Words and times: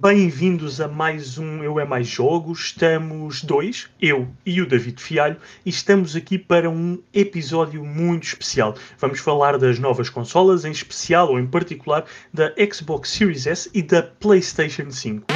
bem-vindos 0.00 0.78
a 0.78 0.86
mais 0.86 1.38
um 1.38 1.64
Eu 1.64 1.80
é 1.80 1.84
Mais 1.84 2.06
Jogos. 2.06 2.66
Estamos 2.66 3.42
dois, 3.42 3.88
eu 4.00 4.28
e 4.44 4.60
o 4.60 4.66
David 4.66 5.00
Fialho, 5.00 5.38
e 5.64 5.70
estamos 5.70 6.14
aqui 6.14 6.38
para 6.38 6.68
um 6.68 7.02
episódio 7.14 7.82
muito 7.82 8.24
especial. 8.24 8.74
Vamos 8.98 9.20
falar 9.20 9.56
das 9.56 9.78
novas 9.78 10.10
consolas, 10.10 10.64
em 10.64 10.70
especial 10.70 11.30
ou 11.30 11.40
em 11.40 11.46
particular 11.46 12.04
da 12.32 12.52
Xbox 12.70 13.10
Series 13.10 13.46
S 13.46 13.70
e 13.72 13.80
da 13.80 14.02
PlayStation 14.02 14.90
5. 14.90 15.26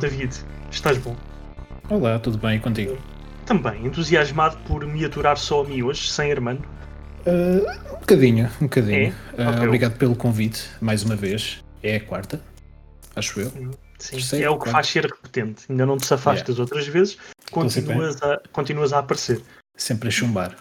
David. 0.00 0.34
Estás 0.70 0.98
bom? 0.98 1.14
Olá, 1.88 2.18
tudo 2.18 2.38
bem 2.38 2.58
contigo? 2.58 2.98
Também. 3.46 3.86
Entusiasmado 3.86 4.56
por 4.66 4.86
me 4.86 5.04
aturar 5.04 5.36
só 5.36 5.62
a 5.62 5.64
mim 5.64 5.82
hoje, 5.82 6.10
sem 6.10 6.32
Armando? 6.32 6.62
Uh, 7.26 7.94
um 7.94 8.00
bocadinho, 8.00 8.46
um 8.60 8.64
bocadinho. 8.64 9.14
É? 9.36 9.42
Uh, 9.42 9.48
Ok. 9.50 9.66
Obrigado 9.66 9.96
pelo 9.98 10.16
convite, 10.16 10.68
mais 10.80 11.02
uma 11.02 11.14
vez. 11.16 11.62
É 11.82 11.96
a 11.96 12.00
quarta, 12.00 12.40
acho 13.14 13.40
eu. 13.40 13.50
Sim, 13.50 13.70
Terceiro, 14.16 14.46
é 14.46 14.48
o 14.50 14.54
que 14.54 14.60
quarto. 14.60 14.72
faz 14.72 14.86
ser 14.88 15.04
repetente. 15.04 15.64
Ainda 15.68 15.84
não 15.84 15.96
te 15.98 16.06
safaste 16.06 16.40
Yeah. 16.42 16.52
das 16.52 16.58
outras 16.58 16.86
vezes, 16.86 17.18
continuas 17.50 18.22
a, 18.22 18.40
continuas 18.52 18.92
a 18.94 18.98
aparecer. 19.00 19.42
Sempre 19.76 20.08
a 20.08 20.10
chumbar. 20.12 20.56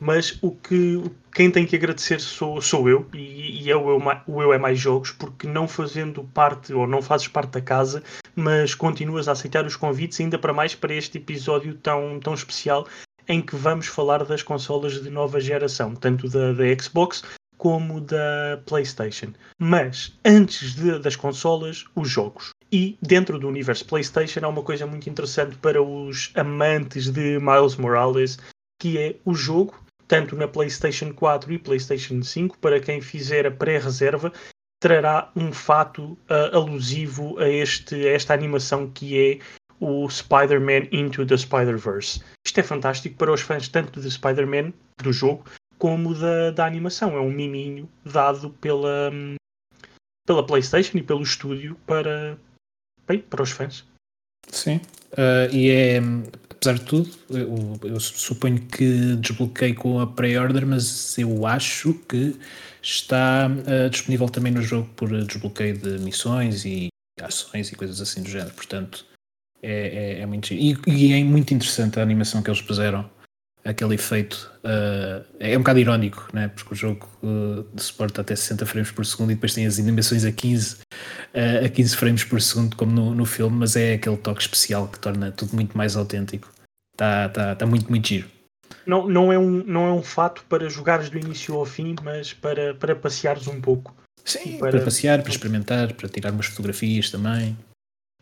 Mas 0.00 0.38
o 0.42 0.50
que 0.52 1.02
quem 1.34 1.50
tem 1.50 1.66
que 1.66 1.76
agradecer 1.76 2.20
sou, 2.20 2.60
sou 2.60 2.88
eu 2.88 3.06
e, 3.12 3.64
e 3.64 3.70
é 3.70 3.76
o 3.76 3.90
eu, 3.90 4.02
o 4.26 4.42
eu 4.42 4.52
é 4.52 4.58
mais 4.58 4.78
jogos 4.78 5.10
porque 5.10 5.46
não 5.46 5.66
fazendo 5.66 6.24
parte 6.24 6.72
ou 6.72 6.86
não 6.86 7.02
fazes 7.02 7.28
parte 7.28 7.50
da 7.52 7.60
casa, 7.60 8.02
mas 8.36 8.74
continuas 8.74 9.28
a 9.28 9.32
aceitar 9.32 9.64
os 9.66 9.76
convites 9.76 10.20
ainda 10.20 10.38
para 10.38 10.52
mais 10.52 10.74
para 10.74 10.94
este 10.94 11.18
episódio 11.18 11.74
tão, 11.74 12.18
tão 12.20 12.34
especial 12.34 12.86
em 13.28 13.40
que 13.40 13.56
vamos 13.56 13.86
falar 13.86 14.24
das 14.24 14.42
consolas 14.42 15.02
de 15.02 15.10
nova 15.10 15.40
geração, 15.40 15.94
tanto 15.94 16.28
da, 16.28 16.52
da 16.52 16.64
Xbox 16.80 17.22
como 17.56 18.00
da 18.00 18.60
PlayStation. 18.66 19.32
Mas 19.58 20.12
antes 20.24 20.74
de- 20.74 20.98
das 20.98 21.16
consolas, 21.16 21.84
os 21.96 22.08
jogos. 22.08 22.50
E 22.70 22.98
dentro 23.00 23.38
do 23.38 23.48
universo 23.48 23.86
PlayStation 23.86 24.40
há 24.44 24.48
uma 24.48 24.62
coisa 24.62 24.86
muito 24.86 25.08
interessante 25.08 25.56
para 25.56 25.80
os 25.82 26.30
amantes 26.34 27.08
de 27.08 27.38
Miles 27.38 27.76
Morales, 27.76 28.38
que 28.84 28.98
é 28.98 29.16
o 29.24 29.34
jogo, 29.34 29.82
tanto 30.06 30.36
na 30.36 30.46
PlayStation 30.46 31.10
4 31.14 31.54
e 31.54 31.58
PlayStation 31.58 32.22
5, 32.22 32.58
para 32.58 32.78
quem 32.78 33.00
fizer 33.00 33.46
a 33.46 33.50
pré-reserva, 33.50 34.30
trará 34.78 35.32
um 35.34 35.50
fato 35.54 36.18
ah, 36.28 36.50
alusivo 36.54 37.38
a, 37.38 37.48
este, 37.48 37.94
a 37.94 38.10
esta 38.10 38.34
animação 38.34 38.90
que 38.90 39.18
é 39.18 39.38
o 39.80 40.06
Spider-Man 40.10 40.88
Into 40.92 41.24
the 41.24 41.34
Spider-Verse. 41.34 42.22
Isto 42.46 42.60
é 42.60 42.62
fantástico 42.62 43.16
para 43.16 43.32
os 43.32 43.40
fãs 43.40 43.68
tanto 43.68 44.02
de 44.02 44.10
Spider-Man, 44.10 44.74
do 45.02 45.14
jogo, 45.14 45.46
como 45.78 46.14
da, 46.14 46.50
da 46.50 46.66
animação. 46.66 47.16
É 47.16 47.20
um 47.20 47.32
miminho 47.32 47.88
dado 48.04 48.50
pela, 48.60 49.10
hum, 49.10 49.36
pela 50.26 50.44
PlayStation 50.44 50.98
e 50.98 51.02
pelo 51.02 51.22
estúdio 51.22 51.74
para, 51.86 52.38
bem, 53.08 53.20
para 53.20 53.42
os 53.42 53.50
fãs. 53.50 53.86
Sim. 54.50 54.76
Uh, 55.12 55.52
e 55.52 55.70
é, 55.70 56.00
apesar 56.50 56.74
de 56.74 56.84
tudo, 56.84 57.10
eu, 57.30 57.78
eu 57.84 58.00
suponho 58.00 58.60
que 58.60 59.16
desbloqueei 59.16 59.74
com 59.74 60.00
a 60.00 60.06
pre-order, 60.06 60.66
mas 60.66 61.16
eu 61.18 61.46
acho 61.46 61.94
que 62.08 62.36
está 62.82 63.48
uh, 63.48 63.90
disponível 63.90 64.28
também 64.28 64.52
no 64.52 64.62
jogo 64.62 64.88
por 64.96 65.08
desbloqueio 65.24 65.78
de 65.78 65.98
missões 66.00 66.64
e 66.64 66.88
ações 67.22 67.70
e 67.70 67.76
coisas 67.76 68.00
assim 68.00 68.22
do 68.22 68.28
género. 68.28 68.54
Portanto, 68.54 69.06
é, 69.62 70.16
é, 70.16 70.20
é 70.20 70.26
muito. 70.26 70.52
E, 70.52 70.76
e 70.86 71.12
é 71.12 71.24
muito 71.24 71.54
interessante 71.54 71.98
a 71.98 72.02
animação 72.02 72.42
que 72.42 72.50
eles 72.50 72.60
puseram. 72.60 73.08
Aquele 73.64 73.94
efeito 73.94 74.52
uh, 74.62 75.24
é 75.40 75.56
um 75.56 75.60
bocado 75.60 75.78
irónico, 75.78 76.28
né? 76.34 76.48
porque 76.48 76.74
o 76.74 76.76
jogo 76.76 77.08
uh, 77.22 77.64
suporta 77.80 78.20
até 78.20 78.36
60 78.36 78.66
frames 78.66 78.90
por 78.90 79.06
segundo 79.06 79.32
e 79.32 79.34
depois 79.34 79.54
tem 79.54 79.64
as 79.66 79.78
animações 79.78 80.22
a 80.26 80.30
15 80.32 80.76
uh, 80.76 81.64
a 81.64 81.68
15 81.70 81.96
frames 81.96 82.24
por 82.24 82.42
segundo, 82.42 82.76
como 82.76 82.92
no, 82.92 83.14
no 83.14 83.24
filme, 83.24 83.56
mas 83.56 83.74
é 83.74 83.94
aquele 83.94 84.18
toque 84.18 84.42
especial 84.42 84.86
que 84.88 84.98
torna 84.98 85.32
tudo 85.32 85.54
muito 85.54 85.76
mais 85.78 85.96
autêntico. 85.96 86.52
Está 86.94 87.28
tá, 87.30 87.54
tá 87.54 87.66
muito, 87.66 87.88
muito 87.88 88.06
giro. 88.06 88.28
Não, 88.86 89.08
não, 89.08 89.32
é 89.32 89.38
um, 89.38 89.64
não 89.64 89.86
é 89.86 89.92
um 89.92 90.02
fato 90.02 90.44
para 90.48 90.68
jogares 90.68 91.08
do 91.08 91.18
início 91.18 91.54
ao 91.54 91.64
fim, 91.64 91.96
mas 92.02 92.34
para, 92.34 92.74
para 92.74 92.94
passeares 92.94 93.46
um 93.46 93.60
pouco. 93.62 93.94
Sim, 94.24 94.58
Para- 94.58 94.72
para... 94.72 94.80
passear, 94.82 95.22
para 95.22 95.30
experimentar, 95.32 95.92
para 95.94 96.08
tirar 96.08 96.32
umas 96.32 96.46
fotografias 96.46 97.10
também, 97.10 97.56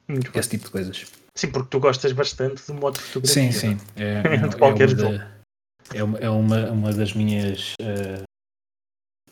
Muito 0.08 0.30
esse 0.38 0.48
tipo 0.50 0.64
de 0.66 0.70
coisas. 0.70 1.04
Sim, 1.34 1.48
porque 1.48 1.68
tu 1.70 1.80
gostas 1.80 2.12
bastante 2.12 2.62
do 2.66 2.74
modo 2.74 2.98
fotografia. 3.00 3.52
Sim, 3.52 3.76
sim. 3.76 3.78
É, 3.96 4.22
é, 4.24 4.48
De 4.48 4.56
qualquer 4.56 4.88
é 4.90 4.92
uma, 4.92 5.00
jogo. 5.00 5.18
da- 5.18 5.31
é 5.94 6.02
uma, 6.02 6.18
é 6.18 6.28
uma, 6.30 6.70
uma 6.70 6.92
das 6.92 7.12
minhas 7.12 7.74
uh, 7.80 8.22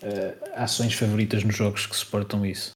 uh, 0.03 0.51
ações 0.55 0.95
favoritas 0.95 1.45
nos 1.45 1.57
jogos 1.57 1.87
que 1.87 1.97
suportam 1.97 2.45
isso. 2.45 2.71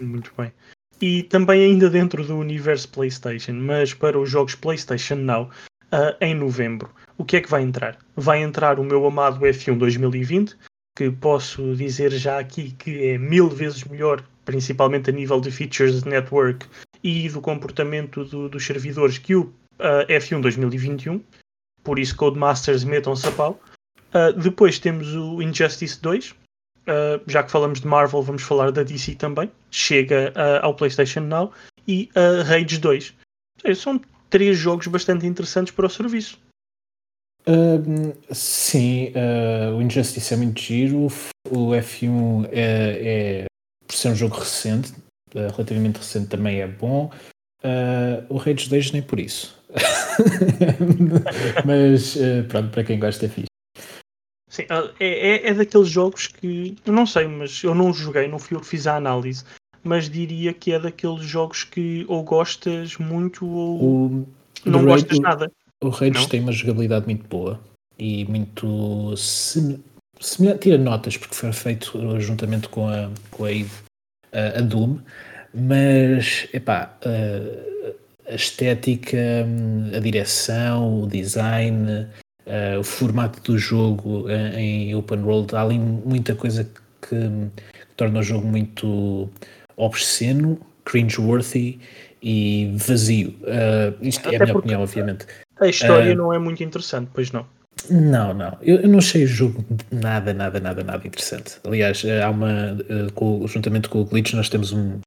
Muito 0.00 0.32
bem. 0.36 0.52
E 1.00 1.22
também 1.24 1.64
ainda 1.64 1.88
dentro 1.88 2.24
do 2.24 2.36
universo 2.36 2.88
PlayStation, 2.90 3.54
mas 3.54 3.94
para 3.94 4.18
os 4.18 4.28
jogos 4.28 4.54
PlayStation 4.54 5.14
Now, 5.16 5.50
ah, 5.92 6.16
em 6.20 6.34
novembro, 6.34 6.92
o 7.16 7.24
que 7.24 7.36
é 7.36 7.40
que 7.40 7.50
vai 7.50 7.62
entrar? 7.62 7.98
Vai 8.14 8.42
entrar 8.42 8.78
o 8.78 8.84
meu 8.84 9.06
amado 9.06 9.40
F1 9.40 9.78
2020, 9.78 10.56
que 10.96 11.10
posso 11.10 11.74
dizer 11.74 12.12
já 12.12 12.38
aqui 12.38 12.72
que 12.72 13.08
é 13.08 13.18
mil 13.18 13.48
vezes 13.48 13.82
melhor, 13.84 14.22
principalmente 14.44 15.10
a 15.10 15.12
nível 15.12 15.40
de 15.40 15.50
features 15.50 16.02
de 16.02 16.08
network 16.08 16.66
e 17.02 17.28
do 17.30 17.40
comportamento 17.40 18.24
do- 18.24 18.48
dos 18.48 18.64
servidores 18.64 19.16
que 19.16 19.34
o 19.34 19.52
ah, 19.78 20.04
F1 20.06 20.40
2021. 20.42 21.22
Por 21.82 21.98
isso, 21.98 22.16
Codemasters 22.16 22.84
metam-se 22.84 23.26
a 23.26 23.32
pau. 23.32 23.60
Ah, 24.12 24.32
depois 24.32 24.78
temos 24.78 25.14
o 25.14 25.40
Injustice 25.40 26.00
2, 26.00 26.34
Uh, 26.90 27.22
já 27.26 27.42
que 27.42 27.50
falamos 27.50 27.80
de 27.80 27.86
Marvel, 27.86 28.22
vamos 28.22 28.42
falar 28.42 28.72
da 28.72 28.82
DC 28.82 29.14
também. 29.14 29.50
Chega 29.70 30.32
uh, 30.34 30.64
ao 30.64 30.74
PlayStation 30.74 31.20
Now 31.20 31.52
e 31.86 32.08
a 32.14 32.42
Rage 32.42 32.78
2. 32.78 33.14
Eh, 33.64 33.74
São 33.74 34.00
três 34.28 34.58
jogos 34.58 34.86
bastante 34.86 35.26
interessantes 35.26 35.72
para 35.72 35.86
o 35.86 35.90
serviço. 35.90 36.38
Sim, 38.32 39.08
uh, 39.10 39.76
o 39.76 39.82
Injustice 39.82 40.34
é 40.34 40.36
muito 40.36 40.60
giro, 40.60 41.06
o 41.48 41.70
F1 41.70 42.48
é, 42.50 43.42
é 43.42 43.44
por 43.86 43.94
ser 43.94 44.08
um 44.08 44.14
jogo 44.14 44.36
recente, 44.36 44.92
uh, 45.34 45.52
relativamente 45.52 45.98
recente 45.98 46.28
também 46.28 46.60
é 46.60 46.66
bom. 46.66 47.10
Uh, 47.62 48.24
o 48.28 48.36
Rage 48.36 48.68
2 48.68 48.92
nem 48.92 49.02
por 49.02 49.20
isso. 49.20 49.59
Mas 51.64 52.16
uh, 52.16 52.44
pronto, 52.48 52.70
para 52.70 52.84
quem 52.84 52.98
gosta 52.98 53.26
é 53.26 53.28
fixe. 53.28 53.46
Sim, 54.48 54.62
uh, 54.64 54.92
é, 54.98 55.06
é, 55.08 55.48
é 55.48 55.54
daqueles 55.54 55.88
jogos 55.88 56.26
que 56.26 56.76
eu 56.84 56.92
não 56.92 57.06
sei, 57.06 57.26
mas 57.28 57.62
eu 57.62 57.74
não 57.74 57.92
joguei, 57.92 58.26
não 58.26 58.38
fui 58.38 58.56
eu 58.56 58.60
que 58.60 58.66
fiz 58.66 58.86
a 58.86 58.96
análise. 58.96 59.44
Mas 59.82 60.10
diria 60.10 60.52
que 60.52 60.72
é 60.72 60.78
daqueles 60.78 61.24
jogos 61.24 61.64
que 61.64 62.04
ou 62.06 62.22
gostas 62.22 62.98
muito 62.98 63.46
ou 63.46 63.82
O, 63.82 64.26
não 64.66 64.82
o 64.82 64.86
gostas 64.86 65.18
nada. 65.20 65.50
O 65.82 65.88
Rage 65.88 66.12
Não? 66.12 66.28
tem 66.28 66.40
uma 66.40 66.52
jogabilidade 66.52 67.06
muito 67.06 67.26
boa 67.26 67.58
e 67.98 68.26
muito 68.26 69.14
semelhante, 69.16 70.60
tira 70.60 70.76
notas 70.76 71.16
porque 71.16 71.34
foi 71.34 71.52
feito 71.52 72.20
juntamente 72.20 72.68
com 72.68 72.86
a, 72.88 73.10
com 73.30 73.46
a 73.46 73.52
Eve, 73.52 73.70
a, 74.32 74.58
a 74.58 74.60
Doom, 74.60 74.98
mas 75.54 76.46
epá, 76.52 76.94
a, 77.02 77.90
a 78.30 78.34
estética, 78.34 79.18
a 79.94 79.98
direção, 79.98 81.02
o 81.02 81.06
design, 81.06 82.06
eh, 82.46 82.78
o 82.78 82.84
formato 82.84 83.40
do 83.42 83.58
jogo 83.58 84.28
eh, 84.28 84.60
em 84.60 84.94
open 84.94 85.20
world, 85.20 85.54
há 85.54 85.62
ali 85.62 85.78
muita 85.78 86.34
coisa 86.34 86.64
que, 86.64 87.08
que 87.08 87.86
torna 87.96 88.20
o 88.20 88.22
jogo 88.22 88.46
muito 88.46 89.28
obsceno, 89.76 90.58
cringe-worthy 90.84 91.80
e 92.22 92.72
vazio. 92.76 93.34
Eh, 93.46 93.92
isto 94.02 94.28
é 94.28 94.36
Até 94.36 94.36
a 94.36 94.46
minha 94.46 94.56
opinião, 94.58 94.82
obviamente. 94.82 95.26
A 95.60 95.66
história 95.66 96.12
Uh, 96.12 96.16
não 96.16 96.32
é 96.32 96.38
muito 96.38 96.62
interessante, 96.62 97.10
pois 97.12 97.32
não. 97.32 97.44
Não, 97.90 98.32
não. 98.32 98.56
Eu, 98.62 98.76
eu 98.80 98.88
não 98.88 98.98
achei 98.98 99.24
o 99.24 99.26
jogo 99.26 99.64
nada, 99.90 100.32
nada, 100.32 100.58
nada, 100.60 100.82
nada 100.82 101.06
interessante. 101.06 101.58
Aliás, 101.64 102.02
há 102.04 102.30
uma. 102.30 102.76
com- 103.14 103.46
juntamente 103.46 103.88
com 103.88 104.00
o 104.00 104.04
Glitch, 104.04 104.32
nós 104.34 104.48
temos 104.48 104.72
um- 104.72 105.00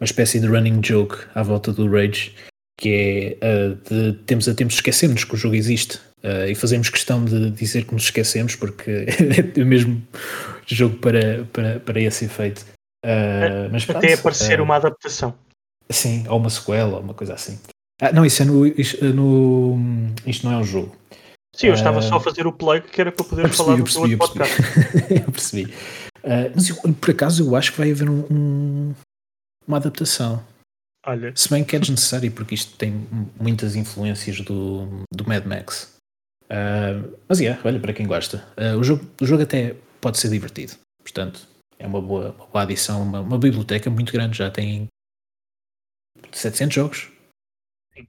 uma 0.00 0.04
espécie 0.04 0.40
de 0.40 0.46
running 0.46 0.80
joke 0.84 1.16
à 1.34 1.42
volta 1.42 1.72
do 1.72 1.88
Rage, 1.90 2.34
que 2.80 2.88
é 2.88 3.36
eh, 3.40 3.76
de 3.88 4.12
tempos 4.24 4.48
a 4.48 4.54
tempos 4.54 4.74
esquecemos 4.76 5.22
que 5.22 5.34
o 5.34 5.36
jogo 5.36 5.54
existe. 5.54 6.00
eh, 6.22 6.50
e 6.50 6.54
fazemos 6.54 6.88
questão 6.90 7.24
de 7.24 7.50
dizer 7.50 7.84
que 7.84 7.94
nos 7.94 8.04
esquecemos, 8.04 8.56
porque 8.56 9.06
é 9.56 9.62
o 9.62 9.66
mesmo 9.66 10.02
jogo 10.66 10.96
para, 10.96 11.44
para, 11.52 11.78
para 11.80 12.00
esse 12.00 12.24
efeito. 12.24 12.64
Eh, 13.04 13.68
mas 13.70 13.84
pronto, 13.84 13.98
Até 13.98 14.14
aparecer 14.14 14.58
eh, 14.58 14.62
uma 14.62 14.76
adaptação. 14.76 15.34
Sim, 15.90 16.24
ou 16.28 16.38
uma 16.38 16.50
sequela, 16.50 16.96
ou 16.96 17.02
uma 17.02 17.14
coisa 17.14 17.34
assim. 17.34 17.58
Ah, 18.00 18.12
não, 18.12 18.24
isso 18.24 18.42
é 18.42 18.44
no, 18.46 18.66
isto, 18.66 19.04
no. 19.04 19.76
Isto 20.26 20.46
não 20.46 20.54
é 20.54 20.56
um 20.58 20.64
jogo. 20.64 20.96
Sim, 21.54 21.66
eu 21.68 21.74
estava 21.74 21.98
uh, 21.98 22.02
só 22.02 22.16
a 22.16 22.20
fazer 22.20 22.46
o 22.46 22.52
plug 22.52 22.86
que 22.88 23.00
era 23.00 23.10
para 23.12 23.24
poder 23.24 23.44
Eu 23.44 23.48
falar 23.50 23.76
percebi, 23.76 23.82
do 23.82 23.84
percebi, 23.84 24.14
outro 24.14 24.42
eu 24.42 24.46
podcast. 24.46 24.62
percebi. 24.62 25.14
eu 25.26 25.32
percebi. 25.32 25.64
Uh, 26.18 26.52
mas 26.54 26.68
eu, 26.68 26.76
por 26.94 27.10
acaso 27.10 27.44
eu 27.44 27.56
acho 27.56 27.72
que 27.72 27.78
vai 27.78 27.90
haver 27.90 28.08
um, 28.08 28.24
um, 28.30 28.94
uma 29.66 29.76
adaptação. 29.78 30.42
Olha. 31.06 31.34
Se 31.34 31.48
bem 31.48 31.64
que 31.64 31.76
é 31.76 31.78
desnecessário, 31.78 32.30
porque 32.30 32.54
isto 32.54 32.76
tem 32.76 32.92
muitas 33.40 33.74
influências 33.74 34.40
do, 34.40 35.04
do 35.12 35.26
Mad 35.26 35.44
Max. 35.46 35.96
Uh, 36.44 37.16
mas 37.28 37.40
é, 37.40 37.44
yeah, 37.44 37.62
olha, 37.64 37.80
para 37.80 37.92
quem 37.92 38.06
gosta. 38.06 38.44
Uh, 38.58 38.78
o, 38.78 38.84
jogo, 38.84 39.08
o 39.20 39.26
jogo 39.26 39.42
até 39.42 39.76
pode 40.00 40.18
ser 40.18 40.28
divertido. 40.28 40.74
Portanto, 41.02 41.46
é 41.78 41.86
uma 41.86 42.02
boa, 42.02 42.32
uma 42.32 42.46
boa 42.46 42.62
adição, 42.62 43.02
uma, 43.02 43.20
uma 43.20 43.38
biblioteca 43.38 43.88
muito 43.88 44.12
grande. 44.12 44.36
Já 44.36 44.50
tem 44.50 44.88
700 46.32 46.74
jogos. 46.74 47.12
Sim. 47.94 48.06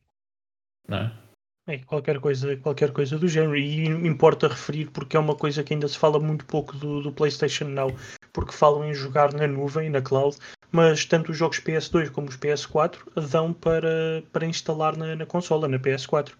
Não 0.87 0.97
é? 0.97 1.21
É, 1.67 1.77
qualquer 1.77 2.19
coisa, 2.19 2.57
qualquer 2.57 2.91
coisa 2.91 3.17
do 3.17 3.27
género. 3.27 3.55
E 3.55 3.85
importa 3.85 4.47
referir 4.47 4.89
porque 4.89 5.15
é 5.15 5.19
uma 5.19 5.35
coisa 5.35 5.63
que 5.63 5.73
ainda 5.73 5.87
se 5.87 5.97
fala 5.97 6.19
muito 6.19 6.45
pouco 6.45 6.75
do, 6.75 7.01
do 7.01 7.13
PlayStation 7.13 7.65
Now, 7.65 7.95
porque 8.33 8.51
falam 8.51 8.83
em 8.83 8.93
jogar 8.93 9.33
na 9.33 9.47
nuvem, 9.47 9.89
na 9.89 10.01
cloud, 10.01 10.35
mas 10.71 11.05
tanto 11.05 11.31
os 11.31 11.37
jogos 11.37 11.59
PS2 11.59 12.09
como 12.09 12.29
os 12.29 12.37
PS4 12.37 12.97
dão 13.29 13.53
para, 13.53 14.23
para 14.31 14.45
instalar 14.45 14.95
na, 14.95 15.15
na 15.15 15.25
consola, 15.25 15.67
na 15.67 15.79
PS4. 15.79 16.31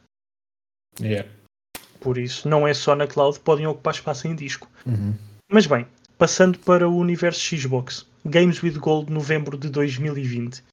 Yeah. 0.99 1.29
Por 1.99 2.17
isso, 2.17 2.47
não 2.47 2.67
é 2.67 2.73
só 2.73 2.95
na 2.95 3.07
cloud, 3.07 3.39
podem 3.39 3.67
ocupar 3.67 3.93
espaço 3.93 4.27
em 4.27 4.35
disco. 4.35 4.69
Uhum. 4.85 5.13
Mas 5.49 5.67
bem, 5.67 5.85
passando 6.17 6.57
para 6.59 6.87
o 6.87 6.97
universo 6.97 7.55
Xbox, 7.55 8.07
Games 8.25 8.61
with 8.63 8.77
Gold 8.79 9.11
novembro 9.11 9.57
de 9.57 9.69
2020 9.69 10.63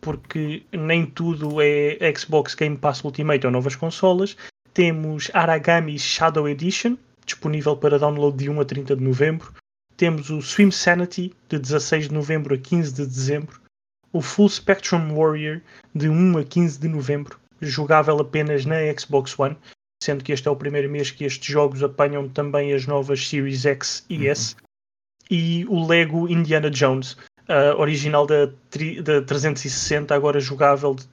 porque 0.00 0.62
nem 0.72 1.06
tudo 1.06 1.60
é 1.60 1.98
Xbox 2.16 2.54
Game 2.54 2.76
Pass 2.76 3.02
Ultimate 3.04 3.46
ou 3.46 3.52
novas 3.52 3.76
consolas. 3.76 4.36
Temos 4.72 5.30
Aragami 5.34 5.98
Shadow 5.98 6.48
Edition, 6.48 6.96
disponível 7.24 7.76
para 7.76 7.98
download 7.98 8.36
de 8.36 8.48
1 8.48 8.60
a 8.60 8.64
30 8.64 8.96
de 8.96 9.02
novembro. 9.02 9.52
Temos 9.98 10.30
o 10.30 10.40
Swim 10.40 10.70
Sanity, 10.70 11.34
de 11.48 11.58
16 11.58 12.06
de 12.06 12.14
novembro 12.14 12.54
a 12.54 12.58
15 12.58 12.94
de 12.94 13.04
dezembro. 13.04 13.60
O 14.12 14.20
Full 14.20 14.48
Spectrum 14.48 15.12
Warrior, 15.12 15.60
de 15.92 16.08
1 16.08 16.38
a 16.38 16.44
15 16.44 16.78
de 16.78 16.86
novembro, 16.86 17.36
jogável 17.60 18.20
apenas 18.20 18.64
na 18.64 18.76
Xbox 18.96 19.36
One, 19.36 19.56
sendo 20.00 20.22
que 20.22 20.30
este 20.30 20.46
é 20.46 20.50
o 20.52 20.56
primeiro 20.56 20.88
mês 20.88 21.10
que 21.10 21.24
estes 21.24 21.52
jogos 21.52 21.82
apanham 21.82 22.28
também 22.28 22.72
as 22.72 22.86
novas 22.86 23.26
Series 23.26 23.66
X 23.66 24.06
e 24.08 24.28
S. 24.28 24.54
Uhum. 24.54 24.60
E 25.32 25.66
o 25.66 25.84
Lego 25.84 26.28
Indiana 26.28 26.70
Jones, 26.70 27.14
uh, 27.48 27.76
original 27.76 28.24
da, 28.24 28.46
da 28.46 29.22
360, 29.26 30.14
agora 30.14 30.38
jogável 30.38 30.94
de, 30.94 31.06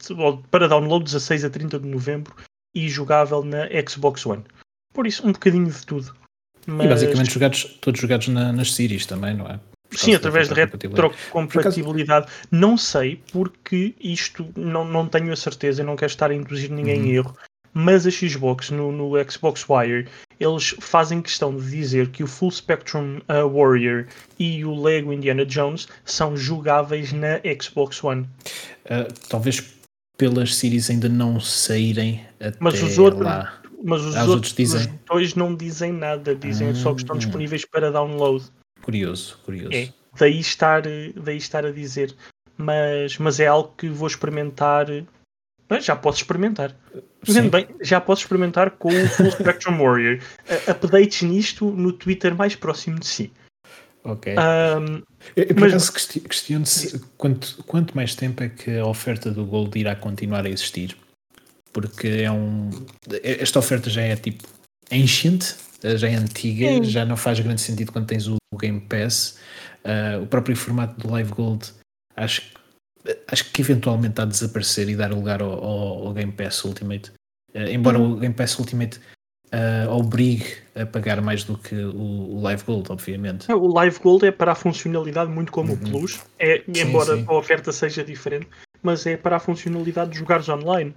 para 0.52 0.68
download 0.68 1.06
16 1.06 1.44
a 1.44 1.50
30 1.50 1.80
de 1.80 1.88
novembro 1.88 2.36
e 2.76 2.88
jogável 2.88 3.44
na 3.44 3.68
Xbox 3.90 4.24
One. 4.28 4.44
Por 4.94 5.08
isso, 5.08 5.28
um 5.28 5.32
bocadinho 5.32 5.72
de 5.72 5.84
tudo. 5.88 6.14
Mas... 6.66 6.86
E 6.86 6.90
basicamente 6.90 7.34
jogados, 7.34 7.64
todos 7.82 8.00
jogados 8.00 8.28
na, 8.28 8.52
nas 8.52 8.74
series 8.74 9.06
também, 9.06 9.36
não 9.36 9.48
é? 9.48 9.60
Sim, 9.92 10.16
através 10.16 10.50
de 10.50 10.56
retrocompatibilidade. 10.56 12.28
Não 12.52 12.78
sei 12.78 13.22
porque 13.32 13.96
isto 14.00 14.48
não, 14.56 14.84
não 14.84 15.08
tenho 15.08 15.32
a 15.32 15.36
certeza, 15.36 15.84
não 15.84 15.96
quero 15.96 16.12
estar 16.12 16.32
a 16.32 16.34
induzir 16.34 16.72
ninguém 16.72 17.00
uhum. 17.00 17.06
em 17.06 17.16
erro, 17.16 17.38
mas 17.74 18.06
a 18.08 18.12
Xbox 18.12 18.72
no, 18.72 18.92
no 18.92 19.12
Xbox 19.30 19.66
Wire 19.70 20.08
eles 20.40 20.76
fazem 20.80 21.22
questão 21.22 21.56
de 21.56 21.70
dizer 21.70 22.10
que 22.10 22.24
o 22.24 22.28
Full 22.28 22.52
Spectrum 22.52 23.20
uh, 23.30 23.48
Warrior 23.50 24.06
e 24.38 24.66
o 24.66 24.82
Lego 24.82 25.14
Indiana 25.14 25.46
Jones 25.46 25.88
são 26.04 26.36
jogáveis 26.36 27.14
na 27.14 27.40
Xbox 27.62 28.04
One. 28.04 28.28
Uh, 28.86 29.12
talvez 29.30 29.64
pelas 30.18 30.56
séries 30.56 30.90
ainda 30.90 31.10
não 31.10 31.40
saírem 31.40 32.26
até 32.40 32.58
mas 32.60 32.82
os 32.82 32.98
outros, 32.98 33.26
lá. 33.26 33.62
Mas 33.86 34.02
os, 34.02 34.16
outros, 34.16 34.30
outros 34.30 34.54
dizem. 34.54 34.82
Os 34.82 34.88
dois 35.08 35.36
não 35.36 35.56
dizem 35.56 35.94
nada, 35.94 36.34
dizem 36.36 36.74
só 36.74 36.94
que 36.94 37.02
estão 37.02 37.16
ah. 37.16 37.20
disponíveis 37.20 37.64
para 37.66 37.92
download. 37.92 38.46
Curioso, 38.82 39.38
curioso. 39.46 39.76
É, 39.76 39.90
daí 40.18 40.40
estar, 40.40 40.82
daí 40.82 41.38
estar 41.38 41.66
a 41.66 41.72
dizer. 41.72 42.16
Mas, 42.58 43.18
mas 43.18 43.40
é 43.40 43.48
algo 43.48 43.74
que 43.78 43.90
vou 43.90 44.08
experimentar 44.08 44.88
já 45.82 45.96
posso 45.96 46.20
experimentar. 46.20 46.76
Vendo 47.24 47.50
bem, 47.50 47.68
já 47.82 48.00
posso 48.00 48.22
experimentar 48.22 48.72
com 48.72 48.90
o 48.90 49.08
Full 49.10 49.32
Spectrum 49.34 49.78
Warrior. 49.78 50.20
Uh, 50.48 50.72
updates 50.72 51.24
nisto 51.24 51.72
no 51.72 51.92
Twitter 51.92 52.36
mais 52.36 52.56
próximo 52.56 53.00
de 53.00 53.08
si. 53.08 53.32
Ok. 54.04 54.34
Um, 54.34 55.02
eu, 55.36 55.48
por 55.48 55.62
mas... 55.62 55.74
acaso 55.74 56.22
questiono-se 56.22 57.00
quanto, 57.18 57.64
quanto 57.66 57.96
mais 57.96 58.14
tempo 58.14 58.44
é 58.44 58.50
que 58.50 58.78
a 58.78 58.86
oferta 58.86 59.32
do 59.32 59.44
Gold 59.46 59.78
irá 59.80 59.96
continuar 59.96 60.46
a 60.46 60.50
existir. 60.50 60.96
Porque 61.76 62.08
é 62.08 62.32
um. 62.32 62.70
Esta 63.22 63.60
oferta 63.60 63.90
já 63.90 64.02
é 64.02 64.16
tipo 64.16 64.48
ancient, 64.90 65.56
já 65.84 66.08
é 66.08 66.16
antiga, 66.16 66.68
Sim. 66.68 66.84
já 66.86 67.04
não 67.06 67.18
faz 67.18 67.38
grande 67.42 67.60
sentido 67.60 67.92
quando 67.92 68.08
tens 68.08 68.30
o 68.30 68.38
Game 68.58 68.80
Pass. 68.80 69.38
Uh, 69.84 70.24
o 70.24 70.28
próprio 70.28 70.56
formato 70.56 70.98
do 71.06 71.12
Live 71.12 71.34
Gold 71.34 71.74
acho 72.16 72.42
que 72.42 72.56
acho 73.30 73.52
que 73.52 73.62
eventualmente 73.62 74.14
está 74.14 74.24
a 74.24 74.26
desaparecer 74.26 74.90
e 74.90 74.96
dar 74.96 75.12
lugar 75.12 75.42
ao, 75.42 75.52
ao, 75.52 76.08
ao 76.08 76.14
Game 76.14 76.32
Pass 76.32 76.64
Ultimate. 76.64 77.12
Uh, 77.54 77.68
embora 77.70 78.00
uhum. 78.00 78.14
o 78.14 78.16
Game 78.16 78.34
Pass 78.34 78.58
Ultimate 78.58 79.00
uh, 79.54 79.92
obrigue 79.92 80.46
a 80.76 80.86
pagar 80.86 81.22
mais 81.22 81.44
do 81.44 81.58
que 81.58 81.76
o, 81.76 82.38
o, 82.38 82.42
Live 82.42 82.64
Gold, 82.64 82.90
obviamente. 82.90 83.52
O 83.52 83.68
Live 83.74 84.00
Gold 84.00 84.26
é 84.26 84.32
para 84.32 84.54
a 84.54 84.56
funcionalidade, 84.56 85.30
muito 85.30 85.52
como 85.52 85.74
uhum. 85.74 85.80
o 85.80 85.92
Plus, 85.92 86.24
é, 86.40 86.64
sim, 86.64 86.82
embora 86.82 87.18
sim. 87.18 87.26
a 87.28 87.34
oferta 87.34 87.72
seja 87.72 88.04
diferente, 88.04 88.48
mas 88.82 89.06
é 89.06 89.18
para 89.18 89.36
a 89.36 89.40
funcionalidade 89.40 90.12
de 90.12 90.20
jogares 90.20 90.50
online. 90.50 90.96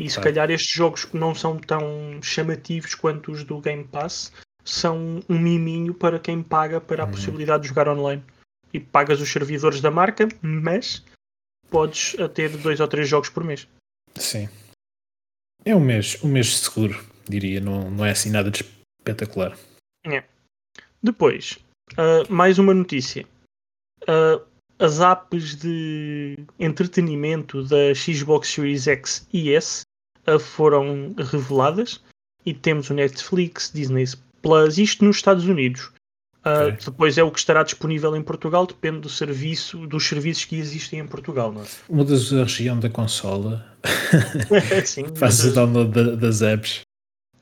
E 0.00 0.08
se 0.08 0.18
calhar 0.18 0.50
estes 0.50 0.72
jogos 0.72 1.04
que 1.04 1.14
não 1.14 1.34
são 1.34 1.58
tão 1.58 2.22
chamativos 2.22 2.94
quanto 2.94 3.30
os 3.30 3.44
do 3.44 3.60
Game 3.60 3.84
Pass 3.84 4.32
são 4.64 5.22
um 5.28 5.38
miminho 5.38 5.92
para 5.92 6.18
quem 6.18 6.42
paga 6.42 6.80
para 6.80 7.02
a 7.02 7.06
uhum. 7.06 7.12
possibilidade 7.12 7.64
de 7.64 7.68
jogar 7.68 7.86
online. 7.86 8.24
E 8.72 8.80
pagas 8.80 9.20
os 9.20 9.30
servidores 9.30 9.82
da 9.82 9.90
marca, 9.90 10.26
mas 10.40 11.04
podes 11.68 12.16
ter 12.34 12.56
dois 12.56 12.80
ou 12.80 12.88
três 12.88 13.10
jogos 13.10 13.28
por 13.28 13.44
mês. 13.44 13.68
Sim. 14.16 14.48
É 15.66 15.76
um 15.76 15.80
mês, 15.80 16.16
um 16.24 16.28
mês 16.28 16.56
seguro, 16.56 17.04
diria, 17.28 17.60
não, 17.60 17.90
não 17.90 18.06
é 18.06 18.12
assim 18.12 18.30
nada 18.30 18.50
de 18.50 18.64
espetacular. 19.00 19.54
É. 20.06 20.24
Depois, 21.02 21.58
uh, 21.92 22.32
mais 22.32 22.58
uma 22.58 22.72
notícia. 22.72 23.26
Uh, 24.04 24.48
as 24.78 24.98
apps 25.00 25.56
de 25.56 26.38
entretenimento 26.58 27.62
da 27.64 27.94
Xbox 27.94 28.48
Series 28.48 28.88
X 28.88 29.26
e 29.30 29.52
S 29.52 29.82
foram 30.38 31.14
reveladas 31.16 32.00
e 32.44 32.54
temos 32.54 32.90
o 32.90 32.94
Netflix, 32.94 33.70
Disney 33.72 34.04
Plus, 34.42 34.78
isto 34.78 35.04
nos 35.04 35.16
Estados 35.16 35.44
Unidos. 35.44 35.90
Uh, 36.40 36.72
depois 36.82 37.18
é 37.18 37.22
o 37.22 37.30
que 37.30 37.38
estará 37.38 37.62
disponível 37.62 38.16
em 38.16 38.22
Portugal, 38.22 38.66
depende 38.66 39.00
do 39.00 39.10
serviço, 39.10 39.86
dos 39.86 40.08
serviços 40.08 40.46
que 40.46 40.56
existem 40.56 41.00
em 41.00 41.06
Portugal. 41.06 41.52
Não 41.52 41.60
é? 41.60 41.66
Mudas 41.88 42.32
a 42.32 42.44
região 42.44 42.80
da 42.80 42.88
consola, 42.88 43.66
fazes 45.16 45.44
o 45.44 45.54
download 45.54 45.90
da, 45.90 46.16
das 46.16 46.40
apps. 46.40 46.80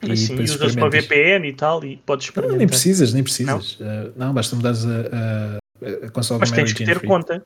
E 0.03 0.17
sim, 0.17 0.41
usas 0.41 0.75
para 0.75 0.89
VPN 0.89 1.49
e 1.49 1.53
tal 1.53 1.85
e 1.85 1.97
podes 1.99 2.27
experimentar. 2.27 2.53
Não, 2.53 2.59
nem 2.59 2.69
precisas, 2.69 3.13
nem 3.13 3.23
precisas. 3.23 3.79
Não, 3.79 3.87
uh, 3.87 4.13
não 4.17 4.35
basta 4.35 4.55
mudares 4.55 4.85
a, 4.85 4.89
a, 4.91 6.07
a 6.07 6.11
consola 6.11 6.41
Mas 6.41 6.51
tens 6.51 6.73
que 6.73 6.85
ter 6.85 6.99
free. 6.99 7.09
conta. 7.09 7.43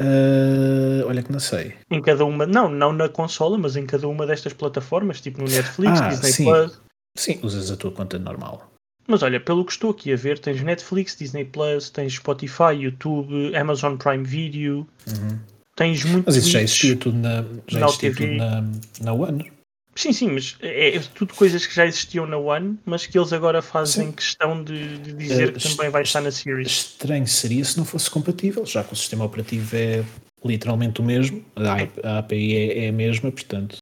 Uh, 0.00 1.06
olha 1.06 1.22
que 1.22 1.30
não 1.30 1.40
sei. 1.40 1.74
Em 1.90 2.00
cada 2.00 2.24
uma, 2.24 2.46
não, 2.46 2.70
não 2.70 2.92
na 2.92 3.08
consola, 3.08 3.58
mas 3.58 3.76
em 3.76 3.84
cada 3.84 4.08
uma 4.08 4.26
destas 4.26 4.54
plataformas, 4.54 5.20
tipo 5.20 5.42
no 5.42 5.48
Netflix, 5.48 6.00
ah, 6.00 6.08
Disney 6.08 6.32
sim. 6.32 6.44
Plus. 6.44 6.80
Sim, 7.18 7.38
usas 7.42 7.70
a 7.70 7.76
tua 7.76 7.92
conta 7.92 8.18
normal. 8.18 8.70
Mas 9.06 9.22
olha, 9.22 9.38
pelo 9.40 9.64
que 9.64 9.72
estou 9.72 9.90
aqui 9.90 10.12
a 10.12 10.16
ver, 10.16 10.38
tens 10.38 10.62
Netflix, 10.62 11.16
Disney 11.16 11.44
Plus, 11.44 11.90
tens 11.90 12.14
Spotify, 12.14 12.72
YouTube, 12.78 13.54
Amazon 13.54 13.96
Prime 13.96 14.24
Video, 14.24 14.86
uhum. 15.06 15.38
tens 15.76 16.04
muito. 16.04 16.26
Mas 16.26 16.36
isso 16.36 16.50
já 16.50 16.62
existia 16.62 16.96
tudo 16.96 17.18
na, 17.18 17.44
já 17.66 17.84
existia 17.84 18.14
tudo 18.14 18.32
na, 18.32 18.64
na 19.00 19.12
One. 19.12 19.52
Sim, 20.00 20.14
sim, 20.14 20.28
mas 20.30 20.56
é, 20.62 20.96
é, 20.96 21.00
tudo 21.14 21.34
coisas 21.34 21.66
que 21.66 21.74
já 21.74 21.84
existiam 21.84 22.24
na 22.24 22.38
One, 22.38 22.78
mas 22.86 23.04
que 23.04 23.18
eles 23.18 23.34
agora 23.34 23.60
fazem 23.60 24.06
sim. 24.06 24.12
questão 24.12 24.64
de, 24.64 24.96
de 24.96 25.12
dizer 25.12 25.50
uh, 25.50 25.52
que 25.52 25.76
também 25.76 25.90
vai 25.90 26.02
estar 26.02 26.22
na 26.22 26.30
Series. 26.30 26.68
Estranho 26.68 27.26
seria 27.26 27.62
se 27.62 27.76
não 27.76 27.84
fosse 27.84 28.10
compatível, 28.10 28.64
já 28.64 28.82
que 28.82 28.94
o 28.94 28.96
sistema 28.96 29.26
operativo 29.26 29.76
é 29.76 30.02
literalmente 30.42 31.02
o 31.02 31.04
mesmo, 31.04 31.44
a, 31.54 32.08
a 32.14 32.18
API 32.20 32.56
é, 32.56 32.86
é 32.86 32.88
a 32.88 32.92
mesma, 32.92 33.30
portanto. 33.30 33.76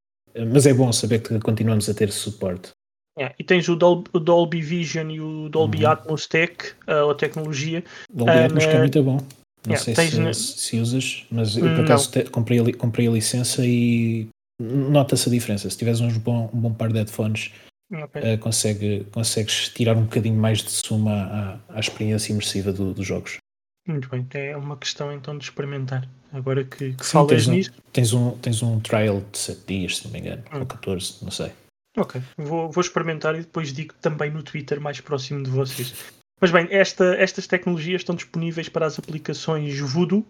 Mas 0.52 0.66
é 0.66 0.74
bom 0.74 0.92
saber 0.92 1.20
que 1.20 1.38
continuamos 1.38 1.88
a 1.88 1.94
ter 1.94 2.10
suporte. 2.10 2.70
Yeah. 3.16 3.32
E 3.38 3.44
tens 3.44 3.68
o 3.68 3.76
Dolby, 3.76 4.10
o 4.12 4.18
Dolby, 4.18 4.60
Vision 4.60 5.10
e 5.10 5.20
o 5.20 5.48
Dolby 5.48 5.84
uhum. 5.84 5.90
Atmos 5.90 6.26
Tech, 6.26 6.72
uh, 6.88 7.10
a 7.10 7.14
tecnologia. 7.14 7.84
Dolby 8.12 8.32
uh, 8.32 8.44
Atmos 8.44 8.66
que 8.66 8.72
é 8.72 8.78
muito 8.78 9.02
bom. 9.04 9.18
Não 9.66 9.74
yeah, 9.74 9.84
sei 9.84 9.94
se, 9.94 10.20
na... 10.20 10.34
se, 10.34 10.80
usas, 10.80 11.26
mas 11.30 11.56
eu 11.56 11.62
por 11.62 11.84
acaso 11.84 12.10
comprei, 12.32 12.58
a, 12.58 12.76
comprei 12.76 13.06
a 13.06 13.10
licença 13.12 13.64
e 13.64 14.28
nota-se 14.60 15.28
a 15.28 15.32
diferença. 15.32 15.68
Se 15.68 15.76
tiveres 15.76 16.00
uns 16.00 16.16
bom, 16.16 16.50
um 16.52 16.60
bom 16.60 16.72
par 16.72 16.88
de 16.88 16.98
headphones, 16.98 17.52
okay. 17.92 18.34
uh, 18.34 18.38
consegue, 18.38 19.06
consegues 19.12 19.68
tirar 19.68 19.96
um 19.96 20.04
bocadinho 20.04 20.36
mais 20.36 20.58
de 20.58 20.70
suma 20.70 21.60
à, 21.68 21.76
à 21.76 21.80
experiência 21.80 22.32
imersiva 22.32 22.72
do, 22.72 22.92
dos 22.92 23.06
jogos. 23.06 23.38
Muito 23.86 24.08
bem, 24.10 24.26
é 24.34 24.56
uma 24.56 24.76
questão 24.76 25.12
então 25.12 25.36
de 25.38 25.44
experimentar. 25.44 26.06
Agora 26.32 26.62
que, 26.62 26.92
que 26.92 27.06
Sim, 27.06 27.12
falas 27.12 27.30
tens 27.30 27.46
nisso. 27.46 27.70
Um, 27.70 27.90
tens, 27.90 28.12
um, 28.12 28.30
tens 28.38 28.62
um 28.62 28.80
trial 28.80 29.22
de 29.32 29.38
7 29.38 29.66
dias, 29.66 29.96
se 29.96 30.04
não 30.04 30.12
me 30.12 30.18
engano, 30.18 30.42
hum. 30.52 30.58
ou 30.60 30.66
14, 30.66 31.16
não 31.22 31.30
sei. 31.30 31.52
Ok, 31.96 32.20
vou, 32.36 32.70
vou 32.70 32.80
experimentar 32.82 33.34
e 33.34 33.40
depois 33.40 33.72
digo 33.72 33.94
também 33.94 34.30
no 34.30 34.42
Twitter 34.42 34.80
mais 34.80 35.00
próximo 35.00 35.42
de 35.42 35.50
vocês. 35.50 35.94
Mas 36.40 36.50
bem, 36.50 36.68
esta, 36.70 37.16
estas 37.16 37.46
tecnologias 37.46 38.02
estão 38.02 38.14
disponíveis 38.14 38.68
para 38.68 38.86
as 38.86 38.98
aplicações 38.98 39.80
Voodoo, 39.80 40.24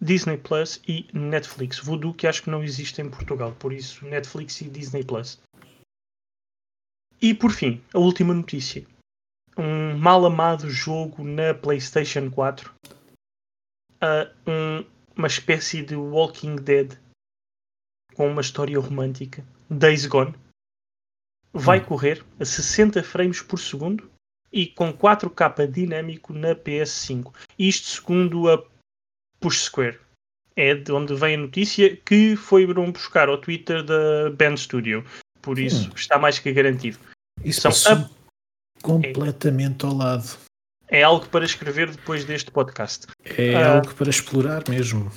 Disney 0.00 0.38
Plus 0.38 0.80
e 0.88 1.06
Netflix. 1.12 1.78
Voodoo 1.78 2.14
que 2.14 2.26
acho 2.26 2.42
que 2.42 2.50
não 2.50 2.62
existe 2.62 3.00
em 3.02 3.10
Portugal, 3.10 3.52
por 3.52 3.72
isso 3.72 4.04
Netflix 4.06 4.60
e 4.60 4.70
Disney 4.70 5.04
Plus. 5.04 5.40
E 7.20 7.34
por 7.34 7.50
fim, 7.50 7.82
a 7.92 7.98
última 7.98 8.32
notícia. 8.32 8.86
Um 9.56 9.98
mal 9.98 10.24
amado 10.24 10.70
jogo 10.70 11.22
na 11.22 11.52
PlayStation 11.52 12.30
4. 12.30 12.74
Uh, 14.02 14.50
um, 14.50 14.86
uma 15.14 15.26
espécie 15.26 15.82
de 15.82 15.94
Walking 15.94 16.56
Dead 16.56 16.98
com 18.14 18.30
uma 18.30 18.40
história 18.40 18.78
romântica. 18.80 19.44
Days 19.68 20.06
Gone. 20.06 20.34
Vai 21.52 21.80
hum. 21.80 21.84
correr 21.84 22.24
a 22.38 22.44
60 22.44 23.02
frames 23.02 23.42
por 23.42 23.58
segundo 23.58 24.10
e 24.52 24.66
com 24.66 24.92
4K 24.92 25.70
dinâmico 25.70 26.32
na 26.32 26.54
PS5. 26.54 27.34
Isto 27.58 27.86
segundo 27.86 28.50
a 28.50 28.69
Push 29.40 29.64
Square. 29.64 29.98
É 30.56 30.74
de 30.74 30.92
onde 30.92 31.14
vem 31.14 31.34
a 31.34 31.38
notícia 31.38 31.96
que 31.96 32.36
foi 32.36 32.66
buscar 32.66 33.28
ao 33.28 33.38
Twitter 33.38 33.82
da 33.82 34.30
Band 34.30 34.56
Studio. 34.56 35.04
Por 35.40 35.58
isso 35.58 35.88
hum. 35.88 35.92
está 35.96 36.18
mais 36.18 36.38
que 36.38 36.52
garantido. 36.52 36.98
Isso 37.42 37.70
São 37.72 37.94
a... 37.94 38.10
completamente 38.82 39.84
é. 39.84 39.88
ao 39.88 39.94
lado. 39.94 40.38
É 40.88 41.02
algo 41.02 41.26
para 41.28 41.44
escrever 41.44 41.90
depois 41.90 42.24
deste 42.24 42.50
podcast. 42.50 43.06
É 43.24 43.54
uh... 43.54 43.76
algo 43.76 43.94
para 43.94 44.10
explorar 44.10 44.68
mesmo. 44.68 45.10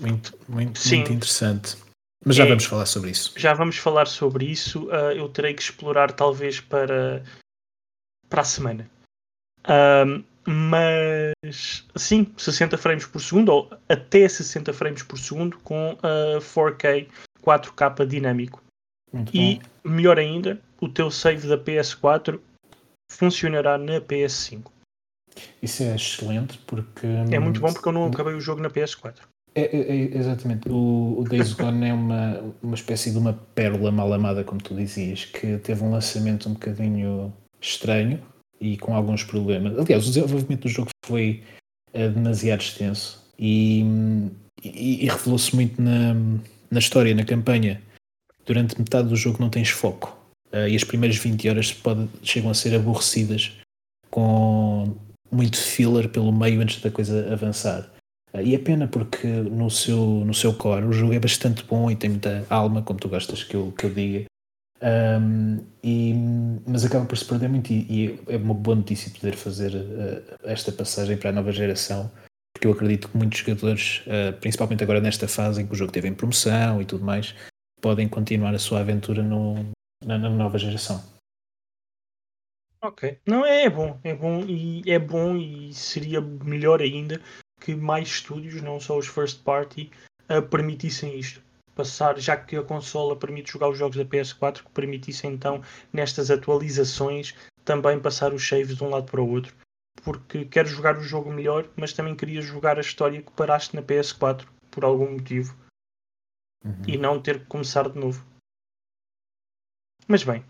Muito, 0.00 0.32
muito, 0.48 0.78
Sim. 0.80 0.96
muito 0.96 1.12
interessante. 1.12 1.76
Mas 2.24 2.36
já 2.36 2.44
é, 2.44 2.48
vamos 2.48 2.64
falar 2.64 2.86
sobre 2.86 3.10
isso. 3.10 3.32
Já 3.36 3.52
vamos 3.52 3.76
falar 3.76 4.06
sobre 4.06 4.46
isso. 4.46 4.86
Uh, 4.86 5.12
eu 5.14 5.28
terei 5.28 5.54
que 5.54 5.62
explorar 5.62 6.10
talvez 6.12 6.58
para, 6.58 7.22
para 8.28 8.40
a 8.40 8.44
semana. 8.44 8.90
Uh, 9.60 10.24
mas 10.46 11.86
sim, 11.96 12.26
60 12.36 12.76
frames 12.76 13.06
por 13.06 13.20
segundo, 13.20 13.48
ou 13.50 13.70
até 13.88 14.28
60 14.28 14.72
frames 14.72 15.02
por 15.02 15.18
segundo, 15.18 15.58
com 15.58 15.92
uh, 15.92 16.38
4K 16.40 17.06
4K 17.44 18.06
dinâmico. 18.06 18.62
Muito 19.12 19.34
e 19.36 19.60
bom. 19.84 19.90
melhor 19.90 20.18
ainda, 20.18 20.60
o 20.80 20.88
teu 20.88 21.10
save 21.10 21.46
da 21.46 21.58
PS4 21.58 22.40
funcionará 23.10 23.78
na 23.78 24.00
PS5. 24.00 24.64
Isso 25.62 25.82
é 25.82 25.94
excelente 25.94 26.58
porque. 26.66 27.06
É 27.30 27.38
muito 27.38 27.60
bom 27.60 27.72
porque 27.72 27.88
eu 27.88 27.92
não 27.92 28.06
acabei 28.06 28.34
o 28.34 28.40
jogo 28.40 28.60
na 28.60 28.70
PS4. 28.70 29.20
É, 29.54 29.62
é, 29.62 29.96
é, 29.96 30.18
exatamente. 30.18 30.68
O, 30.68 31.20
o 31.20 31.24
Days 31.24 31.52
Gone 31.54 31.88
é 31.88 31.92
uma, 31.92 32.54
uma 32.62 32.74
espécie 32.74 33.12
de 33.12 33.18
uma 33.18 33.32
pérola 33.54 33.92
mal 33.92 34.12
amada, 34.12 34.42
como 34.42 34.60
tu 34.60 34.74
dizias, 34.74 35.26
que 35.26 35.58
teve 35.58 35.82
um 35.82 35.92
lançamento 35.92 36.48
um 36.48 36.54
bocadinho 36.54 37.32
estranho 37.60 38.20
e 38.60 38.76
com 38.76 38.94
alguns 38.94 39.24
problemas. 39.24 39.78
Aliás, 39.78 40.04
o 40.04 40.08
desenvolvimento 40.08 40.62
do 40.62 40.68
jogo 40.68 40.90
foi 41.04 41.42
uh, 41.92 42.08
demasiado 42.10 42.60
extenso 42.60 43.22
e, 43.38 43.84
e, 44.62 45.04
e 45.04 45.08
revelou-se 45.08 45.54
muito 45.54 45.80
na, 45.80 46.14
na 46.70 46.78
história, 46.78 47.14
na 47.14 47.24
campanha. 47.24 47.80
Durante 48.46 48.78
metade 48.78 49.08
do 49.08 49.16
jogo 49.16 49.38
não 49.40 49.50
tens 49.50 49.70
foco. 49.70 50.16
Uh, 50.52 50.68
e 50.68 50.76
as 50.76 50.84
primeiras 50.84 51.16
20 51.16 51.48
horas 51.48 51.72
pode, 51.72 52.08
chegam 52.22 52.50
a 52.50 52.54
ser 52.54 52.74
aborrecidas 52.74 53.52
com 54.10 54.96
muito 55.30 55.56
filler 55.56 56.08
pelo 56.08 56.32
meio 56.32 56.60
antes 56.60 56.80
da 56.80 56.90
coisa 56.90 57.32
avançar. 57.32 57.90
E 58.42 58.54
é 58.54 58.58
pena 58.58 58.88
porque 58.88 59.26
no 59.28 59.70
seu, 59.70 60.24
no 60.24 60.34
seu 60.34 60.52
core 60.54 60.86
o 60.86 60.92
jogo 60.92 61.14
é 61.14 61.20
bastante 61.20 61.62
bom 61.64 61.88
e 61.88 61.94
tem 61.94 62.10
muita 62.10 62.44
alma, 62.50 62.82
como 62.82 62.98
tu 62.98 63.08
gostas 63.08 63.44
que 63.44 63.54
eu, 63.54 63.72
que 63.76 63.86
eu 63.86 63.90
diga. 63.90 64.24
Um, 64.82 65.64
e, 65.82 66.12
mas 66.66 66.84
acaba 66.84 67.06
por 67.06 67.16
se 67.16 67.24
perder 67.24 67.48
muito 67.48 67.72
e, 67.72 67.86
e, 67.88 68.20
é 68.28 68.36
uma 68.36 68.54
boa 68.54 68.76
notícia 68.76 69.10
poder 69.10 69.34
fazer 69.34 69.74
uh, 69.74 70.38
esta 70.44 70.72
passagem 70.72 71.16
para 71.16 71.30
a 71.30 71.32
nova 71.32 71.52
geração, 71.52 72.10
porque 72.52 72.66
eu 72.66 72.72
acredito 72.72 73.08
que 73.08 73.16
muitos 73.16 73.38
jogadores, 73.38 74.02
uh, 74.06 74.38
principalmente 74.40 74.82
agora 74.82 75.00
nesta 75.00 75.28
fase 75.28 75.62
em 75.62 75.66
que 75.66 75.72
o 75.72 75.76
jogo 75.76 75.92
teve 75.92 76.08
em 76.08 76.14
promoção 76.14 76.82
e 76.82 76.84
tudo 76.84 77.04
mais, 77.04 77.34
podem 77.80 78.08
continuar 78.08 78.54
a 78.54 78.58
sua 78.58 78.80
aventura 78.80 79.22
no, 79.22 79.54
na, 80.04 80.18
na 80.18 80.30
nova 80.30 80.58
geração. 80.58 81.02
Ok. 82.82 83.18
Não, 83.26 83.46
é, 83.46 83.64
é 83.64 83.70
bom, 83.70 83.98
é 84.04 84.14
bom 84.14 84.44
e 84.46 84.82
é 84.86 84.98
bom 84.98 85.36
e 85.36 85.72
seria 85.72 86.20
melhor 86.20 86.82
ainda 86.82 87.20
que 87.60 87.74
mais 87.74 88.08
estúdios, 88.08 88.60
não 88.60 88.78
só 88.78 88.98
os 88.98 89.06
first 89.06 89.42
party, 89.42 89.90
uh, 90.30 90.42
permitissem 90.42 91.18
isto. 91.18 91.43
Passar, 91.74 92.18
já 92.18 92.36
que 92.36 92.56
a 92.56 92.62
consola 92.62 93.16
permite 93.16 93.52
jogar 93.52 93.68
os 93.68 93.78
jogos 93.78 93.96
da 93.96 94.04
PS4, 94.04 94.62
que 94.62 94.70
permitissem 94.70 95.32
então, 95.32 95.62
nestas 95.92 96.30
atualizações, 96.30 97.34
também 97.64 98.00
passar 98.00 98.32
os 98.32 98.46
saves 98.46 98.76
de 98.76 98.84
um 98.84 98.90
lado 98.90 99.10
para 99.10 99.20
o 99.20 99.28
outro. 99.28 99.54
Porque 100.02 100.44
quero 100.44 100.68
jogar 100.68 100.96
o 100.96 101.02
jogo 101.02 101.32
melhor, 101.32 101.68
mas 101.76 101.92
também 101.92 102.14
queria 102.14 102.40
jogar 102.40 102.78
a 102.78 102.80
história 102.80 103.22
que 103.22 103.32
paraste 103.32 103.74
na 103.74 103.82
PS4, 103.82 104.46
por 104.70 104.84
algum 104.84 105.12
motivo. 105.12 105.56
Uhum. 106.64 106.82
E 106.86 106.96
não 106.96 107.20
ter 107.20 107.40
que 107.40 107.46
começar 107.46 107.88
de 107.88 107.98
novo. 107.98 108.24
Mas 110.06 110.22
bem, 110.22 110.44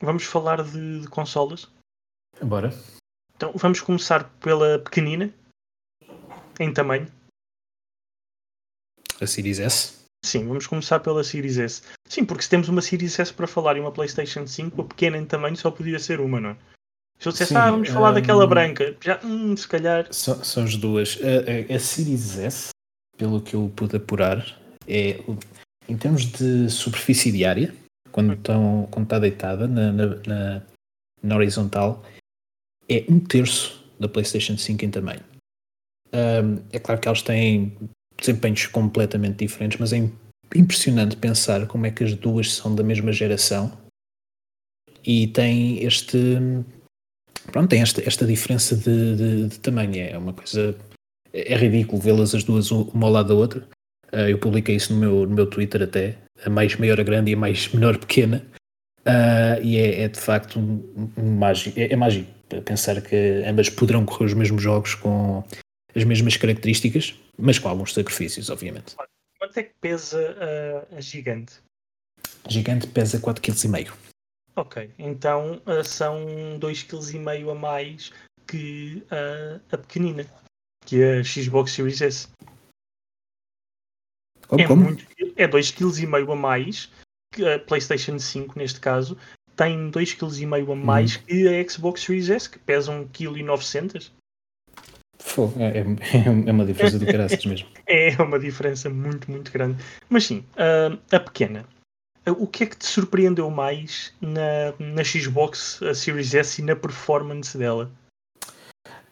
vamos 0.00 0.24
falar 0.24 0.62
de, 0.62 1.00
de 1.00 1.08
consolas. 1.08 1.70
Bora. 2.42 2.70
Então 3.36 3.52
vamos 3.54 3.80
começar 3.80 4.30
pela 4.38 4.78
pequenina, 4.78 5.32
em 6.58 6.72
tamanho? 6.72 7.06
A 9.20 9.26
Series 9.26 9.58
S? 9.58 10.03
Sim, 10.24 10.46
vamos 10.48 10.66
começar 10.66 11.00
pela 11.00 11.22
Series 11.22 11.58
S. 11.58 11.82
Sim, 12.08 12.24
porque 12.24 12.42
se 12.42 12.48
temos 12.48 12.68
uma 12.68 12.80
Series 12.80 13.18
S 13.18 13.32
para 13.32 13.46
falar 13.46 13.76
e 13.76 13.80
uma 13.80 13.92
PlayStation 13.92 14.46
5, 14.46 14.80
a 14.80 14.84
pequena 14.84 15.18
em 15.18 15.26
tamanho 15.26 15.54
só 15.54 15.70
podia 15.70 15.98
ser 15.98 16.18
uma, 16.18 16.40
não 16.40 16.50
é? 16.50 16.56
Se 17.18 17.28
eu 17.28 17.32
dissesse, 17.32 17.54
ah, 17.54 17.70
vamos 17.70 17.90
falar 17.90 18.10
um, 18.10 18.14
daquela 18.14 18.46
branca, 18.46 18.96
já, 19.02 19.20
hum, 19.22 19.54
se 19.54 19.68
calhar. 19.68 20.06
São, 20.10 20.42
são 20.42 20.64
as 20.64 20.76
duas. 20.76 21.18
A, 21.22 21.72
a, 21.72 21.76
a, 21.76 21.78
Series 21.78 22.38
S, 22.38 22.70
pelo 23.18 23.40
que 23.40 23.54
eu 23.54 23.70
pude 23.76 23.96
apurar, 23.96 24.58
é 24.88 25.20
em 25.88 25.96
termos 25.96 26.24
de 26.24 26.70
superfície 26.70 27.30
diária, 27.30 27.74
quando, 28.10 28.32
estão, 28.32 28.88
quando 28.90 29.04
está 29.04 29.18
deitada 29.18 29.68
na, 29.68 29.92
na, 29.92 30.06
na, 30.26 30.62
na 31.22 31.36
horizontal, 31.36 32.02
é 32.88 33.04
um 33.08 33.20
terço 33.20 33.84
da 34.00 34.08
PlayStation 34.08 34.56
5 34.56 34.84
em 34.84 34.90
tamanho. 34.90 35.22
Um, 36.12 36.62
é 36.72 36.78
claro 36.78 37.00
que 37.00 37.08
elas 37.08 37.22
têm 37.22 37.76
desempenhos 38.26 38.66
completamente 38.66 39.38
diferentes, 39.38 39.78
mas 39.78 39.92
é 39.92 40.08
impressionante 40.54 41.16
pensar 41.16 41.66
como 41.66 41.86
é 41.86 41.90
que 41.90 42.04
as 42.04 42.14
duas 42.14 42.52
são 42.52 42.74
da 42.74 42.82
mesma 42.82 43.12
geração 43.12 43.72
e 45.04 45.26
tem 45.28 45.82
este 45.84 46.38
pronto, 47.50 47.68
tem 47.68 47.82
esta, 47.82 48.06
esta 48.06 48.26
diferença 48.26 48.76
de, 48.76 49.16
de, 49.16 49.48
de 49.48 49.60
tamanho. 49.60 49.96
É 49.96 50.16
uma 50.16 50.32
coisa 50.32 50.76
é 51.32 51.56
ridículo 51.56 52.00
vê-las 52.00 52.34
as 52.34 52.44
duas 52.44 52.70
uma 52.70 53.06
ao 53.06 53.12
lado 53.12 53.28
da 53.28 53.34
outra. 53.34 53.66
Uh, 54.12 54.28
eu 54.28 54.38
publiquei 54.38 54.76
isso 54.76 54.92
no 54.94 55.00
meu, 55.00 55.26
no 55.26 55.34
meu 55.34 55.46
Twitter 55.46 55.82
até, 55.82 56.16
a 56.44 56.48
mais 56.48 56.76
maior 56.76 57.00
a 57.00 57.02
grande 57.02 57.32
e 57.32 57.34
a 57.34 57.36
mais 57.36 57.68
menor 57.74 57.98
pequena. 57.98 58.44
Uh, 59.00 59.60
e 59.62 59.76
é, 59.76 60.02
é, 60.02 60.08
de 60.08 60.18
facto 60.18 60.58
um, 60.58 61.10
um 61.18 61.36
mágico, 61.36 61.78
é, 61.78 61.92
é 61.92 61.96
mágico 61.96 62.30
pensar 62.64 63.02
que 63.02 63.42
ambas 63.46 63.68
poderão 63.68 64.04
correr 64.04 64.26
os 64.26 64.34
mesmos 64.34 64.62
jogos 64.62 64.94
com 64.94 65.44
as 65.94 66.04
mesmas 66.04 66.36
características, 66.36 67.14
mas 67.38 67.58
com 67.58 67.68
alguns 67.68 67.92
sacrifícios, 67.92 68.50
obviamente. 68.50 68.96
Quanto 69.38 69.58
é 69.58 69.62
que 69.62 69.74
pesa 69.80 70.36
a, 70.90 70.96
a 70.96 71.00
gigante? 71.00 71.54
A 72.44 72.50
gigante 72.50 72.86
pesa 72.86 73.20
4,5 73.20 73.84
kg. 73.84 73.92
Ok, 74.56 74.90
então 74.98 75.60
uh, 75.66 75.84
são 75.84 76.24
2,5 76.60 77.42
kg 77.42 77.50
a 77.50 77.54
mais 77.54 78.12
que 78.46 79.04
uh, 79.06 79.60
a 79.72 79.78
pequenina, 79.78 80.26
que 80.86 81.02
é 81.02 81.18
a 81.18 81.24
Xbox 81.24 81.72
Series 81.72 82.00
S. 82.00 82.28
Como, 84.46 84.60
é, 84.60 84.66
como? 84.66 84.84
Muito, 84.84 85.04
é 85.36 85.48
2,5 85.48 86.06
kg 86.06 86.32
a 86.32 86.36
mais 86.36 86.90
que 87.32 87.44
a 87.44 87.58
PlayStation 87.58 88.18
5, 88.18 88.56
neste 88.56 88.78
caso, 88.78 89.18
tem 89.56 89.90
2,5 89.90 90.16
kg 90.16 90.72
a 90.72 90.74
mais 90.76 91.16
hum. 91.16 91.20
que 91.26 91.48
a 91.48 91.68
Xbox 91.68 92.02
Series 92.02 92.30
S, 92.30 92.48
que 92.48 92.58
pesa 92.58 92.92
1,9 92.92 93.08
kg. 93.10 94.12
É, 95.58 95.78
é, 95.78 96.48
é 96.48 96.52
uma 96.52 96.64
diferença 96.64 96.98
do 96.98 97.06
caraças 97.06 97.44
mesmo. 97.44 97.68
É 97.86 98.10
uma 98.22 98.38
diferença 98.38 98.88
muito, 98.88 99.30
muito 99.30 99.52
grande. 99.52 99.82
Mas 100.08 100.24
sim, 100.24 100.44
uh, 100.54 100.98
a 101.14 101.20
pequena. 101.20 101.66
O 102.26 102.46
que 102.46 102.64
é 102.64 102.66
que 102.66 102.76
te 102.76 102.86
surpreendeu 102.86 103.50
mais 103.50 104.14
na, 104.20 104.72
na 104.78 105.04
Xbox 105.04 105.80
Series 105.94 106.32
S 106.32 106.62
e 106.62 106.64
na 106.64 106.74
performance 106.74 107.56
dela? 107.58 107.90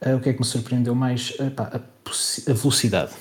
Uh, 0.05 0.17
o 0.17 0.21
que 0.21 0.31
é 0.31 0.33
que 0.33 0.38
me 0.38 0.45
surpreendeu 0.45 0.95
mais? 0.95 1.38
Epá, 1.38 1.64
a, 1.64 1.76
a, 1.76 2.55
velocidade. 2.55 3.12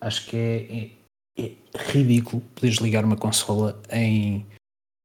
Acho 0.00 0.26
que 0.26 0.36
é, 0.36 1.42
é, 1.42 1.46
é, 1.46 1.52
ridículo 1.90 2.42
poderes 2.54 2.78
ligar 2.78 3.04
uma 3.04 3.16
consola 3.16 3.80
em. 3.90 4.46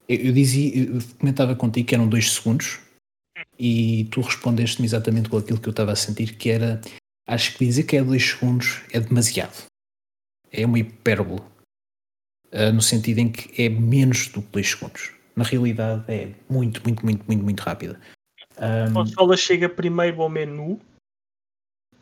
Eu, 0.09 0.17
eu 0.17 0.33
dizia, 0.33 0.77
eu 0.77 0.99
comentava 1.17 1.55
contigo 1.55 1.87
que 1.87 1.95
eram 1.95 2.07
2 2.07 2.33
segundos 2.33 2.79
e 3.57 4.05
tu 4.11 4.21
respondeste-me 4.21 4.87
exatamente 4.87 5.29
com 5.29 5.37
aquilo 5.37 5.59
que 5.59 5.67
eu 5.67 5.71
estava 5.71 5.91
a 5.91 5.95
sentir, 5.95 6.35
que 6.35 6.49
era 6.49 6.81
acho 7.27 7.57
que 7.57 7.65
dizer 7.65 7.83
que 7.83 7.97
é 7.97 8.03
2 8.03 8.23
segundos 8.23 8.81
é 8.91 8.99
demasiado. 8.99 9.65
É 10.51 10.65
uma 10.65 10.79
hipérbole. 10.79 11.41
Uh, 12.53 12.73
no 12.73 12.81
sentido 12.81 13.19
em 13.19 13.31
que 13.31 13.61
é 13.61 13.69
menos 13.69 14.27
do 14.27 14.41
que 14.41 14.49
2 14.51 14.69
segundos. 14.69 15.11
Na 15.35 15.45
realidade 15.45 16.03
é 16.09 16.33
muito, 16.49 16.83
muito, 16.83 17.05
muito, 17.05 17.23
muito, 17.25 17.43
muito 17.43 17.59
rápida. 17.61 17.99
Um, 18.57 18.91
a 18.91 18.93
consola 18.93 19.37
chega 19.37 19.69
primeiro 19.69 20.21
ao 20.21 20.29
menu, 20.29 20.79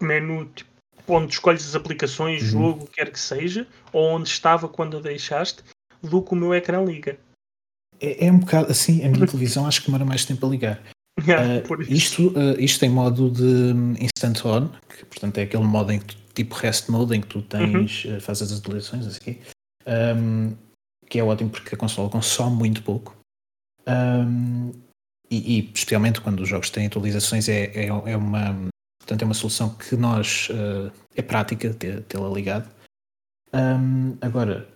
menu 0.02 0.46
tipo, 0.48 0.70
onde 1.08 1.34
escolhes 1.34 1.68
as 1.68 1.76
aplicações, 1.76 2.42
uhum. 2.42 2.50
jogo, 2.50 2.88
quer 2.88 3.12
que 3.12 3.20
seja, 3.20 3.68
ou 3.94 4.08
onde 4.08 4.30
estava 4.30 4.68
quando 4.68 4.98
a 4.98 5.02
deixaste, 5.02 5.64
do 6.02 6.22
que 6.22 6.34
o 6.34 6.36
meu 6.36 6.54
ecrã 6.54 6.84
liga. 6.84 7.18
É, 8.00 8.28
é 8.28 8.32
um 8.32 8.40
bocado 8.40 8.72
assim, 8.72 9.06
a 9.06 9.10
minha 9.10 9.28
televisão 9.28 9.68
acho 9.68 9.82
que 9.82 9.88
demora 9.88 10.06
mais 10.06 10.26
tempo 10.26 10.46
a 10.46 10.50
ligar. 10.50 10.84
Yeah, 11.28 11.64
uh, 11.68 11.82
isto, 11.84 12.30
uh, 12.30 12.60
isto 12.60 12.80
tem 12.80 12.90
modo 12.90 13.30
de 13.30 14.04
instant 14.04 14.46
on, 14.46 14.70
que 14.88 15.06
portanto 15.06 15.38
é 15.38 15.44
aquele 15.44 15.64
modo 15.64 15.92
em 15.92 16.00
que 16.00 16.06
tu, 16.06 16.18
tipo 16.34 16.56
rest 16.56 16.90
mode 16.90 17.16
em 17.16 17.22
que 17.22 17.28
tu 17.28 17.42
tens, 17.42 18.06
uhum. 18.06 18.18
uh, 18.18 18.22
fazes 18.22 18.52
as 18.52 18.60
atualizações 18.60 19.08
assim, 19.08 19.38
um, 20.18 20.56
que 21.08 21.20
é 21.20 21.24
ótimo 21.24 21.50
porque 21.50 21.76
a 21.76 21.78
consola 21.78 22.10
consome 22.10 22.56
muito 22.56 22.84
pouco. 22.84 23.18
Um, 23.88 24.72
e, 25.32 25.60
e, 25.60 25.72
especialmente 25.74 26.22
quando 26.22 26.42
os 26.42 26.50
jogos 26.50 26.70
têm 26.70 26.88
atualizações 26.88 27.50
é, 27.50 27.66
é, 27.76 27.88
é 27.88 28.18
uma 28.18 28.68
portanto 29.00 29.22
é 29.22 29.26
uma 29.26 29.34
solução 29.34 29.70
que 29.76 29.96
nós 29.96 30.50
é 31.16 31.22
prática 31.22 31.74
tê-la 31.74 32.30
ligado. 32.30 32.70
Um, 33.54 34.18
agora, 34.22 34.68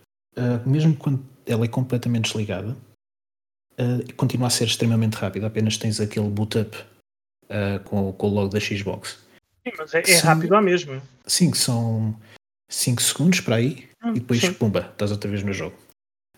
mesmo 0.65 0.95
quando 0.95 1.23
ela 1.45 1.65
é 1.65 1.67
completamente 1.67 2.25
desligada, 2.25 2.75
uh, 3.79 4.13
continua 4.15 4.47
a 4.47 4.49
ser 4.49 4.65
extremamente 4.65 5.15
rápido. 5.15 5.45
Apenas 5.45 5.77
tens 5.77 5.99
aquele 5.99 6.29
boot 6.29 6.57
up 6.57 6.77
uh, 7.45 7.83
com, 7.83 8.11
com 8.13 8.27
o 8.27 8.33
logo 8.33 8.49
da 8.49 8.59
Xbox. 8.59 9.19
Sim, 9.65 9.73
mas 9.77 9.93
é, 9.93 9.99
é 9.99 10.03
são, 10.03 10.29
rápido 10.29 10.55
à 10.55 10.61
mesma. 10.61 11.01
Sim, 11.25 11.53
são 11.53 12.17
5 12.69 13.01
segundos 13.01 13.39
para 13.39 13.57
aí 13.57 13.87
hum, 14.03 14.11
e 14.11 14.19
depois, 14.19 14.41
sim. 14.41 14.53
pumba, 14.53 14.89
estás 14.91 15.11
outra 15.11 15.29
vez 15.29 15.43
no 15.43 15.53
jogo. 15.53 15.75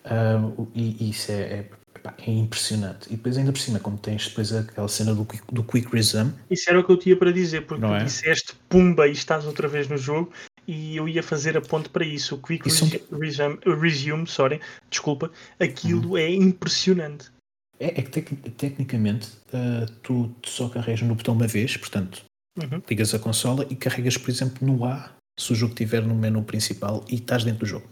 Uh, 0.04 0.68
e, 0.74 1.04
e, 1.04 1.10
isso 1.10 1.32
é, 1.32 1.34
é, 1.34 1.70
é, 2.18 2.30
impressionante. 2.30 3.08
E 3.08 3.16
depois, 3.16 3.36
ainda 3.36 3.52
por 3.52 3.58
cima, 3.58 3.80
como 3.80 3.98
tens 3.98 4.28
depois 4.28 4.52
aquela 4.52 4.86
cena 4.86 5.12
do, 5.14 5.26
do 5.50 5.64
Quick 5.64 5.92
Resume. 5.92 6.32
Isso 6.48 6.70
era 6.70 6.78
o 6.78 6.84
que 6.84 6.92
eu 6.92 6.96
tinha 6.96 7.16
para 7.16 7.32
dizer, 7.32 7.66
porque 7.66 7.84
tu 7.84 7.92
é? 7.92 8.04
disseste 8.04 8.54
pumba 8.68 9.08
e 9.08 9.12
estás 9.12 9.44
outra 9.44 9.66
vez 9.66 9.88
no 9.88 9.96
jogo 9.96 10.32
e 10.66 10.96
eu 10.96 11.08
ia 11.08 11.22
fazer 11.22 11.56
a 11.56 11.60
ponto 11.60 11.90
para 11.90 12.04
isso. 12.04 12.34
O 12.34 12.38
Quick 12.38 12.68
isso... 12.68 12.84
Resume, 13.12 13.58
resume, 13.80 14.26
sorry, 14.26 14.60
desculpa, 14.90 15.30
aquilo 15.58 16.10
uhum. 16.10 16.16
é 16.16 16.30
impressionante. 16.30 17.30
É, 17.78 18.00
é 18.00 18.02
que 18.02 18.10
tec 18.10 18.32
tecnicamente 18.56 19.28
uh, 19.48 19.90
tu 20.02 20.34
só 20.44 20.68
carregas 20.68 21.02
no 21.02 21.14
botão 21.14 21.34
uma 21.34 21.46
vez, 21.46 21.76
portanto, 21.76 22.24
uhum. 22.58 22.82
ligas 22.88 23.14
a 23.14 23.18
consola 23.18 23.66
e 23.68 23.76
carregas, 23.76 24.16
por 24.16 24.30
exemplo, 24.30 24.66
no 24.66 24.84
A, 24.84 25.12
se 25.38 25.52
o 25.52 25.54
jogo 25.54 25.72
estiver 25.72 26.02
no 26.02 26.14
menu 26.14 26.42
principal 26.42 27.04
e 27.08 27.16
estás 27.16 27.44
dentro 27.44 27.60
do 27.60 27.66
jogo. 27.66 27.88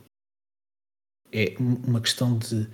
É 1.33 1.55
uma 1.59 2.01
questão 2.01 2.39
de. 2.39 2.69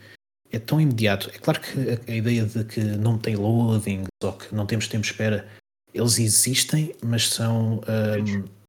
É 0.53 0.59
tão 0.59 0.81
imediato. 0.81 1.31
É 1.31 1.39
claro 1.39 1.61
que 1.61 1.79
a, 1.79 2.13
a 2.13 2.15
ideia 2.15 2.45
de 2.45 2.65
que 2.65 2.81
não 2.81 3.19
tem 3.19 3.37
loading 3.37 4.05
ou 4.23 4.33
que 4.33 4.55
não 4.55 4.67
temos 4.67 4.89
tempo 4.89 5.03
de 5.03 5.11
espera, 5.11 5.49
eles 5.93 6.19
existem, 6.19 6.95
mas 7.03 7.29
são. 7.29 7.81
Um, 7.81 8.60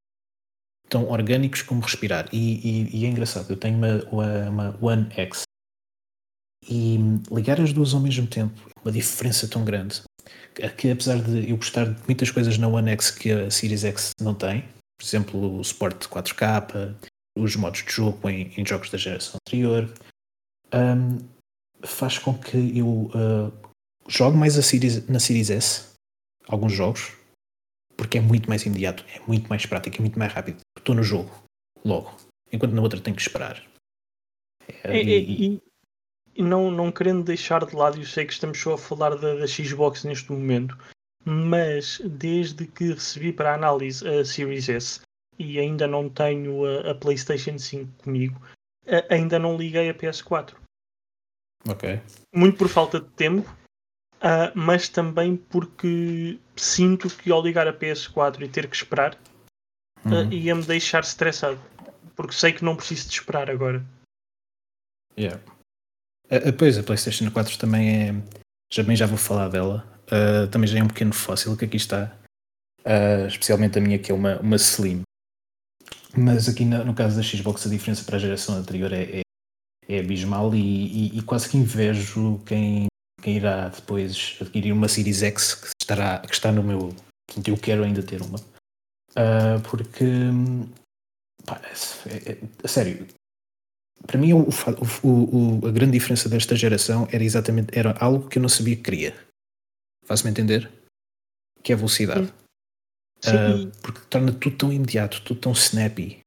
tão 0.91 1.09
orgânicos 1.09 1.61
como 1.61 1.81
respirar. 1.81 2.27
E, 2.31 2.37
e, 2.37 2.97
e 2.97 3.05
é 3.05 3.07
engraçado, 3.09 3.49
eu 3.49 3.57
tenho 3.57 3.77
uma, 3.77 4.03
uma, 4.11 4.49
uma 4.49 4.79
One 4.81 5.07
X 5.15 5.43
e 6.69 6.99
ligar 7.31 7.59
as 7.59 7.73
duas 7.73 7.93
ao 7.95 7.99
mesmo 7.99 8.27
tempo 8.27 8.69
uma 8.83 8.91
diferença 8.91 9.47
tão 9.47 9.65
grande 9.65 10.03
que 10.77 10.91
apesar 10.91 11.19
de 11.19 11.49
eu 11.49 11.57
gostar 11.57 11.85
de 11.85 11.99
muitas 12.05 12.29
coisas 12.29 12.55
na 12.59 12.67
One 12.67 12.91
X 12.91 13.09
que 13.09 13.31
a 13.31 13.49
Series 13.49 13.83
X 13.83 14.11
não 14.21 14.35
tem, 14.35 14.61
por 14.61 15.05
exemplo 15.05 15.59
o 15.59 15.63
suporte 15.63 16.07
4K, 16.07 16.95
os 17.35 17.55
modos 17.55 17.83
de 17.83 17.91
jogo 17.91 18.29
em, 18.29 18.51
em 18.55 18.65
jogos 18.65 18.91
da 18.91 18.97
geração 18.97 19.39
anterior, 19.47 19.91
um, 20.71 21.17
faz 21.83 22.19
com 22.19 22.37
que 22.37 22.77
eu 22.77 22.87
uh, 22.87 23.51
jogue 24.07 24.37
mais 24.37 24.55
a 24.55 24.61
Series, 24.61 25.07
na 25.07 25.19
Series 25.19 25.49
S 25.49 25.89
alguns 26.47 26.73
jogos 26.73 27.13
porque 27.97 28.17
é 28.17 28.21
muito 28.21 28.49
mais 28.49 28.65
imediato, 28.65 29.05
é 29.13 29.19
muito 29.27 29.47
mais 29.47 29.63
prático, 29.65 29.97
é 29.97 29.99
muito 29.99 30.17
mais 30.17 30.33
rápido. 30.33 30.59
Estou 30.81 30.95
no 30.95 31.03
jogo, 31.03 31.29
logo, 31.85 32.11
enquanto 32.51 32.73
na 32.73 32.81
outra 32.81 32.99
tenho 32.99 33.15
que 33.15 33.21
esperar. 33.21 33.63
É, 34.83 34.97
é, 34.97 35.03
e, 35.03 35.61
e, 36.35 36.41
não, 36.41 36.71
não 36.71 36.91
querendo 36.91 37.23
deixar 37.23 37.63
de 37.63 37.75
lado, 37.75 37.99
eu 37.99 38.05
sei 38.05 38.25
que 38.25 38.33
estamos 38.33 38.57
só 38.59 38.73
a 38.73 38.77
falar 38.79 39.15
da, 39.15 39.35
da 39.35 39.45
Xbox 39.45 40.03
neste 40.03 40.31
momento, 40.31 40.75
mas 41.23 42.01
desde 42.03 42.65
que 42.65 42.93
recebi 42.93 43.31
para 43.31 43.53
análise 43.53 44.07
a 44.07 44.25
Series 44.25 44.69
S 44.69 45.01
e 45.37 45.59
ainda 45.59 45.85
não 45.85 46.09
tenho 46.09 46.65
a, 46.65 46.89
a 46.89 46.95
PlayStation 46.95 47.59
5 47.59 48.03
comigo, 48.03 48.41
a, 48.87 49.13
ainda 49.13 49.37
não 49.37 49.57
liguei 49.57 49.87
a 49.87 49.93
PS4. 49.93 50.55
Ok. 51.69 52.01
Muito 52.33 52.57
por 52.57 52.69
falta 52.69 52.99
de 52.99 53.09
tempo, 53.09 53.47
Uh, 54.21 54.53
mas 54.53 54.87
também 54.87 55.35
porque 55.35 56.37
sinto 56.55 57.09
que 57.09 57.31
ao 57.31 57.41
ligar 57.41 57.67
a 57.67 57.73
PS4 57.73 58.43
e 58.43 58.47
ter 58.47 58.67
que 58.67 58.75
esperar 58.75 59.17
uhum. 60.05 60.27
uh, 60.27 60.33
ia-me 60.33 60.63
deixar 60.63 61.01
estressado. 61.01 61.59
Porque 62.15 62.33
sei 62.33 62.51
que 62.51 62.63
não 62.63 62.75
preciso 62.75 63.07
de 63.07 63.15
esperar 63.15 63.49
agora. 63.49 63.83
Yeah. 65.17 65.41
Uh, 66.25 66.53
pois, 66.57 66.77
a 66.77 66.83
PlayStation 66.83 67.29
4 67.29 67.57
também 67.57 68.09
é. 68.09 68.15
Já 68.71 68.83
bem 68.83 68.95
já 68.95 69.05
vou 69.05 69.17
falar 69.17 69.49
dela. 69.49 69.85
Uh, 70.07 70.47
também 70.47 70.67
já 70.67 70.79
é 70.79 70.83
um 70.83 70.87
pequeno 70.87 71.13
fóssil 71.13 71.55
que 71.57 71.65
aqui 71.65 71.77
está. 71.77 72.15
especialmente 73.27 73.77
a 73.77 73.81
minha, 73.81 73.99
que 73.99 74.11
é 74.11 74.15
uma, 74.15 74.39
uma 74.39 74.55
Slim. 74.55 75.03
Mas 76.15 76.49
aqui 76.49 76.65
no, 76.65 76.83
no 76.83 76.93
caso 76.93 77.15
da 77.15 77.23
Xbox, 77.23 77.65
a 77.65 77.69
diferença 77.69 78.03
para 78.03 78.17
a 78.17 78.19
geração 78.19 78.55
anterior 78.55 78.91
é, 78.91 79.19
é, 79.19 79.21
é 79.87 79.99
abismal 79.99 80.53
e, 80.53 80.59
e, 80.59 81.17
e, 81.17 81.21
quase 81.21 81.49
que 81.49 81.57
invejo 81.57 82.41
quem, 82.45 82.87
quem 83.21 83.37
irá 83.37 83.69
depois 83.69 84.37
adquirir 84.41 84.73
uma 84.73 84.87
Series 84.87 85.23
X 85.23 85.55
que, 85.55 85.67
estará, 85.81 86.19
que 86.19 86.33
está 86.33 86.51
no 86.51 86.63
meu. 86.63 86.93
Portanto, 87.27 87.47
eu 87.47 87.57
quero 87.57 87.83
ainda 87.83 88.03
ter 88.03 88.21
uma. 88.21 88.39
Uh, 89.11 89.61
porque. 89.69 90.05
Pá, 91.45 91.59
é, 92.05 92.31
é, 92.31 92.37
é, 92.63 92.67
sério. 92.67 93.07
Para 94.07 94.17
mim, 94.17 94.33
o, 94.33 94.47
o, 95.03 95.61
o, 95.61 95.67
a 95.67 95.71
grande 95.71 95.93
diferença 95.93 96.27
desta 96.27 96.55
geração 96.55 97.07
era 97.11 97.23
exatamente 97.23 97.77
era 97.77 97.95
algo 97.99 98.27
que 98.27 98.37
eu 98.37 98.41
não 98.41 98.49
sabia 98.49 98.75
que 98.75 98.83
queria. 98.83 99.15
Faço-me 100.05 100.31
entender? 100.31 100.69
Que 101.63 101.71
é 101.71 101.75
a 101.75 101.77
velocidade. 101.77 102.33
Uh, 103.23 103.69
porque 103.81 104.01
torna 104.09 104.33
tudo 104.33 104.57
tão 104.57 104.73
imediato, 104.73 105.21
tudo 105.21 105.39
tão 105.39 105.51
snappy. 105.51 106.19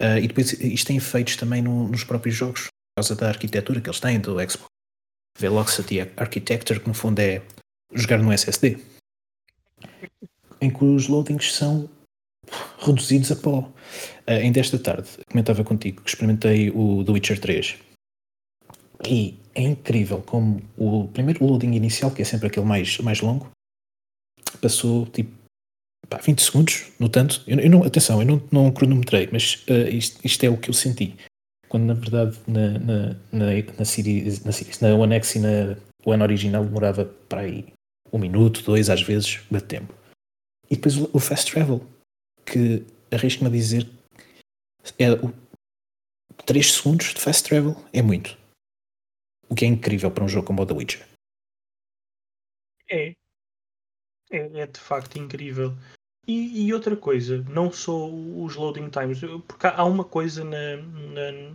Uh, 0.00 0.16
e 0.22 0.28
depois 0.28 0.52
isto 0.52 0.86
tem 0.86 0.96
efeitos 0.96 1.36
também 1.36 1.60
no, 1.60 1.88
nos 1.88 2.04
próprios 2.04 2.34
jogos, 2.34 2.62
por 2.62 3.02
causa 3.02 3.14
da 3.14 3.28
arquitetura 3.28 3.80
que 3.82 3.90
eles 3.90 4.00
têm, 4.00 4.18
do 4.18 4.40
Xbox 4.40 4.70
Velocity 5.38 6.00
Architecture, 6.16 6.80
que 6.80 6.88
no 6.88 6.94
fundo 6.94 7.18
é 7.18 7.42
jogar 7.92 8.18
no 8.18 8.32
SSD, 8.32 8.78
em 10.60 10.70
que 10.70 10.84
os 10.84 11.08
loadings 11.08 11.52
são 11.52 11.88
reduzidos 12.78 13.32
a 13.32 13.36
pó. 13.36 13.58
Uh, 13.58 13.72
ainda 14.26 14.60
esta 14.60 14.78
tarde, 14.78 15.08
comentava 15.30 15.64
contigo 15.64 16.02
que 16.02 16.10
experimentei 16.10 16.70
o 16.70 17.04
The 17.04 17.12
Witcher 17.12 17.40
3 17.40 17.76
e 19.06 19.38
é 19.54 19.62
incrível 19.62 20.22
como 20.22 20.62
o 20.76 21.08
primeiro 21.08 21.44
loading 21.44 21.74
inicial, 21.74 22.10
que 22.10 22.22
é 22.22 22.24
sempre 22.24 22.46
aquele 22.48 22.66
mais, 22.66 22.98
mais 22.98 23.20
longo, 23.20 23.50
passou 24.60 25.06
tipo 25.06 25.32
pá, 26.08 26.18
20 26.18 26.42
segundos, 26.42 26.92
no 26.98 27.08
tanto. 27.08 27.42
Eu, 27.46 27.58
eu 27.58 27.70
não, 27.70 27.82
atenção, 27.82 28.20
eu 28.20 28.26
não, 28.26 28.42
não 28.52 28.70
cronometrei, 28.70 29.28
mas 29.32 29.64
uh, 29.68 29.88
isto, 29.88 30.20
isto, 30.24 30.44
é 30.44 30.50
o 30.50 30.56
que 30.56 30.70
eu 30.70 30.74
senti 30.74 31.16
quando 31.68 31.84
na 31.84 31.94
verdade 31.94 32.36
na, 32.48 32.78
na, 32.80 33.16
na, 33.32 33.46
na, 33.78 33.84
series, 33.84 34.44
na, 34.44 34.50
series, 34.50 34.80
na 34.80 34.92
One 34.94 35.14
X 35.14 35.36
e 35.36 35.38
na 35.38 35.76
One 36.04 36.22
original 36.22 36.64
demorava 36.64 37.04
para 37.04 37.42
aí 37.42 37.66
um 38.12 38.18
minuto, 38.18 38.62
dois 38.62 38.90
às 38.90 39.00
vezes, 39.00 39.40
de 39.48 39.60
tempo. 39.60 39.94
E 40.68 40.74
depois 40.74 40.96
o, 40.96 41.08
o 41.12 41.20
Fast 41.20 41.52
Travel, 41.52 41.80
que 42.44 42.84
arrisco-me 43.10 43.48
a 43.48 43.52
dizer 43.52 43.88
é 44.98 45.12
o 45.12 45.32
3 46.46 46.72
segundos 46.72 47.14
de 47.14 47.20
Fast 47.20 47.48
Travel 47.48 47.76
é 47.92 48.02
muito. 48.02 48.36
O 49.48 49.54
que 49.54 49.64
é 49.64 49.68
incrível 49.68 50.10
para 50.10 50.24
um 50.24 50.28
jogo 50.28 50.46
como 50.46 50.62
o 50.62 50.66
The 50.66 50.74
Witcher. 50.74 51.08
É. 52.88 53.14
É, 54.30 54.60
é 54.60 54.66
de 54.66 54.80
facto 54.80 55.16
incrível. 55.16 55.76
E, 56.26 56.66
e, 56.66 56.72
outra 56.72 56.96
coisa, 56.96 57.42
não 57.48 57.72
só 57.72 58.08
os 58.08 58.54
loading 58.54 58.90
times, 58.90 59.20
porque 59.46 59.66
há 59.66 59.84
uma 59.84 60.04
coisa 60.04 60.44
na, 60.44 60.76
na, 60.76 61.54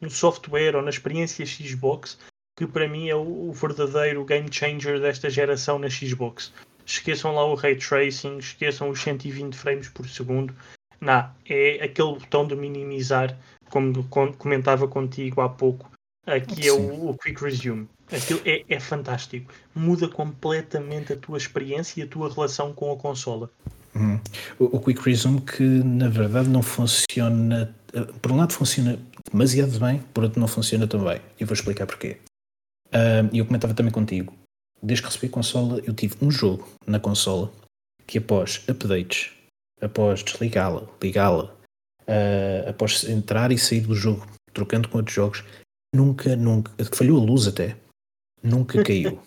no 0.00 0.10
software 0.10 0.76
ou 0.76 0.82
na 0.82 0.90
experiência 0.90 1.44
Xbox 1.44 2.18
que 2.56 2.66
para 2.66 2.88
mim 2.88 3.08
é 3.08 3.14
o, 3.14 3.48
o, 3.48 3.52
verdadeiro 3.52 4.24
game 4.24 4.50
changer 4.50 4.98
desta 4.98 5.28
geração 5.28 5.78
na 5.78 5.90
Xbox. 5.90 6.52
Esqueçam 6.86 7.34
lá 7.34 7.44
o 7.44 7.54
ray 7.54 7.74
tracing, 7.74 8.38
esqueçam 8.38 8.88
os 8.88 9.00
120 9.00 9.54
frames 9.54 9.88
por 9.88 10.08
segundo. 10.08 10.54
Não, 11.00 11.28
é 11.44 11.84
aquele 11.84 12.14
botão 12.14 12.46
de 12.46 12.54
minimizar, 12.54 13.36
como 13.68 14.04
comentava 14.38 14.86
contigo 14.86 15.40
há 15.40 15.48
pouco, 15.48 15.90
aqui 16.24 16.68
é 16.68 16.72
o, 16.72 17.10
o, 17.10 17.18
Quick 17.18 17.42
Resume. 17.42 17.88
Aquilo 18.10 18.40
é, 18.44 18.64
é 18.68 18.80
fantástico. 18.80 19.52
Muda 19.74 20.08
completamente 20.08 21.12
a 21.12 21.16
tua 21.16 21.36
experiência 21.36 22.00
e 22.00 22.04
a 22.04 22.06
tua 22.06 22.32
relação 22.32 22.72
com 22.72 22.92
a 22.92 22.96
consola. 22.96 23.50
Uhum. 23.94 24.20
O, 24.58 24.76
o 24.76 24.80
Quick 24.80 25.02
Resume 25.04 25.40
que 25.40 25.62
na 25.62 26.08
verdade 26.08 26.48
não 26.48 26.62
funciona. 26.62 27.74
Eh, 27.92 28.06
por 28.22 28.30
um 28.30 28.36
lado 28.36 28.52
funciona 28.52 28.98
demasiado 29.30 29.78
bem, 29.80 30.02
por 30.14 30.24
outro 30.24 30.38
não 30.38 30.48
funciona 30.48 30.86
tão 30.86 31.02
bem. 31.02 31.20
E 31.40 31.44
vou 31.44 31.54
explicar 31.54 31.86
porquê. 31.86 32.18
E 32.92 32.96
uh, 32.96 33.36
eu 33.36 33.44
comentava 33.44 33.74
também 33.74 33.92
contigo. 33.92 34.32
Desde 34.82 35.02
que 35.02 35.08
recebi 35.08 35.26
a 35.26 35.34
consola, 35.34 35.80
eu 35.84 35.94
tive 35.94 36.16
um 36.22 36.30
jogo 36.30 36.68
na 36.86 37.00
consola 37.00 37.52
que 38.06 38.18
após 38.18 38.62
updates, 38.68 39.30
após 39.80 40.22
desligá-la, 40.22 40.86
ligá-la, 41.02 41.52
uh, 42.02 42.68
após 42.68 43.04
entrar 43.04 43.50
e 43.50 43.58
sair 43.58 43.80
do 43.80 43.94
jogo, 43.94 44.26
trocando 44.52 44.88
com 44.88 44.98
outros 44.98 45.14
jogos, 45.14 45.44
nunca, 45.94 46.36
nunca, 46.36 46.72
falhou 46.94 47.20
a 47.20 47.24
luz 47.24 47.46
até, 47.46 47.76
nunca 48.42 48.82
caiu. 48.84 49.20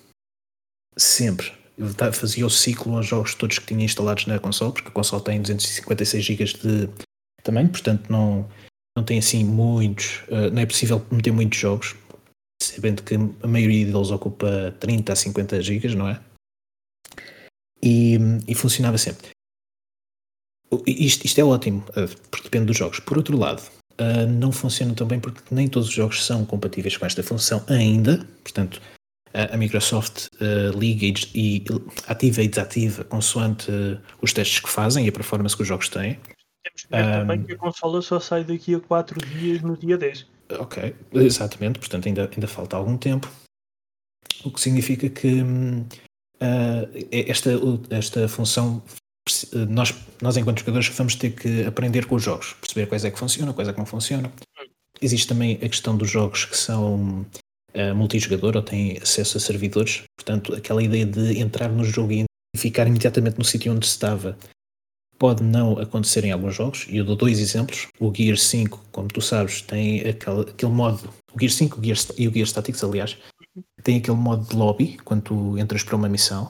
Sempre. 0.98 1.52
Eu 1.78 2.14
fazia 2.14 2.46
o 2.46 2.50
ciclo 2.50 2.98
aos 2.98 3.06
jogos 3.06 3.36
todos 3.36 3.58
que 3.58 3.68
tinha 3.68 3.86
instalados 3.86 4.26
na 4.26 4.38
console, 4.38 4.74
porque 4.74 4.90
a 4.90 4.92
console 4.92 5.24
tem 5.24 5.42
256 5.42 6.26
GB 6.26 6.44
de 6.46 6.90
tamanho, 7.42 7.70
portanto 7.70 8.10
não, 8.10 8.50
não 8.98 9.04
tem 9.04 9.20
assim 9.20 9.46
muitos, 9.46 10.22
uh, 10.28 10.52
não 10.52 10.62
é 10.62 10.66
possível 10.66 11.06
meter 11.10 11.32
muitos 11.32 11.58
jogos, 11.58 11.96
sabendo 12.76 13.04
que 13.04 13.16
a 13.16 13.48
maioria 13.48 13.86
deles 13.86 14.12
ocupa 14.12 14.76
30 14.80 15.14
a 15.14 15.16
50 15.16 15.62
GB, 15.62 15.96
não 15.96 16.08
é? 16.08 16.20
E, 17.82 18.18
e 18.48 18.56
funcionava 18.56 18.98
sempre. 18.98 19.30
Isto, 20.86 21.26
isto, 21.26 21.40
é 21.40 21.44
ótimo, 21.44 21.84
uh, 21.90 22.30
porque 22.30 22.44
depende 22.44 22.66
dos 22.66 22.78
jogos. 22.78 23.00
Por 23.00 23.18
outro 23.18 23.38
lado, 23.38 23.62
uh, 24.00 24.28
não 24.30 24.52
funciona 24.52 24.94
tão 24.94 25.08
bem 25.08 25.20
porque 25.20 25.42
nem 25.50 25.68
todos 25.68 25.88
os 25.90 25.94
jogos 25.94 26.26
são 26.26 26.46
compatíveis 26.46 26.96
com 26.96 27.06
esta 27.06 27.24
função 27.24 27.64
ainda. 27.68 28.26
Portanto, 28.44 28.80
a 29.34 29.58
Microsoft 29.58 30.28
uh, 30.42 30.78
liga 30.78 31.20
e, 31.34 31.64
ativa 32.08 32.42
e 32.42 32.48
desativa 32.48 33.04
consoante 33.04 33.72
os 34.22 34.34
testes 34.34 34.60
que 34.60 34.70
fazem 34.70 35.06
e 35.06 35.10
a 35.10 35.12
performance 35.12 35.56
que 35.56 35.62
os 35.62 35.68
jogos 35.68 35.90
têm. 35.90 36.20
Temos 36.64 36.84
que 36.84 36.90
ver 36.90 37.04
também 37.04 37.44
que 37.44 37.54
a 37.54 37.58
consola 37.58 38.02
só 38.02 38.20
sai 38.20 38.44
daqui 38.44 38.76
a 38.76 38.80
4 38.80 39.26
dias 39.28 39.62
no 39.62 39.78
dia 39.78 39.98
10. 39.98 40.28
Ok, 40.58 40.96
exatamente, 41.14 41.80
portanto 41.80 42.08
ainda, 42.08 42.30
ainda 42.34 42.48
falta 42.48 42.76
algum 42.76 42.98
tempo. 42.98 43.32
O 44.44 44.52
que 44.52 44.60
significa 44.60 45.10
que 45.10 45.42
uh, 45.42 46.90
esta, 47.12 47.52
esta 47.90 48.28
função, 48.28 48.82
nós, 49.70 49.94
nós 50.22 50.38
enquanto 50.38 50.60
jogadores 50.60 50.88
vamos 50.90 51.16
ter 51.16 51.32
que 51.32 51.64
aprender 51.64 52.06
com 52.06 52.16
os 52.16 52.24
jogos, 52.24 52.54
perceber 52.54 52.88
quais 52.88 53.06
é 53.06 53.12
que 53.12 53.20
funcionam, 53.20 53.54
quais 53.54 53.68
é 53.68 53.74
que 53.74 53.80
não 53.80 53.86
funcionam. 53.86 54.32
Existe 55.02 55.28
também 55.28 55.56
a 55.56 55.70
questão 55.70 55.96
dos 55.96 56.10
jogos 56.10 56.46
que 56.46 56.58
são 56.58 57.26
uh, 57.76 57.96
multijogador 57.96 58.56
ou 58.56 58.64
têm 58.64 58.98
acesso 58.98 59.38
a 59.38 59.40
servidores, 59.40 60.04
portanto 60.18 60.56
aquela 60.56 60.82
ideia 60.82 61.06
de 61.06 61.40
entrar 61.40 61.70
no 61.70 61.84
jogo 61.84 62.12
e 62.12 62.26
ficar 62.58 62.88
imediatamente 62.88 63.38
no 63.38 63.46
sítio 63.46 63.72
onde 63.72 63.86
se 63.86 63.94
estava 63.94 64.38
pode 65.20 65.44
não 65.44 65.78
acontecer 65.78 66.24
em 66.24 66.32
alguns 66.32 66.56
jogos, 66.56 66.88
e 66.90 66.98
eu 66.98 67.04
dou 67.06 67.16
dois 67.16 67.40
exemplos. 67.40 67.88
O 68.00 68.12
Gear 68.16 68.38
5, 68.38 68.86
como 68.92 69.10
tu 69.10 69.22
sabes, 69.22 69.62
tem 69.62 70.00
aquele, 70.00 70.42
aquele 70.42 70.72
modo, 70.72 71.14
o 71.34 71.40
Gear 71.40 71.52
5 71.52 71.80
o 71.80 71.84
Gear, 71.84 71.98
e 72.18 72.28
o 72.28 72.32
Gear 72.32 72.48
Statics, 72.48 72.84
aliás, 72.84 73.18
tem 73.84 73.98
aquele 73.98 74.18
modo 74.18 74.48
de 74.48 74.56
lobby 74.56 74.98
quando 75.04 75.22
tu 75.24 75.58
entras 75.58 75.84
para 75.84 75.98
uma 75.98 76.08
missão, 76.08 76.50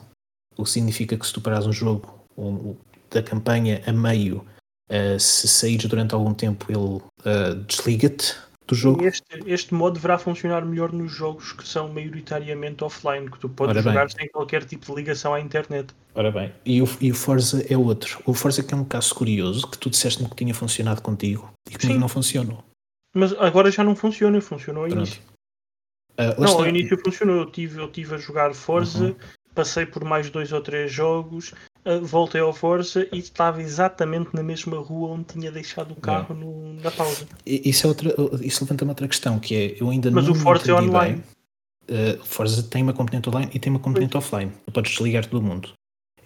o 0.56 0.62
que 0.62 0.70
significa 0.70 1.16
que 1.16 1.26
se 1.26 1.32
tu 1.32 1.40
parares 1.40 1.66
um 1.66 1.72
jogo 1.72 2.24
um, 2.38 2.76
da 3.10 3.22
campanha 3.22 3.82
a 3.86 3.92
meio, 3.92 4.46
uh, 4.90 5.18
se 5.18 5.48
saíres 5.48 5.86
durante 5.86 6.14
algum 6.14 6.32
tempo, 6.32 6.66
ele 6.70 6.78
uh, 6.78 7.54
desliga-te 7.66 8.36
do 8.70 8.74
jogo. 8.74 9.04
Este, 9.04 9.24
este 9.46 9.74
modo 9.74 9.94
deverá 9.94 10.16
funcionar 10.16 10.64
melhor 10.64 10.92
nos 10.92 11.12
jogos 11.12 11.52
que 11.52 11.66
são 11.66 11.88
maioritariamente 11.92 12.84
offline, 12.84 13.28
que 13.28 13.38
tu 13.38 13.48
podes 13.48 13.76
Ora 13.76 13.82
jogar 13.82 14.06
bem. 14.06 14.16
sem 14.16 14.28
qualquer 14.28 14.64
tipo 14.64 14.86
de 14.86 14.94
ligação 14.94 15.34
à 15.34 15.40
internet. 15.40 15.92
Ora 16.14 16.30
bem, 16.30 16.52
e 16.64 16.80
o, 16.80 16.88
e 17.00 17.10
o 17.10 17.14
Forza 17.14 17.64
é 17.68 17.76
outro. 17.76 18.22
O 18.24 18.32
Forza 18.32 18.62
que 18.62 18.72
é 18.72 18.76
um 18.76 18.84
caso 18.84 19.14
curioso, 19.14 19.66
que 19.68 19.76
tu 19.76 19.90
disseste-me 19.90 20.28
que 20.28 20.36
tinha 20.36 20.54
funcionado 20.54 21.02
contigo 21.02 21.52
e 21.68 21.86
Sim. 21.86 21.98
não 21.98 22.08
funcionou. 22.08 22.64
Mas 23.14 23.32
agora 23.32 23.70
já 23.70 23.82
não 23.82 23.96
funciona, 23.96 24.40
funcionou 24.40 24.84
ao 24.84 24.88
início. 24.88 25.20
Uh, 26.12 26.40
não, 26.40 26.58
ao 26.58 26.66
início 26.66 26.96
funcionou. 27.02 27.36
Eu 27.36 27.46
tive, 27.46 27.80
eu 27.80 27.90
tive 27.90 28.14
a 28.14 28.18
jogar 28.18 28.54
Forza, 28.54 29.06
uhum. 29.06 29.16
passei 29.52 29.84
por 29.84 30.04
mais 30.04 30.30
dois 30.30 30.52
ou 30.52 30.60
três 30.60 30.92
jogos, 30.92 31.52
voltei 32.02 32.40
ao 32.40 32.52
Forza 32.52 33.06
e 33.12 33.18
estava 33.18 33.62
exatamente 33.62 34.34
na 34.34 34.42
mesma 34.42 34.78
rua 34.78 35.10
onde 35.10 35.24
tinha 35.24 35.50
deixado 35.50 35.92
o 35.92 35.96
carro 35.96 36.34
no, 36.34 36.74
na 36.74 36.90
pausa. 36.90 37.26
Isso, 37.46 37.86
é 37.86 37.88
outra, 37.88 38.14
isso 38.42 38.64
levanta 38.64 38.84
uma 38.84 38.92
outra 38.92 39.08
questão, 39.08 39.38
que 39.38 39.54
é, 39.54 39.82
eu 39.82 39.90
ainda 39.90 40.10
Mas 40.10 40.26
não 40.26 40.32
o 40.32 40.34
Forza 40.34 40.70
é 40.70 40.74
online. 40.74 41.22
Bem, 41.88 42.14
uh, 42.14 42.24
Forza 42.24 42.62
tem 42.62 42.82
uma 42.82 42.92
componente 42.92 43.28
online 43.28 43.50
e 43.54 43.58
tem 43.58 43.70
uma 43.70 43.80
componente 43.80 44.12
pois. 44.12 44.24
offline. 44.24 44.52
Tu 44.66 44.72
podes 44.72 44.92
desligar 44.92 45.26
todo 45.26 45.42
mundo. 45.42 45.72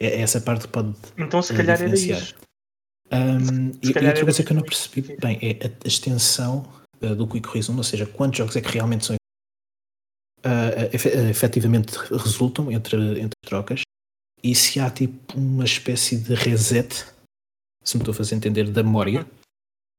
É, 0.01 0.07
é 0.09 0.21
essa 0.21 0.41
parte 0.41 0.67
pode 0.69 0.93
Então 1.17 1.41
se 1.41 1.55
calhar 1.55 1.81
era 1.81 1.95
isso. 1.95 2.35
Um, 3.13 3.71
e, 3.83 3.93
e 3.93 4.07
outra 4.07 4.25
coisa 4.25 4.43
que 4.43 4.51
eu 4.51 4.57
não 4.57 4.63
percebi 4.63 5.17
bem 5.21 5.39
é 5.41 5.67
a, 5.67 5.69
a 5.69 5.87
extensão 5.87 6.67
uh, 7.01 7.15
do 7.15 7.29
Quick 7.29 7.49
Resume, 7.49 7.79
ou 7.79 7.85
seja, 7.85 8.07
quantos 8.07 8.39
jogos 8.39 8.57
é 8.57 8.61
que 8.61 8.73
realmente 8.73 9.07
são 9.07 9.17
uh, 10.45 11.29
efetivamente 11.31 11.97
resultam 12.11 12.73
entre, 12.73 12.97
entre 13.21 13.37
trocas 13.45 13.83
e 14.45 14.55
se 14.55 14.79
há 14.79 14.91
tipo 14.91 15.39
uma 15.39 15.65
espécie 15.65 16.19
de 16.19 16.35
reset, 16.35 17.07
se 17.83 17.97
me 17.97 18.03
estou 18.03 18.13
a 18.13 18.15
fazer 18.15 18.35
entender, 18.35 18.71
da 18.71 18.83
memória 18.83 19.27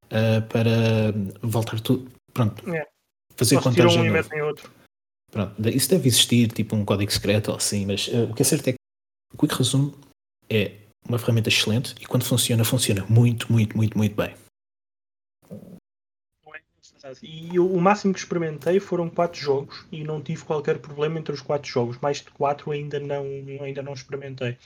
uh, 0.05 0.47
para 0.47 1.11
voltar 1.41 1.79
tudo. 1.79 2.11
Pronto. 2.31 2.69
É. 2.69 2.87
Fazer 3.35 3.59
contagem. 3.59 4.01
Um 4.01 4.05
e 4.05 4.09
metem 4.11 4.43
outro. 4.43 4.71
Pronto. 5.31 5.69
Isso 5.69 5.89
deve 5.89 6.07
existir, 6.07 6.51
tipo 6.51 6.75
um 6.75 6.85
código 6.85 7.11
secreto 7.11 7.49
ou 7.49 7.57
assim, 7.57 7.87
mas 7.87 8.07
uh, 8.07 8.25
o 8.29 8.35
que 8.35 8.43
é 8.43 8.45
certo 8.45 8.67
é 8.67 8.73
que 8.73 8.77
o 9.33 9.37
Quick 9.37 9.55
Resume 9.55 9.95
é 10.47 10.77
uma 11.09 11.17
ferramenta 11.17 11.49
excelente 11.49 11.95
e 11.99 12.05
quando 12.05 12.23
funciona, 12.23 12.63
funciona 12.63 13.03
muito, 13.09 13.51
muito, 13.51 13.75
muito, 13.75 13.97
muito 13.97 14.15
bem. 14.15 14.35
E 17.21 17.59
o 17.59 17.79
máximo 17.79 18.13
que 18.13 18.19
experimentei 18.19 18.79
foram 18.79 19.09
quatro 19.09 19.39
jogos 19.39 19.85
e 19.91 20.03
não 20.03 20.21
tive 20.21 20.43
qualquer 20.43 20.79
problema 20.79 21.19
entre 21.19 21.33
os 21.33 21.41
quatro 21.41 21.69
jogos. 21.69 21.99
Mais 21.99 22.17
de 22.17 22.31
quatro 22.31 22.71
ainda 22.71 22.99
não, 22.99 23.23
ainda 23.61 23.83
não 23.83 23.93
experimentei. 23.93 24.57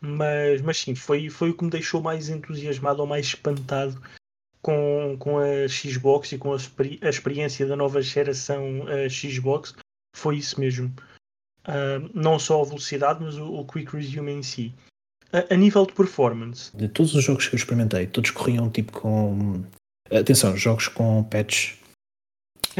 Mas, 0.00 0.60
mas 0.60 0.78
sim, 0.78 0.94
foi, 0.94 1.28
foi 1.30 1.50
o 1.50 1.56
que 1.56 1.64
me 1.64 1.70
deixou 1.70 2.00
mais 2.00 2.28
entusiasmado 2.28 3.00
ou 3.00 3.06
mais 3.06 3.26
espantado 3.26 4.00
com, 4.62 5.16
com 5.18 5.38
a 5.38 5.66
Xbox 5.68 6.32
e 6.32 6.38
com 6.38 6.52
a, 6.52 6.56
a 6.56 7.08
experiência 7.08 7.66
da 7.66 7.74
nova 7.74 8.00
geração 8.00 8.84
Xbox. 9.10 9.74
Foi 10.14 10.36
isso 10.36 10.60
mesmo. 10.60 10.94
Uh, 11.66 12.10
não 12.14 12.38
só 12.38 12.60
a 12.60 12.64
velocidade, 12.64 13.24
mas 13.24 13.36
o, 13.36 13.52
o 13.52 13.64
Quick 13.64 13.96
Resume 13.96 14.32
em 14.32 14.42
si. 14.42 14.74
A, 15.32 15.54
a 15.54 15.56
nível 15.56 15.86
de 15.86 15.94
performance. 15.94 16.76
De 16.76 16.88
todos 16.88 17.14
os 17.14 17.24
jogos 17.24 17.48
que 17.48 17.54
eu 17.54 17.58
experimentei, 17.58 18.06
todos 18.06 18.30
corriam 18.30 18.70
tipo 18.70 18.92
com 18.92 19.64
Atenção, 20.10 20.56
jogos 20.56 20.88
com 20.88 21.24
patches 21.24 21.78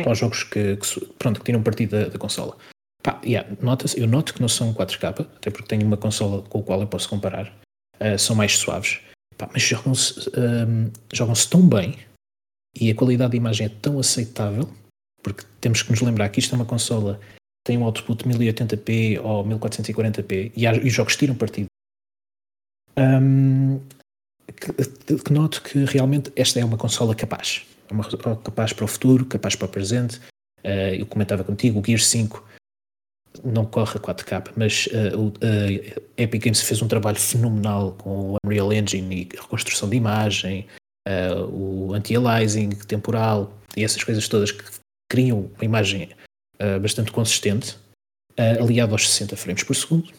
ou 0.06 0.14
jogos 0.14 0.42
que, 0.42 0.76
que, 0.76 1.06
pronto, 1.18 1.40
que 1.40 1.46
tiram 1.46 1.62
partido 1.62 1.90
da, 1.90 2.08
da 2.08 2.18
consola. 2.18 2.56
Pá, 3.02 3.20
yeah, 3.24 3.48
nota 3.60 3.86
eu 3.98 4.06
noto 4.06 4.34
que 4.34 4.40
não 4.40 4.48
são 4.48 4.72
4K, 4.72 5.20
até 5.20 5.50
porque 5.50 5.68
tenho 5.68 5.86
uma 5.86 5.96
consola 5.96 6.42
com 6.42 6.60
a 6.60 6.62
qual 6.62 6.80
eu 6.80 6.86
posso 6.86 7.08
comparar. 7.08 7.52
Uh, 8.00 8.18
são 8.18 8.34
mais 8.34 8.56
suaves. 8.56 9.00
Pá, 9.36 9.48
mas 9.52 9.62
jogam-se 9.62 10.30
um, 10.30 10.90
jogam 11.12 11.34
tão 11.50 11.68
bem 11.68 11.96
e 12.78 12.90
a 12.90 12.94
qualidade 12.94 13.32
de 13.32 13.36
imagem 13.36 13.66
é 13.66 13.68
tão 13.68 13.98
aceitável, 13.98 14.68
porque 15.22 15.44
temos 15.60 15.82
que 15.82 15.90
nos 15.90 16.00
lembrar 16.00 16.28
que 16.28 16.40
isto 16.40 16.54
é 16.54 16.56
uma 16.56 16.64
consola 16.64 17.18
que 17.18 17.72
tem 17.72 17.78
um 17.78 17.84
output 17.84 18.24
1080p 18.24 19.20
ou 19.22 19.44
1440p 19.44 20.52
e, 20.56 20.66
há, 20.66 20.74
e 20.74 20.86
os 20.86 20.92
jogos 20.92 21.16
tiram 21.16 21.34
partido. 21.34 21.66
Um, 22.96 23.80
que, 24.52 25.16
que 25.16 25.32
noto 25.32 25.62
que 25.62 25.84
realmente 25.84 26.32
esta 26.36 26.60
é 26.60 26.64
uma 26.64 26.76
consola 26.76 27.14
capaz. 27.14 27.66
É 27.88 27.92
uma 27.92 28.04
capaz 28.36 28.72
para 28.72 28.84
o 28.84 28.88
futuro, 28.88 29.24
capaz 29.26 29.54
para 29.54 29.66
o 29.66 29.68
presente. 29.68 30.18
Uh, 30.64 30.94
eu 30.98 31.06
comentava 31.06 31.44
contigo, 31.44 31.80
o 31.80 31.84
Gear 31.84 32.00
5 32.00 32.42
não 33.42 33.64
corre 33.64 33.96
a 33.96 34.00
4K, 34.00 34.52
mas 34.56 34.86
uh, 34.86 35.18
o 35.18 35.28
uh, 35.28 36.02
Epic 36.16 36.44
Games 36.44 36.60
fez 36.60 36.80
um 36.82 36.88
trabalho 36.88 37.18
fenomenal 37.18 37.92
com 37.92 38.32
o 38.32 38.36
Unreal 38.46 38.72
Engine 38.72 39.28
e 39.32 39.36
a 39.36 39.42
reconstrução 39.42 39.88
de 39.88 39.96
imagem, 39.96 40.66
uh, 41.08 41.44
o 41.46 41.92
anti-aliasing 41.94 42.70
temporal 42.70 43.52
e 43.76 43.82
essas 43.82 44.04
coisas 44.04 44.28
todas 44.28 44.52
que 44.52 44.64
criam 45.10 45.50
uma 45.56 45.64
imagem 45.64 46.10
bastante 46.80 47.10
consistente, 47.10 47.76
aliado 48.60 48.94
aos 48.94 49.10
60 49.10 49.36
frames 49.36 49.64
por 49.64 49.74
segundo. 49.74 50.10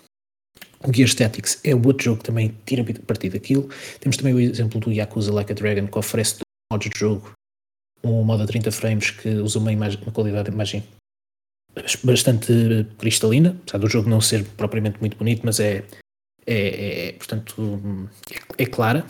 O 0.87 0.93
Gear 0.93 1.07
Statics 1.07 1.59
é 1.63 1.73
outro 1.75 2.03
jogo 2.03 2.19
que 2.19 2.25
também 2.25 2.55
tira 2.65 2.85
partido 3.07 3.33
daquilo. 3.33 3.69
Temos 3.99 4.17
também 4.17 4.33
o 4.33 4.39
exemplo 4.39 4.79
do 4.79 4.91
Yakuza 4.91 5.33
Like 5.33 5.51
a 5.51 5.55
Dragon, 5.55 5.87
que 5.87 5.97
oferece 5.97 6.39
modos 6.71 6.89
de 6.89 6.99
jogo. 6.99 7.31
Um 8.03 8.23
modo 8.23 8.43
a 8.43 8.45
30 8.45 8.71
frames 8.71 9.09
que 9.09 9.29
usa 9.29 9.57
uma, 9.57 9.71
imagem, 9.71 9.99
uma 10.03 10.11
qualidade 10.11 10.49
de 10.49 10.53
imagem 10.53 10.83
bastante 12.03 12.87
cristalina, 12.97 13.57
apesar 13.61 13.79
do 13.79 13.89
jogo 13.89 14.09
não 14.09 14.21
ser 14.21 14.45
propriamente 14.55 14.99
muito 14.99 15.17
bonito, 15.17 15.41
mas 15.43 15.59
é, 15.59 15.83
é, 16.45 17.09
é 17.09 17.11
portanto, 17.13 18.09
é, 18.57 18.63
é, 18.63 18.65
clara. 18.65 19.05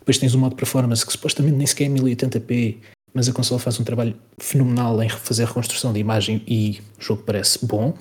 Depois 0.00 0.18
tens 0.18 0.34
um 0.34 0.40
modo 0.40 0.50
de 0.50 0.56
performance 0.56 1.06
que 1.06 1.12
supostamente 1.12 1.56
nem 1.56 1.66
sequer 1.66 1.84
é 1.84 1.88
1080p, 1.88 2.78
mas 3.14 3.28
a 3.28 3.32
console 3.32 3.60
faz 3.60 3.78
um 3.78 3.84
trabalho 3.84 4.18
fenomenal 4.38 5.00
em 5.02 5.08
fazer 5.08 5.46
reconstrução 5.46 5.92
de 5.92 6.00
imagem 6.00 6.42
e 6.46 6.80
o 6.98 7.02
jogo 7.02 7.22
parece 7.22 7.64
bom. 7.64 7.96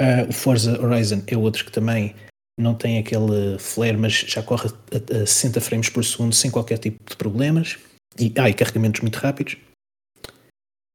Uh, 0.00 0.28
o 0.28 0.32
Forza 0.32 0.80
Horizon 0.80 1.22
é 1.26 1.36
outro 1.36 1.64
que 1.64 1.72
também 1.72 2.14
não 2.58 2.74
tem 2.74 2.98
aquele 2.98 3.58
flare, 3.58 3.96
mas 3.96 4.12
já 4.12 4.42
corre 4.42 4.68
a, 4.92 5.22
a 5.22 5.26
60 5.26 5.60
frames 5.60 5.88
por 5.88 6.04
segundo 6.04 6.34
sem 6.34 6.50
qualquer 6.50 6.78
tipo 6.78 6.98
de 7.08 7.16
problemas. 7.16 7.78
E, 8.18 8.32
ah, 8.38 8.48
e 8.48 8.54
carregamentos 8.54 9.02
muito 9.02 9.16
rápidos. 9.16 9.56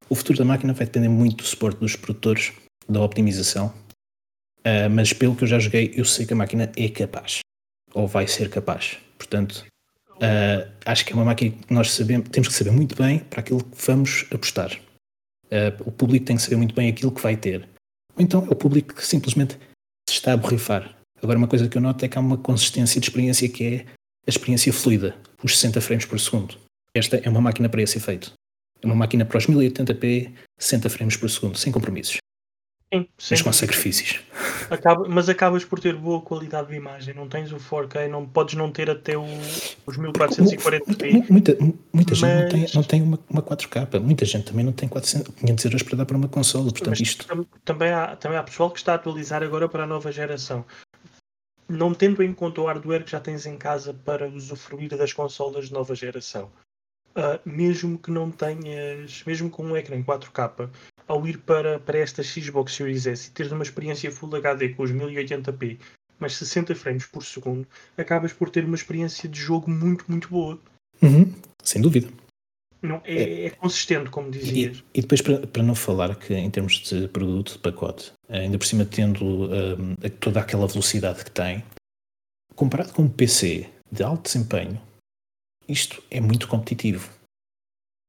O 0.08 0.14
futuro 0.14 0.38
da 0.38 0.44
máquina 0.44 0.72
vai 0.72 0.86
depender 0.86 1.08
muito 1.08 1.36
do 1.36 1.44
suporte 1.44 1.78
dos 1.78 1.96
produtores 1.96 2.52
da 2.88 3.00
optimização, 3.00 3.72
uh, 4.66 4.90
mas 4.90 5.12
pelo 5.12 5.34
que 5.36 5.44
eu 5.44 5.48
já 5.48 5.58
joguei, 5.58 5.92
eu 5.94 6.04
sei 6.04 6.26
que 6.26 6.32
a 6.32 6.36
máquina 6.36 6.70
é 6.76 6.88
capaz, 6.88 7.38
ou 7.94 8.06
vai 8.06 8.26
ser 8.26 8.50
capaz. 8.50 8.98
Portanto, 9.16 9.64
uh, 10.16 10.70
acho 10.84 11.06
que 11.06 11.12
é 11.12 11.14
uma 11.14 11.24
máquina 11.24 11.52
que 11.52 11.72
nós 11.72 11.92
sabemos, 11.92 12.28
temos 12.30 12.48
que 12.48 12.54
saber 12.54 12.72
muito 12.72 12.96
bem 12.96 13.20
para 13.20 13.40
aquilo 13.40 13.62
que 13.62 13.86
vamos 13.86 14.26
apostar. 14.32 14.76
Uh, 15.46 15.86
o 15.86 15.92
público 15.92 16.26
tem 16.26 16.36
que 16.36 16.42
saber 16.42 16.56
muito 16.56 16.74
bem 16.74 16.88
aquilo 16.88 17.12
que 17.12 17.22
vai 17.22 17.36
ter. 17.36 17.68
Ou 18.16 18.22
então 18.22 18.44
é 18.46 18.50
o 18.50 18.56
público 18.56 18.94
que 18.94 19.06
simplesmente 19.06 19.56
se 20.08 20.16
está 20.16 20.32
a 20.32 20.36
borrifar. 20.36 20.96
Agora, 21.22 21.38
uma 21.38 21.48
coisa 21.48 21.68
que 21.68 21.76
eu 21.76 21.82
noto 21.82 22.04
é 22.04 22.08
que 22.08 22.18
há 22.18 22.20
uma 22.20 22.36
consistência 22.36 23.00
de 23.00 23.06
experiência 23.08 23.48
que 23.48 23.64
é 23.64 23.86
a 24.26 24.30
experiência 24.30 24.72
fluida, 24.72 25.16
os 25.42 25.56
60 25.58 25.80
frames 25.80 26.04
por 26.04 26.18
segundo. 26.18 26.56
Esta 26.94 27.16
é 27.16 27.28
uma 27.28 27.40
máquina 27.40 27.68
para 27.68 27.82
esse 27.82 27.98
efeito. 27.98 28.32
É 28.80 28.86
uma 28.86 28.96
máquina 28.96 29.24
para 29.24 29.38
os 29.38 29.46
1080p, 29.46 30.32
60 30.58 30.90
frames 30.90 31.16
por 31.16 31.30
segundo, 31.30 31.56
sem 31.56 31.72
compromissos. 31.72 32.18
Sim, 32.92 33.08
mas 33.30 33.40
com 33.40 33.52
sacrifícios. 33.52 34.20
Acaba, 34.70 35.08
mas 35.08 35.26
acabas 35.26 35.64
por 35.64 35.80
ter 35.80 35.96
boa 35.96 36.20
qualidade 36.20 36.68
de 36.68 36.74
imagem, 36.74 37.14
não 37.14 37.26
tens 37.26 37.50
o 37.50 37.56
4K, 37.56 38.06
não, 38.06 38.26
podes 38.26 38.54
não 38.54 38.70
ter 38.70 38.90
até 38.90 39.16
o, 39.16 39.24
os 39.86 39.96
1440p. 39.96 41.24
Muita, 41.30 41.56
muita 41.90 42.10
mas... 42.10 42.18
gente 42.18 42.42
não 42.42 42.48
tem, 42.48 42.66
não 42.74 42.82
tem 42.82 43.02
uma, 43.02 43.18
uma 43.30 43.42
4K, 43.42 43.98
muita 43.98 44.26
gente 44.26 44.44
também 44.44 44.62
não 44.62 44.72
tem 44.72 44.88
400, 44.90 45.34
500 45.34 45.64
euros 45.64 45.82
para 45.82 45.96
dar 45.96 46.04
para 46.04 46.16
uma 46.18 46.28
consola, 46.28 46.64
portanto 46.64 46.90
mas 46.90 47.00
isto... 47.00 47.26
Também 47.64 47.90
há, 47.90 48.14
também 48.14 48.36
há 48.36 48.42
pessoal 48.42 48.70
que 48.70 48.78
está 48.78 48.92
a 48.92 48.96
atualizar 48.96 49.42
agora 49.42 49.66
para 49.68 49.84
a 49.84 49.86
nova 49.86 50.12
geração. 50.12 50.62
Não 51.66 51.94
tendo 51.94 52.22
em 52.22 52.34
conta 52.34 52.60
o 52.60 52.66
hardware 52.66 53.04
que 53.04 53.12
já 53.12 53.20
tens 53.20 53.46
em 53.46 53.56
casa 53.56 53.94
para 53.94 54.28
usufruir 54.28 54.94
das 54.94 55.14
consolas 55.14 55.68
de 55.68 55.72
nova 55.72 55.94
geração, 55.94 56.52
uh, 57.16 57.40
mesmo 57.44 57.98
que 57.98 58.10
não 58.10 58.30
tenhas, 58.30 59.22
mesmo 59.26 59.48
com 59.48 59.64
um 59.64 59.76
ecrã 59.76 59.96
em 59.96 60.04
4K, 60.04 60.68
ao 61.06 61.26
ir 61.26 61.38
para, 61.38 61.78
para 61.78 61.98
esta 61.98 62.22
Xbox 62.22 62.74
Series 62.74 63.06
S 63.06 63.28
e 63.28 63.32
teres 63.32 63.52
uma 63.52 63.62
experiência 63.62 64.10
Full 64.10 64.36
HD 64.36 64.70
com 64.70 64.82
os 64.82 64.90
1080p, 64.90 65.78
mas 66.18 66.36
60 66.36 66.74
frames 66.74 67.06
por 67.06 67.24
segundo, 67.24 67.66
acabas 67.96 68.32
por 68.32 68.50
ter 68.50 68.64
uma 68.64 68.76
experiência 68.76 69.28
de 69.28 69.40
jogo 69.40 69.70
muito, 69.70 70.04
muito 70.08 70.28
boa. 70.28 70.58
Uhum, 71.02 71.32
sem 71.62 71.82
dúvida. 71.82 72.08
Não, 72.82 73.00
é, 73.04 73.14
é, 73.14 73.46
é 73.46 73.50
consistente, 73.50 74.10
como 74.10 74.30
dizias. 74.30 74.78
E, 74.92 74.98
e, 74.98 75.02
depois, 75.02 75.22
para, 75.22 75.46
para 75.46 75.62
não 75.62 75.74
falar 75.74 76.16
que 76.16 76.34
em 76.34 76.50
termos 76.50 76.80
de 76.80 77.06
produto, 77.08 77.52
de 77.52 77.58
pacote, 77.60 78.12
ainda 78.28 78.58
por 78.58 78.66
cima 78.66 78.84
tendo 78.84 79.24
um, 79.24 79.94
toda 80.18 80.40
aquela 80.40 80.66
velocidade 80.66 81.24
que 81.24 81.30
tem, 81.30 81.62
comparado 82.56 82.92
com 82.92 83.02
um 83.02 83.08
PC 83.08 83.68
de 83.90 84.02
alto 84.02 84.24
desempenho, 84.24 84.80
isto 85.68 86.02
é 86.10 86.20
muito 86.20 86.48
competitivo. 86.48 87.08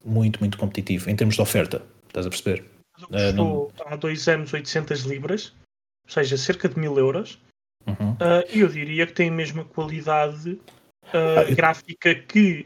Muito, 0.04 0.40
muito 0.40 0.58
competitivo 0.58 1.10
em 1.10 1.16
termos 1.16 1.36
de 1.36 1.42
oferta. 1.42 1.82
Estás 2.08 2.26
a 2.26 2.30
perceber? 2.30 2.73
Uh, 3.02 3.34
não... 3.34 3.72
há 3.86 3.96
dois 3.96 4.28
anos 4.28 4.54
800 4.54 5.02
libras, 5.02 5.54
ou 6.06 6.12
seja, 6.12 6.38
cerca 6.38 6.70
de 6.70 6.80
mil 6.80 6.98
euros. 6.98 7.40
Uhum. 7.86 8.12
Uh, 8.14 8.48
eu 8.50 8.68
diria 8.68 9.06
que 9.06 9.14
tem 9.14 9.30
a 9.30 9.32
mesma 9.32 9.66
qualidade 9.66 10.52
uh, 10.52 10.60
ah, 11.14 11.44
eu... 11.50 11.56
gráfica 11.56 12.16
que 12.16 12.66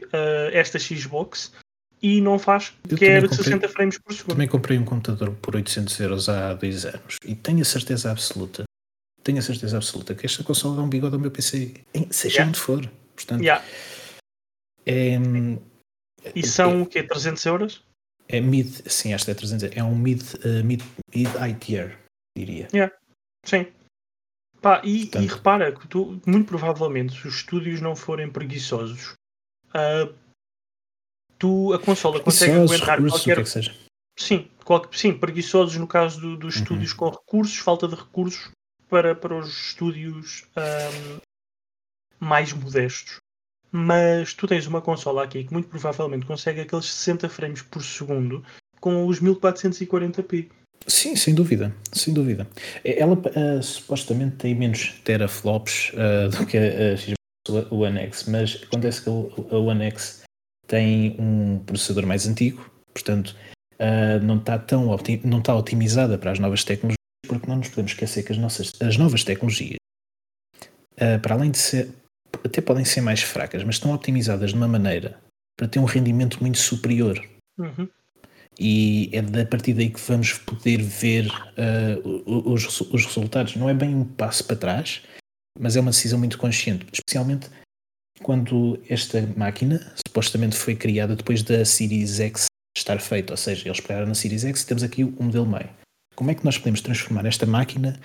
esta 0.52 0.78
Xbox 0.78 1.52
e 2.00 2.20
não 2.20 2.38
faz 2.38 2.72
quer 2.96 3.22
comprei, 3.22 3.44
60 3.44 3.68
frames 3.68 3.98
por 3.98 4.14
segundo. 4.14 4.34
Também 4.34 4.46
comprei 4.46 4.78
um 4.78 4.84
computador 4.84 5.34
por 5.42 5.56
800 5.56 5.98
euros 6.00 6.28
há 6.28 6.54
dois 6.54 6.84
anos 6.84 7.16
e 7.24 7.34
tenho 7.34 7.60
a 7.60 7.64
certeza 7.64 8.12
absoluta, 8.12 8.62
tenho 9.24 9.38
a 9.38 9.42
certeza 9.42 9.76
absoluta 9.76 10.14
que 10.14 10.24
esta 10.24 10.44
consola 10.44 10.76
dá 10.76 10.82
um 10.82 10.88
bigode 10.88 11.14
ao 11.14 11.20
meu 11.20 11.32
PC, 11.32 11.74
seja 12.10 12.34
yeah. 12.36 12.48
onde 12.48 12.60
for. 12.60 12.88
Portanto, 13.16 13.42
yeah. 13.42 13.64
é, 14.86 15.18
e 16.34 16.46
são 16.46 16.80
é, 16.80 16.82
o 16.82 16.86
quê? 16.86 17.02
300 17.02 17.44
euros? 17.46 17.87
É 18.28 18.40
mid, 18.40 18.86
sim, 18.86 19.14
esta 19.14 19.30
é 19.30 19.34
300, 19.34 19.76
é 19.76 19.82
um 19.82 19.96
mid, 19.96 20.20
uh, 20.44 20.62
mid, 20.62 20.82
mid 21.14 21.28
high 21.28 21.54
tier, 21.54 21.98
diria. 22.36 22.68
Yeah. 22.72 22.94
Sim. 23.44 23.66
Pá, 24.60 24.82
e, 24.84 25.06
Portanto, 25.06 25.24
e 25.24 25.26
repara 25.26 25.72
que 25.72 25.88
tu, 25.88 26.20
muito 26.26 26.46
provavelmente, 26.46 27.14
se 27.14 27.26
os 27.26 27.36
estúdios 27.36 27.80
não 27.80 27.96
forem 27.96 28.30
preguiçosos, 28.30 29.14
uh, 29.68 30.14
tu, 31.38 31.72
a 31.72 31.78
consola 31.78 32.20
consegue 32.20 32.52
aguentar 32.52 32.96
recursos, 32.98 33.20
qualquer. 33.20 33.34
Que 33.36 33.40
é 33.40 33.44
que 33.44 33.50
seja. 33.50 33.74
Sim, 34.18 34.50
qual... 34.64 34.86
sim, 34.92 35.16
preguiçosos 35.16 35.76
no 35.76 35.86
caso 35.86 36.20
do, 36.20 36.36
dos 36.36 36.56
uhum. 36.56 36.62
estúdios 36.62 36.92
com 36.92 37.08
recursos, 37.08 37.56
falta 37.56 37.88
de 37.88 37.94
recursos 37.94 38.50
para, 38.88 39.14
para 39.14 39.38
os 39.38 39.48
estúdios 39.48 40.44
um, 40.56 41.20
mais 42.18 42.52
modestos 42.52 43.18
mas 43.70 44.34
tu 44.34 44.46
tens 44.46 44.66
uma 44.66 44.80
consola 44.80 45.24
aqui 45.24 45.44
que 45.44 45.52
muito 45.52 45.68
provavelmente 45.68 46.26
consegue 46.26 46.60
aqueles 46.60 46.86
60 46.86 47.28
frames 47.28 47.62
por 47.62 47.82
segundo 47.82 48.42
com 48.80 49.06
os 49.06 49.20
1440p. 49.20 50.48
Sim, 50.86 51.16
sem 51.16 51.34
dúvida, 51.34 51.74
sem 51.92 52.14
dúvida. 52.14 52.48
Ela 52.84 53.14
uh, 53.14 53.62
supostamente 53.62 54.36
tem 54.36 54.54
menos 54.54 54.94
teraflops 55.04 55.92
uh, 55.92 56.30
do 56.30 56.46
que 56.46 56.56
a, 56.56 56.96
Xbox 56.96 57.70
One 57.70 57.98
X, 57.98 58.24
mas 58.24 58.60
acontece 58.62 59.02
que 59.02 59.10
a 59.10 59.56
One 59.56 59.84
X 59.84 60.22
tem 60.66 61.16
um 61.18 61.58
processador 61.58 62.06
mais 62.06 62.26
antigo, 62.26 62.70
portanto 62.92 63.36
uh, 63.74 64.24
não 64.24 64.38
está 64.38 64.58
tão 64.58 64.86
não 65.24 65.38
está 65.38 65.54
otimizada 65.54 66.16
para 66.16 66.30
as 66.30 66.38
novas 66.38 66.64
tecnologias, 66.64 66.96
porque 67.26 67.46
não 67.46 67.56
nos 67.56 67.68
podemos 67.68 67.92
esquecer 67.92 68.22
que 68.22 68.32
as, 68.32 68.38
nossas, 68.38 68.72
as 68.80 68.96
novas 68.96 69.24
tecnologias, 69.24 69.76
para 71.22 71.34
além 71.34 71.50
de 71.50 71.58
ser 71.58 71.88
até 72.44 72.60
podem 72.60 72.84
ser 72.84 73.00
mais 73.00 73.22
fracas, 73.22 73.64
mas 73.64 73.76
estão 73.76 73.92
optimizadas 73.92 74.50
de 74.50 74.56
uma 74.56 74.68
maneira 74.68 75.18
para 75.56 75.68
ter 75.68 75.78
um 75.78 75.84
rendimento 75.84 76.40
muito 76.40 76.58
superior. 76.58 77.20
Uhum. 77.58 77.88
E 78.58 79.10
é 79.12 79.40
a 79.40 79.46
partir 79.46 79.72
daí 79.74 79.90
que 79.90 80.00
vamos 80.00 80.32
poder 80.32 80.82
ver 80.82 81.28
uh, 81.28 82.52
os, 82.52 82.80
os 82.80 83.06
resultados. 83.06 83.54
Não 83.54 83.68
é 83.68 83.74
bem 83.74 83.94
um 83.94 84.04
passo 84.04 84.44
para 84.44 84.56
trás, 84.56 85.02
mas 85.58 85.76
é 85.76 85.80
uma 85.80 85.90
decisão 85.90 86.18
muito 86.18 86.38
consciente, 86.38 86.86
especialmente 86.92 87.48
quando 88.22 88.80
esta 88.88 89.22
máquina 89.36 89.92
supostamente 90.06 90.56
foi 90.56 90.74
criada 90.74 91.14
depois 91.14 91.42
da 91.42 91.64
Series 91.64 92.18
X 92.18 92.46
estar 92.76 93.00
feita, 93.00 93.32
ou 93.32 93.36
seja, 93.36 93.68
eles 93.68 93.80
pegaram 93.80 94.06
na 94.06 94.14
Series 94.14 94.44
X 94.44 94.62
e 94.62 94.66
temos 94.66 94.82
aqui 94.82 95.04
o 95.04 95.22
modelo 95.22 95.46
meio. 95.46 95.70
Como 96.14 96.30
é 96.30 96.34
que 96.34 96.44
nós 96.44 96.58
podemos 96.58 96.80
transformar 96.80 97.26
esta 97.26 97.46
máquina 97.46 97.98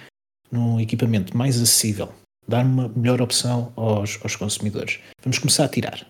num 0.51 0.79
equipamento 0.79 1.35
mais 1.35 1.59
acessível, 1.59 2.13
dar 2.47 2.65
uma 2.65 2.89
melhor 2.89 3.21
opção 3.21 3.71
aos, 3.75 4.19
aos 4.21 4.35
consumidores. 4.35 4.99
Vamos 5.21 5.39
começar 5.39 5.65
a 5.65 5.69
tirar 5.69 6.05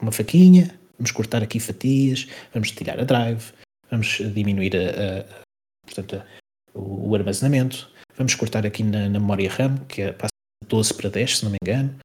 uma 0.00 0.12
faquinha, 0.12 0.78
vamos 0.98 1.10
cortar 1.10 1.42
aqui 1.42 1.58
fatias, 1.60 2.26
vamos 2.52 2.70
tirar 2.70 3.00
a 3.00 3.04
drive, 3.04 3.52
vamos 3.90 4.18
diminuir 4.34 4.76
a, 4.76 5.20
a 5.20 5.44
portanto, 5.84 6.16
a, 6.16 6.78
o, 6.78 7.10
o, 7.10 7.14
armazenamento, 7.14 7.90
vamos 8.16 8.34
cortar 8.34 8.66
aqui 8.66 8.82
na, 8.82 9.08
na, 9.08 9.20
memória 9.20 9.50
RAM, 9.50 9.78
que 9.88 10.02
é, 10.02 10.12
passa 10.12 10.32
de 10.62 10.68
12 10.68 10.94
para 10.94 11.10
10, 11.10 11.38
se 11.38 11.44
não 11.44 11.50
me 11.50 11.58
engano. 11.62 11.96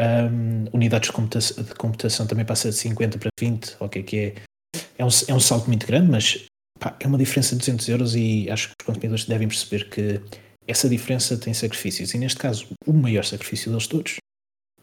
Um, 0.00 0.66
unidades 0.72 1.08
de 1.08 1.12
computação, 1.12 1.64
de 1.64 1.74
computação, 1.74 2.26
também 2.26 2.44
passa 2.44 2.70
de 2.70 2.76
50 2.76 3.18
para 3.18 3.30
20, 3.38 3.76
ok, 3.80 4.02
que 4.04 4.16
é, 4.16 4.34
é, 4.98 5.04
um, 5.04 5.08
é 5.26 5.34
um 5.34 5.40
salto 5.40 5.66
muito 5.66 5.86
grande, 5.86 6.08
mas 6.08 6.44
pá, 6.78 6.96
é 7.00 7.06
uma 7.06 7.18
diferença 7.18 7.56
de 7.56 7.60
200 7.60 7.88
euros 7.88 8.14
e 8.14 8.48
acho 8.48 8.68
que 8.68 8.74
os 8.80 8.86
consumidores 8.86 9.24
devem 9.24 9.48
perceber 9.48 9.88
que 9.90 10.20
essa 10.68 10.88
diferença 10.88 11.36
tem 11.38 11.54
sacrifícios. 11.54 12.12
E 12.12 12.18
neste 12.18 12.38
caso, 12.38 12.68
o 12.86 12.92
maior 12.92 13.24
sacrifício 13.24 13.70
deles 13.70 13.86
todos 13.86 14.16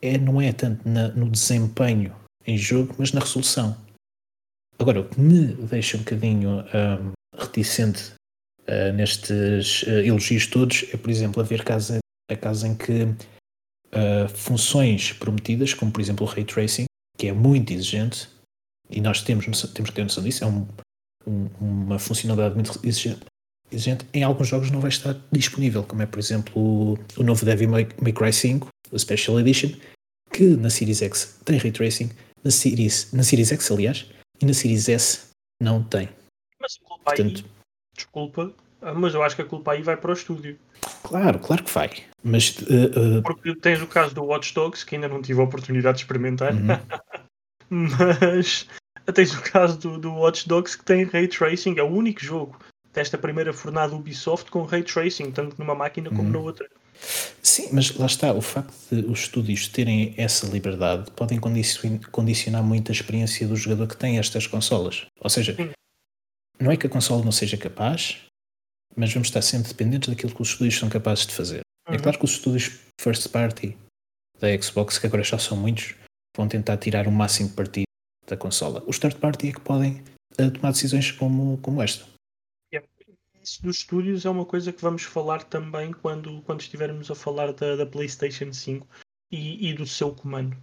é, 0.02 0.18
não 0.18 0.42
é 0.42 0.52
tanto 0.52 0.88
na, 0.90 1.10
no 1.10 1.30
desempenho 1.30 2.16
em 2.46 2.58
jogo, 2.58 2.96
mas 2.98 3.12
na 3.12 3.20
resolução. 3.20 3.78
Agora, 4.80 5.02
o 5.02 5.08
que 5.08 5.20
me 5.20 5.54
deixa 5.54 5.96
um 5.96 6.02
bocadinho 6.02 6.60
um, 6.60 7.12
reticente 7.40 8.14
uh, 8.64 8.94
nestes 8.94 9.84
uh, 9.84 10.02
elogios 10.04 10.48
todos 10.48 10.86
é, 10.92 10.98
por 10.98 11.10
exemplo, 11.10 11.42
haver 11.42 11.64
casos, 11.64 12.00
a 12.30 12.36
casos 12.36 12.64
em 12.64 12.76
que 12.76 13.04
uh, 13.04 14.28
funções 14.34 15.14
prometidas, 15.14 15.74
como 15.74 15.92
por 15.92 16.02
exemplo 16.02 16.26
o 16.26 16.30
Ray 16.30 16.44
Tracing, 16.44 16.86
que 17.18 17.28
é 17.28 17.34
muito 17.34 17.72
exigente, 17.72 18.28
e 18.90 19.00
nós 19.00 19.22
temos, 19.22 19.46
temos 19.46 19.90
que 19.90 19.96
ter 19.96 20.04
noção 20.04 20.24
disso, 20.24 20.44
é 20.44 20.48
um, 20.48 20.68
um, 21.26 21.50
uma 21.60 21.98
funcionalidade 21.98 22.56
muito 22.56 22.80
exigente, 22.84 23.22
exigente, 23.72 24.06
em 24.14 24.24
alguns 24.24 24.48
jogos 24.48 24.72
não 24.72 24.80
vai 24.80 24.90
estar 24.90 25.16
disponível, 25.32 25.84
como 25.84 26.02
é, 26.02 26.06
por 26.06 26.20
exemplo, 26.20 26.98
o, 27.18 27.24
novo 27.24 27.46
Devil 27.46 27.70
May, 27.70 27.88
May 28.02 28.14
Cry 28.14 28.32
5, 28.32 28.68
o 28.92 29.00
Special 29.00 29.40
Edition, 29.40 29.72
que 30.32 30.44
na 30.44 30.70
Series 30.70 31.02
X 31.02 31.40
tem 31.44 31.58
Ray 31.58 31.72
Tracing, 31.72 32.12
na 32.44 32.52
Series, 32.52 33.12
na 33.12 33.24
Series 33.24 33.52
X, 33.52 33.72
aliás, 33.72 34.06
e 34.42 34.46
na 34.46 34.54
Series 34.54 34.90
S 34.90 35.30
não 35.62 35.84
tem. 35.84 36.10
Mas 36.60 36.78
a 36.82 36.88
culpa 36.88 37.04
Portanto, 37.06 37.38
aí, 37.38 37.52
desculpa, 37.96 38.54
ah, 38.82 38.94
mas 38.94 39.14
eu 39.14 39.24
acho 39.24 39.36
que 39.36 39.42
a 39.42 39.46
culpa 39.46 39.74
aí 39.74 39.82
vai 39.82 39.98
para 39.98 40.12
o 40.12 40.14
estúdio. 40.14 40.60
Claro, 41.04 41.40
claro 41.40 41.64
que 41.64 41.72
vai. 41.72 41.90
Mas, 42.24 42.58
uh, 42.60 43.18
uh... 43.20 43.24
Porque 43.24 43.56
tens 43.56 43.82
o 43.82 43.88
caso 43.88 44.14
do 44.14 44.24
Watch 44.24 44.54
Dogs, 44.54 44.86
que 44.86 44.96
ainda 44.96 45.08
não 45.08 45.22
tive 45.22 45.40
a 45.40 45.44
oportunidade 45.44 45.98
de 45.98 46.04
experimentar, 46.04 46.54
uhum. 46.54 46.68
mas 47.70 48.68
tens 49.14 49.34
o 49.34 49.42
caso 49.42 49.78
do, 49.78 49.98
do 49.98 50.14
Watch 50.14 50.48
Dogs 50.48 50.78
que 50.78 50.86
tem 50.86 51.04
Ray 51.04 51.28
Tracing, 51.28 51.78
é 51.78 51.84
o 51.84 51.90
único 51.90 52.24
jogo 52.24 52.58
desta 52.96 53.18
primeira 53.18 53.54
fornada 53.54 53.96
Ubisoft 53.96 54.50
com 54.50 54.64
ray 54.64 54.84
tracing, 54.84 55.32
tanto 55.32 55.56
numa 55.60 55.76
máquina 55.76 56.10
como 56.10 56.30
na 56.30 56.40
uhum. 56.40 56.46
outra. 56.46 56.68
Sim, 57.44 57.70
mas 57.74 57.96
lá 57.96 58.06
está, 58.06 58.34
o 58.34 58.42
facto 58.42 58.74
de 58.90 59.06
os 59.06 59.20
estúdios 59.20 59.68
terem 59.68 60.14
essa 60.18 60.48
liberdade 60.48 61.12
podem 61.12 61.40
condicionar 62.12 62.64
muito 62.64 62.92
a 62.92 62.94
experiência 62.94 63.48
do 63.48 63.56
jogador 63.56 63.88
que 63.88 63.98
tem 63.98 64.18
estas 64.18 64.48
consolas. 64.48 65.06
Ou 65.20 65.30
seja, 65.30 65.56
Sim. 65.56 65.72
não 66.60 66.72
é 66.72 66.78
que 66.78 66.88
a 66.88 66.90
consola 66.90 67.24
não 67.24 67.32
seja 67.32 67.58
capaz, 67.58 68.18
mas 68.96 69.14
vamos 69.14 69.28
estar 69.28 69.42
sempre 69.42 69.68
dependentes 69.68 70.10
daquilo 70.10 70.34
que 70.34 70.42
os 70.42 70.50
estúdios 70.50 70.78
são 70.78 70.90
capazes 70.90 71.28
de 71.28 71.34
fazer. 71.34 71.60
É 71.88 71.92
Uhum. 71.92 71.96
É 71.96 72.00
claro 72.00 72.18
que 72.18 72.26
os 72.26 72.32
estúdios 72.32 72.80
first 73.00 73.30
party 73.30 73.78
da 74.40 74.62
Xbox, 74.62 74.98
que 74.98 75.06
agora 75.08 75.24
já 75.24 75.38
são 75.38 75.56
muitos, 75.56 75.96
vão 76.36 76.48
tentar 76.48 76.78
tirar 76.78 77.08
o 77.08 77.12
máximo 77.12 77.50
partido 77.50 77.86
da 78.28 78.36
consola. 78.36 78.84
Os 78.88 79.00
third 79.00 79.18
party 79.18 79.50
é 79.50 79.52
que 79.52 79.62
podem 79.62 80.04
uh, 80.40 80.52
tomar 80.52 80.72
decisões 80.72 81.12
como, 81.12 81.58
como 81.60 81.82
esta. 81.82 82.06
Isso 83.46 83.62
dos 83.62 83.78
estúdios 83.78 84.26
é 84.26 84.30
uma 84.30 84.44
coisa 84.44 84.74
que 84.74 84.82
vamos 84.82 85.04
falar 85.04 85.44
também 85.44 85.94
quando, 85.94 86.42
quando 86.42 86.62
estivermos 86.62 87.12
a 87.12 87.16
falar 87.16 87.54
da, 87.54 87.76
da 87.76 87.86
PlayStation 87.86 88.52
5 88.52 88.88
e, 89.32 89.70
e 89.70 89.74
do 89.76 89.86
seu 89.86 90.12
comando. 90.12 90.58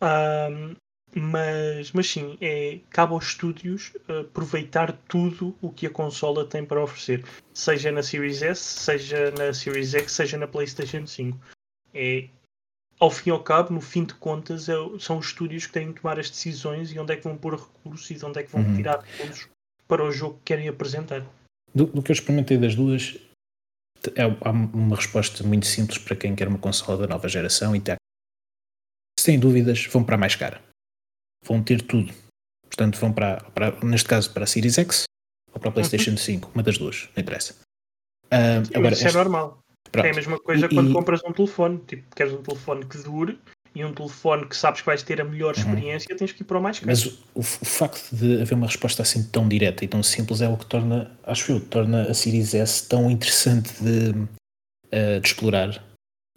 Ahm, 0.00 0.76
mas, 1.16 1.90
mas 1.90 2.06
sim, 2.08 2.38
é, 2.40 2.78
cabe 2.90 3.12
aos 3.12 3.26
estúdios 3.26 3.92
aproveitar 4.20 4.92
tudo 5.08 5.56
o 5.60 5.72
que 5.72 5.86
a 5.86 5.90
consola 5.90 6.46
tem 6.46 6.64
para 6.64 6.82
oferecer, 6.82 7.24
seja 7.52 7.90
na 7.90 8.04
Series 8.04 8.40
S, 8.40 8.60
seja 8.60 9.32
na 9.32 9.52
Series 9.52 9.92
X, 9.92 10.12
seja 10.12 10.38
na 10.38 10.46
PlayStation 10.46 11.04
5. 11.06 11.36
É, 11.92 12.28
ao 13.00 13.10
fim 13.10 13.30
e 13.30 13.32
ao 13.32 13.42
cabo, 13.42 13.74
no 13.74 13.80
fim 13.80 14.04
de 14.04 14.14
contas, 14.14 14.68
é, 14.68 14.74
são 15.00 15.18
os 15.18 15.26
estúdios 15.26 15.66
que 15.66 15.72
têm 15.72 15.88
de 15.88 16.00
tomar 16.00 16.20
as 16.20 16.30
decisões 16.30 16.92
e 16.92 16.98
onde 17.00 17.14
é 17.14 17.16
que 17.16 17.24
vão 17.24 17.36
pôr 17.36 17.54
recursos 17.56 18.08
e 18.10 18.14
de 18.14 18.24
onde 18.24 18.38
é 18.38 18.44
que 18.44 18.52
vão 18.52 18.62
Uhum. 18.62 18.76
tirar 18.76 19.00
recursos 19.00 19.48
para 19.88 20.04
o 20.04 20.12
jogo 20.12 20.36
que 20.38 20.44
querem 20.44 20.68
apresentar. 20.68 21.26
Do, 21.74 21.86
do 21.86 22.02
que 22.02 22.10
eu 22.10 22.14
experimentei 22.14 22.56
das 22.58 22.74
duas, 22.74 23.16
é, 24.14 24.22
há 24.22 24.50
uma 24.50 24.96
resposta 24.96 25.42
muito 25.44 25.66
simples 25.66 25.98
para 25.98 26.16
quem 26.16 26.34
quer 26.34 26.48
uma 26.48 26.58
consola 26.58 26.98
da 26.98 27.06
nova 27.06 27.28
geração 27.28 27.74
e 27.76 27.80
tá. 27.80 27.96
Se 29.18 29.26
têm 29.26 29.38
dúvidas, 29.38 29.84
vão 29.86 30.04
para 30.04 30.14
a 30.14 30.18
mais 30.18 30.34
cara. 30.36 30.62
Vão 31.44 31.62
ter 31.62 31.82
tudo. 31.82 32.12
Portanto, 32.66 32.98
vão 32.98 33.12
para, 33.12 33.42
para 33.50 33.78
neste 33.84 34.08
caso, 34.08 34.32
para 34.32 34.44
a 34.44 34.46
Series 34.46 34.78
X 34.78 35.04
ou 35.52 35.60
para 35.60 35.70
a 35.70 35.72
PlayStation 35.72 36.16
5, 36.16 36.50
uma 36.54 36.62
das 36.62 36.78
duas, 36.78 37.08
não 37.16 37.22
interessa. 37.22 37.56
Ah, 38.30 38.64
Sim, 38.64 38.72
agora, 38.74 38.94
isso 38.94 39.04
é 39.04 39.06
esta- 39.06 39.18
normal. 39.18 39.58
pronto. 39.90 40.06
É 40.06 40.10
a 40.10 40.14
mesma 40.14 40.38
coisa 40.40 40.66
E- 40.66 40.68
quando 40.74 40.90
e- 40.90 40.92
compras 40.92 41.20
um 41.24 41.32
telefone. 41.32 41.78
Tipo, 41.86 42.14
queres 42.14 42.32
um 42.32 42.42
telefone 42.42 42.86
que 42.86 42.98
dure 42.98 43.40
e 43.76 43.84
um 43.84 43.92
telefone 43.92 44.46
que 44.46 44.56
sabes 44.56 44.80
que 44.80 44.86
vais 44.86 45.02
ter 45.02 45.20
a 45.20 45.24
melhor 45.24 45.54
Uhum. 45.54 45.60
experiência, 45.60 46.16
tens 46.16 46.32
que 46.32 46.42
ir 46.42 46.46
para 46.46 46.58
o 46.58 46.62
mais 46.62 46.78
caro. 46.78 46.90
Mas 46.90 47.04
o, 47.04 47.18
o 47.34 47.42
facto 47.42 48.16
de 48.16 48.40
haver 48.40 48.54
uma 48.54 48.66
resposta 48.66 49.02
assim 49.02 49.22
tão 49.22 49.46
direta 49.46 49.84
e 49.84 49.88
tão 49.88 50.02
simples 50.02 50.40
é 50.40 50.48
o 50.48 50.56
que 50.56 50.64
torna, 50.64 51.14
acho 51.24 51.52
eu, 51.52 51.60
torna 51.60 52.04
a 52.04 52.14
Series 52.14 52.54
S 52.54 52.88
tão 52.88 53.10
interessante 53.10 53.70
de, 53.82 54.26
eh, 54.90 55.20
de 55.20 55.28
explorar, 55.28 55.84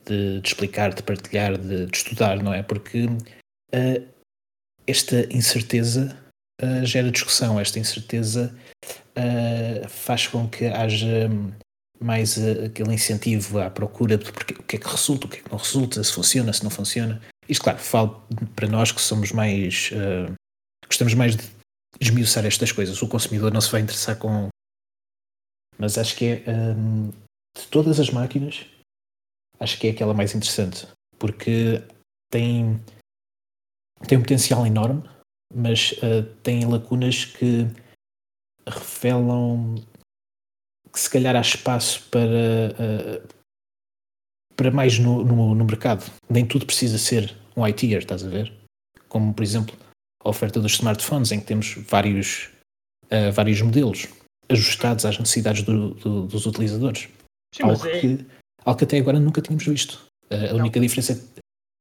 de, 0.05 0.41
de 0.41 0.47
explicar, 0.47 0.93
de 0.93 1.01
partilhar, 1.01 1.57
de, 1.57 1.85
de 1.85 1.97
estudar, 1.97 2.43
não 2.43 2.53
é? 2.53 2.61
Porque 2.61 3.05
eh, 3.71 4.01
esta 4.85 5.33
incerteza 5.33 6.17
eh, 6.61 6.83
gera 6.85 7.09
discussão, 7.09 7.57
esta 7.57 7.79
incerteza 7.79 8.53
faz 9.89 10.27
com 10.27 10.47
que 10.47 10.65
haja 10.65 11.27
hum, 11.29 11.51
mais 11.99 12.37
eh, 12.37 12.65
aquele 12.65 12.93
incentivo 12.93 13.59
à 13.59 13.69
procura 13.69 14.17
de 14.17 14.31
porque, 14.31 14.53
o 14.53 14.63
que 14.63 14.77
é 14.77 14.79
que 14.79 14.87
resulta, 14.87 15.27
o 15.27 15.29
que 15.29 15.39
é 15.39 15.41
que 15.41 15.51
não 15.51 15.57
resulta, 15.57 16.03
se 16.03 16.13
funciona, 16.13 16.53
se 16.53 16.63
não 16.63 16.69
funciona. 16.69 17.21
Isto, 17.47 17.63
claro, 17.63 17.79
falo 17.79 18.23
para 18.55 18.67
nós 18.67 18.91
que 18.91 19.01
somos 19.01 19.31
mais. 19.31 19.91
eh, 19.93 20.31
gostamos 20.85 21.13
mais 21.13 21.35
de 21.35 21.43
esmiuçar 21.99 22.45
estas 22.45 22.71
coisas. 22.71 23.01
O 23.01 23.07
consumidor 23.07 23.51
não 23.51 23.61
se 23.61 23.71
vai 23.71 23.81
interessar 23.81 24.17
com. 24.17 24.49
Mas 25.77 25.97
acho 25.97 26.15
que 26.15 26.25
é. 26.25 26.43
hum, 26.49 27.11
de 27.57 27.67
todas 27.69 27.99
as 27.99 28.09
máquinas, 28.09 28.65
acho 29.59 29.79
que 29.79 29.87
é 29.87 29.91
aquela 29.91 30.13
mais 30.13 30.33
interessante. 30.33 30.87
Porque 31.17 31.83
tem. 32.31 32.79
tem 34.07 34.17
um 34.17 34.21
potencial 34.21 34.65
enorme, 34.65 35.03
mas 35.53 35.93
eh, 36.01 36.21
tem 36.43 36.65
lacunas 36.65 37.25
que 37.25 37.67
revelam 38.67 39.75
que 40.91 40.99
se 40.99 41.09
calhar 41.09 41.35
há 41.35 41.41
espaço 41.41 42.03
para. 42.09 42.75
eh, 42.79 43.21
para 44.55 44.71
mais 44.71 44.99
no, 44.99 45.23
no, 45.23 45.55
no 45.55 45.65
mercado. 45.65 46.03
Nem 46.29 46.45
tudo 46.45 46.65
precisa 46.65 46.97
ser 46.97 47.33
um 47.55 47.65
ITer, 47.65 47.99
estás 47.99 48.23
a 48.25 48.29
ver? 48.29 48.51
Como, 49.07 49.33
por 49.33 49.41
exemplo, 49.43 49.75
a 50.23 50.29
oferta 50.29 50.59
dos 50.59 50.73
smartphones, 50.73 51.31
em 51.31 51.39
que 51.39 51.45
temos 51.45 51.75
vários, 51.87 52.49
eh, 53.09 53.31
vários 53.31 53.61
modelos 53.61 54.07
ajustados 54.49 55.05
às 55.05 55.17
necessidades 55.17 55.63
do- 55.63 55.93
do- 55.93 56.27
dos 56.27 56.45
utilizadores. 56.45 57.07
Sim, 57.55 57.63
algo, 57.63 57.87
é, 57.87 57.99
que, 58.01 58.25
algo 58.65 58.77
que 58.77 58.83
até 58.83 58.97
agora 58.97 59.19
nunca 59.19 59.41
tínhamos 59.41 59.65
visto. 59.65 60.05
Eh, 60.29 60.49
a 60.49 60.53
Não. 60.53 60.59
única 60.59 60.79
diferença 60.79 61.15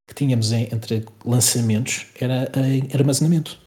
que 0.09 0.14
tínhamos 0.14 0.53
em- 0.53 0.68
entre 0.73 1.05
lançamentos 1.25 2.07
era 2.21 2.44
em 2.68 2.88
armazenamento. 2.94 3.61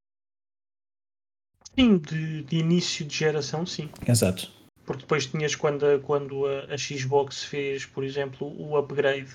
sim, 1.77 1.97
de, 1.97 2.43
de 2.43 2.57
início 2.57 3.05
de 3.05 3.15
geração, 3.15 3.65
sim. 3.65 3.89
Exato. 4.07 4.51
Porque 4.85 5.01
depois 5.01 5.25
tinhas 5.27 5.55
quando, 5.55 5.85
a, 5.85 5.99
quando 5.99 6.45
a, 6.45 6.73
a 6.73 6.77
Xbox 6.77 7.43
fez, 7.43 7.85
por 7.85 8.03
exemplo, 8.03 8.47
o 8.59 8.75
upgrade 8.77 9.29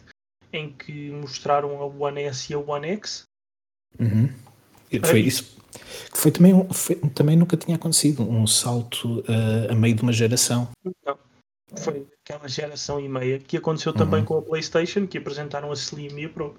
em 0.52 0.72
que 0.72 1.10
mostraram 1.10 1.80
a 1.80 1.86
One 1.86 2.22
S 2.22 2.52
e 2.52 2.54
a 2.54 2.58
One 2.58 2.88
X. 2.88 3.22
Uhum. 3.98 4.28
Foi 5.04 5.20
isso. 5.20 5.56
que 6.12 6.18
Foi 6.18 6.30
também, 6.30 6.52
foi- 6.72 6.96
também 7.10 7.36
nunca 7.36 7.56
tinha 7.56 7.76
acontecido 7.76 8.22
um 8.22 8.46
salto 8.46 9.22
eh, 9.28 9.72
a 9.72 9.74
meio 9.74 9.94
de 9.94 10.02
uma 10.02 10.12
geração. 10.12 10.68
Não. 11.04 11.18
Foi 11.78 12.06
aquela 12.24 12.48
geração 12.48 13.00
e 13.00 13.08
meia 13.08 13.38
que 13.38 13.56
aconteceu 13.56 13.92
também 13.92 14.20
Uhum. 14.20 14.26
com 14.26 14.38
a 14.38 14.42
PlayStation, 14.42 15.06
que 15.06 15.18
apresentaram 15.18 15.70
a 15.70 15.74
Slim 15.74 16.16
e 16.20 16.24
a 16.24 16.28
Pro. 16.28 16.56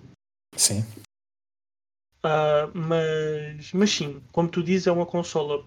Sim. 0.56 0.86
Ah, 2.24 2.70
mas, 2.74 3.72
mas 3.74 3.90
sim, 3.92 4.22
como 4.32 4.50
tu 4.50 4.62
dizes, 4.64 4.88
é 4.88 4.92
uma 4.92 5.06
consola. 5.06 5.64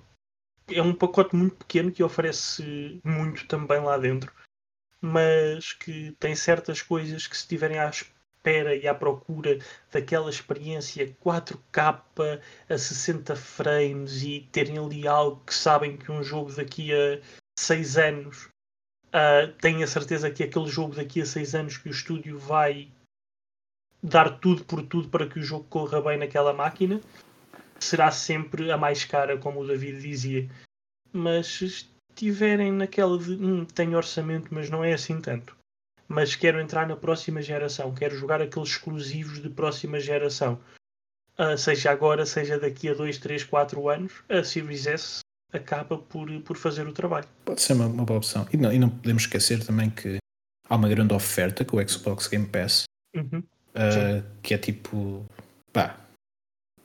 É 0.72 0.82
um 0.82 0.94
pacote 0.94 1.34
muito 1.34 1.56
pequeno 1.56 1.90
que 1.90 2.02
oferece 2.02 3.00
muito 3.04 3.46
também 3.46 3.80
lá 3.80 3.98
dentro, 3.98 4.32
mas 5.00 5.72
que 5.72 6.12
tem 6.12 6.34
certas 6.36 6.82
coisas 6.82 7.26
que, 7.26 7.36
se 7.36 7.42
estiverem 7.42 7.78
à 7.78 7.88
espera 7.88 8.74
e 8.74 8.86
à 8.86 8.94
procura 8.94 9.58
daquela 9.92 10.30
experiência 10.30 11.14
4K 11.24 12.40
a 12.68 12.78
60 12.78 13.36
frames 13.36 14.22
e 14.22 14.48
terem 14.52 14.78
ali 14.78 15.06
algo 15.06 15.42
que 15.44 15.54
sabem 15.54 15.96
que 15.96 16.10
um 16.12 16.22
jogo 16.22 16.52
daqui 16.52 16.92
a 16.92 17.20
6 17.58 17.98
anos 17.98 18.48
têm 19.60 19.82
a 19.82 19.86
certeza 19.86 20.30
que 20.30 20.42
aquele 20.42 20.68
jogo 20.68 20.94
daqui 20.94 21.20
a 21.20 21.26
6 21.26 21.54
anos 21.54 21.76
que 21.76 21.88
o 21.88 21.92
estúdio 21.92 22.38
vai 22.38 22.90
dar 24.02 24.38
tudo 24.38 24.64
por 24.64 24.82
tudo 24.82 25.08
para 25.08 25.26
que 25.26 25.38
o 25.38 25.42
jogo 25.42 25.64
corra 25.64 26.00
bem 26.00 26.16
naquela 26.16 26.54
máquina, 26.54 27.00
será 27.80 28.10
sempre 28.10 28.70
a 28.70 28.76
mais 28.76 29.04
cara, 29.04 29.36
como 29.38 29.60
o 29.60 29.66
David 29.66 30.00
dizia. 30.00 30.48
Mas 31.12 31.46
se 31.46 31.86
estiverem 32.10 32.72
naquela 32.72 33.18
de 33.18 33.32
hum, 33.32 33.64
tenho 33.64 33.96
orçamento, 33.96 34.48
mas 34.52 34.70
não 34.70 34.84
é 34.84 34.92
assim 34.92 35.20
tanto. 35.20 35.56
Mas 36.08 36.34
quero 36.34 36.60
entrar 36.60 36.86
na 36.88 36.96
próxima 36.96 37.40
geração, 37.40 37.94
quero 37.94 38.16
jogar 38.16 38.42
aqueles 38.42 38.70
exclusivos 38.70 39.40
de 39.40 39.48
próxima 39.48 40.00
geração. 40.00 40.58
Ah, 41.38 41.56
seja 41.56 41.90
agora, 41.90 42.26
seja 42.26 42.58
daqui 42.58 42.88
a 42.88 42.94
2, 42.94 43.18
3, 43.18 43.44
4 43.44 43.88
anos, 43.88 44.12
a 44.28 44.42
Series 44.44 44.86
S 44.86 45.20
acaba 45.52 45.96
por, 45.98 46.28
por 46.42 46.56
fazer 46.56 46.86
o 46.86 46.92
trabalho. 46.92 47.26
Pode 47.44 47.62
ser 47.62 47.72
uma, 47.72 47.86
uma 47.86 48.04
boa 48.04 48.18
opção. 48.18 48.46
E 48.52 48.56
não, 48.56 48.72
e 48.72 48.78
não 48.78 48.90
podemos 48.90 49.22
esquecer 49.22 49.64
também 49.64 49.88
que 49.88 50.18
há 50.68 50.76
uma 50.76 50.88
grande 50.88 51.14
oferta 51.14 51.64
com 51.64 51.76
o 51.76 51.88
Xbox 51.88 52.26
Game 52.28 52.46
Pass, 52.46 52.84
Uhum. 53.14 53.38
uh, 53.38 54.22
que 54.42 54.54
é 54.54 54.58
tipo. 54.58 55.24
pá. 55.72 55.96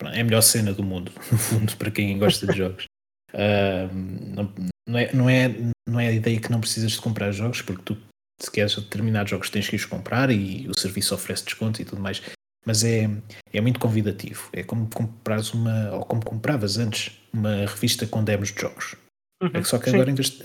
É 0.04 0.22
a 0.22 0.24
melhor 0.24 0.42
cena 0.42 0.74
do 0.74 0.84
mundo, 0.84 1.12
no 1.32 1.38
fundo, 1.38 1.76
para 1.78 1.92
quem 1.92 2.18
gosta 2.18 2.48
de 2.48 2.58
jogos. 2.58 2.86
Uh, 3.34 3.94
não, 3.94 4.54
não, 4.88 5.00
é, 5.00 5.14
não, 5.14 5.30
é, 5.30 5.56
não 5.88 6.00
é 6.00 6.08
a 6.08 6.14
ideia 6.14 6.40
que 6.40 6.52
não 6.52 6.62
precisas 6.62 6.94
de 6.94 7.02
comprar 7.02 7.32
jogos, 7.32 7.62
porque 7.62 7.82
tu, 7.84 7.98
se 8.42 8.52
queres 8.52 8.76
determinados 8.76 9.30
jogos, 9.30 9.50
tens 9.50 9.68
que 9.68 9.76
os 9.76 9.86
comprar 9.86 10.30
e 10.30 10.68
o 10.70 10.78
serviço 10.78 11.16
oferece 11.16 11.46
desconto 11.46 11.82
e 11.82 11.86
tudo 11.86 12.02
mais. 12.02 12.22
Mas 12.66 12.84
é, 12.84 13.10
é 13.54 13.62
muito 13.62 13.80
convidativo. 13.80 14.50
É 14.52 14.64
como 14.64 14.90
comprares 14.90 15.54
uma, 15.54 15.92
ou 15.92 16.04
como 16.04 16.26
compravas 16.26 16.78
antes, 16.78 17.12
uma 17.32 17.58
revista 17.66 18.08
com 18.08 18.24
demos 18.24 18.52
de 18.52 18.60
jogos. 18.60 18.96
Uhum. 19.42 19.52
É 19.54 19.62
que 19.62 19.68
só 19.68 19.78
que 19.78 19.90
Sim. 19.90 19.98
agora, 19.98 20.10
em 20.10 20.16
vez 20.16 20.30
de 20.30 20.40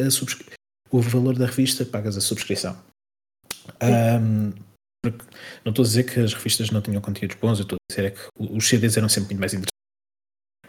o 0.90 1.00
valor 1.00 1.38
da 1.38 1.46
revista, 1.46 1.84
pagas 1.84 2.16
a 2.16 2.20
subscrição. 2.20 2.76
Ahm, 3.80 4.52
porque 5.02 5.24
não 5.64 5.70
estou 5.70 5.82
a 5.82 5.86
dizer 5.86 6.04
que 6.04 6.20
as 6.20 6.34
revistas 6.34 6.70
não 6.70 6.82
tinham 6.82 7.00
conteúdos 7.00 7.36
bons, 7.36 7.58
eu 7.58 7.62
estou 7.62 7.76
a 7.76 7.92
dizer 7.92 8.06
é 8.06 8.10
que 8.10 8.20
os 8.38 8.68
CDs 8.68 8.96
eram 8.96 9.08
sempre 9.08 9.30
muito 9.34 9.40
mais 9.40 9.54
interessantes. 9.54 9.70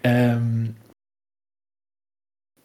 Ahm, 0.03 0.73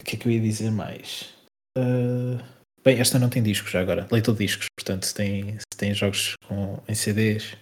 o 0.00 0.04
que 0.04 0.16
é 0.16 0.18
que 0.18 0.28
eu 0.28 0.32
ia 0.32 0.40
dizer 0.40 0.70
mais? 0.70 1.34
Ah, 1.76 2.42
bem, 2.84 2.98
esta 2.98 3.18
não 3.18 3.28
tem 3.28 3.42
discos 3.42 3.70
já 3.70 3.80
agora, 3.80 4.06
leitor 4.10 4.34
de 4.34 4.46
discos, 4.46 4.66
portanto, 4.78 5.04
se 5.04 5.14
tem, 5.14 5.58
se 5.58 5.76
tem 5.76 5.92
jogos 5.92 6.34
com, 6.46 6.80
em 6.88 6.94
CDs, 6.94 7.56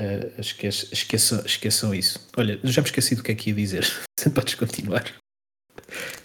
ah, 0.00 0.40
esqueçam, 0.40 0.88
esqueçam, 0.92 1.44
esqueçam 1.44 1.94
isso. 1.94 2.28
Olha, 2.36 2.58
já 2.64 2.80
me 2.80 2.88
esqueci 2.88 3.14
do 3.14 3.22
que 3.22 3.32
é 3.32 3.34
que 3.34 3.50
ia 3.50 3.56
dizer. 3.56 3.84
Podes 4.34 4.54
continuar. 4.54 5.04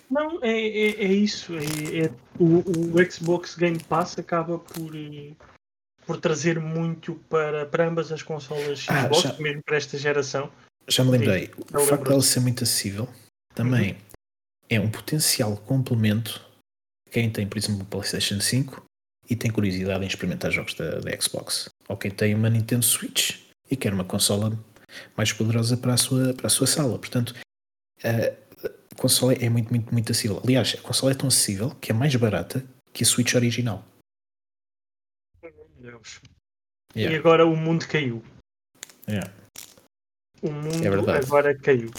Não, 0.09 0.41
é, 0.43 0.51
é, 0.51 1.03
é 1.03 1.13
isso. 1.13 1.53
É, 1.55 2.05
é- 2.05 2.25
o, 2.39 2.59
o 2.59 3.11
Xbox 3.11 3.55
Game 3.55 3.81
Pass 3.83 4.17
acaba 4.17 4.59
por, 4.59 4.95
eh, 4.95 5.33
por 6.05 6.17
trazer 6.19 6.59
muito 6.59 7.15
para, 7.29 7.65
para 7.65 7.87
ambas 7.87 8.11
as 8.11 8.21
consolas 8.21 8.85
Ah, 8.89 9.03
Xbox, 9.03 9.21
já- 9.23 9.33
mesmo 9.41 9.61
para 9.65 9.77
esta 9.77 9.97
geração. 9.97 10.51
Já 10.87 11.03
me 11.03 11.11
lembrei, 11.11 11.51
o 11.73 11.79
facto 11.79 12.03
dela 12.07 12.21
ser 12.21 12.39
muito 12.41 12.63
acessível 12.63 13.09
também 13.55 13.97
é 14.69 14.79
um 14.79 14.89
potencial 14.89 15.55
complemento 15.57 16.41
quem 17.11 17.29
tem, 17.29 17.47
por 17.47 17.57
exemplo, 17.57 17.77
uma 17.77 17.85
PlayStation 17.85 18.39
5 18.39 18.83
e 19.29 19.35
tem 19.35 19.49
curiosidade 19.49 20.03
em 20.03 20.07
experimentar 20.07 20.51
jogos 20.51 20.73
da, 20.75 20.99
da 20.99 21.19
Xbox, 21.21 21.69
ou 21.87 21.95
quem 21.97 22.11
tem 22.11 22.35
uma 22.35 22.49
Nintendo 22.49 22.83
Switch 22.85 23.37
e 23.71 23.75
quer 23.75 23.93
uma 23.93 24.03
consola 24.03 24.51
mais 25.17 25.31
poderosa 25.33 25.75
para 25.77 25.93
a 25.93 25.97
sua, 25.97 26.33
para 26.33 26.47
a 26.47 26.49
sua 26.49 26.67
sala. 26.67 26.99
Portanto, 26.99 27.33
a 28.03 28.95
consola 28.97 29.33
é 29.33 29.49
muito, 29.49 29.69
muito, 29.69 29.91
muito 29.91 30.11
acessível. 30.11 30.39
Aliás, 30.43 30.75
a 30.77 30.81
consola 30.81 31.11
é 31.13 31.15
tão 31.15 31.27
acessível 31.27 31.71
que 31.81 31.91
é 31.91 31.95
mais 31.95 32.15
barata 32.15 32.63
que 32.93 33.03
a 33.03 33.07
Switch 33.07 33.33
original. 33.33 33.83
Yeah. 36.95 37.15
E 37.15 37.19
agora 37.19 37.45
o 37.45 37.55
mundo 37.55 37.87
caiu. 37.87 38.23
Yeah. 39.07 39.31
O 40.41 40.51
mundo 40.51 40.83
é 40.83 41.17
agora 41.17 41.57
caiu. 41.57 41.91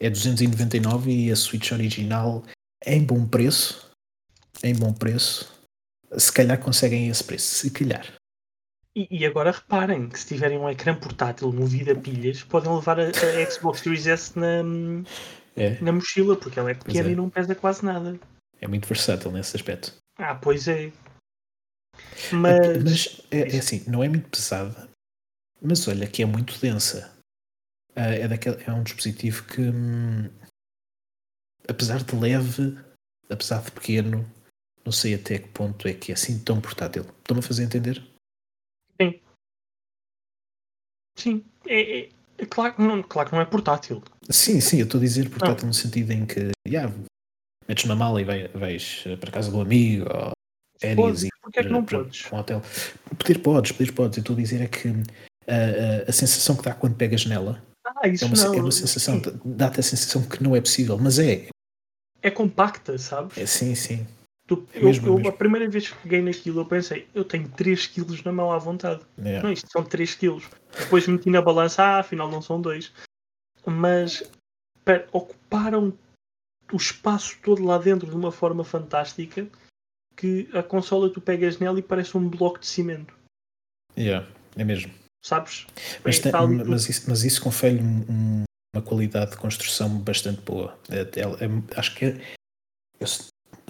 É 0.00 0.08
299 0.08 1.10
e 1.10 1.32
a 1.32 1.36
Switch 1.36 1.72
original 1.72 2.44
em 2.86 3.04
bom 3.04 3.26
preço. 3.26 3.90
Em 4.62 4.74
bom 4.74 4.92
preço. 4.92 5.52
Se 6.16 6.32
calhar 6.32 6.58
conseguem 6.58 7.08
esse 7.08 7.24
preço. 7.24 7.54
Se 7.54 7.70
calhar. 7.70 8.06
E, 8.94 9.06
e, 9.10 9.26
agora 9.26 9.52
reparem 9.52 10.08
que 10.08 10.18
se 10.18 10.26
tiverem 10.26 10.58
um 10.58 10.68
ecrã 10.68 10.94
portátil 10.94 11.52
movido 11.52 11.92
a 11.92 11.94
pilhas, 11.94 12.42
podem 12.42 12.74
levar 12.74 12.98
a, 12.98 13.04
a 13.04 13.50
Xbox 13.50 13.80
Series 13.80 14.06
S 14.06 14.36
na, 14.36 14.62
é. 15.56 15.80
na 15.80 15.92
mochila, 15.92 16.36
porque 16.36 16.58
ela 16.58 16.70
é 16.70 16.74
pequena 16.74 17.08
é. 17.08 17.12
e 17.12 17.16
não 17.16 17.30
pesa 17.30 17.54
quase 17.54 17.84
nada. 17.84 18.18
É 18.60 18.66
muito 18.66 18.88
versátil 18.88 19.30
nesse 19.30 19.56
aspecto. 19.56 19.94
Ah, 20.18 20.34
pois 20.34 20.66
é. 20.66 20.90
Mas, 22.32 22.82
mas 22.82 23.20
é, 23.30 23.56
é, 23.56 23.58
assim, 23.58 23.84
não 23.86 24.02
é 24.02 24.08
muito 24.08 24.28
pesada, 24.28 24.88
mas 25.60 25.86
olha 25.88 26.06
que 26.06 26.22
é 26.22 26.26
muito 26.26 26.58
densa. 26.60 27.16
Ah, 27.94 28.14
é, 28.14 28.28
daquele, 28.28 28.62
é 28.64 28.72
um 28.72 28.82
dispositivo 28.82 29.44
que, 29.44 29.60
hum, 29.60 30.30
apesar 31.68 32.02
de 32.02 32.14
leve, 32.14 32.78
apesar 33.28 33.62
de 33.62 33.72
pequeno, 33.72 34.28
não 34.84 34.92
sei 34.92 35.14
até 35.14 35.38
que 35.38 35.48
ponto 35.48 35.86
é 35.88 35.94
que 35.94 36.12
é 36.12 36.14
assim 36.14 36.38
tão 36.38 36.60
portátil. 36.60 37.02
Estão-me 37.02 37.40
a 37.40 37.42
fazer 37.42 37.64
entender? 37.64 38.02
Sim. 39.00 39.20
Sim. 41.16 41.44
É, 41.66 42.00
é, 42.00 42.08
é 42.38 42.46
claro, 42.46 42.74
não, 42.78 43.02
claro 43.02 43.28
que 43.28 43.34
não 43.34 43.42
é 43.42 43.44
portátil. 43.44 44.02
Sim, 44.30 44.60
sim, 44.60 44.78
eu 44.78 44.84
estou 44.84 45.00
a 45.00 45.02
dizer 45.02 45.28
portátil 45.28 45.62
não. 45.62 45.68
no 45.68 45.74
sentido 45.74 46.12
em 46.12 46.24
que 46.24 46.52
yeah, 46.66 46.94
metes 47.68 47.84
na 47.84 47.96
mala 47.96 48.20
e 48.20 48.24
vai, 48.24 48.48
vais 48.48 49.04
para 49.20 49.32
casa 49.32 49.50
do 49.50 49.60
amigo 49.60 50.06
ou 50.08 50.37
férias 50.78 51.24
e 51.24 51.28
porque 51.42 51.60
é 51.60 51.62
que 51.62 51.68
não 51.68 51.84
podes? 51.84 52.30
Um 52.32 52.36
hotel. 52.36 52.62
Poder 53.18 53.38
podes, 53.38 53.72
poder 53.72 53.92
podes. 53.92 54.18
Eu 54.18 54.20
estou 54.22 54.34
a 54.34 54.38
dizer 54.38 54.60
é 54.62 54.66
que 54.66 54.88
a, 55.46 56.06
a, 56.06 56.10
a 56.10 56.12
sensação 56.12 56.56
que 56.56 56.62
dá 56.62 56.74
quando 56.74 56.96
pegas 56.96 57.24
nela 57.24 57.62
ah, 57.84 58.00
é, 58.04 58.24
uma, 58.24 58.36
não, 58.36 58.54
é 58.54 58.60
uma 58.60 58.72
sensação, 58.72 59.20
dá-te 59.44 59.80
a 59.80 59.82
sensação 59.82 60.22
que 60.22 60.42
não 60.42 60.54
é 60.54 60.60
possível, 60.60 60.98
mas 60.98 61.18
é. 61.18 61.48
É 62.20 62.30
compacta, 62.30 62.98
sabes? 62.98 63.38
É, 63.38 63.46
sim, 63.46 63.74
sim. 63.74 64.06
Tu, 64.46 64.66
é 64.74 64.80
mesmo, 64.80 65.06
eu, 65.06 65.20
eu, 65.20 65.28
a 65.28 65.32
primeira 65.32 65.68
vez 65.68 65.88
que 65.88 66.02
peguei 66.02 66.22
naquilo, 66.22 66.60
eu 66.60 66.66
pensei, 66.66 67.06
eu 67.14 67.24
tenho 67.24 67.48
3 67.50 67.86
kg 67.86 68.24
na 68.24 68.32
mão 68.32 68.50
à 68.50 68.58
vontade. 68.58 69.00
Yeah. 69.18 69.42
Não, 69.42 69.52
isto 69.52 69.70
são 69.70 69.84
3 69.84 70.14
kg. 70.14 70.42
Depois 70.78 71.06
meti 71.06 71.30
na 71.30 71.42
balança, 71.42 71.82
ah, 71.82 71.98
afinal 71.98 72.30
não 72.30 72.40
são 72.40 72.60
2. 72.60 72.92
Mas 73.66 74.22
pera, 74.84 75.06
ocuparam 75.12 75.92
o 76.72 76.76
espaço 76.76 77.36
todo 77.42 77.62
lá 77.62 77.78
dentro 77.78 78.08
de 78.08 78.16
uma 78.16 78.32
forma 78.32 78.64
fantástica 78.64 79.46
que 80.18 80.50
a 80.52 80.62
consola 80.64 81.08
tu 81.08 81.20
pegas 81.20 81.60
nela 81.60 81.78
e 81.78 81.82
parece 81.82 82.16
um 82.16 82.28
bloco 82.28 82.58
de 82.58 82.66
cimento. 82.66 83.14
Yeah, 83.96 84.28
é 84.56 84.64
mesmo. 84.64 84.92
Sabes? 85.24 85.66
Mas, 86.04 86.18
tem, 86.18 86.32
mas, 86.66 86.88
isso, 86.88 87.08
mas 87.08 87.22
isso 87.22 87.40
confere 87.40 87.80
um, 87.80 88.42
uma 88.74 88.82
qualidade 88.82 89.32
de 89.32 89.36
construção 89.36 89.98
bastante 89.98 90.40
boa. 90.42 90.76
É, 90.90 91.00
é, 91.00 91.22
é, 91.22 91.78
acho 91.78 91.94
que 91.94 92.06
é, 92.06 92.20
eu, 92.98 93.06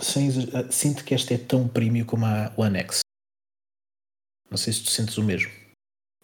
sem, 0.01 0.30
ah, 0.55 0.70
sinto 0.70 1.05
que 1.05 1.14
esta 1.14 1.34
é 1.34 1.38
tão 1.38 1.68
premium 1.68 2.07
como 2.07 2.24
a 2.24 2.53
One 2.57 2.78
X. 2.78 3.01
Não 4.51 4.57
sei 4.57 4.72
se 4.72 4.82
tu 4.84 4.90
sentes 4.90 5.18
o 5.18 5.22
mesmo. 5.22 5.51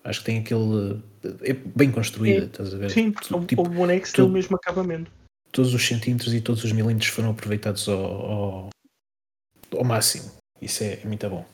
Acho 0.02 0.20
que 0.20 0.26
tem 0.26 0.38
aquele. 0.38 1.02
É 1.42 1.52
bem 1.52 1.90
construída, 1.90 2.44
é, 2.44 2.46
estás 2.46 2.74
a 2.74 2.78
ver? 2.78 2.90
Sim, 2.90 3.12
tipo, 3.46 3.62
o 3.62 3.80
One 3.80 3.94
X 3.94 4.12
tem 4.12 4.24
o 4.24 4.28
mesmo 4.28 4.56
acabamento. 4.56 5.10
Todos 5.52 5.74
os 5.74 5.86
centímetros 5.86 6.32
e 6.32 6.40
todos 6.40 6.64
os 6.64 6.72
milímetros 6.72 7.10
foram 7.10 7.30
aproveitados 7.30 7.88
ao, 7.88 8.04
ao, 8.04 8.70
ao 9.76 9.84
máximo. 9.84 10.30
Isso 10.60 10.84
é, 10.84 11.00
é 11.00 11.04
muito 11.04 11.28
bom. 11.28 11.44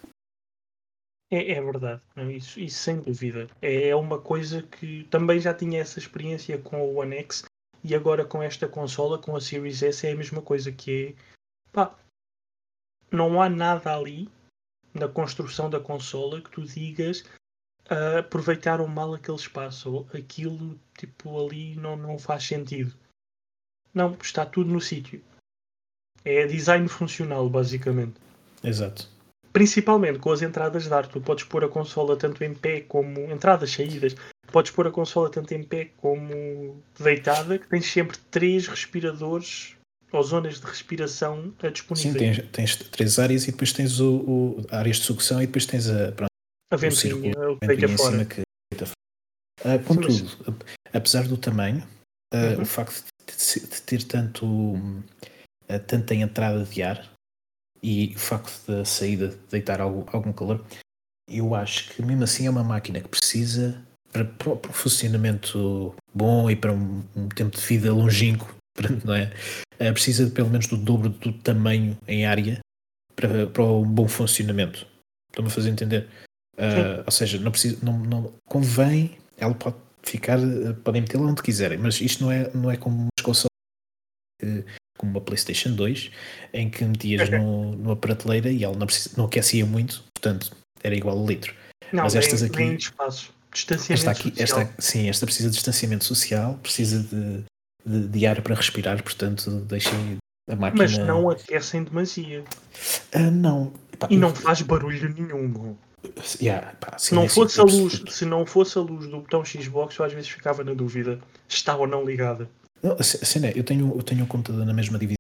É, 1.30 1.52
é 1.52 1.60
verdade, 1.60 2.02
isso, 2.36 2.58
isso 2.58 2.78
sem 2.78 3.00
dúvida. 3.00 3.48
É, 3.62 3.88
é 3.88 3.96
uma 3.96 4.20
coisa 4.20 4.62
que 4.62 5.04
também 5.04 5.38
já 5.38 5.54
tinha 5.54 5.80
essa 5.80 5.98
experiência 5.98 6.58
com 6.58 6.82
o 6.82 6.96
One 6.96 7.16
X 7.16 7.44
e 7.84 7.94
agora 7.94 8.24
com 8.24 8.42
esta 8.42 8.68
consola, 8.68 9.18
com 9.18 9.36
a 9.36 9.40
Series 9.40 9.82
S, 9.82 10.06
é 10.06 10.12
a 10.12 10.16
mesma 10.16 10.42
coisa 10.42 10.72
que 10.72 11.08
é 11.08 11.14
pá, 11.72 11.96
não 13.10 13.40
há 13.40 13.48
nada 13.48 13.94
ali 13.94 14.28
na 14.92 15.08
construção 15.08 15.70
da 15.70 15.80
consola 15.80 16.40
que 16.40 16.50
tu 16.50 16.64
digas 16.64 17.20
uh, 17.90 18.18
aproveitaram 18.18 18.86
mal 18.88 19.14
aquele 19.14 19.36
espaço 19.36 19.92
ou 19.92 20.08
aquilo 20.12 20.78
tipo 20.98 21.44
ali 21.44 21.76
não, 21.76 21.96
não 21.96 22.18
faz 22.18 22.44
sentido. 22.44 22.94
Não, 23.94 24.14
está 24.14 24.44
tudo 24.46 24.70
no 24.70 24.80
sítio. 24.80 25.22
É 26.24 26.46
design 26.46 26.88
funcional, 26.88 27.48
basicamente. 27.48 28.14
Exato. 28.62 29.08
Principalmente 29.52 30.18
com 30.18 30.30
as 30.30 30.42
entradas 30.42 30.84
de 30.84 30.92
ar. 30.92 31.06
Tu 31.06 31.20
podes 31.20 31.44
pôr 31.44 31.64
a 31.64 31.68
consola 31.68 32.16
tanto 32.16 32.44
em 32.44 32.54
pé 32.54 32.80
como. 32.80 33.20
entradas, 33.32 33.72
saídas. 33.72 34.14
Podes 34.52 34.70
pôr 34.70 34.86
a 34.86 34.90
consola 34.90 35.30
tanto 35.30 35.52
em 35.54 35.62
pé 35.62 35.90
como 35.96 36.82
deitada, 36.98 37.58
que 37.58 37.68
tens 37.68 37.86
sempre 37.86 38.18
três 38.30 38.66
respiradores 38.66 39.76
ou 40.12 40.22
zonas 40.22 40.60
de 40.60 40.66
respiração 40.66 41.54
disponíveis. 41.72 42.36
Sim, 42.36 42.42
tens, 42.52 42.76
tens 42.76 42.76
três 42.90 43.18
áreas 43.18 43.46
e 43.46 43.52
depois 43.52 43.72
tens 43.72 44.00
o, 44.00 44.16
o, 44.16 44.66
áreas 44.70 44.96
de 44.96 45.04
sucção 45.04 45.40
e 45.42 45.46
depois 45.46 45.66
tens 45.66 45.88
a, 45.88 46.12
pronto, 46.12 46.30
a 46.70 46.76
ventoinha, 46.76 47.32
o, 47.38 47.52
o 47.52 47.58
ventoinha 47.62 47.92
em 47.92 47.96
fora. 47.96 48.24
que 48.24 48.40
uh, 48.40 49.84
Contudo, 49.86 50.12
Sim, 50.12 50.28
mas... 50.46 50.56
apesar 50.92 51.28
do 51.28 51.36
tamanho, 51.36 51.86
uh, 52.34 52.56
uhum. 52.56 52.62
o 52.62 52.66
facto 52.66 53.04
de, 53.26 53.60
de 53.60 53.82
ter 53.82 54.02
tanto 54.04 54.44
uh, 55.70 55.80
tanta 55.86 56.14
entrada 56.14 56.64
de 56.64 56.82
ar 56.82 57.08
e 57.82 58.12
o 58.14 58.18
facto 58.18 58.66
da 58.66 58.84
saída 58.84 59.28
de 59.28 59.36
deitar 59.50 59.80
algum, 59.80 60.04
algum 60.12 60.32
calor, 60.32 60.64
eu 61.28 61.54
acho 61.54 61.90
que 61.90 62.02
mesmo 62.02 62.24
assim 62.24 62.46
é 62.46 62.50
uma 62.50 62.64
máquina 62.64 63.00
que 63.00 63.08
precisa 63.08 63.80
para, 64.12 64.24
para 64.24 64.70
um 64.70 64.72
funcionamento 64.72 65.94
bom 66.12 66.50
e 66.50 66.56
para 66.56 66.72
um, 66.72 67.02
um 67.16 67.28
tempo 67.28 67.56
de 67.56 67.62
vida 67.62 67.92
longínquo 67.92 68.54
não 69.04 69.14
é? 69.14 69.32
Uh, 69.74 69.92
precisa 69.92 70.26
de, 70.26 70.32
pelo 70.32 70.50
menos 70.50 70.66
do 70.66 70.76
dobro 70.76 71.08
do 71.08 71.32
tamanho 71.32 71.96
em 72.06 72.26
área 72.26 72.60
para, 73.16 73.46
para 73.46 73.62
um 73.62 73.84
bom 73.84 74.08
funcionamento. 74.08 74.86
Estou-me 75.30 75.50
a 75.50 75.54
fazer 75.54 75.70
entender? 75.70 76.08
Uh, 76.56 77.02
ou 77.06 77.12
seja, 77.12 77.38
não, 77.38 77.50
precisa, 77.50 77.78
não, 77.82 77.98
não 77.98 78.34
convém, 78.46 79.18
ela 79.36 79.54
pode 79.54 79.76
ficar, 80.02 80.38
podem 80.84 81.02
metê-la 81.02 81.26
onde 81.26 81.42
quiserem, 81.42 81.78
mas 81.78 82.00
isto 82.00 82.24
não 82.24 82.30
é, 82.30 82.50
não 82.52 82.70
é 82.70 82.76
como 82.76 82.96
uma 82.96 83.08
consolas 83.22 83.49
como 84.99 85.12
uma 85.12 85.20
PlayStation 85.20 85.72
2, 85.72 86.11
em 86.53 86.68
que 86.68 86.84
metias 86.84 87.30
no, 87.30 87.72
numa 87.72 87.97
prateleira 87.97 88.51
e 88.51 88.64
ela 88.64 88.76
não, 88.76 88.86
precisa, 88.86 89.14
não 89.16 89.24
aquecia 89.24 89.64
muito, 89.64 90.05
portanto 90.14 90.51
era 90.82 90.95
igual 90.95 91.22
a 91.22 91.26
litro. 91.26 91.55
Não, 91.93 92.05
mas 92.05 92.14
estas 92.14 92.43
aqui. 92.43 92.59
Nem 92.59 92.74
espaço. 92.74 93.32
Distanciamento 93.53 94.09
esta 94.09 94.11
aqui, 94.11 94.30
social. 94.30 94.61
Esta, 94.61 94.82
sim, 94.82 95.09
esta 95.09 95.26
precisa 95.26 95.49
de 95.49 95.55
distanciamento 95.57 96.05
social, 96.05 96.59
precisa 96.62 97.03
de 97.03 97.45
de, 97.84 98.09
de 98.09 98.26
ar 98.26 98.41
para 98.43 98.55
respirar, 98.55 99.03
portanto 99.03 99.51
deixem 99.61 100.18
a 100.49 100.57
máquina. 100.57 100.84
Mas 100.84 100.99
não 100.99 101.30
aquecem 101.30 101.84
demasia. 101.84 102.45
Uh, 103.14 103.30
não. 103.30 103.72
e 104.09 104.16
não 104.16 104.34
faz 104.34 104.62
barulho 104.62 105.14
nenhum. 105.14 105.76
Yeah, 106.41 106.74
pá, 106.80 106.97
se, 106.97 107.14
não 107.14 107.28
fosse 107.28 107.61
a 107.61 107.62
luz, 107.62 108.03
se 108.09 108.24
não 108.24 108.47
fosse 108.47 108.78
a 108.78 108.80
luz 108.80 109.07
do 109.07 109.20
botão 109.20 109.45
Xbox, 109.45 109.99
eu 109.99 110.05
às 110.05 110.12
vezes 110.12 110.30
ficava 110.30 110.64
na 110.64 110.72
dúvida 110.72 111.20
está 111.47 111.76
ou 111.76 111.86
não 111.86 112.05
ligada. 112.05 112.49
Não, 112.83 112.93
a 112.93 113.03
cena 113.03 113.49
é, 113.49 113.59
eu 113.59 113.64
tenho, 113.64 113.95
eu 113.95 114.03
tenho 114.03 114.24
um 114.24 114.28
computador 114.28 114.64
na 114.64 114.72
mesma 114.72 114.99
divisão. 114.99 115.16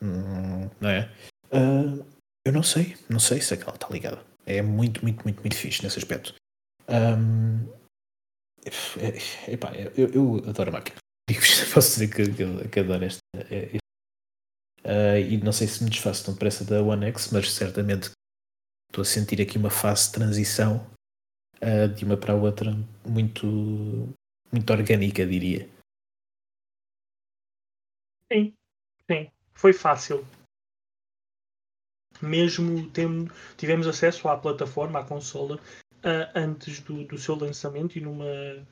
Hum, 0.00 0.70
não 0.80 0.88
é? 0.88 1.10
Uh, 1.52 2.04
eu 2.44 2.52
não 2.52 2.62
sei, 2.62 2.96
não 3.10 3.18
sei 3.18 3.40
se 3.40 3.54
aquela 3.54 3.74
está 3.74 3.88
ligada. 3.88 4.24
É 4.46 4.62
muito, 4.62 5.02
muito, 5.02 5.22
muito, 5.24 5.40
muito 5.40 5.56
fixe 5.56 5.82
nesse 5.82 5.98
aspecto. 5.98 6.34
Um, 6.88 7.66
é, 8.98 9.52
epá, 9.52 9.72
eu, 9.74 10.08
eu 10.08 10.36
adoro 10.48 10.70
a 10.70 10.72
máquina. 10.72 10.96
Posso 11.74 11.90
dizer 11.90 12.08
que, 12.08 12.32
que, 12.32 12.68
que 12.68 12.80
adoro 12.80 13.04
esta. 13.04 13.20
esta. 13.34 13.78
Uh, 14.84 15.18
e 15.18 15.36
não 15.38 15.52
sei 15.52 15.66
se 15.66 15.84
me 15.84 15.90
desfaço 15.90 16.24
tão 16.24 16.34
depressa 16.34 16.64
da 16.64 16.82
One 16.82 17.06
X, 17.06 17.30
mas 17.30 17.52
certamente 17.52 18.10
estou 18.90 19.02
a 19.02 19.04
sentir 19.04 19.42
aqui 19.42 19.58
uma 19.58 19.70
fase 19.70 20.06
de 20.06 20.14
transição 20.14 20.86
uh, 21.56 21.88
de 21.94 22.04
uma 22.04 22.16
para 22.16 22.32
a 22.32 22.36
outra 22.36 22.72
muito, 23.04 24.08
muito 24.52 24.72
orgânica, 24.72 25.26
diria. 25.26 25.68
Sim, 28.32 28.54
sim. 29.10 29.30
Foi 29.54 29.72
fácil. 29.72 30.24
Mesmo 32.20 32.90
tendo, 32.90 33.32
tivemos 33.56 33.86
acesso 33.86 34.28
à 34.28 34.36
plataforma, 34.36 35.00
à 35.00 35.04
consola, 35.04 35.56
uh, 35.98 36.30
antes 36.34 36.80
do, 36.80 37.04
do, 37.04 37.16
seu 37.16 37.36
lançamento 37.36 37.96
e 37.96 38.00
numa, 38.00 38.24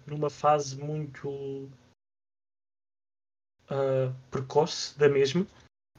numa 0.07 0.29
fase 0.29 0.77
muito 0.77 1.29
uh, 3.70 4.12
precoce 4.31 4.99
da 4.99 5.09
mesma. 5.09 5.47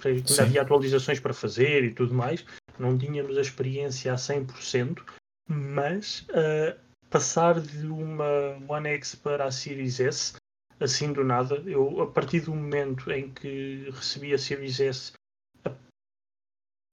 Ainda 0.04 0.42
havia 0.42 0.62
atualizações 0.62 1.20
para 1.20 1.34
fazer 1.34 1.84
e 1.84 1.94
tudo 1.94 2.14
mais. 2.14 2.46
Não 2.78 2.98
tínhamos 2.98 3.38
a 3.38 3.42
experiência 3.42 4.14
a 4.14 4.16
100%, 4.16 5.04
mas 5.48 6.22
uh, 6.30 6.87
passar 7.10 7.60
de 7.60 7.88
uma 7.88 8.58
One 8.68 8.90
X 8.90 9.16
para 9.16 9.46
a 9.46 9.52
Series 9.52 10.00
S, 10.00 10.36
assim 10.80 11.12
do 11.12 11.24
nada, 11.24 11.56
eu 11.66 12.02
a 12.02 12.08
partir 12.08 12.42
do 12.42 12.54
momento 12.54 13.12
em 13.12 13.32
que 13.32 13.90
recebi 13.92 14.34
a 14.34 14.38
Series 14.38 14.80
S, 14.80 15.14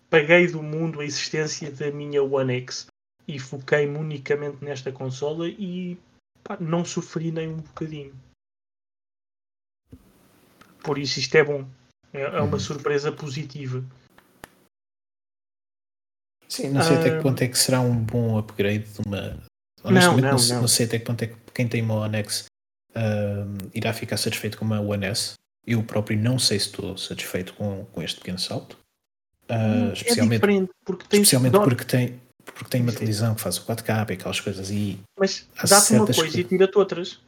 apaguei 0.06 0.46
do 0.46 0.62
mundo 0.62 1.00
a 1.00 1.04
existência 1.04 1.70
da 1.70 1.90
minha 1.90 2.22
One 2.22 2.54
X 2.60 2.86
e 3.26 3.38
foquei-me 3.38 3.98
unicamente 3.98 4.64
nesta 4.64 4.92
consola 4.92 5.48
e 5.48 5.98
pá, 6.42 6.56
não 6.60 6.84
sofri 6.84 7.32
nem 7.32 7.48
um 7.48 7.60
bocadinho. 7.60 8.14
Por 10.82 10.98
isso 10.98 11.18
isto 11.18 11.34
é 11.34 11.42
bom. 11.42 11.66
É, 12.12 12.20
é 12.20 12.40
uma 12.40 12.52
uhum. 12.52 12.60
surpresa 12.60 13.10
positiva. 13.10 13.82
Sim, 16.48 16.70
não 16.70 16.82
sei 16.82 16.96
uh... 16.96 17.00
até 17.00 17.10
que 17.10 17.16
ah, 17.16 17.22
ponto 17.22 17.42
é 17.42 17.48
que 17.48 17.58
será 17.58 17.80
um 17.80 17.96
bom 17.96 18.38
upgrade 18.38 18.84
de 18.84 19.00
uma. 19.04 19.42
Honestamente, 19.84 20.22
não, 20.22 20.30
não, 20.32 20.48
não, 20.48 20.60
não. 20.62 20.68
sei 20.68 20.86
até 20.86 20.98
que 20.98 21.04
ponto 21.04 21.22
é 21.22 21.26
que 21.26 21.36
quem 21.54 21.68
tem 21.68 21.82
uma 21.82 21.96
One 21.96 22.16
X 22.16 22.46
uh, 22.96 23.70
irá 23.74 23.92
ficar 23.92 24.16
satisfeito 24.16 24.56
com 24.58 24.64
uma 24.64 24.80
One 24.80 25.04
S. 25.06 25.34
Eu 25.66 25.82
próprio 25.82 26.18
não 26.18 26.38
sei 26.38 26.58
se 26.58 26.66
estou 26.66 26.96
satisfeito 26.96 27.54
com, 27.54 27.84
com 27.92 28.02
este 28.02 28.18
pequeno 28.18 28.38
salto. 28.38 28.78
Uh, 29.48 29.92
especialmente 29.92 30.42
é 30.42 30.66
porque, 30.84 31.04
especialmente 31.12 31.52
porque 31.52 31.84
tem 31.84 32.20
porque 32.44 32.70
tem 32.70 32.82
uma 32.82 32.92
televisão 32.92 33.34
que 33.34 33.40
faz 33.40 33.58
o 33.58 33.64
4K 33.64 34.10
e 34.10 34.12
aquelas 34.14 34.40
coisas 34.40 34.70
e 34.70 34.98
mas 35.18 35.46
dá-te 35.68 35.94
uma 35.94 36.06
coisa 36.06 36.30
que... 36.30 36.40
e 36.40 36.44
tira-te 36.44 36.78
outras 36.78 37.20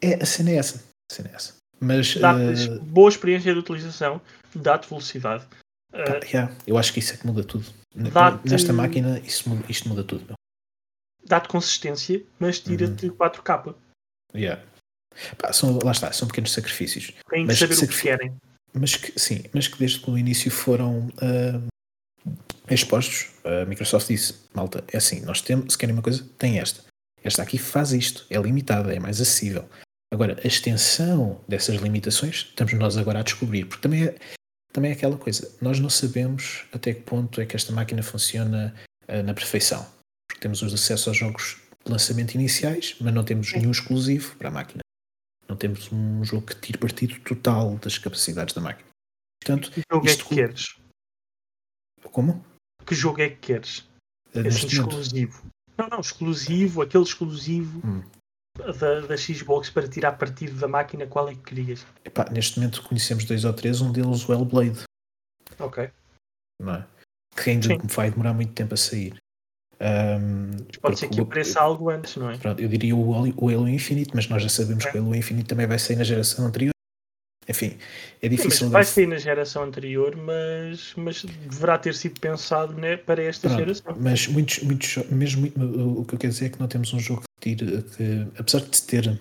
é, 0.00 0.14
a 0.14 0.26
cena 0.26 0.50
é 0.50 0.56
essa, 0.56 0.82
a 1.10 1.14
cena 1.14 1.30
é 1.30 1.34
essa. 1.34 1.54
mas 1.80 2.16
dá-te 2.16 2.68
uh... 2.68 2.80
boa 2.82 3.08
experiência 3.08 3.52
de 3.52 3.58
utilização 3.58 4.20
dá-te 4.54 4.88
velocidade 4.88 5.44
uh... 5.92 6.26
yeah, 6.26 6.54
eu 6.66 6.76
acho 6.76 6.92
que 6.92 6.98
isso 6.98 7.14
é 7.14 7.16
que 7.16 7.26
muda 7.26 7.44
tudo 7.44 7.66
nesta 8.44 8.72
máquina 8.72 9.18
isso, 9.20 9.44
isto 9.68 9.88
muda 9.88 10.04
tudo 10.04 10.34
dá-te 11.26 11.48
consistência 11.48 12.22
mas 12.38 12.60
tira-te 12.60 13.08
uhum. 13.08 13.16
4K 13.16 13.74
yeah. 14.34 14.62
Pá, 15.38 15.52
são, 15.52 15.78
lá 15.82 15.92
está, 15.92 16.12
são 16.12 16.28
pequenos 16.28 16.52
sacrifícios 16.52 17.12
têm 17.28 17.46
que 17.46 17.54
saber 17.54 17.74
o 17.74 17.88
que 17.88 18.02
querem 18.02 18.32
mas 18.78 18.94
que, 18.94 19.18
sim, 19.18 19.44
mas 19.54 19.66
que 19.66 19.78
desde 19.78 20.08
o 20.08 20.18
início 20.18 20.50
foram 20.50 21.08
uh, 21.08 21.66
expostos. 22.70 23.30
A 23.44 23.64
Microsoft 23.64 24.08
disse: 24.08 24.34
malta, 24.54 24.84
é 24.92 24.98
assim, 24.98 25.20
nós 25.20 25.40
temos, 25.40 25.72
se 25.72 25.78
querem 25.78 25.94
uma 25.94 26.02
coisa, 26.02 26.28
tem 26.38 26.58
esta. 26.58 26.84
Esta 27.24 27.42
aqui 27.42 27.58
faz 27.58 27.92
isto, 27.92 28.26
é 28.30 28.38
limitada, 28.38 28.94
é 28.94 29.00
mais 29.00 29.20
acessível. 29.20 29.68
Agora, 30.12 30.38
a 30.44 30.46
extensão 30.46 31.40
dessas 31.48 31.76
limitações 31.76 32.46
estamos 32.50 32.72
nós 32.74 32.96
agora 32.96 33.20
a 33.20 33.22
descobrir, 33.22 33.64
porque 33.64 33.82
também 33.82 34.04
é, 34.04 34.14
também 34.72 34.90
é 34.90 34.94
aquela 34.94 35.16
coisa, 35.16 35.50
nós 35.60 35.80
não 35.80 35.90
sabemos 35.90 36.64
até 36.72 36.94
que 36.94 37.00
ponto 37.00 37.40
é 37.40 37.46
que 37.46 37.56
esta 37.56 37.72
máquina 37.72 38.02
funciona 38.02 38.74
uh, 39.08 39.22
na 39.22 39.34
perfeição. 39.34 39.84
Porque 40.36 40.42
temos 40.42 40.60
os 40.60 40.74
acessos 40.74 41.08
aos 41.08 41.16
jogos 41.16 41.56
de 41.82 41.90
lançamento 41.90 42.34
iniciais, 42.34 42.94
mas 43.00 43.14
não 43.14 43.24
temos 43.24 43.54
nenhum 43.54 43.70
exclusivo 43.70 44.36
para 44.36 44.48
a 44.48 44.52
máquina. 44.52 44.82
Não 45.48 45.56
temos 45.56 45.90
um 45.90 46.22
jogo 46.22 46.48
que 46.48 46.60
tire 46.60 46.76
partido 46.76 47.18
total 47.20 47.76
das 47.78 47.96
capacidades 47.96 48.54
da 48.54 48.60
máquina. 48.60 48.86
Portanto, 49.40 49.70
que 49.70 49.80
jogo 49.90 50.06
é 50.06 50.14
que 50.14 50.34
queres? 50.34 50.78
Como? 52.12 52.44
Que 52.86 52.94
jogo 52.94 53.22
é 53.22 53.30
que 53.30 53.36
queres? 53.36 53.88
É 54.34 54.40
assim, 54.40 54.66
exclusivo. 54.66 55.46
Não, 55.78 55.88
não, 55.88 56.00
exclusivo, 56.00 56.82
aquele 56.82 57.04
exclusivo 57.04 57.80
hum. 57.82 58.02
da, 58.58 59.06
da 59.06 59.16
Xbox 59.16 59.70
para 59.70 59.88
tirar 59.88 60.18
partido 60.18 60.60
da 60.60 60.68
máquina, 60.68 61.06
qual 61.06 61.30
é 61.30 61.34
que 61.34 61.40
querias? 61.40 61.86
Epá, 62.04 62.28
neste 62.30 62.58
momento 62.58 62.82
conhecemos 62.82 63.24
dois 63.24 63.46
ou 63.46 63.54
três, 63.54 63.80
um 63.80 63.90
deles 63.90 64.28
o 64.28 64.32
Hellblade. 64.34 64.82
Ok. 65.58 65.90
Não 66.60 66.74
é? 66.74 66.86
Que 67.34 67.50
ainda 67.50 67.68
Sim. 67.68 67.78
vai 67.84 68.10
demorar 68.10 68.34
muito 68.34 68.52
tempo 68.52 68.74
a 68.74 68.76
sair. 68.76 69.16
Um, 69.78 70.56
pode 70.80 70.98
ser 70.98 71.08
que 71.08 71.20
apareça 71.20 71.60
algo 71.60 71.90
antes, 71.90 72.16
não 72.16 72.30
é? 72.30 72.38
Pronto, 72.38 72.60
eu 72.60 72.68
diria 72.68 72.96
o, 72.96 73.10
o 73.10 73.48
Halo 73.50 73.68
Infinite, 73.68 74.10
mas 74.14 74.28
nós 74.28 74.42
já 74.42 74.48
sabemos 74.48 74.86
é. 74.86 74.90
que 74.90 74.98
o 74.98 75.02
Halo 75.02 75.14
Infinite 75.14 75.46
também 75.46 75.66
vai 75.66 75.78
sair 75.78 75.96
na 75.96 76.04
geração 76.04 76.46
anterior. 76.46 76.72
Enfim, 77.48 77.76
é 78.20 78.28
difícil. 78.28 78.66
Sim, 78.66 78.70
vai 78.70 78.84
sair 78.84 79.06
na 79.06 79.18
geração 79.18 79.62
anterior, 79.62 80.16
mas, 80.16 80.94
mas 80.96 81.22
deverá 81.24 81.78
ter 81.78 81.94
sido 81.94 82.18
pensado 82.20 82.72
né, 82.74 82.96
para 82.96 83.22
esta 83.22 83.48
Pronto, 83.48 83.60
geração. 83.60 83.96
Mas 84.00 84.26
muitos, 84.26 84.58
muitos, 84.60 84.96
mesmo 85.10 85.46
o 85.46 86.04
que 86.04 86.14
eu 86.14 86.18
quero 86.18 86.32
dizer 86.32 86.46
é 86.46 86.48
que 86.48 86.58
não 86.58 86.66
temos 86.66 86.92
um 86.92 86.98
jogo 86.98 87.22
que 87.40 87.54
tire, 87.54 87.82
que, 87.82 88.26
apesar 88.36 88.60
de 88.60 88.82
ter 88.82 89.18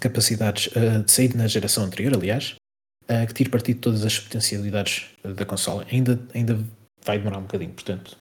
capacidades 0.00 0.66
uh, 0.68 1.04
de 1.04 1.12
sair 1.12 1.34
na 1.36 1.46
geração 1.46 1.84
anterior, 1.84 2.14
aliás, 2.14 2.56
uh, 3.04 3.26
que 3.26 3.34
tire 3.34 3.50
partido 3.50 3.76
de 3.76 3.82
todas 3.82 4.04
as 4.04 4.18
potencialidades 4.18 5.06
da 5.22 5.44
consola, 5.44 5.86
ainda, 5.92 6.20
ainda 6.34 6.58
vai 7.04 7.18
demorar 7.18 7.38
um 7.38 7.42
bocadinho, 7.42 7.72
portanto, 7.72 8.16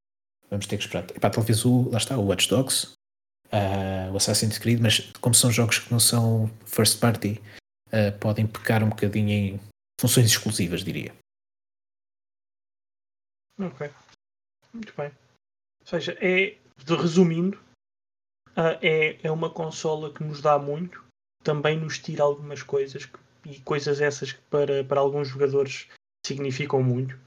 Vamos 0.50 0.66
ter 0.66 0.78
que 0.78 0.84
esperar. 0.84 1.04
Epá, 1.16 1.30
talvez 1.30 1.66
o, 1.66 1.90
lá 1.90 1.98
está, 1.98 2.18
o 2.18 2.28
Watch 2.28 2.48
Dogs, 2.48 2.94
uh, 3.48 4.12
o 4.12 4.18
Assassin's 4.18 4.58
Creed, 4.58 4.80
mas 4.80 5.00
como 5.20 5.36
são 5.36 5.52
jogos 5.52 5.80
que 5.80 5.92
não 5.92 6.00
são 6.00 6.48
first 6.66 7.00
party, 7.00 7.42
uh, 7.88 8.18
podem 8.20 8.48
pecar 8.48 8.84
um 8.84 8.90
bocadinho 8.90 9.30
em 9.30 9.60
funções 10.00 10.28
exclusivas, 10.28 10.84
diria. 10.84 11.14
Ok. 13.60 13.90
Muito 14.74 14.94
bem. 14.96 15.12
Ou 15.82 15.88
seja, 15.88 16.18
é, 16.22 16.58
de 16.86 16.96
resumindo, 16.96 17.58
uh, 18.52 18.78
é, 18.82 19.20
é 19.22 19.32
uma 19.32 19.50
consola 19.50 20.14
que 20.14 20.24
nos 20.24 20.42
dá 20.42 20.58
muito, 20.58 21.04
também 21.44 21.80
nos 21.80 22.00
tira 22.00 22.24
algumas 22.24 22.62
coisas 22.64 23.06
que, 23.06 23.20
e 23.46 23.60
coisas 23.62 24.00
essas 24.02 24.34
que 24.34 24.42
para, 24.50 24.84
para 24.84 25.00
alguns 25.00 25.28
jogadores 25.28 25.88
significam 26.26 26.84
muito 26.84 27.18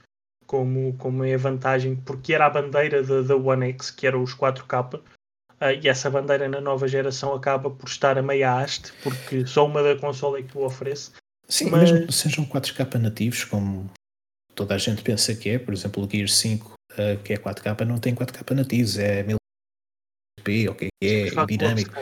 como, 0.51 0.94
como 0.94 1.24
é 1.24 1.34
a 1.34 1.38
vantagem, 1.38 1.94
porque 1.94 2.34
era 2.34 2.46
a 2.46 2.51
bandeira 2.51 3.05
da, 3.05 3.36
One 3.36 3.68
X, 3.68 3.92
que 3.92 4.05
era 4.05 4.18
os 4.18 4.34
4K, 4.34 4.96
uh, 4.96 5.03
ah, 5.61 5.72
e 5.72 5.86
essa 5.86 6.11
bandeira 6.11 6.48
na 6.48 6.61
nova 6.61 6.88
geração 6.88 7.32
acaba 7.32 7.70
por 7.70 7.88
estar 7.88 8.18
a 8.18 8.22
meia 8.22 8.59
haste, 8.59 8.92
porque 9.01 9.46
só 9.46 9.64
uma 9.64 9.80
da 9.80 9.94
consola 9.94 10.40
é 10.40 10.42
que 10.42 10.59
o 10.59 10.64
oferece. 10.64 11.12
Sim, 11.46 11.70
mas... 11.70 11.92
mesmo 11.92 12.09
que 12.09 12.12
sejam 12.12 12.44
4K 12.44 12.96
nativos, 12.96 13.44
como 13.44 13.88
toda 14.57 14.74
a 14.74 14.78
gente 14.78 15.03
pensa 15.03 15.32
que 15.36 15.51
é, 15.51 15.59
por 15.61 15.72
exemplo, 15.72 16.05
o 16.05 16.11
Gear 16.11 16.26
5, 16.26 16.66
uh, 16.66 16.74
ah, 16.94 17.16
que 17.22 17.32
é 17.32 17.36
4K, 17.36 17.84
não 17.84 18.01
tem 18.01 18.12
4K 18.12 18.51
nativos, 18.51 18.98
é 18.98 19.22
1000p, 19.22 20.68
ok, 20.68 20.88
é, 21.01 21.28
é 21.28 21.46
dinâmico. 21.46 21.92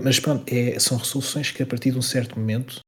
Mas 0.00 0.20
pronto, 0.20 0.44
é, 0.48 0.78
são 0.78 0.96
resoluções 0.96 1.50
que 1.50 1.60
a 1.60 1.66
partir 1.66 1.90
de 1.90 1.98
um 1.98 2.02
certo 2.02 2.38
momento 2.38 2.78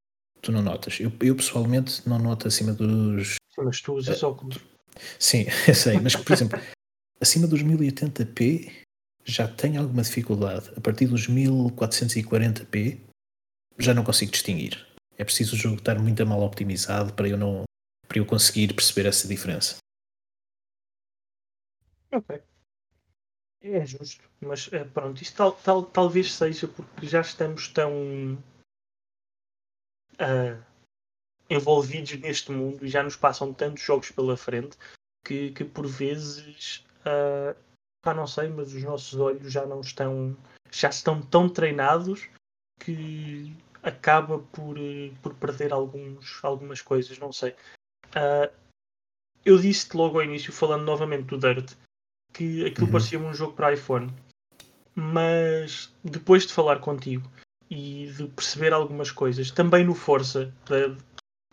tu 0.40 0.52
não 0.52 0.62
notas. 0.62 1.00
Eu, 1.00 1.10
eu 1.20 1.34
pessoalmente 1.34 2.08
não 2.08 2.20
noto 2.20 2.46
acima 2.46 2.72
dos. 2.72 3.34
Mas 3.58 3.80
tu 3.80 3.94
usas 3.94 4.22
uh, 4.22 4.28
óculos. 4.28 4.77
Sim, 5.18 5.46
eu 5.66 5.74
sei, 5.74 6.00
mas 6.00 6.16
por 6.16 6.32
exemplo, 6.32 6.58
acima 7.20 7.46
dos 7.46 7.62
1080p 7.62 8.84
já 9.24 9.46
tenho 9.46 9.80
alguma 9.80 10.02
dificuldade. 10.02 10.70
A 10.76 10.80
partir 10.80 11.06
dos 11.06 11.28
1440p 11.28 13.00
já 13.78 13.92
não 13.94 14.04
consigo 14.04 14.32
distinguir. 14.32 14.86
É 15.16 15.24
preciso 15.24 15.54
o 15.54 15.58
jogo 15.58 15.76
estar 15.76 15.98
muito 15.98 16.24
mal 16.26 16.40
optimizado 16.42 17.12
para 17.12 17.28
eu 17.28 17.36
não 17.36 17.64
para 18.06 18.18
eu 18.18 18.24
conseguir 18.24 18.72
perceber 18.72 19.06
essa 19.06 19.28
diferença. 19.28 19.76
Ok. 22.10 22.40
É 23.60 23.84
justo, 23.84 24.24
mas 24.40 24.70
eh, 24.72 24.84
pronto, 24.84 25.20
isto 25.20 25.36
tal, 25.36 25.52
tal, 25.52 25.82
talvez 25.82 26.32
seja 26.32 26.66
porque 26.68 27.06
já 27.06 27.20
estamos 27.20 27.68
tão 27.68 28.34
uh, 30.14 30.64
envolvidos 31.50 32.18
neste 32.20 32.52
mundo 32.52 32.84
e 32.84 32.88
já 32.88 33.02
nos 33.02 33.16
passam 33.16 33.52
tantos 33.52 33.82
jogos 33.82 34.10
pela 34.10 34.36
frente 34.36 34.76
que, 35.24 35.50
que 35.52 35.64
por 35.64 35.86
vezes, 35.86 36.84
uh, 37.00 37.56
ah, 38.04 38.14
não 38.14 38.26
sei, 38.26 38.48
mas 38.48 38.72
os 38.72 38.82
nossos 38.82 39.18
olhos 39.18 39.52
já 39.52 39.66
não 39.66 39.80
estão, 39.80 40.36
já 40.70 40.88
estão 40.88 41.20
tão 41.20 41.48
treinados 41.48 42.28
que 42.80 43.54
acaba 43.82 44.38
por, 44.38 44.76
por 45.22 45.34
perder 45.34 45.72
alguns, 45.72 46.42
algumas 46.42 46.80
coisas, 46.80 47.18
não 47.18 47.32
sei. 47.32 47.54
Uh, 48.10 48.52
eu 49.44 49.58
disse-te 49.58 49.96
logo 49.96 50.18
ao 50.18 50.24
início, 50.24 50.52
falando 50.52 50.84
novamente 50.84 51.24
do 51.24 51.38
Dirt, 51.38 51.72
que 52.32 52.66
aquilo 52.66 52.86
uhum. 52.86 52.92
parecia-me 52.92 53.26
um 53.26 53.34
jogo 53.34 53.54
para 53.54 53.72
iPhone. 53.72 54.12
Mas 54.94 55.94
depois 56.02 56.46
de 56.46 56.52
falar 56.52 56.80
contigo 56.80 57.30
e 57.70 58.12
de 58.16 58.26
perceber 58.28 58.72
algumas 58.72 59.10
coisas, 59.10 59.50
também 59.50 59.84
no 59.84 59.94
Força, 59.94 60.52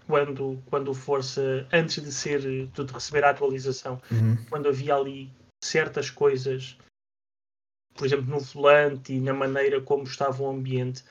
quando, 0.08 0.62
quando 0.66 0.92
o 0.92 0.94
Força, 0.94 1.68
antes 1.72 2.04
de 2.04 2.12
ser 2.12 2.42
de 2.42 2.94
receber 2.94 3.24
a 3.24 3.32
atualização, 3.32 4.02
uhum. 4.12 4.38
quando 4.50 4.70
havia 4.70 4.96
ali 4.96 5.32
certas 5.64 6.10
coisas, 6.10 6.78
por 7.94 8.06
exemplo, 8.06 8.26
no 8.26 8.40
volante 8.40 9.14
e 9.14 9.20
na 9.20 9.34
maneira 9.34 9.82
como 9.82 10.04
estava 10.04 10.44
o 10.44 10.50
ambiente, 10.50 11.04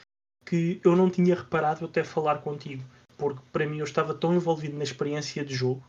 que 0.45 0.81
eu 0.85 0.95
não 0.95 1.11
tinha 1.11 1.35
reparado 1.35 1.85
até 1.85 2.05
falar 2.05 2.39
contigo, 2.39 2.85
porque 3.17 3.41
para 3.53 3.67
mim 3.67 3.79
eu 3.79 3.85
estava 3.85 4.15
tão 4.15 4.35
envolvido 4.35 4.77
na 4.77 4.85
experiência 4.85 5.45
de 5.45 5.55
jogo 5.55 5.85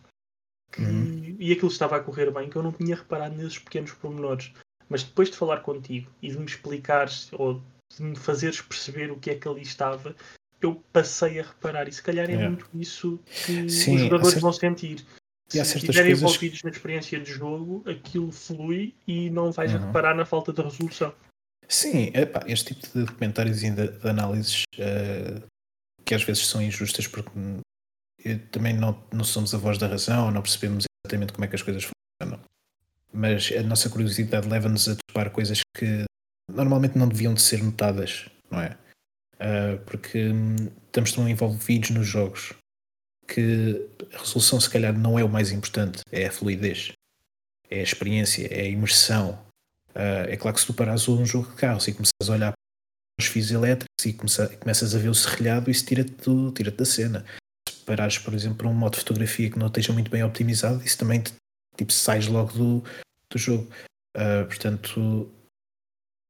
que, 0.72 0.82
uhum. 0.82 1.36
e 1.40 1.52
aquilo 1.52 1.72
estava 1.72 1.98
a 1.98 2.04
correr 2.04 2.32
bem 2.32 2.50
que 2.50 2.56
eu 2.56 2.64
não 2.64 2.72
tinha 2.72 2.96
reparado 2.96 3.36
nesses 3.36 3.60
pequenos 3.60 3.92
pormenores. 3.94 4.52
Mas 4.90 5.04
depois 5.04 5.30
de 5.30 5.38
falar 5.38 5.62
contigo 5.62 6.12
e 6.22 6.30
de 6.30 6.38
me 6.38 6.46
explicares 6.46 7.30
ou 7.34 7.62
de 7.96 8.04
me 8.04 8.16
fazeres 8.16 8.62
perceber 8.62 9.12
o 9.12 9.20
que 9.20 9.32
é 9.32 9.36
que 9.36 9.48
ali 9.48 9.62
estava, 9.62 10.16
eu 10.66 10.84
passei 10.92 11.40
a 11.40 11.44
reparar, 11.44 11.88
e 11.88 11.92
se 11.92 12.02
calhar 12.02 12.26
é 12.26 12.34
yeah. 12.34 12.50
muito 12.50 12.68
isso 12.74 13.20
que 13.46 13.70
Sim, 13.70 13.96
os 13.96 14.02
jogadores 14.02 14.42
vão 14.42 14.54
sentir. 14.54 15.06
se 15.50 15.60
estiverem 15.60 16.12
coisas... 16.12 16.22
envolvidos 16.22 16.64
na 16.64 16.70
experiência 16.70 17.20
de 17.20 17.32
jogo, 17.32 17.84
aquilo 17.90 18.32
flui 18.32 18.94
e 19.08 19.30
não 19.30 19.52
vais 19.52 19.74
uhum. 19.74 19.78
a 19.78 19.86
reparar 19.88 20.16
na 20.16 20.26
falta 20.26 20.52
de 20.52 20.62
resolução. 20.62 21.14
Sim, 21.68 22.12
epá, 22.14 22.44
este 22.48 22.74
tipo 22.74 22.88
de 22.94 23.06
documentários 23.06 23.64
e 23.64 23.72
de, 23.72 23.88
de 23.88 24.10
análises 24.10 24.64
uh, 24.78 25.44
que 26.04 26.14
às 26.14 26.24
vezes 26.24 26.46
são 26.46 26.62
injustas 26.62 27.08
porque 27.08 27.32
também 28.52 28.74
não, 28.74 29.04
não 29.12 29.24
somos 29.24 29.54
a 29.54 29.58
voz 29.58 29.78
da 29.78 29.88
razão, 29.88 30.32
não 30.32 30.42
percebemos 30.42 30.86
exatamente 31.06 31.34
como 31.34 31.46
é 31.46 31.48
que 31.48 31.56
as 31.56 31.62
coisas 31.62 31.84
funcionam. 31.84 32.40
Mas 33.12 33.52
a 33.52 33.64
nossa 33.64 33.90
curiosidade 33.90 34.48
leva-nos 34.48 34.88
a 34.90 34.96
topar 34.96 35.32
coisas 35.32 35.62
que 35.76 36.04
normalmente 36.52 36.98
não 36.98 37.08
deviam 37.08 37.34
de 37.34 37.42
ser 37.42 37.64
notadas, 37.64 38.30
não 38.50 38.62
é? 38.62 38.78
Uh, 39.36 39.78
porque 39.86 40.30
hum, 40.30 40.56
estamos 40.86 41.12
tão 41.12 41.28
envolvidos 41.28 41.90
nos 41.90 42.08
jogos 42.08 42.54
que 43.28 43.86
a 44.14 44.20
resolução 44.20 44.60
se 44.62 44.70
calhar 44.70 44.98
não 44.98 45.20
é 45.20 45.24
o 45.24 45.30
mais 45.30 45.52
importante, 45.52 46.02
é 46.12 46.28
a 46.28 46.32
fluidez, 46.32 46.94
é 47.70 47.80
a 47.80 47.84
experiência, 47.84 48.48
é 48.48 48.62
a 48.62 48.68
imersão. 48.68 49.40
Uh, 49.90 50.30
é 50.30 50.38
claro 50.38 50.56
que 50.56 50.62
se 50.62 50.68
tu 50.68 50.74
paras 50.74 51.08
um 51.08 51.26
jogo 51.26 51.50
de 51.50 51.56
carros 51.56 51.88
e 51.88 51.94
começas 51.94 52.30
a 52.30 52.34
olhar 52.34 52.52
para 52.52 53.24
os 53.24 53.28
fios 53.28 53.52
elétricos 53.52 54.06
e 54.06 54.14
começa, 54.14 54.48
começas 54.58 54.96
a 54.96 55.00
ver 55.00 55.10
o 55.10 55.16
serrilhado, 55.16 55.72
isso 55.72 55.86
tira-te 55.86 56.14
tira 56.54 56.72
da 56.72 56.86
cena. 56.86 57.26
Se 57.68 57.84
parares, 57.86 58.18
por 58.18 58.34
exemplo, 58.34 58.58
para 58.58 58.68
um 58.68 58.74
modo 58.74 58.94
de 58.94 59.00
fotografia 59.00 59.50
que 59.50 59.60
não 59.60 59.68
esteja 59.68 59.94
muito 59.94 60.12
bem 60.12 60.24
optimizado, 60.24 60.84
isso 60.84 60.98
também 60.98 61.22
te, 61.22 61.34
tipo, 61.78 61.92
sais 61.92 62.28
logo 62.28 62.54
do, 62.54 62.84
do 63.30 63.38
jogo. 63.38 63.68
Uh, 64.16 64.46
portanto, 64.46 65.30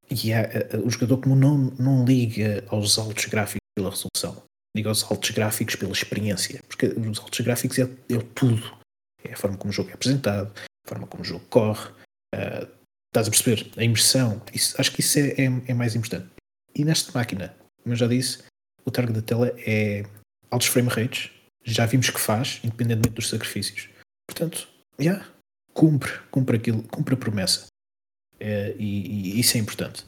e 0.09 0.33
há, 0.33 0.41
uh, 0.75 0.85
o 0.85 0.89
jogador 0.89 1.17
comum 1.17 1.35
não, 1.35 1.57
não 1.79 2.05
liga 2.05 2.63
aos 2.67 2.97
altos 2.97 3.25
gráficos 3.25 3.61
pela 3.75 3.89
resolução 3.89 4.43
digo 4.75 4.89
aos 4.89 5.09
altos 5.09 5.31
gráficos 5.31 5.75
pela 5.75 5.93
experiência, 5.93 6.61
porque 6.67 6.87
os 6.87 7.19
altos 7.19 7.39
gráficos 7.39 7.79
é, 7.79 7.83
é 7.83 8.19
tudo. 8.35 8.77
É 9.23 9.33
a 9.33 9.37
forma 9.37 9.57
como 9.57 9.71
o 9.71 9.73
jogo 9.73 9.89
é 9.89 9.93
apresentado, 9.93 10.53
a 10.85 10.89
forma 10.89 11.07
como 11.07 11.23
o 11.23 11.25
jogo 11.25 11.45
corre, 11.45 11.89
uh, 12.35 12.67
estás 13.07 13.27
a 13.27 13.31
perceber? 13.31 13.71
A 13.77 13.83
imersão, 13.83 14.41
isso, 14.53 14.79
acho 14.79 14.91
que 14.91 14.99
isso 14.99 15.17
é, 15.17 15.29
é, 15.29 15.45
é, 15.67 15.73
mais 15.73 15.95
importante. 15.95 16.29
E 16.75 16.83
nesta 16.83 17.17
máquina, 17.17 17.55
como 17.81 17.93
eu 17.93 17.97
já 17.97 18.05
disse, 18.05 18.43
o 18.83 18.91
target 18.91 19.15
da 19.15 19.21
tela 19.21 19.51
é 19.65 20.03
altos 20.51 20.67
frame 20.67 20.89
rates, 20.89 21.31
já 21.63 21.85
vimos 21.85 22.09
que 22.09 22.19
faz, 22.19 22.59
independentemente 22.63 23.15
dos 23.15 23.29
sacrifícios. 23.29 23.89
Portanto, 24.27 24.67
já, 24.99 25.11
yeah, 25.11 25.27
cumpre, 25.73 26.19
cumpre 26.29 26.57
aquilo, 26.57 26.83
cumpre 26.83 27.15
a 27.15 27.17
promessa. 27.17 27.67
Uh, 28.41 28.75
e, 28.77 29.35
e 29.35 29.39
isso 29.39 29.57
é 29.57 29.59
importante. 29.59 30.05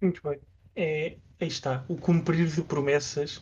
Muito 0.00 0.22
bem. 0.22 0.38
É, 0.76 1.16
aí 1.40 1.48
está, 1.48 1.84
o 1.88 1.96
cumprir 1.96 2.46
de 2.46 2.62
promessas 2.62 3.38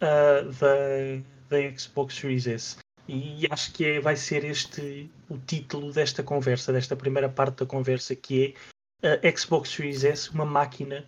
uh, 0.00 0.50
da, 0.58 1.22
da 1.48 1.78
Xbox 1.78 2.14
Series 2.14 2.46
S. 2.46 2.76
E 3.08 3.46
acho 3.50 3.72
que 3.72 3.84
é, 3.84 4.00
vai 4.00 4.16
ser 4.16 4.44
este 4.44 5.10
o 5.28 5.36
título 5.38 5.92
desta 5.92 6.22
conversa, 6.22 6.72
desta 6.72 6.96
primeira 6.96 7.28
parte 7.28 7.58
da 7.58 7.66
conversa, 7.66 8.14
que 8.14 8.56
é 9.02 9.08
a 9.26 9.36
Xbox 9.36 9.70
Series 9.70 10.04
S, 10.04 10.30
uma 10.30 10.46
máquina 10.46 11.04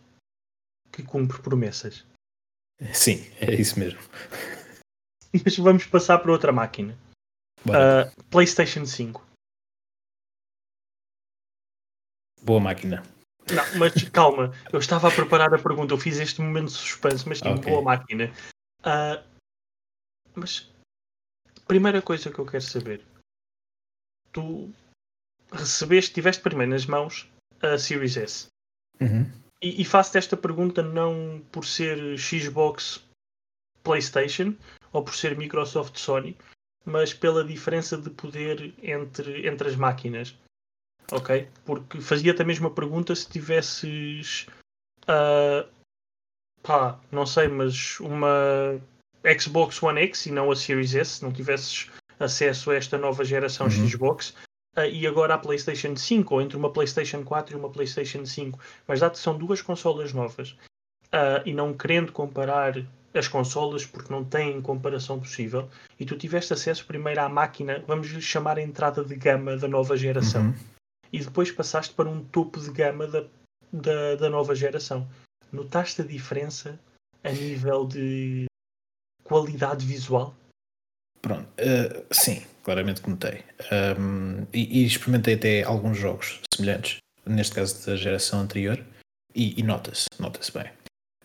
que 0.93 1.03
cumpre 1.03 1.41
promessas. 1.41 2.05
Sim, 2.93 3.25
é 3.41 3.55
isso 3.55 3.79
mesmo. 3.79 3.99
Mas 5.45 5.57
vamos 5.57 5.87
passar 5.87 6.19
para 6.19 6.33
outra 6.33 6.53
máquina. 6.53 6.97
Uh, 7.67 8.25
PlayStation 8.31 8.85
5. 8.85 9.25
Boa 12.45 12.61
máquina. 12.61 13.03
Não, 13.51 13.79
mas 13.79 13.95
calma, 14.11 14.53
eu 14.73 14.79
estava 14.79 15.09
a 15.09 15.11
preparar 15.11 15.53
a 15.55 15.59
pergunta, 15.59 15.95
eu 15.95 15.99
fiz 15.99 16.19
este 16.19 16.41
momento 16.41 16.67
de 16.67 16.73
suspense, 16.73 17.29
mas 17.29 17.41
tinha 17.41 17.55
okay. 17.55 17.71
boa 17.71 17.83
máquina. 17.83 18.31
Uh, 18.81 19.23
mas, 20.35 20.71
primeira 21.67 22.03
coisa 22.03 22.31
que 22.31 22.39
eu 22.39 22.47
quero 22.47 22.63
saber: 22.63 23.03
tu 24.33 24.71
recebeste, 25.51 26.13
tiveste 26.13 26.43
primeiro 26.43 26.73
nas 26.73 26.87
mãos 26.87 27.29
a 27.63 27.79
Series 27.79 28.17
S. 28.17 28.47
Uhum. 29.01 29.31
E, 29.63 29.81
e 29.81 29.85
faço-te 29.85 30.19
esta 30.19 30.37
pergunta 30.37 30.83
não 30.83 31.43
por 31.51 31.65
ser 31.65 32.19
Xbox 32.19 33.03
PlayStation 33.83 34.55
ou 34.93 35.03
por 35.03 35.15
ser 35.15 35.37
Microsoft 35.37 35.97
Sony, 35.99 36.37
mas 36.85 37.15
pela 37.15 37.45
diferença 37.45 37.97
de 37.97 38.11
poder 38.11 38.75
entre, 38.83 39.47
entre 39.47 39.69
as 39.69 39.77
máquinas. 39.77 40.37
Ok? 41.13 41.49
Porque 41.65 42.01
fazia-te 42.01 42.43
a 42.43 42.45
mesma 42.45 42.71
pergunta 42.71 43.15
se 43.15 43.29
tivesses. 43.29 44.47
Uh, 45.03 45.69
pá, 46.63 46.99
não 47.13 47.27
sei, 47.27 47.49
mas 47.49 48.01
uma 48.01 48.81
Xbox 49.39 49.83
One 49.83 50.01
X 50.03 50.27
e 50.27 50.33
não 50.33 50.51
a 50.51 50.57
Series 50.57 50.95
S, 50.95 51.17
se 51.17 51.23
não 51.23 51.33
tivesses 51.33 51.91
acesso 52.19 52.71
a 52.71 52.77
esta 52.77 52.97
nova 52.97 53.25
geração 53.25 53.67
uhum. 53.67 53.89
Xbox. 53.89 54.35
Uh, 54.77 54.87
e 54.91 55.07
agora 55.07 55.35
a 55.35 55.39
PlayStation 55.39 55.95
5, 55.95 56.35
ou 56.35 56.41
entre 56.41 56.57
uma 56.57 56.73
PlayStation 56.73 57.23
4 57.23 57.55
e 57.55 57.59
uma 57.59 57.71
PlayStation 57.71 58.25
5. 58.25 58.59
Mas 58.89 59.01
dado 59.01 59.13
que 59.13 59.19
são 59.19 59.37
duas 59.37 59.63
consolas 59.63 60.13
novas 60.13 60.51
uh, 61.13 61.43
e 61.45 61.53
não 61.53 61.75
querendo 61.75 62.13
comparar 62.13 62.75
as 63.15 63.29
consolas 63.29 63.87
porque 63.87 64.13
não 64.13 64.25
têm 64.25 64.61
comparação 64.61 65.21
possível, 65.21 65.71
e 66.01 66.05
tu 66.05 66.17
tiveste 66.17 66.53
acesso 66.53 66.85
primeiro 66.85 67.21
à 67.21 67.29
máquina, 67.29 67.85
vamos 67.87 68.09
lhe 68.09 68.21
chamar 68.21 68.59
a 68.59 68.63
entrada 68.63 69.05
de 69.05 69.15
gama 69.15 69.57
da 69.57 69.69
nova 69.69 69.97
geração. 69.97 70.47
Uhum 70.47 70.74
e 71.15 71.21
depois 71.21 71.53
passaste 71.53 71.95
para 71.95 72.11
um 72.11 72.25
topo 72.25 72.59
de 72.59 72.73
gama 72.73 73.07
da, 73.07 73.25
da, 73.73 74.17
da 74.17 74.29
nova 74.29 74.53
geração. 74.53 75.09
Notaste 75.53 76.03
a 76.03 76.05
diferença 76.05 76.77
a 77.23 77.31
nível 77.31 77.87
de 77.87 78.47
qualidade 79.23 79.87
visual? 79.87 80.35
Pronto, 81.23 81.45
uh, 81.45 82.05
sim, 82.11 82.43
claramente 82.65 83.01
que 83.01 83.09
notei. 83.09 83.45
Um, 83.97 84.45
e, 84.53 84.81
e, 84.81 84.85
experimentei 84.85 85.35
até 85.35 85.63
alguns 85.63 85.97
jogos 85.97 86.41
semelhantes, 86.53 86.97
neste 87.25 87.55
caso 87.55 87.87
da 87.87 87.95
geração 87.95 88.41
anterior, 88.41 88.85
e, 89.33 89.59
e 89.59 89.63
nota-se, 89.63 90.09
nota-se 90.19 90.51
bem. 90.53 90.69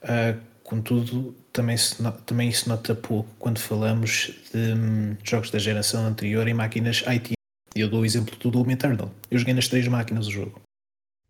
Uh, 0.04 0.40
contudo, 0.64 1.36
também 1.52 1.76
se, 1.76 1.96
também 2.28 2.52
se 2.52 2.70
nota 2.70 2.94
pouco 2.94 3.28
quando 3.40 3.58
falamos 3.58 4.36
de 4.54 4.72
um, 4.72 5.18
jogos 5.24 5.50
da 5.50 5.58
geração 5.58 6.06
anterior 6.06 6.48
em 6.48 6.54
máquinas 6.54 7.04
IT 7.08 7.39
eu 7.80 7.90
dou 7.90 8.02
o 8.02 8.06
exemplo 8.06 8.36
do 8.38 8.52
Doom 8.52 8.72
Eternal. 8.72 9.12
Eu 9.30 9.38
joguei 9.38 9.54
nas 9.54 9.68
três 9.68 9.88
máquinas 9.88 10.28
o 10.28 10.32
jogo. 10.32 10.62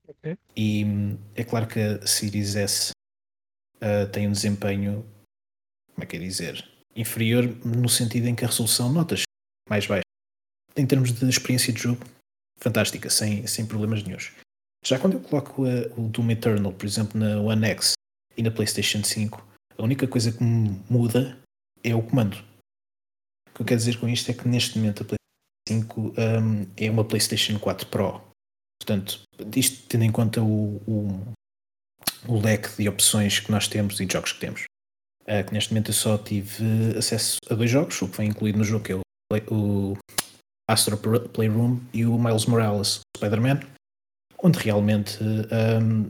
Okay. 0.08 0.38
E 0.56 0.86
é 1.36 1.44
claro 1.44 1.68
que 1.68 1.80
a 1.80 2.06
Series 2.06 2.56
S 2.56 2.92
uh, 3.78 4.10
tem 4.12 4.28
um 4.28 4.32
desempenho, 4.32 5.06
como 5.94 6.04
é 6.04 6.06
que 6.06 6.18
é 6.18 6.20
dizer, 6.20 6.68
inferior 6.96 7.46
no 7.66 7.88
sentido 7.88 8.28
em 8.28 8.36
que 8.36 8.44
a 8.44 8.48
resolução 8.48 8.92
notas 8.92 9.24
mais 9.70 9.86
baixa. 9.86 10.04
Em 10.76 10.86
termos 10.86 11.12
de 11.12 11.30
experiência 11.30 11.74
de 11.74 11.80
jogo, 11.80 12.04
fantástica, 12.58 13.10
sem, 13.10 13.46
sem 13.48 13.66
problemas 13.66 14.04
nenhums. 14.04 14.32
Já 14.86 14.98
quando 14.98 15.14
eu 15.14 15.20
coloco 15.20 15.66
a, 15.66 16.00
o 16.00 16.08
Doom 16.08 16.32
Eternal, 16.32 16.74
por 16.74 16.86
exemplo, 16.86 17.20
na 17.20 17.40
One 17.42 17.66
X 17.68 17.94
e 18.36 18.44
na 18.44 18.52
PlayStation 18.52 19.04
5, 19.04 19.46
a 19.78 19.84
única 19.84 20.08
coisa 20.08 20.32
que 20.32 20.44
muda 20.44 21.38
é 21.84 21.94
o 21.94 22.02
comando. 22.02 22.38
O 23.50 23.54
que 23.56 23.62
eu 23.62 23.66
quero 23.66 23.80
dizer 23.80 24.00
com 24.00 24.08
isto 24.08 24.30
é 24.32 24.34
que 24.34 24.48
neste 24.48 24.78
momento 24.78 25.04
a 25.04 25.06
5 25.70 26.02
um, 26.02 26.14
é 26.76 26.90
uma 26.90 27.06
PlayStation 27.06 27.60
4 27.60 27.88
Pro. 27.88 28.22
Portanto, 28.82 29.22
isto 29.56 29.88
tendo 29.88 30.04
em 30.04 30.12
conta 30.12 30.42
o, 30.42 30.82
o, 30.88 31.34
o, 32.28 32.40
leque 32.42 32.70
de 32.78 32.90
opções 32.90 33.40
que 33.40 33.52
nós 33.52 33.68
temos 33.68 34.00
e 34.00 34.06
de 34.06 34.14
jogos 34.14 34.34
que 34.34 34.40
temos. 34.40 34.64
Uh, 35.24 35.46
que 35.46 35.54
neste 35.54 35.72
momento 35.72 35.90
eu 35.90 35.94
só 35.94 36.18
tive 36.18 36.98
acesso 36.98 37.38
a 37.50 37.54
dois 37.54 37.70
jogos, 37.70 38.02
o 38.02 38.08
que 38.08 38.18
vem 38.18 38.30
incluído 38.30 38.58
no 38.58 38.64
jogo, 38.64 38.84
que 38.84 38.94
é 38.94 38.96
o, 38.96 39.02
o 39.52 39.98
Astro 40.68 40.98
Playroom 40.98 41.80
e 41.94 42.06
o 42.06 42.18
Miles 42.18 42.46
Morales 42.46 43.02
Spider-Man, 43.16 43.60
onde 44.42 44.58
realmente 44.58 45.20
um, 45.22 46.10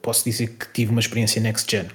posso 0.00 0.24
dizer 0.24 0.56
que 0.56 0.72
tive 0.72 0.92
uma 0.92 1.00
experiência 1.00 1.42
next 1.42 1.68
gen. 1.68 1.88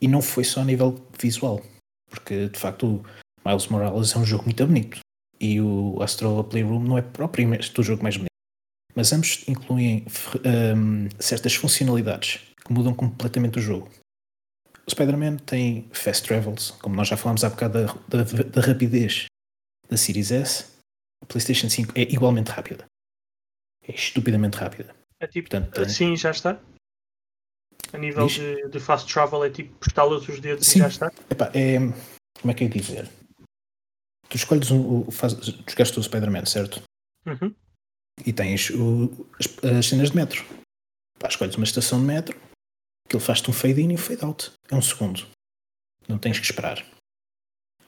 E 0.00 0.08
não 0.08 0.22
foi 0.22 0.44
só 0.44 0.62
a 0.62 0.64
nível 0.64 1.04
visual, 1.20 1.60
porque 2.08 2.48
de 2.48 2.58
facto 2.58 2.86
o 2.86 3.04
Miles 3.46 3.66
Morales 3.66 4.14
é 4.14 4.18
um 4.18 4.24
jogo 4.24 4.44
muito 4.44 4.64
bonito 4.64 5.00
e 5.40 5.60
o 5.60 6.02
Astro 6.02 6.44
Playroom 6.44 6.82
não 6.82 6.98
é 6.98 7.02
propriamente 7.02 7.78
o 7.78 7.82
jogo 7.82 8.02
mais 8.02 8.16
bonito. 8.16 8.28
Mas 8.94 9.12
ambos 9.12 9.44
incluem 9.46 10.04
um, 10.76 11.08
certas 11.20 11.54
funcionalidades 11.54 12.40
que 12.64 12.72
mudam 12.72 12.94
completamente 12.94 13.58
o 13.58 13.62
jogo. 13.62 13.90
O 14.86 14.90
Spider-Man 14.90 15.36
tem 15.36 15.88
fast 15.92 16.26
travels, 16.26 16.72
como 16.82 16.96
nós 16.96 17.08
já 17.08 17.16
falámos 17.16 17.44
há 17.44 17.50
bocado 17.50 17.86
da, 18.08 18.22
da, 18.22 18.42
da 18.42 18.60
rapidez 18.60 19.26
da 19.88 19.96
Series 19.96 20.30
S. 20.32 20.64
A 21.22 21.26
PlayStation 21.26 21.68
5 21.68 21.92
é 21.94 22.02
igualmente 22.02 22.50
rápida. 22.50 22.86
É 23.86 23.92
estupidamente 23.92 24.56
rápida. 24.56 24.94
É 25.20 25.26
tipo, 25.26 25.48
Portanto, 25.48 25.80
assim 25.80 26.16
já 26.16 26.30
está? 26.30 26.60
A 27.92 27.98
nível 27.98 28.26
de, 28.26 28.68
de, 28.68 28.80
fast 28.80 29.12
travel 29.12 29.44
é 29.44 29.50
tipo 29.50 29.74
estalas 29.86 30.28
os 30.28 30.40
dedos 30.40 30.66
Sim. 30.66 30.78
e 30.78 30.82
já 30.82 30.88
está? 30.88 31.12
Epá, 31.30 31.50
é, 31.54 31.78
como 32.40 32.50
é 32.50 32.54
que 32.54 32.64
é 32.64 32.68
dizer? 32.68 33.08
Tu 34.28 34.36
escolhes 34.36 34.70
um, 34.70 35.10
faz, 35.10 35.34
jogaste 35.34 35.98
o 35.98 36.02
Spider-Man, 36.02 36.46
certo? 36.46 36.82
Uhum. 37.26 37.54
E 38.24 38.32
tens 38.32 38.70
o, 38.70 39.26
as, 39.38 39.64
as, 39.64 39.86
cenas 39.86 40.10
de 40.10 40.16
metro. 40.16 40.44
Pá, 41.18 41.28
escolhes 41.28 41.56
uma 41.56 41.64
estação 41.64 42.00
de 42.00 42.06
metro, 42.06 42.40
que 43.08 43.16
ele 43.16 43.24
faz-te 43.24 43.50
um 43.50 43.52
fade 43.52 43.80
in 43.80 43.90
e 43.90 43.94
um 43.94 43.98
fade 43.98 44.24
out. 44.24 44.52
É 44.70 44.74
um 44.74 44.82
segundo. 44.82 45.26
Não 46.08 46.18
tens 46.18 46.38
que 46.38 46.44
esperar. 46.44 46.84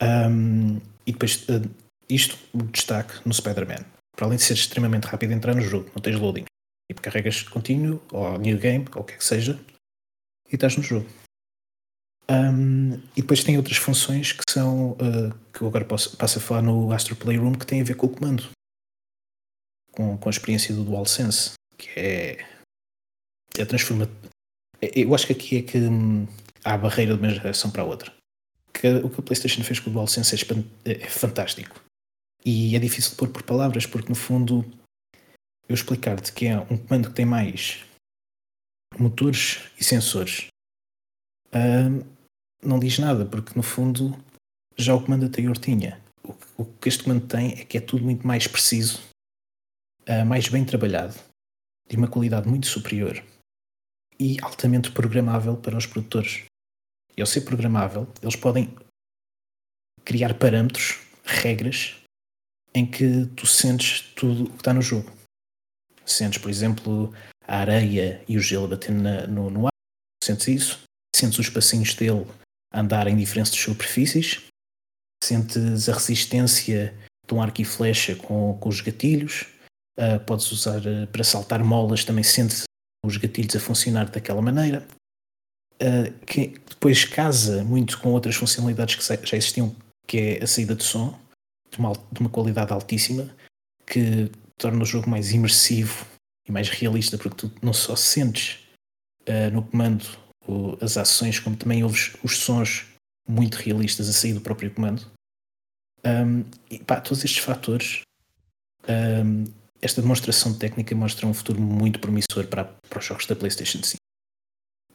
Um, 0.00 0.78
E 1.06 1.12
depois, 1.12 1.48
uh, 1.48 1.68
isto, 2.08 2.38
o 2.52 2.62
destaque 2.62 3.26
no 3.26 3.34
Spider-Man. 3.34 3.84
Para 4.16 4.26
além 4.26 4.36
de 4.36 4.44
ser 4.44 4.54
extremamente 4.54 5.06
rápido 5.06 5.32
entrar 5.32 5.54
no 5.54 5.62
jogo, 5.62 5.90
não 5.94 6.02
tens 6.02 6.18
loading. 6.18 6.44
E 6.90 6.94
carregas 6.94 7.42
contínuo, 7.42 8.02
ou 8.12 8.38
new 8.38 8.58
game, 8.58 8.84
ou 8.94 9.02
o 9.02 9.04
que 9.04 9.14
é 9.14 9.16
que 9.16 9.24
seja, 9.24 9.58
e 10.50 10.54
estás 10.54 10.76
no 10.76 10.82
jogo. 10.82 11.08
Um, 12.30 12.94
e 13.16 13.22
depois 13.22 13.42
tem 13.42 13.56
outras 13.56 13.76
funções 13.76 14.32
que 14.32 14.44
são 14.48 14.92
uh, 14.92 15.34
que 15.52 15.62
eu 15.62 15.66
agora 15.66 15.84
posso, 15.84 16.16
passo 16.16 16.38
a 16.38 16.40
falar 16.40 16.62
no 16.62 16.92
Astro 16.92 17.16
Playroom 17.16 17.54
que 17.54 17.66
tem 17.66 17.80
a 17.80 17.84
ver 17.84 17.96
com 17.96 18.06
o 18.06 18.10
comando. 18.10 18.48
Com, 19.90 20.16
com 20.16 20.28
a 20.28 20.30
experiência 20.30 20.72
do 20.72 20.84
DualSense 20.84 21.54
que 21.76 21.88
é, 21.98 22.46
é 23.58 23.64
transforma 23.64 24.08
é, 24.80 24.92
eu 24.94 25.14
acho 25.14 25.26
que 25.26 25.32
aqui 25.32 25.56
é 25.58 25.62
que 25.62 25.78
hum, 25.78 26.26
há 26.64 26.74
a 26.74 26.78
barreira 26.78 27.14
de 27.14 27.20
uma 27.20 27.30
geração 27.30 27.70
para 27.70 27.82
a 27.82 27.86
outra. 27.86 28.12
Que, 28.72 28.88
o 28.88 29.10
que 29.10 29.20
a 29.20 29.22
Playstation 29.22 29.64
fez 29.64 29.80
com 29.80 29.90
o 29.90 29.92
DualSense 29.92 30.34
é, 30.34 30.90
é, 30.90 31.02
é 31.02 31.08
fantástico. 31.08 31.82
E 32.44 32.76
é 32.76 32.78
difícil 32.78 33.10
de 33.10 33.16
pôr 33.16 33.28
por 33.28 33.42
palavras 33.42 33.86
porque 33.86 34.08
no 34.08 34.14
fundo 34.14 34.64
eu 35.68 35.74
explicar-te 35.74 36.32
que 36.32 36.46
é 36.46 36.58
um 36.58 36.78
comando 36.78 37.08
que 37.08 37.14
tem 37.14 37.26
mais 37.26 37.84
motores 38.98 39.60
e 39.78 39.84
sensores 39.84 40.46
uh, 41.48 42.19
não 42.62 42.78
diz 42.78 42.98
nada, 42.98 43.24
porque 43.24 43.52
no 43.56 43.62
fundo 43.62 44.16
já 44.76 44.94
o 44.94 45.02
comando 45.02 45.24
anterior 45.24 45.56
tinha. 45.56 46.00
O, 46.22 46.62
o 46.62 46.64
que 46.64 46.88
este 46.88 47.04
comando 47.04 47.26
tem 47.26 47.52
é 47.52 47.64
que 47.64 47.78
é 47.78 47.80
tudo 47.80 48.04
muito 48.04 48.26
mais 48.26 48.46
preciso, 48.46 49.00
uh, 50.08 50.24
mais 50.26 50.48
bem 50.48 50.64
trabalhado, 50.64 51.14
de 51.88 51.96
uma 51.96 52.08
qualidade 52.08 52.48
muito 52.48 52.66
superior 52.66 53.22
e 54.18 54.36
altamente 54.42 54.90
programável 54.92 55.56
para 55.56 55.76
os 55.76 55.86
produtores. 55.86 56.44
E 57.16 57.20
ao 57.20 57.26
ser 57.26 57.40
programável, 57.42 58.06
eles 58.22 58.36
podem 58.36 58.74
criar 60.04 60.34
parâmetros, 60.34 60.98
regras, 61.24 61.96
em 62.74 62.86
que 62.88 63.26
tu 63.36 63.46
sentes 63.46 64.02
tudo 64.14 64.44
o 64.44 64.50
que 64.50 64.56
está 64.56 64.72
no 64.72 64.82
jogo. 64.82 65.10
Sentes, 66.04 66.38
por 66.38 66.50
exemplo, 66.50 67.14
a 67.46 67.58
areia 67.58 68.22
e 68.28 68.36
o 68.36 68.40
gelo 68.40 68.68
batendo 68.68 69.02
na, 69.02 69.26
no, 69.26 69.50
no 69.50 69.66
ar, 69.66 69.72
sentes 70.22 70.48
isso, 70.48 70.82
sentes 71.14 71.38
os 71.38 71.48
passinhos 71.48 71.94
dele 71.94 72.26
andar 72.72 73.06
em 73.08 73.16
diferentes 73.16 73.52
superfícies, 73.52 74.42
sentes 75.22 75.88
a 75.88 75.92
resistência 75.92 76.94
de 77.26 77.34
um 77.34 77.42
arco 77.42 77.60
e 77.60 77.64
flecha 77.64 78.16
com, 78.16 78.56
com 78.58 78.68
os 78.68 78.80
gatilhos, 78.80 79.46
uh, 79.98 80.20
podes 80.26 80.50
usar 80.50 80.80
uh, 80.80 81.06
para 81.08 81.24
saltar 81.24 81.62
molas, 81.62 82.04
também 82.04 82.24
sentes 82.24 82.64
os 83.04 83.16
gatilhos 83.16 83.54
a 83.56 83.60
funcionar 83.60 84.10
daquela 84.10 84.42
maneira, 84.42 84.86
uh, 85.76 86.26
que 86.26 86.60
depois 86.68 87.04
casa 87.04 87.64
muito 87.64 88.00
com 88.00 88.10
outras 88.12 88.36
funcionalidades 88.36 88.96
que 88.96 89.26
já 89.26 89.36
existiam, 89.36 89.74
que 90.06 90.18
é 90.18 90.44
a 90.44 90.46
saída 90.46 90.74
de 90.74 90.84
som, 90.84 91.18
de 91.70 91.78
uma, 91.78 91.92
de 92.10 92.20
uma 92.20 92.30
qualidade 92.30 92.72
altíssima, 92.72 93.34
que 93.86 94.30
torna 94.58 94.82
o 94.82 94.86
jogo 94.86 95.08
mais 95.08 95.32
imersivo 95.32 96.06
e 96.48 96.52
mais 96.52 96.68
realista, 96.68 97.16
porque 97.16 97.36
tu 97.36 97.52
não 97.62 97.72
só 97.72 97.96
sentes 97.96 98.58
no 99.52 99.62
comando 99.62 100.04
o, 100.46 100.76
as 100.80 100.96
ações, 100.96 101.38
como 101.38 101.56
também 101.56 101.82
ouves 101.82 102.14
os 102.22 102.38
sons 102.38 102.86
muito 103.28 103.56
realistas 103.56 104.08
a 104.08 104.12
sair 104.12 104.34
do 104.34 104.40
próprio 104.40 104.72
comando. 104.72 105.06
Um, 106.04 106.44
e 106.70 106.78
pá, 106.78 107.00
todos 107.00 107.24
estes 107.24 107.42
fatores, 107.42 108.00
um, 108.88 109.44
esta 109.80 110.00
demonstração 110.00 110.56
técnica 110.56 110.94
mostra 110.94 111.26
um 111.26 111.34
futuro 111.34 111.60
muito 111.60 112.00
promissor 112.00 112.46
para, 112.48 112.64
para 112.64 112.98
os 112.98 113.04
jogos 113.04 113.26
da 113.26 113.36
PlayStation 113.36 113.82
5. 113.82 113.96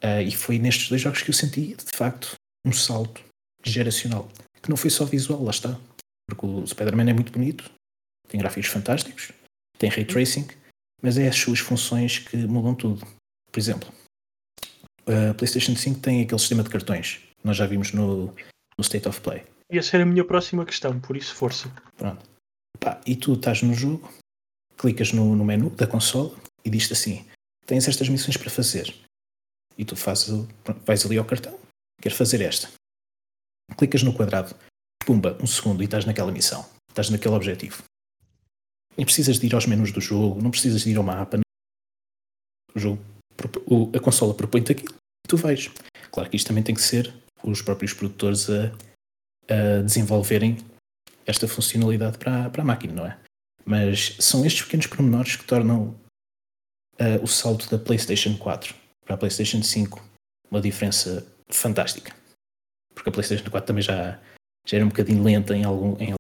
Uh, 0.03 0.21
e 0.21 0.31
foi 0.31 0.59
nestes 0.59 0.89
dois 0.89 1.01
jogos 1.01 1.21
que 1.21 1.29
eu 1.29 1.33
senti, 1.33 1.75
de 1.75 1.97
facto, 1.97 2.35
um 2.65 2.71
salto 2.71 3.23
geracional. 3.63 4.29
Que 4.61 4.69
não 4.69 4.77
foi 4.77 4.89
só 4.89 5.05
visual, 5.05 5.43
lá 5.43 5.51
está. 5.51 5.79
Porque 6.27 6.45
o 6.45 6.65
Spider-Man 6.65 7.09
é 7.09 7.13
muito 7.13 7.31
bonito, 7.31 7.71
tem 8.27 8.39
gráficos 8.39 8.69
fantásticos, 8.69 9.31
tem 9.77 9.89
ray 9.89 10.05
tracing, 10.05 10.47
mas 11.01 11.17
é 11.17 11.27
as 11.27 11.35
suas 11.35 11.59
funções 11.59 12.19
que 12.19 12.35
mudam 12.35 12.73
tudo. 12.73 13.05
Por 13.51 13.59
exemplo, 13.59 13.93
a 15.07 15.33
PlayStation 15.33 15.75
5 15.75 15.99
tem 15.99 16.21
aquele 16.21 16.39
sistema 16.39 16.63
de 16.63 16.69
cartões. 16.69 17.21
Nós 17.43 17.57
já 17.57 17.65
vimos 17.65 17.91
no, 17.93 18.27
no 18.27 18.81
State 18.81 19.07
of 19.07 19.21
Play. 19.21 19.43
Ia 19.71 19.81
ser 19.81 20.01
a 20.01 20.05
minha 20.05 20.23
próxima 20.23 20.65
questão, 20.65 20.99
por 20.99 21.15
isso 21.17 21.33
força. 21.33 21.71
Pronto. 21.97 22.23
Pá, 22.79 22.99
e 23.05 23.15
tu 23.15 23.33
estás 23.33 23.61
no 23.61 23.73
jogo, 23.73 24.11
clicas 24.77 25.11
no, 25.11 25.35
no 25.35 25.45
menu 25.45 25.69
da 25.69 25.87
consola 25.87 26.35
e 26.63 26.69
diz-te 26.69 26.93
assim: 26.93 27.25
tens 27.65 27.87
estas 27.87 28.09
missões 28.09 28.37
para 28.37 28.49
fazer. 28.49 28.93
E 29.77 29.83
tu 29.83 29.95
fazes, 29.95 30.47
vais 30.85 31.05
ali 31.05 31.17
ao 31.17 31.25
cartão, 31.25 31.57
queres 32.01 32.17
fazer 32.17 32.41
esta. 32.41 32.69
Clicas 33.77 34.03
no 34.03 34.13
quadrado, 34.13 34.55
pumba, 35.05 35.37
um 35.41 35.47
segundo 35.47 35.81
e 35.81 35.85
estás 35.85 36.05
naquela 36.05 36.31
missão. 36.31 36.65
Estás 36.89 37.09
naquele 37.09 37.35
objetivo. 37.35 37.83
Nem 38.95 39.05
precisas 39.05 39.37
de 39.37 39.47
ir 39.47 39.55
aos 39.55 39.65
menus 39.65 39.91
do 39.91 39.99
jogo, 39.99 40.41
não 40.41 40.51
precisas 40.51 40.83
de 40.83 40.91
ir 40.91 40.97
ao 40.97 41.03
mapa. 41.03 41.39
O 42.73 42.79
jogo 42.79 43.03
a 43.93 43.99
consola 43.99 44.33
propõe-te 44.33 44.71
aquilo 44.71 44.95
e 45.25 45.27
tu 45.27 45.37
vais. 45.37 45.69
Claro 46.11 46.29
que 46.29 46.35
isto 46.35 46.47
também 46.47 46.63
tem 46.63 46.75
que 46.75 46.81
ser 46.81 47.13
os 47.43 47.61
próprios 47.61 47.93
produtores 47.93 48.49
a, 48.49 48.71
a 49.49 49.81
desenvolverem 49.81 50.57
esta 51.25 51.47
funcionalidade 51.47 52.17
para, 52.17 52.49
para 52.49 52.61
a 52.61 52.65
máquina, 52.65 52.93
não 52.93 53.05
é? 53.05 53.19
Mas 53.65 54.15
são 54.19 54.45
estes 54.45 54.63
pequenos 54.63 54.87
pormenores 54.87 55.35
que 55.35 55.43
tornam 55.43 55.95
uh, 56.99 57.23
o 57.23 57.27
salto 57.27 57.69
da 57.69 57.83
PlayStation 57.83 58.37
4 58.37 58.75
para 59.03 59.15
a 59.15 59.17
PlayStation 59.17 59.61
5 59.61 60.03
uma 60.49 60.61
diferença 60.61 61.25
fantástica. 61.49 62.15
Porque 62.93 63.09
a 63.09 63.11
PlayStation 63.11 63.49
4 63.49 63.67
também 63.67 63.81
já, 63.81 64.19
já 64.65 64.77
era 64.77 64.85
um 64.85 64.89
bocadinho 64.89 65.23
lenta 65.23 65.55
em 65.55 65.63
algum. 65.63 65.97
Em, 65.99 66.13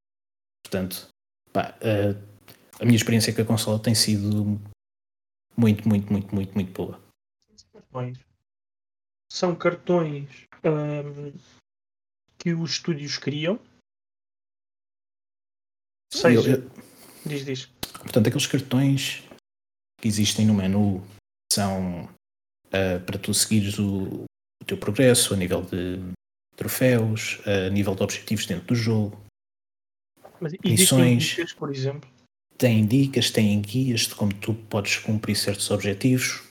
portanto, 0.65 1.07
pá, 1.53 1.75
uh, 1.77 2.35
a 2.79 2.85
minha 2.85 2.95
experiência 2.95 3.33
com 3.33 3.41
a 3.41 3.45
consola 3.45 3.79
tem 3.79 3.93
sido 3.93 4.59
muito, 5.55 5.87
muito, 5.87 6.11
muito, 6.11 6.35
muito, 6.35 6.53
muito 6.53 6.71
boa 6.73 7.04
cartões 7.95 8.19
são 9.31 9.55
cartões 9.55 10.47
um, 10.63 11.33
que 12.37 12.53
os 12.53 12.71
estúdios 12.71 13.17
criam. 13.17 13.59
Seja, 16.13 16.49
eu, 16.49 16.63
eu, 16.63 16.71
diz, 17.25 17.45
diz. 17.45 17.65
Portanto, 17.99 18.27
aqueles 18.27 18.47
cartões 18.47 19.23
que 19.99 20.07
existem 20.07 20.45
no 20.45 20.53
menu 20.53 21.03
são 21.51 22.05
uh, 22.67 23.03
para 23.05 23.17
tu 23.17 23.33
seguires 23.33 23.79
o, 23.79 24.25
o, 24.61 24.65
teu 24.65 24.77
progresso 24.77 25.33
a 25.33 25.37
nível 25.37 25.63
de 25.63 25.99
troféus, 26.55 27.39
a 27.45 27.69
nível 27.69 27.95
de 27.95 28.03
objetivos 28.03 28.45
dentro 28.45 28.67
do 28.67 28.75
jogo. 28.75 29.19
Mas 30.39 30.53
missões, 30.63 31.23
dicas, 31.23 31.53
por 31.53 31.71
exemplo? 31.71 32.09
Tem 32.57 32.87
dicas, 32.87 33.31
tem 33.31 33.61
guias 33.61 34.01
de 34.01 34.15
como 34.15 34.33
tu 34.33 34.53
podes 34.53 34.97
cumprir 34.97 35.35
certos 35.35 35.69
objetivos. 35.71 36.45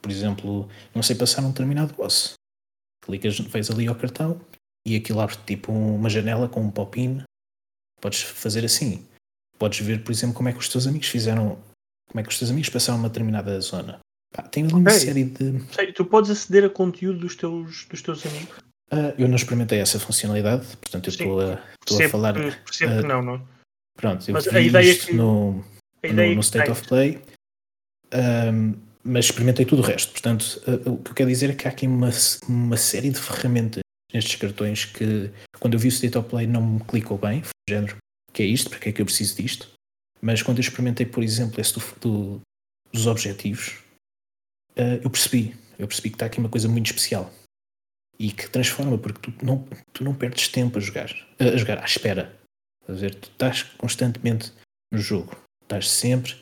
Por 0.00 0.10
exemplo, 0.10 0.68
não 0.94 1.02
sei 1.02 1.16
passar 1.16 1.42
um 1.42 1.50
determinado 1.50 1.94
boss. 1.94 2.34
Clicas, 3.02 3.38
vais 3.38 3.70
ali 3.70 3.86
ao 3.86 3.94
cartão 3.94 4.40
e 4.86 4.96
aquilo 4.96 5.20
abre 5.20 5.36
tipo 5.46 5.72
uma 5.72 6.08
janela 6.08 6.48
com 6.48 6.60
um 6.60 6.70
pop-in. 6.70 7.22
Podes 8.00 8.22
fazer 8.22 8.64
assim. 8.64 9.06
Podes 9.58 9.80
ver, 9.80 10.04
por 10.04 10.12
exemplo, 10.12 10.36
como 10.36 10.48
é 10.48 10.52
que 10.52 10.58
os 10.58 10.68
teus 10.68 10.86
amigos 10.86 11.08
fizeram, 11.08 11.58
como 12.08 12.20
é 12.20 12.22
que 12.22 12.28
os 12.28 12.38
teus 12.38 12.50
amigos 12.50 12.70
passaram 12.70 12.98
uma 12.98 13.08
determinada 13.08 13.60
zona. 13.60 14.00
Pá, 14.32 14.42
tem 14.42 14.66
uma 14.66 14.80
okay. 14.80 15.00
série 15.00 15.24
de. 15.24 15.60
Sei, 15.72 15.92
tu 15.92 16.04
podes 16.04 16.30
aceder 16.30 16.64
a 16.64 16.70
conteúdo 16.70 17.20
dos 17.20 17.34
teus, 17.34 17.86
dos 17.86 18.02
teus 18.02 18.24
amigos. 18.26 18.58
Uh, 18.92 19.12
eu 19.18 19.28
não 19.28 19.36
experimentei 19.36 19.80
essa 19.80 19.98
funcionalidade, 19.98 20.64
portanto 20.76 21.08
eu 21.08 21.10
estou 21.10 21.40
a, 21.40 21.62
estou 21.80 22.04
a 22.04 22.08
falar. 22.08 22.34
Percebo 22.34 22.94
uh, 22.94 23.02
que 23.02 23.06
não, 23.06 23.22
não 23.22 23.34
é? 23.34 23.40
Pronto, 23.96 24.30
eu 24.30 24.32
Mas 24.32 24.44
vi 24.44 24.56
a 24.56 24.60
ideia 24.60 24.90
isto 24.90 25.06
que, 25.06 25.12
no, 25.14 25.64
no, 26.04 26.34
no 26.34 26.40
State 26.40 26.70
of 26.70 26.86
Play. 26.86 27.20
Um, 28.14 28.87
mas 29.08 29.24
experimentei 29.24 29.64
tudo 29.64 29.80
o 29.80 29.84
resto. 29.84 30.12
Portanto, 30.12 30.60
uh, 30.66 30.92
o 30.92 31.02
que 31.02 31.10
eu 31.10 31.14
quero 31.14 31.30
dizer 31.30 31.50
é 31.50 31.54
que 31.54 31.66
há 31.66 31.70
aqui 31.70 31.86
uma, 31.86 32.10
uma 32.46 32.76
série 32.76 33.10
de 33.10 33.18
ferramentas 33.18 33.80
nestes 34.12 34.36
cartões 34.36 34.84
que, 34.84 35.30
quando 35.58 35.74
eu 35.74 35.80
vi 35.80 35.88
o 35.88 35.90
State 35.90 36.16
of 36.18 36.28
Play, 36.28 36.46
não 36.46 36.64
me 36.64 36.80
clicou 36.84 37.16
bem. 37.16 37.42
Foi 37.42 37.52
o 37.68 37.70
género, 37.70 37.96
que 38.32 38.42
é 38.42 38.46
isto, 38.46 38.68
porque 38.68 38.90
é 38.90 38.92
que 38.92 39.00
eu 39.00 39.06
preciso 39.06 39.36
disto? 39.36 39.70
Mas 40.20 40.42
quando 40.42 40.58
eu 40.58 40.62
experimentei, 40.62 41.06
por 41.06 41.24
exemplo, 41.24 41.60
esse 41.60 41.74
do, 41.74 41.80
do, 42.00 42.40
dos 42.92 43.06
objetivos, 43.06 43.78
uh, 44.76 45.00
eu 45.02 45.08
percebi. 45.08 45.56
Eu 45.78 45.86
percebi 45.86 46.10
que 46.10 46.16
está 46.16 46.26
aqui 46.26 46.38
uma 46.38 46.48
coisa 46.48 46.68
muito 46.68 46.86
especial 46.86 47.32
e 48.18 48.32
que 48.32 48.50
transforma, 48.50 48.98
porque 48.98 49.30
tu 49.30 49.44
não, 49.44 49.66
tu 49.92 50.04
não 50.04 50.14
perdes 50.14 50.48
tempo 50.48 50.76
a 50.76 50.80
jogar, 50.80 51.14
a 51.38 51.56
jogar 51.56 51.78
à 51.78 51.84
espera. 51.84 52.36
A 52.86 52.92
dizer, 52.92 53.14
tu 53.14 53.28
estás 53.28 53.62
constantemente 53.62 54.52
no 54.92 54.98
jogo, 54.98 55.36
estás 55.62 55.88
sempre, 55.88 56.34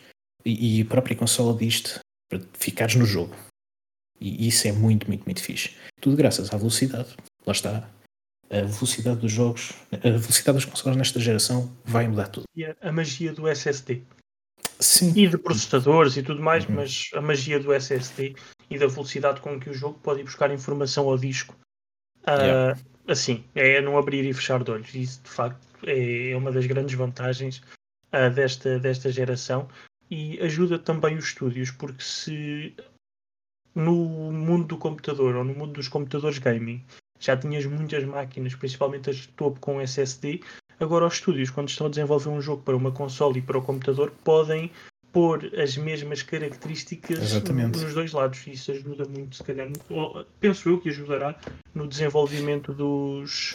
e, 0.45 0.79
e 0.79 0.83
a 0.83 0.87
própria 0.87 1.17
consola 1.17 1.57
diz-te, 1.57 2.01
para 2.29 2.41
ficares 2.55 2.95
no 2.95 3.05
jogo. 3.05 3.35
E 4.21 4.49
isso 4.49 4.67
é 4.67 4.73
muito, 4.73 5.07
muito, 5.09 5.25
muito 5.25 5.43
fixe. 5.43 5.77
Tudo 6.01 6.17
graças 6.17 6.53
à 6.53 6.57
velocidade. 6.57 7.15
Lá 7.47 7.53
está. 7.53 7.89
A 8.49 8.63
velocidade 8.63 9.21
dos 9.21 9.33
jogos, 9.33 9.73
a 9.93 10.11
velocidade 10.11 10.59
das 10.59 10.65
consolas 10.65 10.97
nesta 10.97 11.19
geração 11.19 11.71
vai 11.85 12.07
mudar 12.07 12.29
tudo. 12.29 12.45
E 12.55 12.65
a, 12.65 12.93
magia 12.93 13.33
do 13.33 13.49
SSD. 13.49 14.03
Sim. 14.79 15.13
E 15.17 15.27
de 15.27 15.37
processadores 15.37 16.17
e 16.17 16.23
tudo 16.23 16.41
mais, 16.41 16.65
uhum. 16.65 16.77
mas 16.77 17.11
a 17.15 17.21
magia 17.21 17.59
do 17.59 17.73
SSD 17.73 18.37
e 18.71 18.79
da 18.79 18.87
velocidade 18.87 19.41
com 19.41 19.59
que 19.59 19.71
o 19.71 19.75
jogo 19.75 19.99
pode 19.99 20.21
ir 20.21 20.25
buscar 20.25 20.53
informação 20.53 21.09
ao 21.09 21.19
disco 21.19 21.57
Yeah. 22.29 22.79
Assim, 23.07 23.45
é 23.55 23.81
não 23.81 23.97
abrir 23.97 24.25
e 24.25 24.35
fechar 24.35 24.63
de 24.65 24.71
olhos. 24.71 24.93
Isso, 24.95 25.23
de 25.23 25.31
facto, 25.31 25.65
é 25.87 26.35
uma 26.37 26.51
das 26.51 26.67
grandes 26.67 26.95
vantagens 26.97 27.63
uh, 28.13 28.31
desta, 28.35 28.81
desta 28.81 29.13
geração 29.13 29.69
e 30.11 30.41
ajuda 30.41 30.79
também 30.79 31.17
os 31.17 31.27
estúdios, 31.27 31.71
porque 31.71 32.03
se 32.03 32.75
no 33.75 34.33
mundo 34.33 34.67
do 34.69 34.79
computador 34.79 35.37
ou 35.37 35.45
no 35.45 35.55
mundo 35.55 35.75
dos 35.75 35.89
computadores 35.89 36.39
gaming 36.39 36.83
já 37.19 37.37
tinhas 37.37 37.67
muitas 37.67 38.05
máquinas, 38.05 38.55
principalmente 38.55 39.11
as 39.11 39.17
de 39.17 39.29
topo 39.29 39.61
com 39.61 39.81
SSD, 39.81 40.41
agora 40.79 41.07
os 41.07 41.15
estúdios, 41.15 41.51
quando 41.51 41.69
estão 41.69 41.87
a 41.87 41.91
desenvolver 41.91 42.29
um 42.29 42.41
jogo 42.41 42.63
para 42.63 42.77
uma 42.77 42.93
console 42.93 43.39
e 43.39 43.43
para 43.43 43.59
o 43.59 43.63
computador, 43.63 44.13
podem 44.23 44.71
pôr 45.13 45.51
as 45.59 45.77
mesmas 45.79 46.23
características 46.23 47.19
Exatamente. 47.19 47.79
nos 47.79 47.95
dois 47.95 48.13
lados. 48.13 48.47
Isso 48.47 48.71
ajuda 48.71 49.07
muito, 49.07 49.37
se 49.37 49.43
calhar, 49.43 49.67
penso 50.41 50.69
eu 50.69 50.79
que 50.79 50.91
ajudará 50.91 51.39
no 51.75 51.89
desenvolvimento 51.89 52.73
dos. 52.75 53.55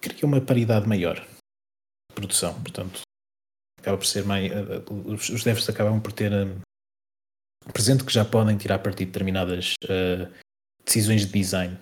Cria 0.00 0.24
uma 0.24 0.40
paridade 0.40 0.88
maior 0.88 1.16
de 1.16 2.14
produção, 2.14 2.54
portanto, 2.62 3.00
acaba 3.86 3.98
por 3.98 4.06
ser 4.06 4.24
mais. 4.24 4.50
Eh, 4.50 4.56
eh, 4.56 5.32
os 5.32 5.44
devs 5.44 5.68
acabam 5.68 6.00
por 6.00 6.12
ter 6.12 6.32
um, 6.32 6.60
presente 7.72 8.04
que 8.04 8.12
já 8.12 8.24
podem 8.24 8.56
tirar 8.56 8.80
partido 8.80 9.06
de 9.06 9.12
determinadas 9.12 9.74
uh, 9.84 10.32
decisões 10.84 11.24
de 11.24 11.32
design 11.32 11.78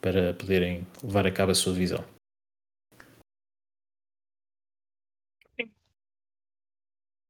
para 0.00 0.34
poderem 0.34 0.84
levar 1.02 1.26
a 1.26 1.30
cabo 1.30 1.52
a 1.52 1.54
sua 1.54 1.72
visão. 1.72 2.04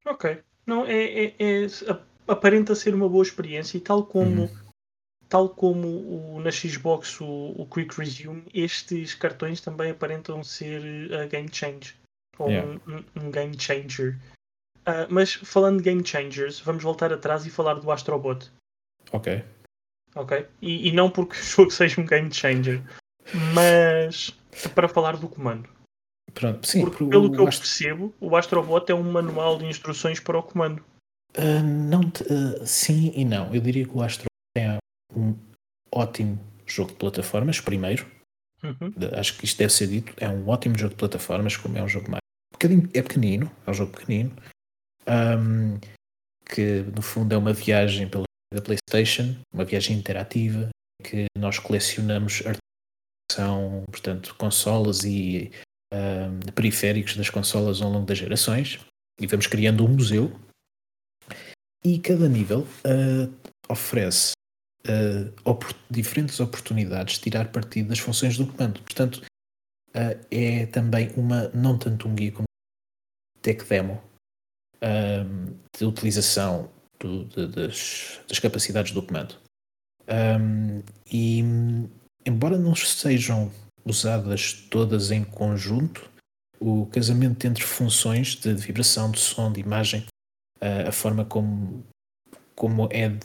Ok. 0.06 0.42
Não, 0.66 0.86
é, 0.86 1.24
é, 1.24 1.36
é, 1.38 1.66
aparenta 2.26 2.74
ser 2.74 2.94
uma 2.94 3.08
boa 3.08 3.22
experiência 3.22 3.76
e 3.76 3.80
tal 3.80 4.06
como, 4.06 4.42
uhum. 4.42 4.70
tal 5.28 5.50
como 5.50 5.88
o, 5.88 6.40
na 6.40 6.50
Xbox 6.50 7.20
o, 7.20 7.26
o, 7.26 7.66
Quick 7.66 7.98
Resume, 7.98 8.44
estes 8.54 9.14
cartões 9.14 9.60
também 9.60 9.90
aparentam 9.90 10.42
ser 10.42 11.12
a 11.12 11.26
game 11.26 11.48
change 11.52 11.99
ou 12.40 12.50
yeah. 12.50 12.80
um, 12.86 13.04
um, 13.22 13.30
game 13.30 13.54
changer. 13.58 14.18
Uh, 14.80 15.06
mas 15.10 15.34
falando 15.34 15.78
de 15.78 15.84
game 15.84 16.04
changers, 16.04 16.58
vamos 16.60 16.82
voltar 16.82 17.12
atrás 17.12 17.44
e 17.46 17.50
falar 17.50 17.74
do 17.74 17.90
Astrobot. 17.90 18.50
Ok. 19.12 19.44
Ok. 20.14 20.46
E, 20.60 20.88
e 20.88 20.92
não 20.92 21.10
porque 21.10 21.36
o 21.38 21.42
jogo 21.42 21.70
seja 21.70 22.00
um 22.00 22.06
game 22.06 22.32
changer, 22.32 22.82
mas 23.54 24.30
para 24.74 24.88
falar 24.88 25.16
do 25.16 25.28
comando. 25.28 25.68
Pronto, 26.32 26.66
sim, 26.66 26.84
Porque, 26.84 27.04
pelo 27.06 27.30
que 27.30 27.40
eu 27.40 27.44
percebo, 27.44 28.14
o 28.20 28.36
Astrobot 28.36 28.90
é 28.90 28.94
um 28.94 29.02
manual 29.02 29.58
de 29.58 29.66
instruções 29.66 30.20
para 30.20 30.38
o 30.38 30.42
comando. 30.42 30.82
Uh, 31.36 31.62
não 31.62 32.00
uh, 32.00 32.66
sim 32.66 33.12
e 33.14 33.24
não. 33.24 33.52
Eu 33.54 33.60
diria 33.60 33.84
que 33.84 33.96
o 33.96 34.02
Astrobot 34.02 34.30
é 34.56 34.78
um 35.14 35.36
ótimo 35.92 36.38
jogo 36.66 36.92
de 36.92 36.96
plataformas, 36.96 37.60
primeiro. 37.60 38.06
Uhum. 38.62 38.92
Acho 39.18 39.36
que 39.36 39.44
isto 39.44 39.58
deve 39.58 39.72
ser 39.72 39.88
dito. 39.88 40.14
É 40.18 40.28
um 40.28 40.48
ótimo 40.48 40.78
jogo 40.78 40.90
de 40.90 40.98
plataformas, 40.98 41.56
como 41.56 41.76
é 41.76 41.82
um 41.82 41.88
jogo 41.88 42.10
mais. 42.10 42.20
É 42.66 43.02
pequenino, 43.02 43.50
é 43.66 43.70
um 43.70 43.74
jogo 43.74 43.92
pequenino. 43.92 44.32
Um, 45.06 45.78
que 46.44 46.82
no 46.94 47.02
fundo 47.02 47.34
é 47.34 47.38
uma 47.38 47.52
viagem 47.52 48.08
pela 48.08 48.24
da 48.52 48.60
PlayStation, 48.60 49.36
uma 49.52 49.64
viagem 49.64 49.96
interativa, 49.96 50.68
que 51.04 51.26
nós 51.38 51.58
colecionamos 51.58 52.42
são, 53.30 53.84
portanto, 53.86 54.34
consolas 54.36 55.04
e 55.04 55.52
uh, 55.92 56.52
periféricos 56.52 57.16
das 57.16 57.30
consolas 57.30 57.80
ao 57.80 57.90
longo 57.90 58.06
das 58.06 58.18
gerações 58.18 58.80
e 59.20 59.26
vamos 59.26 59.46
criando 59.46 59.84
um 59.84 59.88
museu 59.88 60.38
e 61.84 61.98
cada 62.00 62.28
nível 62.28 62.66
uh, 62.84 63.32
oferece 63.68 64.32
uh, 64.86 65.32
opor 65.44 65.72
diferentes 65.88 66.40
oportunidades 66.40 67.14
de 67.14 67.22
tirar 67.22 67.52
partido 67.52 67.90
das 67.90 68.00
funções 68.00 68.36
do 68.36 68.46
comando. 68.46 68.82
Portanto, 68.82 69.22
é 70.30 70.66
também 70.66 71.10
uma, 71.16 71.48
não 71.48 71.76
tanto 71.76 72.06
um 72.06 72.14
guia 72.14 72.30
como 72.30 72.46
tech 73.42 73.64
demo 73.64 74.00
de 75.76 75.84
utilização 75.84 76.70
do, 76.98 77.24
de, 77.26 77.46
das, 77.48 78.20
das, 78.28 78.38
capacidades 78.38 78.92
do 78.92 79.02
comando. 79.02 79.36
Um, 80.08 80.82
e 81.10 81.40
embora 82.24 82.58
não 82.58 82.74
sejam 82.74 83.52
usadas 83.84 84.52
todas 84.70 85.10
em 85.10 85.22
conjunto, 85.22 86.10
o 86.58 86.86
casamento 86.86 87.46
entre 87.46 87.64
funções 87.64 88.34
de 88.34 88.54
vibração, 88.54 89.10
de 89.10 89.18
som, 89.18 89.52
de 89.52 89.60
imagem, 89.60 90.06
a 90.60 90.92
forma 90.92 91.24
como, 91.24 91.84
como 92.54 92.88
é 92.92 93.18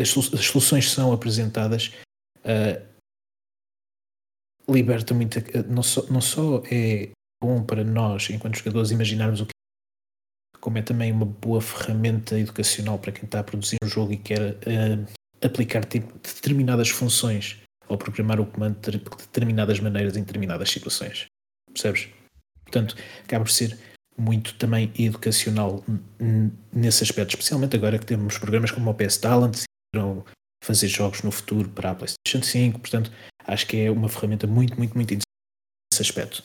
as, 0.00 0.08
soluções 0.08 0.90
são 0.90 1.12
apresentadas 1.12 1.92
liberta 4.68 5.12
muito 5.14 5.38
não 5.68 5.82
só, 5.82 6.06
não 6.10 6.20
só 6.20 6.62
é 6.70 7.10
bom 7.44 7.62
para 7.62 7.84
nós 7.84 8.28
enquanto 8.30 8.56
jogadores 8.56 8.90
imaginarmos 8.90 9.40
o 9.40 9.46
que 9.46 9.52
como 10.60 10.78
é 10.78 10.82
também 10.82 11.12
uma 11.12 11.26
boa 11.26 11.60
ferramenta 11.60 12.38
educacional 12.38 12.98
para 12.98 13.12
quem 13.12 13.24
está 13.24 13.40
a 13.40 13.44
produzir 13.44 13.76
um 13.84 13.86
jogo 13.86 14.12
e 14.12 14.16
quer 14.16 14.40
uh, 14.40 15.06
aplicar 15.44 15.84
tipo, 15.84 16.10
determinadas 16.14 16.88
funções 16.88 17.58
ou 17.86 17.98
programar 17.98 18.40
o 18.40 18.46
comando 18.46 18.90
de 18.90 18.98
determinadas 18.98 19.78
maneiras 19.78 20.16
em 20.16 20.20
determinadas 20.20 20.70
situações. 20.70 21.26
Percebes? 21.70 22.08
Portanto, 22.62 22.96
acaba 23.22 23.44
por 23.44 23.50
ser 23.50 23.78
muito 24.16 24.54
também 24.54 24.90
educacional 24.98 25.84
nesse 26.72 27.02
aspecto, 27.02 27.30
especialmente 27.30 27.76
agora 27.76 27.98
que 27.98 28.06
temos 28.06 28.38
programas 28.38 28.70
como 28.70 28.90
o 28.90 28.94
PS 28.94 29.18
Talent 29.18 29.56
que 29.56 29.98
irão 29.98 30.24
fazer 30.64 30.88
jogos 30.88 31.22
no 31.22 31.30
futuro 31.30 31.68
para 31.68 31.90
a 31.90 31.94
PlayStation 31.94 32.42
5. 32.42 32.78
Portanto, 32.78 33.12
acho 33.46 33.66
que 33.66 33.76
é 33.76 33.90
uma 33.90 34.08
ferramenta 34.08 34.46
muito, 34.46 34.76
muito, 34.78 34.94
muito 34.94 35.12
interessante 35.12 35.24
nesse 35.92 36.02
aspecto. 36.02 36.42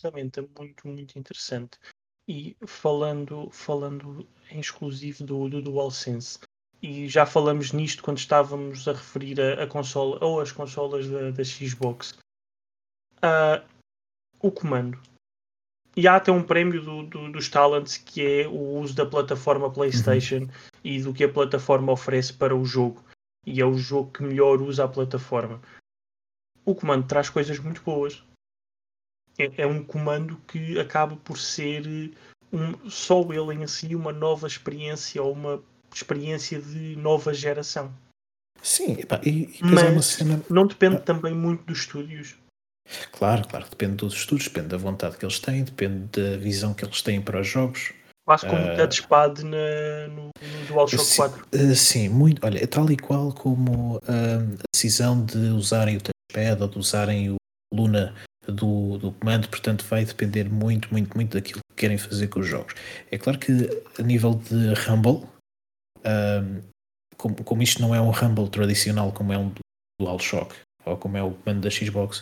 Ferramenta 0.00 0.46
muito, 0.58 0.86
muito 0.86 1.18
interessante. 1.18 1.78
E 2.28 2.56
falando, 2.66 3.50
falando 3.50 4.26
em 4.50 4.60
exclusivo 4.60 5.24
do, 5.24 5.48
do 5.48 5.62
DualSense, 5.62 6.38
e 6.82 7.08
já 7.08 7.26
falamos 7.26 7.72
nisto 7.72 8.02
quando 8.02 8.18
estávamos 8.18 8.88
a 8.88 8.92
referir 8.92 9.40
a, 9.40 9.64
a 9.64 9.66
consola 9.66 10.18
ou 10.24 10.40
as 10.40 10.50
consolas 10.50 11.08
da, 11.08 11.30
da 11.30 11.44
Xbox. 11.44 12.18
Uh, 13.18 13.62
o 14.40 14.50
comando. 14.50 14.98
E 15.96 16.08
há 16.08 16.16
até 16.16 16.32
um 16.32 16.42
prémio 16.42 16.82
do, 16.82 17.02
do, 17.02 17.32
dos 17.32 17.48
Talents 17.48 17.98
que 17.98 18.24
é 18.24 18.48
o 18.48 18.78
uso 18.78 18.94
da 18.94 19.04
plataforma 19.04 19.70
PlayStation 19.70 20.42
uhum. 20.42 20.48
e 20.82 21.02
do 21.02 21.12
que 21.12 21.24
a 21.24 21.32
plataforma 21.32 21.92
oferece 21.92 22.32
para 22.32 22.56
o 22.56 22.64
jogo. 22.64 23.04
E 23.46 23.60
é 23.60 23.66
o 23.66 23.76
jogo 23.76 24.12
que 24.12 24.22
melhor 24.22 24.62
usa 24.62 24.84
a 24.84 24.88
plataforma. 24.88 25.60
O 26.64 26.74
comando 26.74 27.06
traz 27.06 27.28
coisas 27.28 27.58
muito 27.58 27.82
boas. 27.82 28.22
É, 29.42 29.62
é 29.62 29.66
um 29.66 29.82
comando 29.82 30.40
que 30.46 30.78
acaba 30.78 31.16
por 31.16 31.38
ser 31.38 31.86
um, 32.52 32.90
só 32.90 33.20
ele 33.32 33.62
em 33.62 33.66
si 33.66 33.94
uma 33.94 34.12
nova 34.12 34.46
experiência 34.46 35.22
ou 35.22 35.32
uma 35.32 35.62
experiência 35.94 36.60
de 36.60 36.96
nova 36.96 37.32
geração. 37.32 37.92
Sim, 38.62 38.92
epá, 39.00 39.20
e, 39.24 39.58
e 39.58 39.58
mas 39.62 39.84
é 39.84 39.88
uma 39.88 40.02
cena... 40.02 40.42
não 40.50 40.66
depende 40.66 40.96
ah. 40.96 41.00
também 41.00 41.34
muito 41.34 41.64
dos 41.64 41.80
estúdios. 41.80 42.36
Claro, 43.12 43.46
claro, 43.46 43.66
depende 43.70 43.96
dos 43.96 44.14
estúdios, 44.14 44.48
depende 44.48 44.68
da 44.68 44.76
vontade 44.76 45.16
que 45.16 45.24
eles 45.24 45.38
têm, 45.38 45.62
depende 45.62 46.06
da 46.20 46.36
visão 46.36 46.74
que 46.74 46.84
eles 46.84 47.00
têm 47.02 47.20
para 47.20 47.40
os 47.40 47.46
jogos. 47.46 47.92
Quase 48.26 48.46
como 48.46 48.62
uh, 48.62 48.76
touchpad 48.76 49.42
na, 49.44 50.08
no, 50.08 50.24
no 50.24 50.66
DualShock 50.68 51.04
sim, 51.04 51.16
4. 51.16 51.46
Uh, 51.54 51.74
sim, 51.74 52.08
muito. 52.08 52.44
Olha, 52.44 52.62
é 52.62 52.66
tal 52.66 52.90
e 52.90 52.96
qual 52.96 53.32
como 53.32 53.96
uh, 53.96 54.00
a 54.06 54.66
decisão 54.72 55.24
de 55.24 55.38
usarem 55.38 55.96
o 55.96 56.00
touchpad 56.00 56.62
ou 56.62 56.68
de 56.68 56.78
usarem 56.78 57.30
o 57.30 57.36
Luna 57.72 58.14
do, 58.46 58.98
do 58.98 59.12
comando, 59.12 59.48
portanto 59.48 59.84
vai 59.84 60.04
depender 60.04 60.48
muito, 60.48 60.90
muito, 60.90 61.14
muito 61.14 61.34
daquilo 61.34 61.60
que 61.70 61.76
querem 61.76 61.98
fazer 61.98 62.28
com 62.28 62.40
os 62.40 62.46
jogos. 62.46 62.74
É 63.10 63.18
claro 63.18 63.38
que 63.38 63.52
a 63.98 64.02
nível 64.02 64.34
de 64.34 64.74
Rumble, 64.74 65.26
um, 66.04 66.62
como, 67.16 67.36
como 67.44 67.62
isto 67.62 67.80
não 67.82 67.94
é 67.94 68.00
um 68.00 68.10
Rumble 68.10 68.48
tradicional 68.48 69.12
como 69.12 69.32
é 69.32 69.38
um 69.38 69.52
DualShock 70.00 70.54
ou 70.84 70.96
como 70.96 71.16
é 71.16 71.22
o 71.22 71.32
comando 71.32 71.60
da 71.60 71.70
Xbox, 71.70 72.20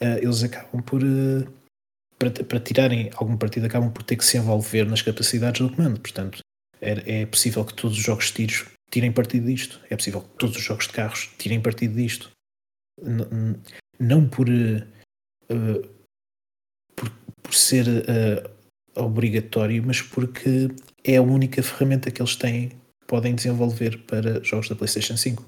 uh, 0.00 0.18
eles 0.22 0.42
acabam 0.44 0.80
por 0.82 1.02
uh, 1.02 1.58
para, 2.18 2.30
para 2.30 2.60
tirarem 2.60 3.10
algum 3.14 3.36
partido 3.36 3.66
acabam 3.66 3.90
por 3.90 4.02
ter 4.02 4.16
que 4.16 4.24
se 4.24 4.36
envolver 4.36 4.84
nas 4.84 5.02
capacidades 5.02 5.60
do 5.60 5.74
comando. 5.74 6.00
Portanto, 6.00 6.40
é, 6.80 7.22
é 7.22 7.26
possível 7.26 7.64
que 7.64 7.74
todos 7.74 7.96
os 7.96 8.04
jogos 8.04 8.26
de 8.26 8.32
tiros 8.32 8.66
tirem 8.90 9.12
partido 9.12 9.46
disto. 9.46 9.80
É 9.88 9.96
possível 9.96 10.22
que 10.22 10.28
todos 10.36 10.56
os 10.56 10.62
jogos 10.62 10.86
de 10.86 10.92
carros 10.92 11.30
tirem 11.38 11.60
partido 11.60 11.94
disto. 11.94 12.30
N 13.00 13.60
não 14.00 14.28
por, 14.28 14.48
uh, 14.48 14.86
por, 16.94 17.10
por 17.42 17.54
ser 17.54 17.86
obrigatório, 18.94 19.82
mas 19.84 20.02
porque 20.02 20.68
é 21.04 21.16
a 21.16 21.22
única 21.22 21.62
ferramenta 21.62 22.10
que 22.10 22.20
eles 22.20 22.36
têm 22.36 22.70
podem 23.08 23.34
desenvolver 23.34 24.04
para 24.04 24.42
jogos 24.44 24.68
da 24.68 24.76
PlayStation 24.76 25.16
5. 25.16 25.42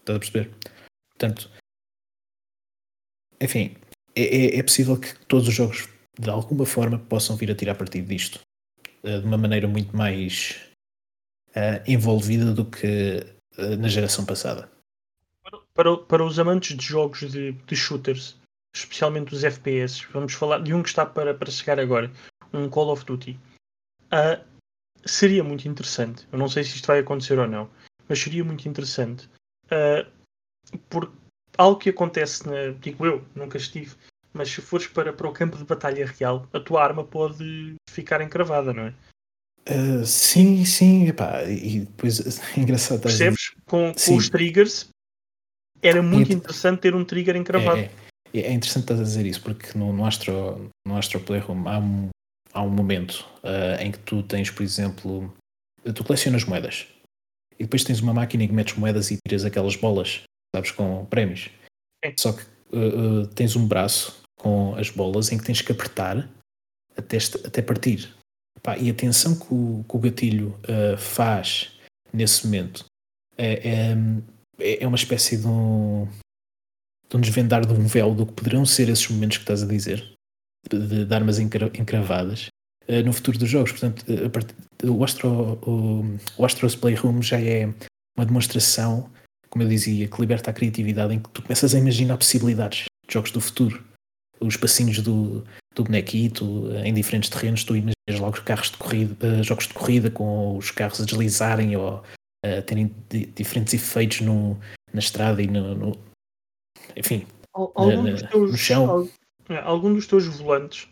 Estás 0.00 0.16
a 0.16 0.20
perceber? 0.20 0.50
Portanto, 1.10 1.50
enfim, 3.40 3.76
é, 4.14 4.22
é, 4.22 4.58
é, 4.58 4.62
possível 4.62 4.98
que 4.98 5.14
todos 5.26 5.48
os 5.48 5.54
jogos 5.54 5.88
de 6.18 6.30
alguma 6.30 6.64
forma 6.64 6.98
possam 6.98 7.36
vir 7.36 7.50
a 7.50 7.54
tirar 7.54 7.74
partido 7.74 8.06
disto 8.06 8.40
uh, 9.02 9.20
de 9.20 9.26
uma 9.26 9.36
maneira 9.36 9.66
muito 9.66 9.96
mais 9.96 10.70
uh, 11.50 11.82
envolvida 11.86 12.52
do 12.52 12.64
que 12.64 13.26
uh, 13.58 13.76
na 13.76 13.88
geração 13.88 14.24
passada. 14.24 14.70
Para, 15.74 15.96
para 15.96 16.24
os 16.24 16.38
amantes 16.38 16.76
de 16.76 16.84
jogos 16.84 17.28
de, 17.32 17.52
de 17.52 17.76
shooters, 17.76 18.36
especialmente 18.74 19.34
os 19.34 19.44
FPS, 19.44 20.04
vamos 20.12 20.34
falar 20.34 20.58
de 20.58 20.74
um 20.74 20.82
que 20.82 20.88
está 20.88 21.06
para, 21.06 21.32
para 21.32 21.50
chegar 21.50 21.78
agora, 21.78 22.10
um 22.52 22.68
Call 22.68 22.90
of 22.90 23.04
Duty. 23.04 23.38
Uh, 24.06 24.44
seria 25.04 25.44
muito 25.44 25.68
interessante. 25.68 26.26
Eu 26.32 26.38
não 26.38 26.48
sei 26.48 26.64
se 26.64 26.76
isto 26.76 26.86
vai 26.86 26.98
acontecer 26.98 27.38
ou 27.38 27.46
não, 27.46 27.70
mas 28.08 28.18
seria 28.18 28.44
muito 28.44 28.68
interessante. 28.68 29.28
Uh, 29.66 30.10
por 30.88 31.12
algo 31.56 31.78
que 31.78 31.90
acontece, 31.90 32.46
na, 32.46 32.72
digo 32.80 33.06
eu, 33.06 33.24
nunca 33.34 33.58
estive, 33.58 33.94
mas 34.32 34.50
se 34.50 34.60
fores 34.60 34.88
para, 34.88 35.12
para 35.12 35.28
o 35.28 35.32
campo 35.32 35.56
de 35.56 35.64
batalha 35.64 36.06
real, 36.06 36.48
a 36.52 36.58
tua 36.58 36.82
arma 36.82 37.04
pode 37.04 37.74
ficar 37.88 38.20
encravada, 38.20 38.72
não 38.72 38.84
é? 38.84 38.94
Uh, 39.66 40.04
sim, 40.04 40.64
sim, 40.64 41.08
epá, 41.08 41.44
e 41.44 41.80
depois 41.80 42.20
é 42.20 42.42
engraçado. 42.60 43.00
Percebes? 43.00 43.54
Com, 43.64 43.94
com 43.94 44.16
os 44.16 44.28
triggers 44.28 44.90
era 45.80 46.02
muito 46.02 46.32
é, 46.32 46.34
interessante 46.34 46.80
ter 46.80 46.94
um 46.94 47.04
trigger 47.04 47.36
encravado. 47.36 47.78
É, 47.78 47.90
é, 48.34 48.40
é 48.40 48.52
interessante 48.52 48.84
estar 48.84 48.94
a 48.94 49.02
dizer 49.02 49.26
isso, 49.26 49.42
porque 49.42 49.76
no, 49.78 49.92
no, 49.92 50.04
Astro, 50.04 50.70
no 50.86 50.96
Astro 50.96 51.20
Playroom 51.20 51.68
há 51.68 51.78
um, 51.78 52.08
há 52.52 52.62
um 52.62 52.70
momento 52.70 53.26
uh, 53.42 53.80
em 53.80 53.92
que 53.92 53.98
tu 54.00 54.22
tens, 54.22 54.50
por 54.50 54.62
exemplo, 54.62 55.32
tu 55.94 56.04
colecionas 56.04 56.44
moedas 56.44 56.86
e 57.58 57.64
depois 57.64 57.84
tens 57.84 58.00
uma 58.00 58.12
máquina 58.12 58.44
em 58.44 58.48
que 58.48 58.54
metes 58.54 58.76
moedas 58.76 59.10
e 59.10 59.18
tiras 59.26 59.44
aquelas 59.44 59.76
bolas, 59.76 60.22
sabes, 60.54 60.70
com 60.70 61.04
prémios. 61.06 61.50
Só 62.18 62.32
que 62.32 62.42
uh, 62.72 63.22
uh, 63.22 63.26
tens 63.28 63.56
um 63.56 63.66
braço 63.66 64.22
com 64.38 64.74
as 64.76 64.90
bolas 64.90 65.32
em 65.32 65.38
que 65.38 65.44
tens 65.44 65.62
que 65.62 65.72
apertar 65.72 66.28
até, 66.96 67.16
até 67.46 67.62
partir. 67.62 68.14
Pá, 68.62 68.76
e 68.78 68.90
a 68.90 68.94
tensão 68.94 69.38
que 69.38 69.52
o, 69.52 69.84
que 69.88 69.96
o 69.96 69.98
gatilho 69.98 70.58
uh, 70.64 70.96
faz 70.96 71.78
nesse 72.12 72.46
momento 72.46 72.84
é, 73.36 73.94
é, 74.60 74.82
é, 74.82 74.86
uma 74.86 74.96
espécie 74.96 75.36
de 75.36 75.46
um, 75.46 76.08
de 77.08 77.16
um 77.16 77.20
desvendar 77.20 77.66
de 77.66 77.72
um 77.72 77.86
véu 77.86 78.14
do 78.14 78.26
que 78.26 78.32
poderão 78.32 78.64
ser 78.64 78.88
esses 78.88 79.08
momentos 79.08 79.38
que 79.38 79.42
estás 79.42 79.62
a 79.62 79.66
dizer, 79.66 80.04
de, 80.70 81.04
de 81.04 81.14
armas 81.14 81.38
encravadas, 81.38 82.48
uh, 82.88 83.02
no 83.04 83.12
futuro 83.12 83.38
dos 83.38 83.48
jogos. 83.48 83.72
Portanto, 83.72 84.04
uh, 84.08 84.30
part... 84.30 84.54
o, 84.84 85.04
Astro, 85.04 85.58
o, 85.62 86.18
o 86.36 86.44
Astro's 86.44 86.76
Playroom 86.76 87.22
já 87.22 87.40
é 87.40 87.66
uma 88.16 88.26
demonstração, 88.26 89.10
como 89.48 89.64
eu 89.64 89.68
dizia, 89.68 90.08
que 90.08 90.20
liberta 90.20 90.50
a 90.50 90.54
criatividade, 90.54 91.14
em 91.14 91.20
que 91.20 91.30
tu 91.30 91.42
começas 91.42 91.74
a 91.74 91.78
imaginar 91.78 92.16
possibilidades 92.16 92.84
de 93.06 93.14
jogos 93.14 93.30
do 93.30 93.40
futuro 93.40 93.82
os 94.40 94.56
passinhos 94.56 95.00
do, 95.00 95.44
do 95.74 95.84
bonequito 95.84 96.68
em 96.84 96.92
diferentes 96.92 97.30
terrenos, 97.30 97.64
tu 97.64 97.76
imaginas 97.76 98.20
logo 98.20 98.42
carros 98.42 98.70
de 98.70 98.76
corrida, 98.76 99.42
jogos 99.42 99.68
de 99.68 99.74
corrida 99.74 100.10
com 100.10 100.56
os 100.56 100.70
carros 100.70 101.00
a 101.00 101.04
deslizarem 101.04 101.76
ou 101.76 102.02
uh, 102.44 102.62
terem 102.66 102.94
diferentes 103.34 103.74
efeitos 103.74 104.20
no, 104.20 104.58
na 104.92 105.00
estrada 105.00 105.42
e 105.42 105.46
no 105.46 105.96
enfim, 106.96 107.26
algum 107.52 108.02
na, 108.02 108.16
teus, 108.28 108.50
no 108.50 108.56
chão. 108.56 109.08
É, 109.48 109.58
algum 109.58 109.92
dos 109.92 110.06
teus 110.06 110.26
volantes, 110.26 110.88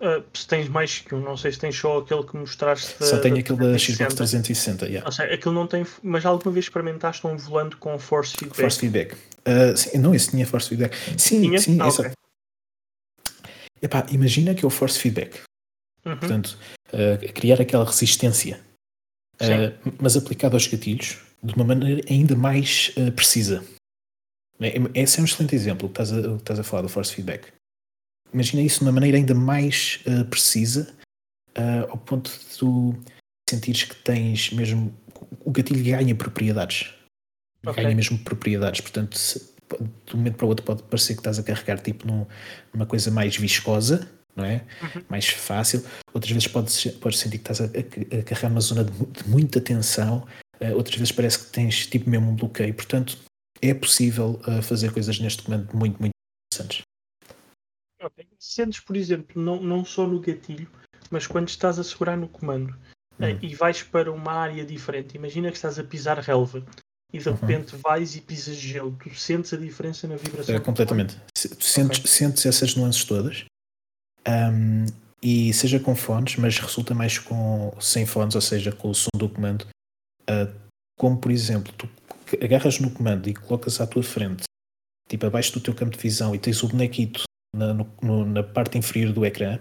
uh, 0.00 0.22
se 0.32 0.46
tens 0.46 0.68
mais 0.68 1.00
que 1.00 1.14
um, 1.14 1.20
não 1.20 1.36
sei 1.36 1.50
se 1.50 1.58
tens 1.58 1.76
só 1.76 1.98
aquele 1.98 2.22
que 2.22 2.36
mostraste. 2.36 2.94
Só 3.04 3.18
tenho 3.18 3.38
aquele 3.38 3.58
da 3.58 3.78
Xbox 3.78 4.14
360, 4.14 4.86
yeah. 4.86 5.06
Ou 5.06 5.12
seja, 5.12 5.34
aquele 5.34 5.54
não 5.54 5.66
tem, 5.66 5.84
mas 6.02 6.24
alguma 6.24 6.52
vez 6.52 6.66
experimentaste 6.66 7.26
um 7.26 7.36
volante 7.36 7.76
com 7.76 7.98
force 7.98 8.36
feedback? 8.36 8.60
Force 8.60 8.78
feedback. 8.78 9.14
Uh, 9.14 9.76
sim, 9.76 9.98
não, 9.98 10.14
esse 10.14 10.30
tinha 10.30 10.46
force 10.46 10.68
feedback. 10.68 10.96
Sim, 11.16 11.42
tinha? 11.42 11.58
sim, 11.58 11.78
ah, 11.80 11.88
okay. 11.88 12.12
Epá, 13.82 14.06
imagina 14.10 14.54
que 14.54 14.64
é 14.64 14.66
o 14.66 14.70
force 14.70 14.98
feedback. 14.98 15.40
Uhum. 16.04 16.16
Portanto, 16.16 16.58
uh, 16.92 17.32
criar 17.32 17.60
aquela 17.60 17.84
resistência, 17.84 18.60
uh, 19.40 19.92
mas 20.00 20.16
aplicado 20.16 20.56
aos 20.56 20.66
gatilhos 20.66 21.18
de 21.42 21.54
uma 21.54 21.64
maneira 21.64 22.02
ainda 22.08 22.36
mais 22.36 22.92
uh, 22.96 23.12
precisa. 23.12 23.64
É, 24.60 24.74
esse 24.94 25.18
é 25.18 25.22
um 25.22 25.24
excelente 25.24 25.54
exemplo 25.54 25.88
que 25.88 26.00
estás, 26.00 26.12
a, 26.12 26.22
que 26.22 26.36
estás 26.36 26.58
a 26.58 26.64
falar 26.64 26.82
do 26.82 26.88
force 26.88 27.14
feedback. 27.14 27.52
Imagina 28.32 28.62
isso 28.62 28.80
de 28.80 28.84
uma 28.84 28.92
maneira 28.92 29.16
ainda 29.16 29.34
mais 29.34 30.00
precisa, 30.28 30.94
ao 31.88 31.96
ponto 31.96 32.30
de 32.30 32.56
tu 32.58 32.94
sentires 33.48 33.84
que 33.84 33.96
tens 33.96 34.50
mesmo. 34.50 34.94
O 35.44 35.50
gatilho 35.50 35.82
ganha 35.82 36.14
propriedades. 36.14 36.92
Okay. 37.66 37.84
Ganha 37.84 37.96
mesmo 37.96 38.18
propriedades. 38.18 38.80
Portanto, 38.80 39.16
se, 39.16 39.38
de 40.06 40.14
um 40.14 40.18
momento 40.18 40.36
para 40.36 40.46
o 40.46 40.48
outro 40.48 40.64
pode 40.64 40.82
parecer 40.82 41.14
que 41.14 41.20
estás 41.20 41.38
a 41.38 41.42
carregar 41.42 41.78
tipo 41.78 42.06
num, 42.06 42.26
numa 42.72 42.86
coisa 42.86 43.10
mais 43.10 43.36
viscosa, 43.36 44.08
não 44.36 44.44
é? 44.44 44.64
Uhum. 44.82 45.02
Mais 45.08 45.26
fácil. 45.28 45.82
Outras 46.12 46.30
vezes 46.32 46.48
podes, 46.48 46.84
podes 46.98 47.18
sentir 47.18 47.38
que 47.38 47.50
estás 47.50 47.60
a, 47.60 47.64
a, 47.64 48.20
a 48.20 48.22
carregar 48.22 48.50
numa 48.50 48.60
zona 48.60 48.84
de, 48.84 48.92
de 48.92 49.28
muita 49.28 49.60
tensão. 49.60 50.26
Uh, 50.60 50.74
outras 50.74 50.96
vezes 50.96 51.12
parece 51.12 51.38
que 51.38 51.46
tens 51.46 51.86
tipo 51.86 52.08
mesmo 52.08 52.30
um 52.30 52.36
bloqueio. 52.36 52.74
Portanto, 52.74 53.18
é 53.60 53.74
possível 53.74 54.40
uh, 54.46 54.62
fazer 54.62 54.92
coisas 54.92 55.18
neste 55.18 55.42
comando 55.42 55.68
muito, 55.74 55.98
muito 55.98 56.12
interessantes. 56.52 56.82
Sentes, 58.38 58.80
por 58.80 58.96
exemplo, 58.96 59.42
não, 59.42 59.60
não 59.60 59.84
só 59.84 60.06
no 60.06 60.20
gatilho, 60.20 60.68
mas 61.10 61.26
quando 61.26 61.48
estás 61.48 61.78
a 61.78 61.84
segurar 61.84 62.16
no 62.16 62.28
comando 62.28 62.70
uh, 63.18 63.38
e 63.42 63.54
vais 63.54 63.82
para 63.82 64.12
uma 64.12 64.32
área 64.32 64.64
diferente, 64.64 65.16
imagina 65.16 65.50
que 65.50 65.56
estás 65.56 65.78
a 65.78 65.84
pisar 65.84 66.18
relva 66.18 66.64
e 67.12 67.18
de 67.18 67.28
uhum. 67.28 67.34
repente 67.34 67.76
vais 67.76 68.14
e 68.14 68.20
pisas 68.20 68.56
gelo, 68.56 68.96
tu 69.02 69.12
sentes 69.14 69.52
a 69.52 69.56
diferença 69.56 70.06
na 70.06 70.16
vibração? 70.16 70.54
É, 70.54 70.60
completamente. 70.60 71.16
Sentes, 71.36 71.98
okay. 71.98 72.10
sentes 72.10 72.46
essas 72.46 72.74
nuances 72.76 73.04
todas. 73.04 73.44
Um, 74.26 74.84
e 75.22 75.52
seja 75.52 75.80
com 75.80 75.96
fones, 75.96 76.36
mas 76.36 76.58
resulta 76.58 76.94
mais 76.94 77.18
com 77.18 77.74
sem 77.80 78.06
fones, 78.06 78.34
ou 78.34 78.40
seja, 78.40 78.70
com 78.70 78.90
o 78.90 78.94
som 78.94 79.08
do 79.16 79.28
comando. 79.28 79.66
Uh, 80.22 80.52
como 80.96 81.18
por 81.18 81.30
exemplo, 81.30 81.72
tu 81.72 81.88
agarras 82.42 82.78
no 82.78 82.90
comando 82.90 83.28
e 83.28 83.34
colocas 83.34 83.80
à 83.80 83.86
tua 83.86 84.02
frente, 84.02 84.44
tipo 85.08 85.26
abaixo 85.26 85.52
do 85.52 85.60
teu 85.60 85.74
campo 85.74 85.96
de 85.96 86.02
visão, 86.02 86.34
e 86.34 86.38
tens 86.38 86.62
o 86.62 86.68
bonequito 86.68 87.22
na, 87.54 87.74
no, 87.74 88.24
na 88.24 88.42
parte 88.42 88.78
inferior 88.78 89.12
do 89.12 89.24
ecrã, 89.24 89.58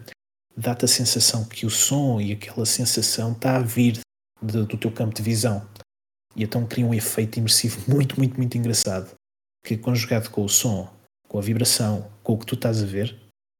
dá-te 0.55 0.85
a 0.85 0.87
sensação 0.87 1.45
que 1.45 1.65
o 1.65 1.69
som 1.69 2.19
e 2.19 2.33
aquela 2.33 2.65
sensação 2.65 3.31
está 3.31 3.57
a 3.57 3.61
vir 3.61 3.99
de, 4.41 4.65
do 4.65 4.77
teu 4.77 4.91
campo 4.91 5.15
de 5.15 5.21
visão. 5.21 5.67
E 6.35 6.43
então 6.43 6.65
cria 6.65 6.85
um 6.85 6.93
efeito 6.93 7.37
imersivo 7.37 7.79
muito, 7.91 8.17
muito, 8.17 8.37
muito 8.37 8.57
engraçado. 8.57 9.13
Que 9.65 9.77
conjugado 9.77 10.29
com 10.29 10.43
o 10.43 10.49
som, 10.49 10.91
com 11.27 11.37
a 11.37 11.41
vibração, 11.41 12.09
com 12.23 12.33
o 12.33 12.37
que 12.37 12.45
tu 12.45 12.55
estás 12.55 12.81
a 12.81 12.85
ver, 12.85 13.15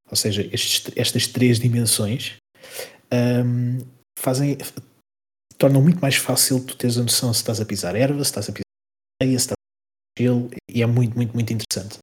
ou 0.10 0.16
seja, 0.16 0.47
estes, 0.53 0.91
estas 0.95 1.28
três 1.28 1.60
dimensões, 1.60 2.38
um, 3.14 3.80
fazem, 4.18 4.58
tornam 5.58 5.82
muito 5.82 5.99
mais 5.99 6.16
fácil 6.16 6.64
tu 6.64 6.78
teres 6.78 6.97
a 6.97 7.03
noção 7.03 7.34
se 7.34 7.41
estás 7.41 7.60
a 7.60 7.66
pisar 7.66 7.95
erva, 7.95 8.24
se 8.24 8.30
estás 8.30 8.49
a 8.49 8.53
pisar 8.53 8.66
a 9.22 9.26
gelo, 10.18 10.49
e 10.70 10.82
é 10.82 10.86
muito, 10.86 11.15
muito, 11.15 11.34
muito 11.34 11.53
interessante. 11.53 11.99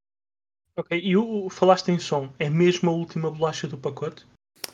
Ok, 0.76 0.98
e 0.98 1.16
o, 1.16 1.48
falaste 1.48 1.88
em 1.88 1.98
som, 1.98 2.32
é 2.38 2.50
mesmo 2.50 2.90
a 2.90 2.92
última 2.92 3.30
bolacha 3.30 3.68
do 3.68 3.78
pacote? 3.78 4.26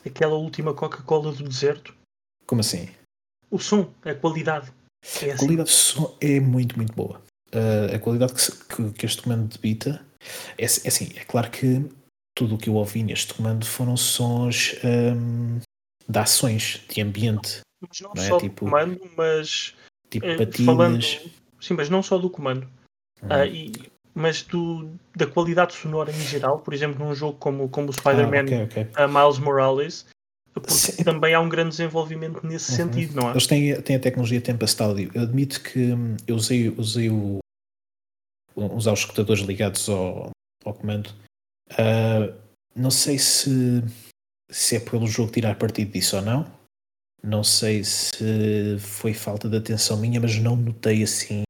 Aquela 0.05 0.35
última 0.35 0.73
Coca-Cola 0.73 1.31
do 1.31 1.43
deserto? 1.43 1.95
Como 2.47 2.61
assim? 2.61 2.89
O 3.51 3.59
som, 3.59 3.93
a 4.03 4.15
qualidade. 4.15 4.71
É 5.21 5.31
assim. 5.31 5.31
A 5.31 5.37
qualidade 5.37 5.69
de 5.69 5.75
som 5.75 6.17
é 6.19 6.39
muito, 6.39 6.75
muito 6.75 6.93
boa. 6.93 7.21
Uh, 7.53 7.95
a 7.95 7.99
qualidade 7.99 8.33
que, 8.33 8.75
que, 8.75 8.91
que, 8.93 9.05
este 9.05 9.21
comando 9.21 9.47
debita 9.47 10.03
é, 10.57 10.63
é 10.63 10.65
assim, 10.65 11.11
é 11.15 11.25
claro 11.25 11.51
que 11.51 11.85
tudo 12.35 12.55
o 12.55 12.57
que 12.57 12.69
eu 12.69 12.75
ouvi 12.75 13.03
neste 13.03 13.33
comando 13.33 13.65
foram 13.65 13.97
sons 13.97 14.75
um, 14.83 15.59
de 16.07 16.19
ações, 16.19 16.81
de 16.89 17.01
ambiente. 17.01 17.59
Mas 17.81 17.99
não, 17.99 18.13
não 18.15 18.23
é? 18.23 18.27
só 18.27 18.39
tipo, 18.39 18.65
do 18.65 18.71
comando, 18.71 19.11
mas 19.17 19.75
tipo 20.09 20.25
eh, 20.25 20.51
falando, 20.65 20.99
sim, 21.61 21.73
mas 21.73 21.89
não 21.89 22.03
só 22.03 22.17
do 22.17 22.29
comando. 22.29 22.67
Hum. 23.23 23.27
Uh, 23.27 23.45
e, 23.45 23.91
mas 24.13 24.41
do, 24.41 24.91
da 25.15 25.25
qualidade 25.25 25.73
sonora 25.73 26.11
em 26.11 26.21
geral, 26.21 26.59
por 26.59 26.73
exemplo, 26.73 27.05
num 27.05 27.15
jogo 27.15 27.37
como, 27.37 27.69
como 27.69 27.89
o 27.89 27.93
Spider-Man 27.93 28.39
ah, 28.39 28.63
okay, 28.65 28.83
okay. 28.83 28.83
Uh, 28.83 29.07
Miles 29.07 29.39
Morales, 29.39 30.05
porque 30.53 30.71
Sim. 30.71 31.03
também 31.03 31.33
há 31.33 31.39
um 31.39 31.47
grande 31.47 31.69
desenvolvimento 31.69 32.45
nesse 32.45 32.71
uhum. 32.71 32.77
sentido, 32.77 33.15
não 33.15 33.29
é? 33.29 33.31
Eles 33.31 33.47
têm, 33.47 33.81
têm 33.81 33.95
a 33.95 33.99
tecnologia 33.99 34.41
Tempest 34.41 34.81
Audio. 34.81 35.09
Eu 35.13 35.21
admito 35.21 35.61
que 35.61 35.93
hum, 35.93 36.17
eu 36.27 36.35
usei, 36.35 36.69
usei 36.69 37.09
o, 37.09 37.39
os 38.55 38.85
escutadores 38.85 39.43
ligados 39.43 39.87
ao, 39.87 40.31
ao 40.65 40.73
comando. 40.73 41.09
Uh, 41.71 42.35
não 42.75 42.91
sei 42.91 43.17
se, 43.17 43.81
se 44.49 44.75
é 44.75 44.79
pelo 44.79 45.07
jogo 45.07 45.31
tirar 45.31 45.57
partido 45.57 45.91
disso 45.91 46.17
ou 46.17 46.21
não. 46.21 46.61
Não 47.23 47.43
sei 47.43 47.83
se 47.83 48.77
foi 48.79 49.13
falta 49.13 49.47
de 49.47 49.55
atenção 49.55 49.95
minha, 49.95 50.19
mas 50.19 50.37
não 50.37 50.55
notei 50.55 51.03
assim 51.03 51.43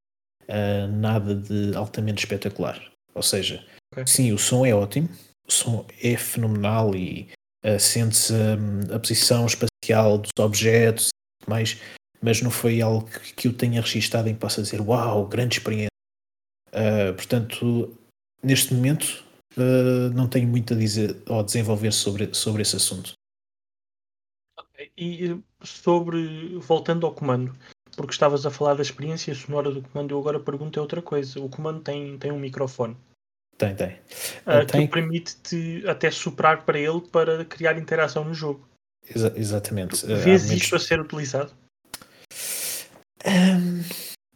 uh, 0.50 0.88
nada 0.88 1.36
de 1.36 1.76
altamente 1.76 2.24
espetacular. 2.24 2.82
Ou 3.14 3.24
seja, 3.24 3.66
okay. 3.92 4.06
sim, 4.08 4.32
o 4.32 4.38
som 4.38 4.66
é 4.66 4.74
ótimo, 4.74 5.10
o 5.48 5.52
som 5.52 5.86
é 6.02 6.16
fenomenal 6.16 6.96
e 6.96 7.30
uh, 7.66 7.80
sente-se 7.80 8.34
um, 8.34 8.96
a 8.96 9.00
posição 9.00 9.46
espacial 9.46 10.18
dos 10.18 10.32
objetos 10.40 11.10
e 11.46 11.50
mais, 11.50 11.78
mas 12.22 12.42
não 12.42 12.52
foi 12.52 12.82
algo 12.82 13.08
que, 13.08 13.34
que 13.34 13.48
eu 13.48 13.54
tenha 13.54 13.82
registado 13.82 14.30
em 14.30 14.34
que 14.34 14.40
possa 14.40 14.62
dizer 14.62 14.82
uau, 14.82 15.28
grande 15.28 15.58
experiência. 15.58 15.90
Uh, 16.70 17.14
portanto, 17.14 17.98
neste 18.42 18.74
momento 18.74 19.26
uh, 19.58 20.10
não 20.14 20.28
tenho 20.28 20.48
muito 20.48 20.74
a 20.74 20.78
dizer 20.78 21.22
ou 21.28 21.40
a 21.40 21.44
desenvolver 21.44 21.92
sobre, 21.92 22.34
sobre 22.34 22.62
esse 22.62 22.76
assunto. 22.76 23.14
Okay. 24.58 24.92
E 24.98 25.42
sobre, 25.64 26.58
voltando 26.60 27.06
ao 27.06 27.14
comando, 27.14 27.56
porque 27.96 28.14
estavas 28.14 28.46
a 28.46 28.52
falar 28.52 28.76
da 28.76 28.82
experiência 28.82 29.34
sonora 29.36 29.72
do 29.72 29.82
comando, 29.82 30.12
eu 30.12 30.20
agora 30.20 30.40
pergunto 30.40 30.80
é 30.80 30.82
outra 30.82 31.02
coisa. 31.02 31.40
O 31.40 31.50
comando 31.50 31.82
tem, 31.82 32.18
tem 32.18 32.32
um 32.32 32.40
microfone. 32.40 32.96
Tem, 33.58 33.76
tem. 33.76 34.00
Uh, 34.46 34.66
tem... 34.66 34.88
Que 34.88 34.94
permite-te 34.94 35.84
até 35.88 36.10
soprar 36.10 36.66
para 36.66 36.80
ele 36.80 37.02
para 37.02 37.46
criar 37.46 37.78
interação 37.78 38.24
no 38.24 38.34
jogo. 38.34 38.68
Exa 39.08 39.34
exatamente. 39.36 40.06
Vês 40.06 40.50
uh, 40.50 40.54
isto 40.54 40.76
a 40.76 40.80
ser 40.80 41.00
utilizado? 41.00 41.52
Um... 43.26 43.84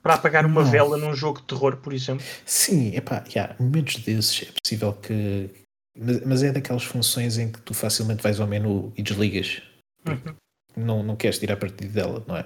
Para 0.02 0.14
apagar 0.14 0.46
uma 0.46 0.64
não. 0.64 0.70
vela 0.70 0.98
num 0.98 1.16
jogo 1.16 1.40
de 1.40 1.48
terror, 1.48 1.78
por 1.78 1.92
exemplo? 1.92 2.24
Sim, 2.46 2.96
epá, 2.96 3.24
yeah, 3.28 3.56
momentos 3.60 3.96
desses 4.04 4.48
é 4.48 4.52
possível 4.62 4.94
que. 4.94 5.50
Mas, 5.98 6.22
mas, 6.24 6.44
é 6.44 6.52
daquelas 6.52 6.84
funções 6.84 7.40
em 7.40 7.52
que 7.52 7.60
tu 7.62 7.74
facilmente 7.74 8.22
vais 8.22 8.40
ao 8.40 8.46
menu 8.46 8.94
e 8.96 9.02
desligas. 9.02 9.64
Uhum. 10.08 10.36
Não, 10.78 11.02
não 11.02 11.16
queres 11.16 11.40
tirar 11.40 11.58
partido 11.58 11.92
dela, 11.92 12.24
não 12.28 12.38
é? 12.38 12.46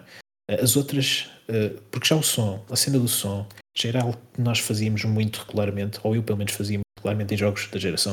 As 0.50 0.76
outras, 0.76 1.30
uh, 1.48 1.80
porque 1.92 2.08
já 2.08 2.16
o 2.16 2.24
som, 2.24 2.66
a 2.70 2.76
cena 2.76 2.98
do 2.98 3.08
som, 3.08 3.48
era 3.88 4.02
algo 4.02 4.18
que 4.34 4.42
nós 4.42 4.60
fazíamos 4.60 5.06
muito 5.06 5.38
regularmente, 5.38 6.00
ou 6.04 6.16
eu 6.16 6.24
pelo 6.24 6.38
menos 6.38 6.54
fazia 6.54 6.78
muito 6.78 6.98
regularmente 6.98 7.34
em 7.34 7.38
jogos 7.38 7.68
da 7.68 7.80
geração. 7.80 8.12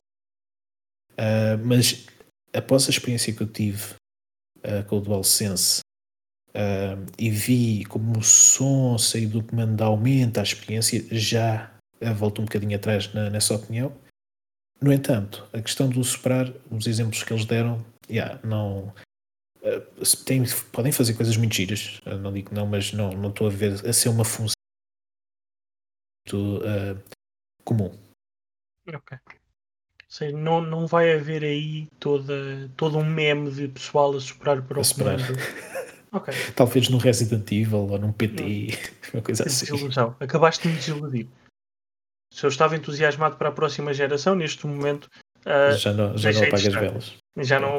Uh, 1.13 1.59
mas 1.65 2.07
após 2.53 2.87
a 2.87 2.91
experiência 2.91 3.33
que 3.33 3.43
eu 3.43 3.47
tive 3.47 3.95
uh, 4.59 4.85
com 4.87 4.99
o 4.99 5.01
DualSense 5.01 5.81
uh, 6.51 7.13
e 7.19 7.31
vi 7.31 7.85
como 7.87 8.19
o 8.19 8.23
som 8.23 8.99
sair 8.99 9.27
do 9.27 9.43
comando 9.43 9.83
aumenta 9.83 10.41
a 10.41 10.45
experiência, 10.45 11.05
já 11.11 11.73
volto 12.15 12.43
um 12.43 12.45
bocadinho 12.45 12.77
atrás 12.77 13.13
na, 13.15 13.31
nessa 13.31 13.55
opinião. 13.55 13.97
No 14.81 14.93
entanto, 14.93 15.49
a 15.55 15.63
questão 15.63 15.89
do 15.89 16.05
superar, 16.05 16.53
os 16.71 16.87
exemplos 16.87 17.23
que 17.23 17.33
eles 17.33 17.47
deram, 17.47 17.83
yeah, 18.11 18.39
não, 18.45 18.93
tem, 20.25 20.45
podem 20.73 20.93
fazer 20.93 21.15
coisas 21.15 21.37
muito 21.37 21.55
giras, 21.55 22.01
não 22.21 22.33
digo 22.33 22.55
não, 22.55 22.67
mas 22.67 22.93
não, 22.93 23.11
não 23.11 23.31
estou 23.31 23.47
a 23.47 23.51
ver 23.51 23.73
a 23.87 23.93
ser 23.93 24.09
uma 24.09 24.25
função 24.25 24.57
uh, 26.33 27.01
comum. 27.65 27.93
Ok. 28.89 29.19
Sei, 30.09 30.33
não, 30.33 30.61
não 30.63 30.87
vai 30.87 31.13
haver 31.13 31.43
aí 31.43 31.89
toda, 31.99 32.71
todo 32.77 32.97
um 32.97 33.05
meme 33.05 33.51
de 33.51 33.69
pessoal 33.69 34.15
a 34.15 34.21
superar 34.21 34.63
para 34.63 34.79
a 34.79 34.81
o 34.81 36.17
okay. 36.17 36.35
Talvez 36.55 36.89
no 36.89 36.99
Resident 36.99 37.51
Evil 37.51 37.91
ou 37.91 37.99
num 37.99 38.13
PT, 38.13 38.43
não. 38.43 39.13
uma 39.15 39.23
coisa 39.23 39.45
assim. 39.45 39.67
Desilusão. 39.67 40.17
Acabaste 40.21 40.63
de 40.63 40.69
me 40.69 40.77
desiludir. 40.77 41.29
Se 42.33 42.45
eu 42.45 42.49
estava 42.49 42.77
entusiasmado 42.77 43.37
para 43.37 43.49
a 43.49 43.53
próxima 43.53 43.93
geração, 43.93 44.35
neste 44.35 44.67
momento. 44.67 45.11
Uh, 45.41 45.77
já 45.77 45.93
não, 45.93 46.17
já 46.17 46.33
não 46.33 46.43
apagas 46.45 46.75
velas. 46.75 47.17
Já 47.39 47.61
não. 47.61 47.79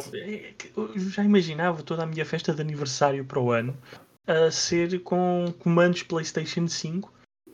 Eu 0.75 0.99
já 1.09 1.23
imaginava 1.23 1.81
toda 1.81 2.03
a 2.03 2.05
minha 2.05 2.25
festa 2.25 2.53
de 2.53 2.61
aniversário 2.61 3.25
para 3.25 3.39
o 3.39 3.51
ano 3.51 3.75
a 4.27 4.51
ser 4.51 4.99
com 5.01 5.53
comandos 5.59 6.03
PlayStation 6.03 6.67
5 6.67 7.11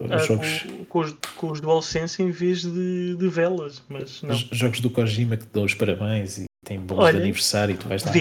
ah, 0.10 0.18
jogos... 0.18 0.64
com, 0.64 0.86
com, 0.86 1.00
os, 1.00 1.14
com 1.38 1.52
os 1.52 1.62
DualSense 1.62 2.22
em 2.22 2.32
vez 2.32 2.64
de, 2.64 3.16
de 3.16 3.28
velas, 3.30 3.84
mas 3.88 4.22
não. 4.24 4.36
Jogos 4.36 4.80
do 4.80 4.90
Kojima 4.90 5.38
que 5.38 5.46
te 5.46 5.54
dão 5.54 5.64
os 5.64 5.74
parabéns 5.74 6.40
e 6.40 6.46
tem 6.66 6.80
bons 6.80 7.12
de 7.12 7.18
aniversário 7.18 7.76
e 7.76 7.78
tu 7.78 7.88
vais 7.88 8.04
lá. 8.04 8.12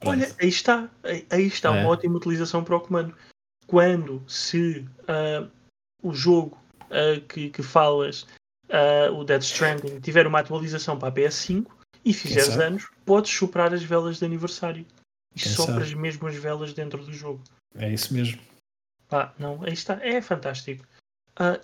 Ah, 0.00 0.08
Olha, 0.08 0.32
aí 0.40 0.48
está, 0.48 0.88
aí, 1.02 1.26
aí 1.28 1.46
está 1.46 1.76
é. 1.76 1.80
uma 1.80 1.90
ótima 1.90 2.16
utilização 2.16 2.62
para 2.62 2.76
o 2.76 2.80
comando. 2.80 3.14
Quando 3.66 4.22
se 4.28 4.86
uh, 5.02 5.50
o 6.02 6.14
jogo 6.14 6.56
uh, 6.84 7.20
que, 7.22 7.50
que 7.50 7.62
falas, 7.62 8.22
uh, 8.68 9.12
o 9.12 9.24
Dead 9.24 9.42
Stranding, 9.42 9.98
tiver 10.00 10.26
uma 10.26 10.38
atualização 10.38 10.96
para 10.96 11.08
a 11.08 11.12
PS5 11.12 11.66
e 12.04 12.12
fizeres 12.12 12.56
anos, 12.56 12.88
podes 13.04 13.32
soprar 13.32 13.72
as 13.72 13.82
velas 13.82 14.18
de 14.18 14.24
aniversário. 14.24 14.86
E 15.34 15.40
Quem 15.40 15.52
sopras 15.52 15.88
sabe? 15.88 16.00
mesmo 16.00 16.26
as 16.26 16.36
velas 16.36 16.72
dentro 16.72 17.04
do 17.04 17.12
jogo. 17.12 17.42
É 17.74 17.92
isso 17.92 18.14
mesmo. 18.14 18.40
Pá, 19.08 19.34
não, 19.38 19.62
aí 19.62 19.72
está, 19.72 19.94
é 20.04 20.20
fantástico. 20.20 20.84
Uh, 21.38 21.60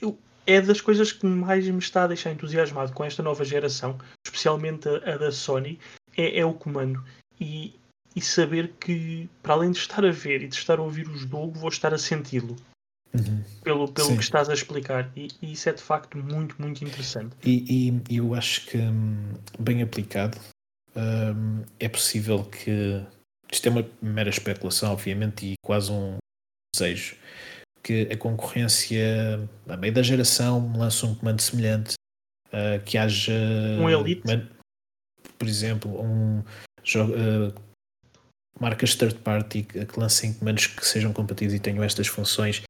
eu, 0.00 0.18
é 0.46 0.60
das 0.60 0.80
coisas 0.80 1.12
que 1.12 1.26
mais 1.26 1.66
me 1.68 1.78
está 1.78 2.04
a 2.04 2.08
deixar 2.08 2.32
entusiasmado 2.32 2.92
com 2.92 3.04
esta 3.04 3.22
nova 3.22 3.44
geração, 3.44 3.98
especialmente 4.26 4.88
a, 4.88 5.14
a 5.14 5.16
da 5.16 5.32
Sony, 5.32 5.78
é, 6.16 6.40
é, 6.40 6.44
o 6.44 6.54
comando. 6.54 7.04
E, 7.40 7.74
e 8.14 8.20
saber 8.20 8.72
que, 8.80 9.28
para 9.42 9.54
além 9.54 9.70
de 9.70 9.78
estar 9.78 10.04
a 10.04 10.10
ver 10.10 10.42
e 10.42 10.48
de 10.48 10.56
estar 10.56 10.78
a 10.78 10.82
ouvir 10.82 11.08
o 11.08 11.16
jogo, 11.16 11.58
vou 11.58 11.68
estar 11.68 11.94
a 11.94 11.98
senti-lo. 11.98 12.56
Uhum. 13.12 13.42
Pelo, 13.62 13.92
pelo 13.92 14.16
que 14.16 14.22
estás 14.22 14.48
a 14.48 14.54
explicar. 14.54 15.10
E, 15.16 15.28
e, 15.42 15.52
isso 15.52 15.68
é 15.68 15.72
de 15.72 15.82
facto 15.82 16.16
muito, 16.16 16.60
muito 16.60 16.84
interessante. 16.84 17.34
E, 17.44 17.92
e 18.08 18.16
eu 18.16 18.34
acho 18.34 18.66
que, 18.66 18.78
hum, 18.78 19.34
bem 19.58 19.82
aplicado, 19.82 20.38
hum, 20.96 21.62
é 21.78 21.88
possível 21.88 22.44
que. 22.44 23.04
Isto 23.52 23.66
é 23.66 23.70
uma 23.70 23.86
mera 24.00 24.30
especulação, 24.30 24.92
obviamente, 24.92 25.44
e 25.44 25.54
quase 25.60 25.90
um, 25.90 26.18
desejo 26.72 27.16
que 27.82 28.02
a 28.12 28.16
concorrência, 28.16 29.48
a 29.68 29.76
meio 29.76 29.92
da 29.92 30.02
geração, 30.02 30.72
lance 30.76 31.04
um 31.04 31.14
comando 31.14 31.40
semelhante, 31.40 31.94
uh, 32.48 32.82
que 32.84 32.96
haja. 32.96 33.32
Um 33.80 33.88
Elite? 33.88 34.22
por 35.38 35.48
exemplo, 35.48 36.02
um 36.02 36.42
jogo. 36.84 37.12
Uh, 37.12 37.70
marcas 38.60 38.94
third 38.94 39.14
party 39.20 39.62
que 39.62 39.98
lancem 39.98 40.34
comandos 40.34 40.66
que 40.66 40.86
sejam 40.86 41.14
compatíveis 41.14 41.54
e 41.54 41.58
tenham 41.58 41.82
estas 41.82 42.08
funções 42.08 42.62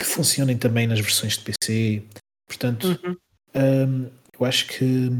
que 0.00 0.06
funcionem 0.06 0.56
também 0.56 0.86
nas 0.86 0.98
versões 0.98 1.36
de 1.36 1.44
PC. 1.44 2.02
Portanto, 2.48 2.98
uhum. 3.04 3.16
um, 3.54 4.10
eu 4.38 4.46
acho 4.46 4.66
que 4.66 5.10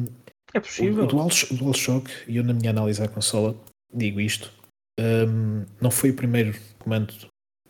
é 0.55 0.61
possível. 0.61 1.03
O, 1.03 1.05
o, 1.05 1.07
Dual, 1.07 1.29
o 1.29 1.55
DualShock, 1.55 2.11
e 2.27 2.39
eu 2.39 2.45
na 2.45 2.55
minha 2.55 2.71
análise 2.71 3.03
à 3.03 3.07
consola 3.07 3.55
digo 3.93 4.21
isto, 4.21 4.51
um, 4.99 5.67
não 5.81 5.91
foi 5.91 6.11
o 6.11 6.17
primeiro 6.17 6.59
comando 6.79 7.15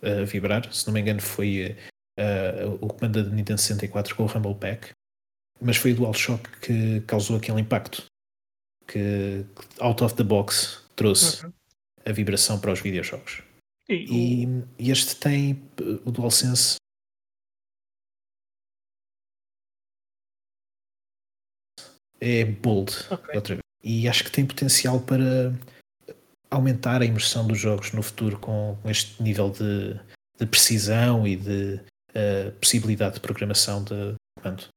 a 0.00 0.24
vibrar. 0.24 0.72
Se 0.72 0.86
não 0.86 0.94
me 0.94 1.00
engano, 1.00 1.20
foi 1.20 1.76
uh, 2.18 2.78
o 2.80 2.86
comando 2.86 3.24
da 3.24 3.30
Nintendo 3.30 3.60
64 3.60 4.14
com 4.14 4.22
o 4.22 4.26
Rumble 4.26 4.54
Pack, 4.54 4.92
mas 5.60 5.76
foi 5.76 5.92
o 5.92 5.96
DualShock 5.96 6.48
que 6.60 7.00
causou 7.02 7.36
aquele 7.36 7.60
impacto 7.60 8.04
que 8.86 9.44
out 9.80 10.02
of 10.02 10.14
the 10.14 10.24
box 10.24 10.82
trouxe 10.94 11.44
uhum. 11.44 11.52
a 12.06 12.12
vibração 12.12 12.58
para 12.60 12.72
os 12.72 12.80
videojogos. 12.80 13.42
E, 13.88 14.46
e, 14.78 14.90
este 14.90 15.16
tem 15.16 15.60
o 16.04 16.12
DualSense. 16.12 16.76
É 22.20 22.44
bold, 22.44 22.92
okay. 23.10 23.34
outra 23.34 23.54
vez. 23.54 23.64
E 23.82 24.08
acho 24.08 24.24
que 24.24 24.30
tem 24.30 24.44
potencial 24.44 25.00
para 25.00 25.54
aumentar 26.50 27.00
a 27.00 27.04
imersão 27.04 27.46
dos 27.46 27.58
jogos 27.58 27.92
no 27.92 28.02
futuro 28.02 28.38
com, 28.38 28.76
este 28.84 29.22
nível 29.22 29.50
de, 29.50 29.98
de 30.38 30.46
precisão 30.46 31.26
e 31.26 31.36
de 31.36 31.80
uh, 32.10 32.52
possibilidade 32.60 33.14
de 33.14 33.20
programação 33.20 33.82
de 33.84 34.14
comando. 34.36 34.68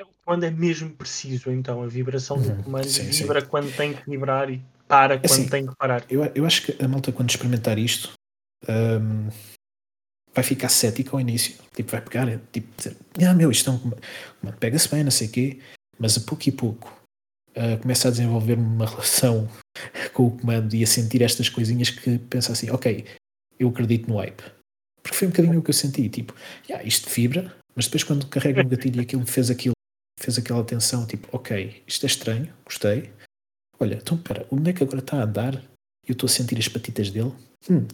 O 0.00 0.24
comando 0.24 0.44
é 0.44 0.50
mesmo 0.50 0.90
preciso, 0.90 1.50
então, 1.50 1.82
a 1.82 1.86
vibração 1.86 2.38
uhum, 2.38 2.56
do 2.56 2.62
comando 2.64 2.88
sim, 2.88 3.04
vibra 3.04 3.40
sim. 3.40 3.46
quando 3.46 3.76
tem 3.76 3.92
que 3.92 4.08
vibrar 4.08 4.50
e 4.50 4.62
para 4.88 5.18
quando 5.18 5.24
assim, 5.24 5.48
tem 5.48 5.66
que 5.66 5.76
parar. 5.76 6.04
Eu, 6.10 6.24
eu 6.34 6.44
acho 6.44 6.62
que 6.62 6.82
a 6.82 6.88
malta, 6.88 7.12
quando 7.12 7.30
experimentar 7.30 7.78
isto, 7.78 8.12
um, 8.68 9.28
vai 10.34 10.44
ficar 10.44 10.68
cética 10.68 11.10
ao 11.12 11.20
início. 11.20 11.56
Tipo, 11.74 11.90
vai 11.90 12.00
pegar, 12.00 12.38
tipo, 12.52 12.68
dizer, 12.76 12.96
ah, 13.26 13.34
meu, 13.34 13.50
isto 13.50 13.70
é 13.70 13.72
um 13.72 13.78
comando, 13.78 14.02
pega-se 14.58 14.88
bem, 14.88 15.04
não 15.04 15.10
sei 15.10 15.28
o 15.28 15.30
quê, 15.30 15.60
mas 15.98 16.16
a 16.16 16.20
pouco 16.20 16.48
e 16.48 16.52
pouco 16.52 17.02
uh, 17.56 17.80
começa 17.80 18.08
a 18.08 18.10
desenvolver 18.10 18.54
uma 18.54 18.86
relação 18.86 19.48
com 20.12 20.26
o 20.26 20.38
comando 20.38 20.74
e 20.74 20.82
a 20.82 20.86
sentir 20.86 21.22
estas 21.22 21.48
coisinhas 21.48 21.90
que 21.90 22.18
pensa 22.18 22.52
assim, 22.52 22.70
ok, 22.70 23.04
eu 23.58 23.68
acredito 23.68 24.08
no 24.08 24.16
hype. 24.16 24.42
Porque 25.02 25.16
foi 25.16 25.28
um 25.28 25.30
bocadinho 25.30 25.58
o 25.58 25.62
que 25.62 25.70
eu 25.70 25.74
senti, 25.74 26.08
tipo, 26.08 26.34
yeah, 26.68 26.86
isto 26.86 27.10
vibra, 27.10 27.54
mas 27.74 27.86
depois 27.86 28.04
quando 28.04 28.26
carrego 28.26 28.60
o 28.60 28.68
gatilho 28.68 29.00
e 29.00 29.02
aquilo 29.02 29.26
fez 29.26 29.50
aquilo, 29.50 29.74
fez 30.18 30.38
aquela 30.38 30.62
tensão, 30.64 31.06
tipo, 31.06 31.28
ok, 31.32 31.82
isto 31.86 32.04
é 32.04 32.06
estranho, 32.06 32.52
gostei. 32.64 33.10
Olha, 33.80 33.96
então 33.96 34.16
espera, 34.16 34.46
onde 34.50 34.70
é 34.70 34.72
que 34.72 34.82
agora 34.82 35.00
está 35.00 35.18
a 35.18 35.24
andar? 35.24 35.56
E 36.06 36.10
eu 36.10 36.12
estou 36.12 36.26
a 36.26 36.30
sentir 36.30 36.58
as 36.58 36.68
patitas 36.68 37.10
dele. 37.10 37.32
Hum. 37.68 37.86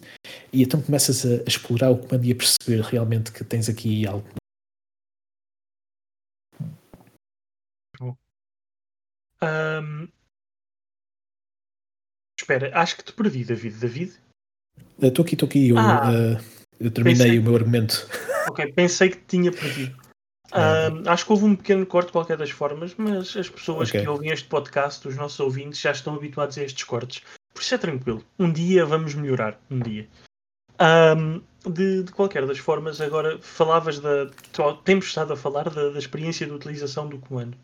E 0.51 0.63
então 0.63 0.81
começas 0.81 1.25
a, 1.25 1.41
a 1.41 1.43
explorar 1.47 1.89
o 1.91 1.97
comando 1.97 2.25
e 2.25 2.31
a 2.31 2.35
perceber 2.35 2.81
realmente 2.81 3.31
que 3.31 3.43
tens 3.43 3.69
aqui 3.69 4.05
algo 4.07 4.27
Um... 9.43 10.07
Espera, 12.39 12.71
acho 12.73 12.97
que 12.97 13.03
te 13.03 13.13
perdi, 13.13 13.43
David. 13.43 13.77
David? 13.79 14.13
Estou 15.01 15.23
aqui, 15.23 15.35
estou 15.35 15.47
aqui. 15.47 15.69
Eu, 15.69 15.77
ah, 15.77 16.09
uh, 16.09 16.43
eu 16.79 16.91
terminei 16.91 17.17
pensei... 17.17 17.39
o 17.39 17.43
meu 17.43 17.55
argumento. 17.55 18.07
Ok, 18.49 18.65
pensei 18.73 19.09
que 19.09 19.17
te 19.17 19.25
tinha 19.27 19.51
perdido. 19.51 19.95
Um, 20.51 21.07
acho 21.07 21.25
que 21.25 21.31
houve 21.31 21.45
um 21.45 21.55
pequeno 21.55 21.85
corte 21.85 22.07
de 22.07 22.13
qualquer 22.13 22.35
das 22.35 22.49
formas, 22.49 22.95
mas 22.97 23.37
as 23.37 23.47
pessoas 23.47 23.89
okay. 23.89 24.01
que 24.01 24.09
ouvem 24.09 24.31
este 24.31 24.47
podcast, 24.47 25.07
os 25.07 25.15
nossos 25.15 25.39
ouvintes, 25.39 25.79
já 25.79 25.91
estão 25.91 26.15
habituados 26.15 26.57
a 26.57 26.63
estes 26.63 26.83
cortes. 26.85 27.21
Por 27.53 27.61
isso 27.61 27.75
é 27.75 27.77
tranquilo. 27.77 28.25
Um 28.39 28.51
dia 28.51 28.83
vamos 28.83 29.13
melhorar. 29.13 29.59
Um 29.69 29.79
dia. 29.79 30.07
Um, 30.81 31.41
de, 31.69 32.03
de, 32.03 32.11
qualquer 32.11 32.47
das 32.47 32.57
formas, 32.57 32.99
agora 32.99 33.37
falavas 33.41 33.99
da. 33.99 34.27
Temos 34.83 35.05
estado 35.05 35.33
a 35.33 35.37
falar 35.37 35.69
da, 35.69 35.89
da 35.89 35.99
experiência 35.99 36.47
de 36.47 36.53
utilização 36.53 37.07
do 37.07 37.19
comando. 37.19 37.55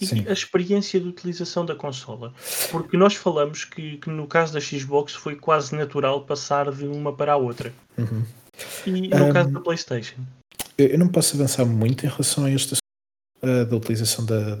E 0.00 0.06
Sim. 0.06 0.24
a 0.28 0.32
experiência 0.32 1.00
de 1.00 1.08
utilização 1.08 1.66
da 1.66 1.74
consola. 1.74 2.32
Porque 2.70 2.96
nós 2.96 3.14
falamos 3.14 3.64
que, 3.64 3.96
que, 3.96 4.08
no 4.08 4.26
caso 4.26 4.52
da 4.52 4.60
Xbox 4.60 5.14
foi 5.14 5.34
quase 5.34 5.74
natural 5.74 6.24
passar 6.24 6.70
de 6.70 6.86
uma 6.86 7.12
para 7.12 7.32
a 7.32 7.36
outra. 7.36 7.72
Uhum. 7.96 8.24
E 8.86 9.08
no 9.08 9.26
um, 9.26 9.32
caso 9.32 9.50
da 9.50 9.60
PlayStation? 9.60 10.20
Eu 10.76 10.98
não 10.98 11.08
posso 11.08 11.36
avançar 11.36 11.64
muito 11.64 12.06
em 12.06 12.08
relação 12.08 12.44
a 12.44 12.50
esta 12.50 12.76
uh, 13.42 13.64
da 13.64 13.76
utilização 13.76 14.24
da 14.24 14.58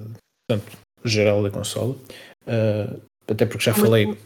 portanto, 0.48 0.78
geral 1.04 1.42
da 1.42 1.50
consola. 1.50 1.94
Uh, 2.46 3.00
até 3.28 3.46
porque 3.46 3.64
já 3.64 3.72
mas, 3.72 3.80
falei 3.80 4.18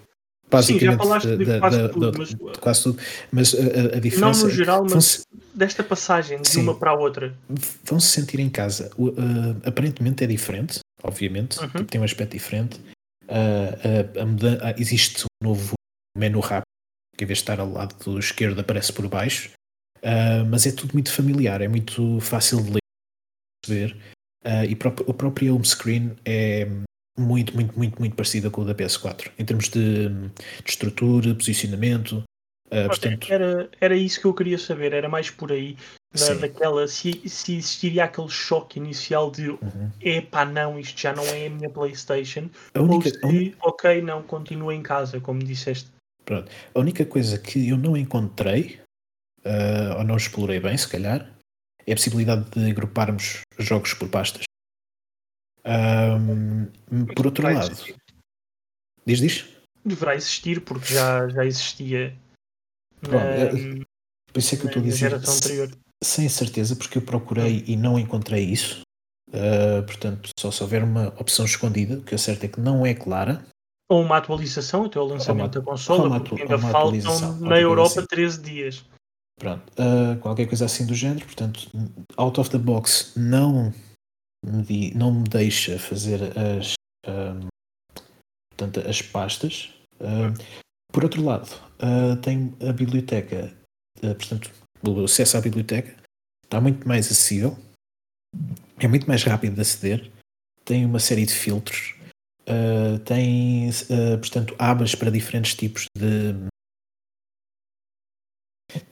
basicamente 0.51 1.03
Sim, 1.23 1.37
de, 1.39 1.59
quase, 1.59 1.79
da, 1.79 1.89
tudo, 1.89 2.13
mas, 2.19 2.29
de 2.29 2.37
quase 2.61 2.83
tudo, 2.83 2.99
mas 3.33 3.55
a, 3.55 3.97
a, 3.97 4.01
diferença. 4.01 4.21
Não 4.21 4.49
no 4.49 4.51
geral, 4.51 4.87
mas 4.89 5.27
desta 5.55 5.83
passagem 5.83 6.43
de 6.43 6.49
sim, 6.49 6.61
uma 6.61 6.75
para 6.75 6.91
a 6.91 6.95
outra. 6.95 7.35
Vão 7.85 7.99
se 7.99 8.09
sentir 8.09 8.39
em 8.39 8.51
casa. 8.51 8.91
Uh, 8.99 9.57
aparentemente 9.65 10.23
é 10.23 10.27
diferente, 10.27 10.81
obviamente, 11.03 11.59
uhum. 11.61 11.85
Tem 11.85 12.01
um 12.01 12.05
aspecto 12.05 12.33
diferente. 12.33 12.81
Uh, 13.25 14.63
a, 14.63 14.69
a, 14.69 14.81
existe 14.81 15.25
um 15.25 15.49
novo 15.49 15.75
menu 16.17 16.41
rápido 16.41 16.67
que, 17.17 17.25
em 17.25 17.27
vez 17.27 17.39
de 17.39 17.43
estar 17.43 17.61
ao 17.61 17.71
lado 17.71 17.97
do 18.05 18.19
esquerdo, 18.19 18.61
aparece 18.61 18.93
por 18.93 19.09
baixo. 19.09 19.51
Uh, 19.99 20.45
mas 20.51 20.67
é 20.67 20.73
tudo 20.73 20.95
muito 20.95 21.13
familiar, 21.13 21.61
é 21.61 21.69
muito 21.69 22.21
fácil 22.21 22.63
de 22.63 22.73
ler, 22.73 22.81
ver. 23.67 23.97
Uh, 24.45 24.65
e 24.69 24.73
o 25.07 25.15
próprio 25.15 25.55
home 25.55 25.65
screen 25.65 26.17
é 26.25 26.67
muito, 27.17 27.55
muito, 27.55 27.79
muito, 27.79 27.99
muito 28.01 28.17
parecida 28.17 28.51
com 28.51 28.63
o 28.63 28.65
da 28.65 28.75
PS4 28.75 29.31
em 29.39 29.45
termos 29.45 29.69
de, 29.69 30.09
de 30.09 30.33
estrutura, 30.67 31.35
posicionamento. 31.35 32.25
Uh, 32.67 32.89
portanto... 32.89 33.33
era, 33.33 33.71
era 33.81 33.97
isso 33.97 34.21
que 34.21 34.27
eu 34.27 34.35
queria 34.35 34.59
saber, 34.59 34.93
era 34.93 35.09
mais 35.09 35.31
por 35.31 35.53
aí 35.53 35.77
da, 36.13 36.35
daquela 36.35 36.87
se, 36.87 37.29
se 37.29 37.57
existiria 37.57 38.05
aquele 38.05 38.29
choque 38.29 38.79
inicial 38.79 39.31
de 39.31 39.51
uhum. 39.51 39.91
epá, 40.01 40.45
não, 40.45 40.79
isto 40.79 41.01
já 41.01 41.15
não 41.15 41.25
é 41.25 41.47
a 41.47 41.51
minha 41.51 41.71
Playstation, 41.71 42.51
a 42.75 42.81
única, 42.81 43.09
ou 43.23 43.31
se, 43.31 43.49
un... 43.49 43.55
ok, 43.61 44.03
não, 44.03 44.23
continua 44.23 44.75
em 44.75 44.83
casa, 44.83 45.21
como 45.21 45.43
disseste. 45.43 45.91
Pronto. 46.25 46.51
A 46.75 46.79
única 46.79 47.05
coisa 47.05 47.39
que 47.39 47.69
eu 47.69 47.77
não 47.77 47.97
encontrei, 47.97 48.81
uh, 49.45 49.99
ou 49.99 50.05
não 50.05 50.17
explorei 50.17 50.61
bem, 50.61 50.77
se 50.77 50.89
calhar, 50.89 51.33
é 51.87 51.93
a 51.93 51.97
possibilidade 51.97 52.49
de 52.51 52.71
agruparmos 52.71 53.41
jogos 53.59 53.95
por 53.95 54.09
pastas. 54.09 54.45
Um, 55.65 56.67
por 57.15 57.27
outro 57.27 57.45
lado, 57.45 57.71
existir. 57.71 57.97
diz, 59.07 59.19
diz? 59.21 59.47
Deverá 59.85 60.15
existir, 60.15 60.61
porque 60.61 60.93
já, 60.93 61.29
já 61.29 61.45
existia 61.45 62.17
Pronto, 63.01 63.17
na, 63.17 63.25
é, 63.25 63.85
por 64.33 64.39
isso 64.39 64.55
é 64.55 64.59
que 64.59 64.65
eu 64.65 64.69
estou 64.69 64.83
a 64.83 64.85
dizer 64.85 65.13
sem 66.03 66.29
certeza, 66.29 66.77
porque 66.77 66.99
eu 66.99 67.03
procurei 67.03 67.65
e 67.67 67.77
não 67.77 67.99
encontrei 67.99 68.45
isso. 68.45 68.83
Uh, 69.29 69.83
portanto, 69.85 70.29
só 70.39 70.51
se 70.51 70.63
houver 70.63 70.85
uma 70.85 71.09
opção 71.19 71.45
escondida, 71.45 71.99
o 71.99 72.03
que 72.03 72.15
é 72.15 72.19
certo 72.19 72.45
é 72.45 72.49
que 72.49 72.61
não 72.61 72.85
é 72.85 72.93
clara. 72.93 73.47
Ou 73.89 74.03
uma 74.03 74.19
atualização 74.19 74.85
até 74.85 74.99
o 74.99 75.05
lançamento 75.05 75.57
uma, 75.57 75.61
da 75.61 75.71
consola, 75.71 76.21
porque 76.21 76.43
ainda 76.43 76.59
faltam 76.59 77.41
na 77.41 77.59
Europa 77.59 78.05
13 78.07 78.43
dias. 78.43 78.85
Pronto, 79.39 79.63
uh, 79.73 80.19
qualquer 80.21 80.47
coisa 80.47 80.67
assim 80.67 80.87
do 80.87 80.95
género. 80.95 81.25
Portanto, 81.25 81.69
out 82.17 82.39
of 82.39 82.51
the 82.51 82.59
box 82.59 83.13
não 83.17 83.73
me, 84.45 84.93
não 84.95 85.13
me 85.13 85.25
deixa 85.25 85.79
fazer 85.79 86.21
as, 86.39 86.75
um, 87.07 87.49
portanto, 88.51 88.89
as 88.89 89.03
pastas. 89.03 89.71
Uh, 89.95 90.33
por 90.93 91.05
outro 91.05 91.25
lado, 91.25 91.49
uh, 91.81 92.17
tem 92.21 92.55
a 92.67 92.73
biblioteca, 92.73 93.53
portanto, 94.01 94.51
o 94.85 95.05
acesso 95.05 95.37
à 95.37 95.41
biblioteca 95.41 95.95
está 96.45 96.61
muito 96.61 96.87
mais 96.87 97.07
acessível, 97.07 97.57
é 98.79 98.89
muito 98.89 99.07
mais 99.07 99.23
rápido 99.25 99.55
de 99.55 99.61
aceder, 99.61 100.11
tem 100.65 100.85
uma 100.85 100.99
série 100.99 101.27
de 101.27 101.35
filtros, 101.35 101.95
uh, 102.43 102.99
tem, 103.01 103.71
portanto, 104.19 104.55
abas 104.59 104.95
para 104.95 105.11
diferentes 105.11 105.55
tipos 105.55 105.87
de, 105.97 106.35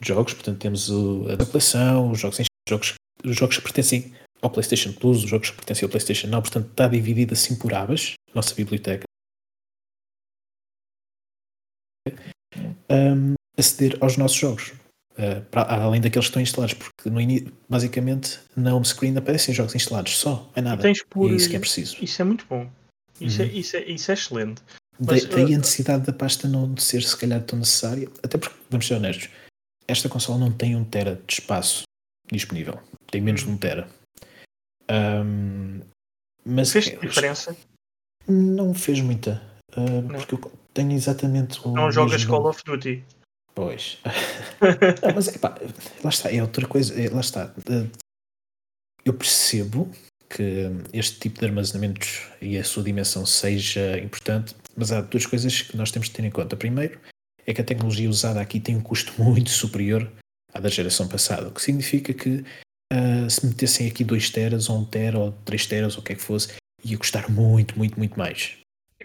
jogos, 0.01 0.33
portanto 0.33 0.59
temos 0.59 0.89
o, 0.89 1.27
a 1.29 1.45
coleção, 1.45 2.11
os 2.11 2.19
jogos, 2.19 2.39
jogos, 2.67 2.93
os 3.23 3.35
jogos 3.35 3.57
que 3.57 3.63
pertencem 3.63 4.13
ao 4.41 4.49
PlayStation 4.49 4.93
Plus, 4.93 5.23
os 5.23 5.29
jogos 5.29 5.49
que 5.49 5.55
pertencem 5.55 5.85
ao 5.85 5.89
PlayStation 5.89 6.27
Now, 6.27 6.41
portanto 6.41 6.69
está 6.69 6.87
dividido 6.87 7.33
assim 7.33 7.57
por 7.57 7.73
abas, 7.73 8.13
nossa 8.33 8.53
biblioteca. 8.55 9.03
Um, 12.89 13.35
aceder 13.57 13.97
aos 14.01 14.17
nossos 14.17 14.37
jogos, 14.37 14.73
uh, 15.17 15.41
para, 15.49 15.83
além 15.83 16.01
daqueles 16.01 16.25
que 16.25 16.29
estão 16.29 16.41
instalados, 16.41 16.73
porque 16.73 17.09
no 17.09 17.19
basicamente 17.69 18.39
na 18.55 18.73
home 18.73 18.85
screen 18.85 19.17
aparecem 19.17 19.53
jogos 19.53 19.75
instalados 19.75 20.17
só, 20.17 20.49
é 20.55 20.61
nada. 20.61 20.83
por, 21.09 21.31
é 21.31 21.35
isso 21.35 21.49
que 21.49 21.55
é 21.55 21.59
preciso. 21.59 21.97
Isso 22.01 22.21
é 22.21 22.25
muito 22.25 22.45
bom. 22.49 22.69
Isso, 23.19 23.41
é, 23.41 23.45
uhum. 23.45 23.51
é, 23.51 23.53
isso, 23.53 23.77
é, 23.77 23.83
isso 23.85 24.11
é 24.11 24.13
excelente. 24.13 24.61
Mas, 24.99 25.25
daí 25.25 25.43
uh, 25.43 25.55
a 25.55 25.57
necessidade 25.57 26.05
da 26.05 26.13
pasta 26.13 26.47
não 26.47 26.75
ser 26.77 27.01
se 27.03 27.17
calhar 27.17 27.41
tão 27.43 27.59
necessária, 27.59 28.07
até 28.23 28.37
porque, 28.37 28.55
vamos 28.69 28.87
ser 28.87 28.95
honestos, 28.95 29.29
esta 29.87 30.07
consola 30.07 30.37
não 30.37 30.51
tem 30.51 30.75
um 30.75 30.83
tera 30.83 31.21
de 31.27 31.33
espaço 31.33 31.83
disponível, 32.31 32.79
tem 33.07 33.21
menos 33.21 33.41
de 33.41 33.49
um 33.49 33.57
tera. 33.57 33.87
Um, 34.89 35.79
mas 36.45 36.71
fez 36.71 36.85
diferença? 36.85 37.55
Não 38.27 38.73
fez 38.73 39.01
muita. 39.01 39.41
Uh, 39.75 40.01
não. 40.01 40.19
Porque 40.19 40.35
eu 40.35 40.51
tenho 40.73 40.91
exatamente 40.91 41.59
o. 41.65 41.71
Não 41.71 41.91
jogas 41.91 42.25
Call 42.25 42.47
of 42.47 42.61
Duty. 42.65 43.03
Pois. 43.53 43.97
não, 45.01 45.15
mas 45.15 45.27
epá, 45.27 45.55
lá 46.03 46.09
está, 46.09 46.31
é 46.31 46.41
outra 46.41 46.67
coisa. 46.67 46.99
É, 46.99 47.09
lá 47.09 47.21
está. 47.21 47.53
Eu 49.03 49.13
percebo 49.13 49.91
que 50.29 50.69
este 50.93 51.19
tipo 51.19 51.39
de 51.39 51.45
armazenamentos 51.45 52.27
e 52.41 52.57
a 52.57 52.63
sua 52.63 52.83
dimensão 52.83 53.25
seja 53.25 53.99
importante, 53.99 54.55
mas 54.75 54.91
há 54.91 55.01
duas 55.01 55.25
coisas 55.25 55.61
que 55.61 55.75
nós 55.75 55.91
temos 55.91 56.07
de 56.07 56.13
ter 56.13 56.23
em 56.23 56.31
conta. 56.31 56.55
Primeiro, 56.55 56.99
é 57.45 57.53
que 57.53 57.61
a 57.61 57.63
tecnologia 57.63 58.09
usada 58.09 58.39
aqui 58.39 58.59
tem 58.59 58.75
um 58.75 58.81
custo 58.81 59.13
muito 59.21 59.49
superior 59.49 60.09
à 60.53 60.59
da 60.59 60.69
geração 60.69 61.07
passada, 61.07 61.47
o 61.47 61.51
que 61.51 61.61
significa 61.61 62.13
que 62.13 62.43
uh, 62.91 63.29
se 63.29 63.45
metessem 63.45 63.87
aqui 63.87 64.03
2 64.03 64.29
teras, 64.31 64.69
ou 64.69 64.77
1 64.77 64.79
um 64.79 64.85
tera, 64.85 65.19
ou 65.19 65.31
3 65.45 65.65
teras, 65.65 65.95
ou 65.95 66.01
o 66.01 66.03
que 66.03 66.13
é 66.13 66.15
que 66.15 66.21
fosse, 66.21 66.53
ia 66.83 66.97
custar 66.97 67.29
muito, 67.29 67.77
muito, 67.77 67.97
muito 67.97 68.17
mais. 68.17 68.57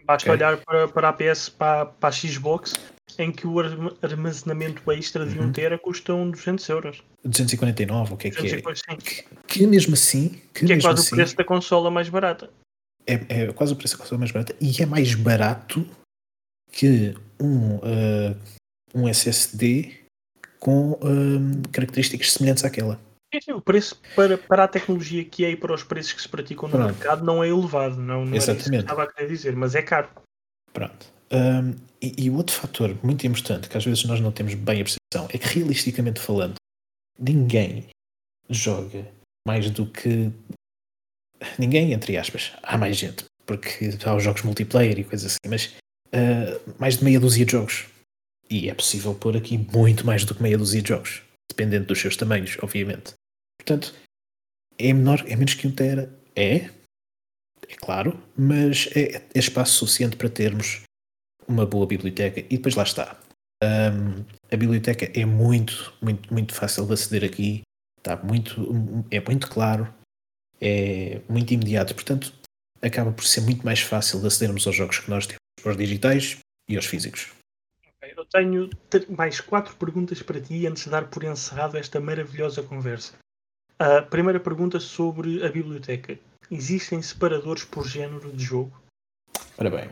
Basta 0.05 0.31
okay? 0.31 0.47
olhar 0.47 0.57
para, 0.59 0.89
para 0.89 1.09
a 1.09 1.13
PS, 1.13 1.49
para, 1.49 1.87
para 1.87 2.09
a 2.09 2.13
Xbox, 2.13 2.75
em 3.19 3.33
que 3.33 3.47
o 3.47 3.59
armazenamento 4.03 4.91
extra 4.93 5.25
de 5.25 5.39
1 5.39 5.43
uhum. 5.43 5.53
tera 5.53 5.79
custa 5.79 6.13
um 6.13 6.31
200 6.31 6.69
euros. 6.69 7.03
249, 7.25 8.15
o 8.15 8.17
que 8.17 8.29
é 8.29 8.31
que 8.31 8.47
é? 8.47 8.61
Que, 8.97 9.25
que, 9.47 9.67
mesmo 9.67 9.95
assim. 9.95 10.41
Que, 10.53 10.67
que 10.67 10.73
é 10.73 10.81
quase 10.81 11.01
assim, 11.01 11.15
o 11.15 11.17
preço 11.17 11.37
da 11.37 11.45
consola 11.45 11.91
mais 11.91 12.09
barata. 12.09 12.51
É, 13.07 13.15
é, 13.29 13.53
quase 13.53 13.73
o 13.73 13.77
preço 13.77 13.97
da 13.97 14.03
consola 14.03 14.19
mais 14.19 14.33
barata 14.33 14.55
e 14.61 14.83
é 14.83 14.87
mais 14.87 15.15
barato 15.15 15.87
que 16.73 17.15
um, 17.41 17.77
uh, 17.77 18.37
um 18.95 19.09
SSD 19.09 19.95
com 20.59 20.93
uh, 20.93 21.69
características 21.73 22.33
semelhantes 22.33 22.65
àquela. 22.65 23.01
O 23.55 23.61
preço 23.61 24.01
para, 24.15 24.39
para 24.39 24.65
a 24.65 24.69
tecnologia 24.69 25.25
que 25.25 25.45
é 25.45 25.51
e 25.51 25.57
para 25.57 25.75
os 25.75 25.83
preços 25.83 26.13
que 26.13 26.23
se 26.23 26.29
praticam 26.29 26.69
no 26.69 26.77
Pronto. 26.77 26.87
mercado 26.87 27.25
não 27.25 27.43
é 27.45 27.49
elevado, 27.49 27.97
não, 27.97 28.25
não 28.25 28.35
Exatamente. 28.35 28.49
era 28.49 28.61
isso 28.61 28.71
que 28.71 28.77
estava 28.77 29.03
a 29.03 29.13
querer 29.13 29.29
dizer, 29.29 29.57
mas 29.57 29.75
é 29.75 29.83
caro. 29.83 30.09
Pronto. 30.73 31.16
Um, 31.31 31.75
e, 32.01 32.25
e 32.27 32.31
outro 32.31 32.55
fator 32.55 32.97
muito 33.03 33.27
importante 33.27 33.69
que 33.69 33.77
às 33.77 33.85
vezes 33.85 34.05
nós 34.05 34.21
não 34.21 34.31
temos 34.31 34.55
bem 34.55 34.81
a 34.81 34.85
percepção 34.85 35.29
é 35.33 35.39
que, 35.39 35.59
realisticamente 35.59 36.21
falando, 36.21 36.55
ninguém 37.19 37.87
joga 38.49 39.11
mais 39.47 39.71
do 39.71 39.87
que. 39.87 40.31
Ninguém, 41.59 41.93
entre 41.93 42.17
aspas. 42.17 42.53
Há 42.63 42.79
mais 42.79 42.97
gente, 42.97 43.25
porque 43.45 43.91
há 44.05 44.15
os 44.15 44.23
jogos 44.23 44.43
multiplayer 44.43 44.99
e 44.99 45.05
coisas 45.05 45.33
assim, 45.33 45.51
mas 45.51 45.75
uh, 46.09 46.75
mais 46.79 46.99
de 46.99 47.05
meia 47.05 47.21
dúzia 47.21 47.45
de 47.45 47.53
jogos. 47.53 47.87
E 48.49 48.71
é 48.71 48.75
possível 48.75 49.15
pôr 49.15 49.37
aqui 49.37 49.59
muito 49.59 50.07
mais 50.07 50.25
do 50.25 50.35
que 50.35 50.43
meia 50.43 50.57
dúzia 50.57 50.81
de 50.81 50.89
jogos, 50.89 51.23
dependendo 51.51 51.87
dos 51.87 52.01
seus 52.01 52.17
tamanhos, 52.17 52.57
obviamente. 52.63 53.15
Portanto, 53.59 53.95
é 54.79 54.93
menor, 54.93 55.25
é 55.27 55.35
menos 55.35 55.55
que 55.55 55.67
um 55.67 55.73
tera? 55.73 56.15
É, 56.35 56.71
é 57.69 57.75
claro, 57.77 58.23
mas 58.37 58.89
é, 58.95 59.17
é 59.17 59.39
espaço 59.39 59.75
suficiente 59.79 60.17
para 60.17 60.29
termos 60.29 60.83
uma 61.49 61.67
boa 61.67 61.87
biblioteca. 61.87 62.41
E 62.41 62.57
depois 62.57 62.75
lá 62.75 62.83
está. 62.83 63.19
Um, 63.63 64.25
a 64.51 64.57
biblioteca 64.57 65.11
é 65.19 65.25
muito, 65.25 65.93
muito, 66.01 66.33
muito 66.33 66.55
fácil 66.55 66.87
de 66.87 66.93
aceder 66.93 67.25
aqui. 67.25 67.63
Está 67.99 68.17
muito, 68.17 68.69
é 69.11 69.21
muito 69.21 69.49
claro, 69.49 69.93
é 70.61 71.21
muito 71.29 71.53
imediato. 71.53 71.95
Portanto, 71.95 72.33
acaba 72.83 73.13
por 73.13 73.25
ser 73.25 73.41
muito 73.41 73.65
mais 73.65 73.81
fácil 73.81 74.21
de 74.21 74.27
acedermos 74.27 74.67
aos 74.67 74.77
jogos 74.77 74.99
que 74.99 75.11
nós 75.11 75.27
temos, 75.27 75.41
aos 75.65 75.77
digitais 75.77 76.39
e 76.69 76.77
aos 76.77 76.87
físicos. 76.87 77.33
Eu 78.03 78.25
tenho 78.25 78.71
mais 79.09 79.41
quatro 79.41 79.75
perguntas 79.77 80.23
para 80.23 80.41
ti 80.41 80.67
antes 80.67 80.85
de 80.85 80.91
dar 80.91 81.09
por 81.09 81.25
encerrado 81.25 81.77
esta 81.77 82.01
maravilhosa 82.01 82.63
conversa. 82.63 83.15
A 83.79 84.01
primeira 84.01 84.39
pergunta 84.39 84.79
sobre 84.79 85.45
a 85.45 85.51
biblioteca. 85.51 86.19
Existem 86.51 87.03
separadores 87.03 87.65
por 87.65 87.87
género 87.87 88.33
de 88.33 88.45
jogo? 88.45 88.81
Ora 89.59 89.71
bem, 89.71 89.91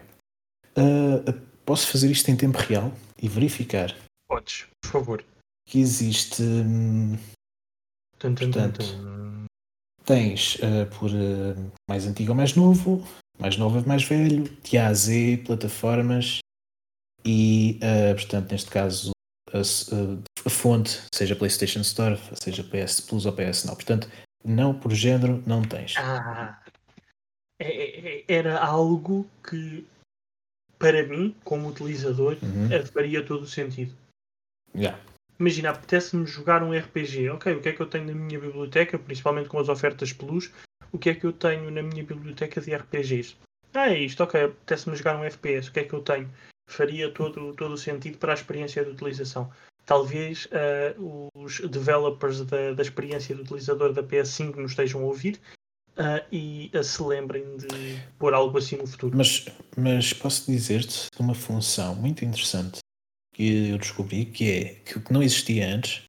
uh, 0.78 1.32
posso 1.64 1.88
fazer 1.88 2.10
isto 2.10 2.30
em 2.30 2.36
tempo 2.36 2.59
real 2.59 2.92
e 3.20 3.28
verificar? 3.28 3.94
Podes, 4.28 4.66
por 4.82 4.90
favor. 4.90 5.24
Que 5.66 5.80
existe. 5.80 6.42
Hum, 6.42 7.16
tum, 8.18 8.34
tum, 8.34 8.51
portanto, 8.51 8.78
tum, 8.78 9.44
tens 10.05 10.56
uh, 10.56 10.86
por 10.98 11.10
uh, 11.10 11.72
mais 11.88 12.06
antigo 12.06 12.32
ou 12.32 12.36
mais 12.36 12.55
novo, 12.55 13.06
mais 13.38 13.56
novo 13.56 13.78
ou 13.78 13.86
mais 13.86 14.05
velho, 14.05 14.44
de 14.62 14.78
A 14.78 14.88
a 14.88 14.94
Z, 14.94 15.42
plataformas 15.46 16.38
e, 17.24 17.78
portanto, 18.14 18.52
neste 18.52 18.70
caso, 18.70 19.12
a, 19.51 19.60
a, 20.46 20.51
fonte, 20.51 21.01
seja 21.14 21.34
PlayStation 21.34 21.80
Store, 21.80 22.18
seja 22.42 22.62
PS 22.62 23.01
Plus 23.01 23.24
ou 23.24 23.32
PS 23.32 23.64
Now. 23.64 23.74
Portanto, 23.74 24.10
não 24.44 24.78
por 24.78 24.92
género, 24.92 25.42
não 25.46 25.62
tens. 25.62 25.94
Ah, 25.96 26.60
é, 27.59 27.66
é, 27.66 28.18
é, 28.18 28.24
era 28.28 28.59
algo 28.59 29.26
que, 29.48 29.86
para 30.85 31.02
mim, 31.02 31.35
como 31.44 31.70
utilizador, 31.70 32.36
uhum. 32.43 32.86
faria 32.93 33.24
todo 33.24 33.44
o 33.44 33.47
sentido. 33.47 33.94
Yeah. 34.77 35.01
Imagina, 35.40 35.70
apetece-me 35.70 36.27
jogar 36.27 36.62
um 36.62 36.78
RPG. 36.78 37.31
Ok, 37.31 37.55
o 37.55 37.62
que 37.62 37.70
é 37.70 37.73
que 37.73 37.81
eu 37.81 37.86
tenho 37.86 38.05
na 38.05 38.12
minha 38.12 38.39
biblioteca, 38.39 38.98
principalmente 38.98 39.48
com 39.48 39.59
as 39.59 39.70
ofertas 39.70 40.12
Plus? 40.12 40.51
O 40.93 40.98
que 40.98 41.09
é 41.09 41.15
que 41.15 41.24
eu 41.24 41.32
tenho 41.32 41.70
na 41.70 41.82
minha 41.82 42.05
biblioteca 42.05 42.61
de 42.61 42.74
RPGs? 42.74 43.35
Ah, 43.73 43.89
é 43.89 43.98
isto, 43.98 44.23
ok, 44.23 44.44
apetece-me 44.44 44.94
jogar 44.94 45.19
um 45.19 45.24
FPS. 45.24 45.70
O 45.70 45.73
que 45.73 45.81
é 45.81 45.85
que 45.85 45.94
eu 45.94 46.02
tenho? 46.02 46.31
Faria 46.69 47.11
todo, 47.11 47.55
todo 47.55 47.73
o 47.73 47.78
sentido 47.78 48.19
para 48.19 48.32
a 48.32 48.35
experiência 48.35 48.85
de 48.85 48.90
utilização. 48.90 49.51
Talvez 49.86 50.47
uh, 50.47 51.31
os 51.35 51.61
developers 51.61 52.43
da, 52.43 52.74
da 52.74 52.82
experiência 52.82 53.35
do 53.35 53.40
utilizador 53.40 53.94
da 53.94 54.02
PS5 54.02 54.56
nos 54.56 54.73
estejam 54.73 55.01
a 55.01 55.05
ouvir 55.05 55.40
uh, 55.98 56.24
e 56.30 56.70
se 56.82 57.02
lembrem 57.02 57.56
de 57.56 57.68
pôr 58.18 58.34
algo 58.34 58.58
assim 58.58 58.76
no 58.76 58.86
futuro. 58.86 59.16
Mas, 59.16 59.46
mas 59.76 60.12
posso 60.12 60.50
dizer-te 60.50 61.08
uma 61.18 61.34
função 61.34 61.94
muito 61.94 62.24
interessante 62.24 62.78
que 63.32 63.70
eu 63.70 63.78
descobri 63.78 64.24
que 64.26 64.50
é 64.50 64.74
que 64.76 64.98
o 64.98 65.00
que 65.00 65.12
não 65.12 65.22
existia 65.22 65.74
antes, 65.74 66.04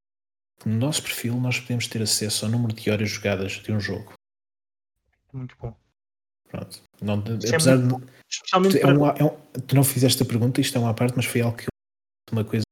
que 0.60 0.70
no 0.70 0.76
nosso 0.76 1.02
perfil 1.02 1.36
nós 1.40 1.60
podemos 1.60 1.88
ter 1.88 2.02
acesso 2.02 2.46
ao 2.46 2.52
número 2.52 2.74
de 2.74 2.90
horas 2.90 3.10
jogadas 3.10 3.54
de 3.54 3.72
um 3.72 3.80
jogo. 3.80 4.14
Muito 5.34 5.56
bom. 5.60 5.76
Pronto. 6.50 6.82
Não, 7.02 7.16
é 7.16 7.50
apesar 7.50 7.78
de. 7.78 8.16
Especialmente 8.30 8.80
é 8.80 8.88
um, 8.88 9.06
é 9.08 9.24
um, 9.24 9.62
tu 9.68 9.76
não 9.76 9.84
fizeste 9.84 10.22
a 10.22 10.26
pergunta, 10.26 10.62
isto 10.62 10.78
é 10.78 10.82
uma 10.82 10.94
parte, 10.94 11.16
mas 11.16 11.26
foi 11.26 11.42
algo 11.42 11.58
que 11.58 11.66
uma 12.32 12.44
coisa 12.44 12.64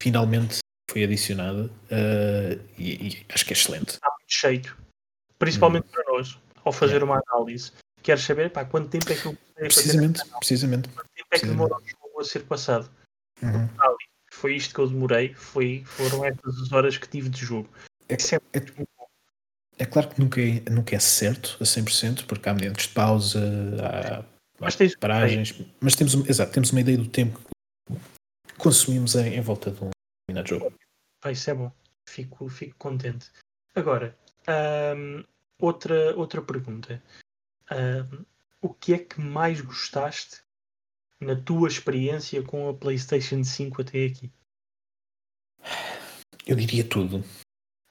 finalmente 0.00 0.58
foi 0.90 1.04
adicionada 1.04 1.64
uh, 1.66 2.64
e, 2.78 3.08
e, 3.08 3.26
acho 3.28 3.44
que 3.44 3.52
é 3.52 3.56
excelente. 3.56 3.90
Está 3.90 4.08
muito 4.08 4.32
cheio, 4.32 4.76
principalmente 5.38 5.86
hum. 5.86 5.90
para 5.90 6.12
nós, 6.12 6.38
ao 6.66 6.72
fazer 6.72 7.02
uma 7.02 7.22
análise. 7.28 7.72
Quero 8.02 8.20
saber 8.20 8.50
pá, 8.50 8.64
quanto 8.64 8.88
tempo 8.88 9.10
é 9.10 9.14
que 9.14 9.26
eu 9.26 9.36
precisamente, 9.54 10.20
precisamente. 10.38 10.88
Quanto 10.88 11.08
tempo 11.14 11.28
é 11.30 11.38
que 11.38 11.46
demorou 11.46 11.78
o 11.78 11.88
jogo 11.88 12.20
a 12.20 12.24
ser 12.24 12.40
passado. 12.40 12.90
Uhum. 13.42 13.68
Foi 14.32 14.56
isto 14.56 14.74
que 14.74 14.80
eu 14.80 14.88
demorei, 14.88 15.32
foi, 15.34 15.84
foram 15.86 16.24
estas 16.24 16.60
as 16.60 16.72
horas 16.72 16.98
que 16.98 17.08
tive 17.08 17.28
de 17.28 17.40
jogo. 17.40 17.68
É, 18.08 18.14
é, 18.14 18.58
é, 18.58 18.86
é 19.78 19.86
claro 19.86 20.08
que 20.08 20.20
nunca 20.20 20.40
é, 20.40 20.70
nunca 20.70 20.94
é 20.94 20.98
certo 20.98 21.56
a 21.60 21.64
100%, 21.64 22.26
porque 22.26 22.48
há 22.48 22.52
momentos 22.52 22.86
de 22.86 22.92
pausa, 22.92 23.40
há, 23.82 24.24
mas 24.58 24.76
tens 24.76 24.96
paragens, 24.96 25.54
mas 25.80 25.94
temos, 25.94 26.14
exato, 26.28 26.52
temos 26.52 26.70
uma 26.70 26.80
ideia 26.80 26.98
do 26.98 27.08
tempo 27.08 27.40
que 28.48 28.54
consumimos 28.58 29.14
em, 29.14 29.34
em 29.34 29.40
volta 29.40 29.70
de 29.70 29.84
um 29.84 29.90
determinado 30.28 30.48
jogo. 30.48 30.74
Ah, 31.22 31.32
isso 31.32 31.50
é 31.50 31.54
bom, 31.54 31.72
fico, 32.08 32.48
fico 32.48 32.76
contente. 32.78 33.30
Agora, 33.74 34.16
hum, 34.96 35.24
outra, 35.58 36.16
outra 36.16 36.42
pergunta. 36.42 37.02
Hum, 37.70 38.24
o 38.60 38.72
que 38.72 38.94
é 38.94 38.98
que 38.98 39.20
mais 39.20 39.60
gostaste 39.60 40.42
na 41.20 41.34
tua 41.36 41.68
experiência 41.68 42.42
com 42.42 42.68
a 42.68 42.74
PlayStation 42.74 43.42
5 43.42 43.82
até 43.82 44.06
aqui? 44.06 44.32
Eu 46.46 46.56
diria 46.56 46.84
tudo. 46.84 47.24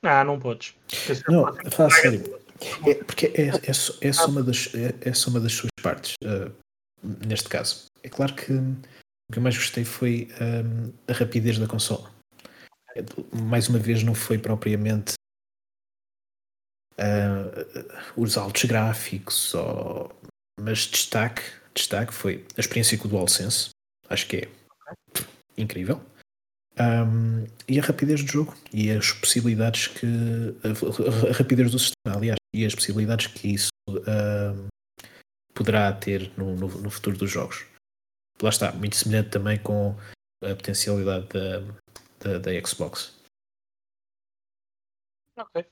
Ah, 0.03 0.23
não 0.23 0.39
podes. 0.39 0.75
Não, 1.27 1.45
fala 1.71 1.89
sério. 1.89 2.39
É, 2.87 2.93
porque 3.03 3.27
é, 3.27 3.69
é, 3.69 3.73
só, 3.73 3.93
é, 4.01 4.13
só 4.13 4.27
uma 4.27 4.41
das, 4.41 4.73
é, 4.73 5.09
é 5.09 5.13
só 5.13 5.29
uma 5.29 5.39
das 5.39 5.53
suas 5.53 5.69
partes, 5.81 6.13
uh, 6.23 6.55
neste 7.25 7.49
caso. 7.49 7.87
É 8.01 8.09
claro 8.09 8.33
que 8.33 8.53
o 8.53 9.33
que 9.33 9.39
eu 9.39 9.43
mais 9.43 9.57
gostei 9.57 9.83
foi 9.83 10.29
um, 10.39 10.93
a 11.11 11.13
rapidez 11.13 11.57
da 11.57 11.67
consola. 11.67 12.13
Mais 13.33 13.67
uma 13.67 13.79
vez, 13.79 14.03
não 14.03 14.15
foi 14.15 14.37
propriamente 14.37 15.15
uh, 16.99 18.22
os 18.22 18.38
altos 18.38 18.65
gráficos, 18.65 19.53
ou... 19.53 20.11
mas 20.59 20.80
destaque 20.80 21.43
destaque 21.76 22.13
foi 22.13 22.45
a 22.57 22.59
experiência 22.59 22.97
com 22.97 23.07
o 23.07 23.11
DualSense. 23.11 23.69
Acho 24.09 24.27
que 24.27 24.38
é 24.38 24.49
incrível. 25.57 26.01
Um, 26.77 27.45
e 27.69 27.80
a 27.80 27.84
rapidez 27.84 28.23
do 28.23 28.31
jogo 28.31 28.55
e 28.73 28.91
as 28.91 29.11
possibilidades 29.11 29.88
que. 29.88 30.05
A, 30.63 31.30
a, 31.30 31.34
rapidez 31.34 31.72
do 31.72 31.80
sistema, 31.80 32.17
aliás, 32.17 32.38
e 32.53 32.65
as 32.65 32.76
possibilidades 32.76 33.27
que 33.27 33.53
isso 33.53 33.69
poderá 35.53 35.91
ter 35.93 36.31
no, 36.38 36.55
no, 36.55 36.67
no, 36.67 36.89
futuro 36.89 37.17
dos 37.17 37.31
jogos. 37.31 37.65
Lá 38.41 38.49
está, 38.49 38.72
muito 38.73 38.95
semelhante 38.97 39.30
também 39.30 39.57
com 39.57 39.95
a 40.43 40.53
potencialidade 40.55 41.27
da, 41.27 41.59
da, 42.19 42.39
da 42.39 42.67
Xbox. 42.67 43.17
Ok, 45.38 45.65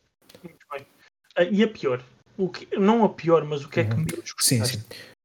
muito 0.44 0.66
bem. 0.72 0.93
Uh, 1.38 1.44
e 1.52 1.64
a 1.64 1.68
pior? 1.68 2.04
O 2.38 2.50
que, 2.50 2.76
não 2.78 3.04
a 3.04 3.10
pior, 3.10 3.46
mas 3.46 3.64
o 3.64 3.70
que 3.70 3.82
é 3.82 3.84
que 3.84 3.94
uhum. 3.94 4.06
menos 4.06 4.32
gostaste? 4.32 4.78
Sim, 4.78 4.80
sim 4.80 4.84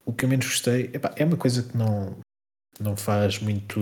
o 0.09 0.13
que 0.15 0.25
eu 0.25 0.29
menos 0.29 0.47
gostei 0.47 0.91
epá, 0.95 1.13
é 1.17 1.25
uma 1.25 1.37
coisa 1.37 1.63
que 1.63 1.77
não, 1.77 2.19
não 2.81 2.97
faz 2.97 3.39
muito. 3.39 3.79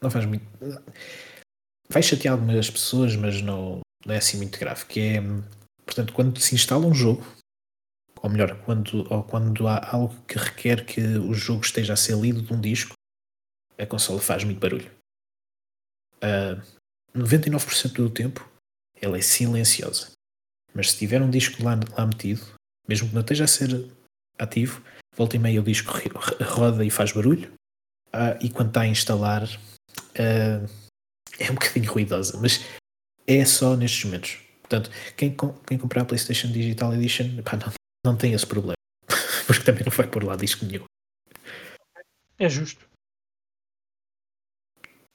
Não 0.00 0.10
faz 0.10 0.24
muito. 0.24 0.44
Vai 1.88 2.02
chatear 2.02 2.34
algumas 2.34 2.68
pessoas, 2.68 3.14
mas 3.14 3.40
não, 3.40 3.80
não 4.04 4.12
é 4.12 4.18
assim 4.18 4.38
muito 4.38 4.58
grave. 4.58 4.84
Que 4.86 5.00
é, 5.00 5.20
portanto, 5.86 6.12
quando 6.12 6.40
se 6.40 6.52
instala 6.52 6.84
um 6.84 6.92
jogo, 6.92 7.24
ou 8.20 8.28
melhor, 8.28 8.60
quando, 8.64 9.06
ou 9.08 9.22
quando 9.22 9.68
há 9.68 9.94
algo 9.94 10.20
que 10.26 10.36
requer 10.36 10.84
que 10.84 11.00
o 11.00 11.32
jogo 11.32 11.64
esteja 11.64 11.92
a 11.92 11.96
ser 11.96 12.18
lido 12.18 12.42
de 12.42 12.52
um 12.52 12.60
disco, 12.60 12.94
a 13.78 13.86
consola 13.86 14.20
faz 14.20 14.42
muito 14.42 14.58
barulho. 14.58 14.90
Uh, 16.16 16.60
99% 17.16 17.92
do 17.92 18.10
tempo 18.10 18.51
ela 19.02 19.18
é 19.18 19.20
silenciosa. 19.20 20.12
Mas 20.72 20.92
se 20.92 20.98
tiver 20.98 21.20
um 21.20 21.28
disco 21.28 21.62
lá, 21.62 21.78
lá 21.98 22.06
metido, 22.06 22.40
mesmo 22.88 23.08
que 23.08 23.14
não 23.14 23.20
esteja 23.20 23.44
a 23.44 23.48
ser 23.48 23.90
ativo, 24.38 24.82
volta 25.16 25.36
e 25.36 25.38
meia 25.38 25.60
o 25.60 25.64
disco 25.64 25.92
roda 26.40 26.84
e 26.84 26.90
faz 26.90 27.12
barulho, 27.12 27.52
uh, 28.08 28.38
e 28.40 28.48
quando 28.48 28.68
está 28.68 28.82
a 28.82 28.86
instalar 28.86 29.42
uh, 29.44 30.92
é 31.38 31.50
um 31.50 31.54
bocadinho 31.54 31.92
ruidosa, 31.92 32.38
mas 32.40 32.60
é 33.26 33.44
só 33.44 33.76
nestes 33.76 34.04
momentos. 34.04 34.38
Portanto, 34.62 34.90
quem, 35.16 35.36
quem 35.66 35.78
comprar 35.78 36.02
a 36.02 36.04
PlayStation 36.04 36.48
Digital 36.48 36.94
Edition 36.94 37.42
pá, 37.42 37.56
não, 37.56 37.72
não 38.06 38.16
tem 38.16 38.32
esse 38.32 38.46
problema, 38.46 38.76
porque 39.46 39.64
também 39.64 39.84
não 39.84 39.92
vai 39.92 40.06
pôr 40.06 40.24
lá 40.24 40.36
disco 40.36 40.64
nenhum. 40.64 40.84
É 42.38 42.48
justo. 42.48 42.88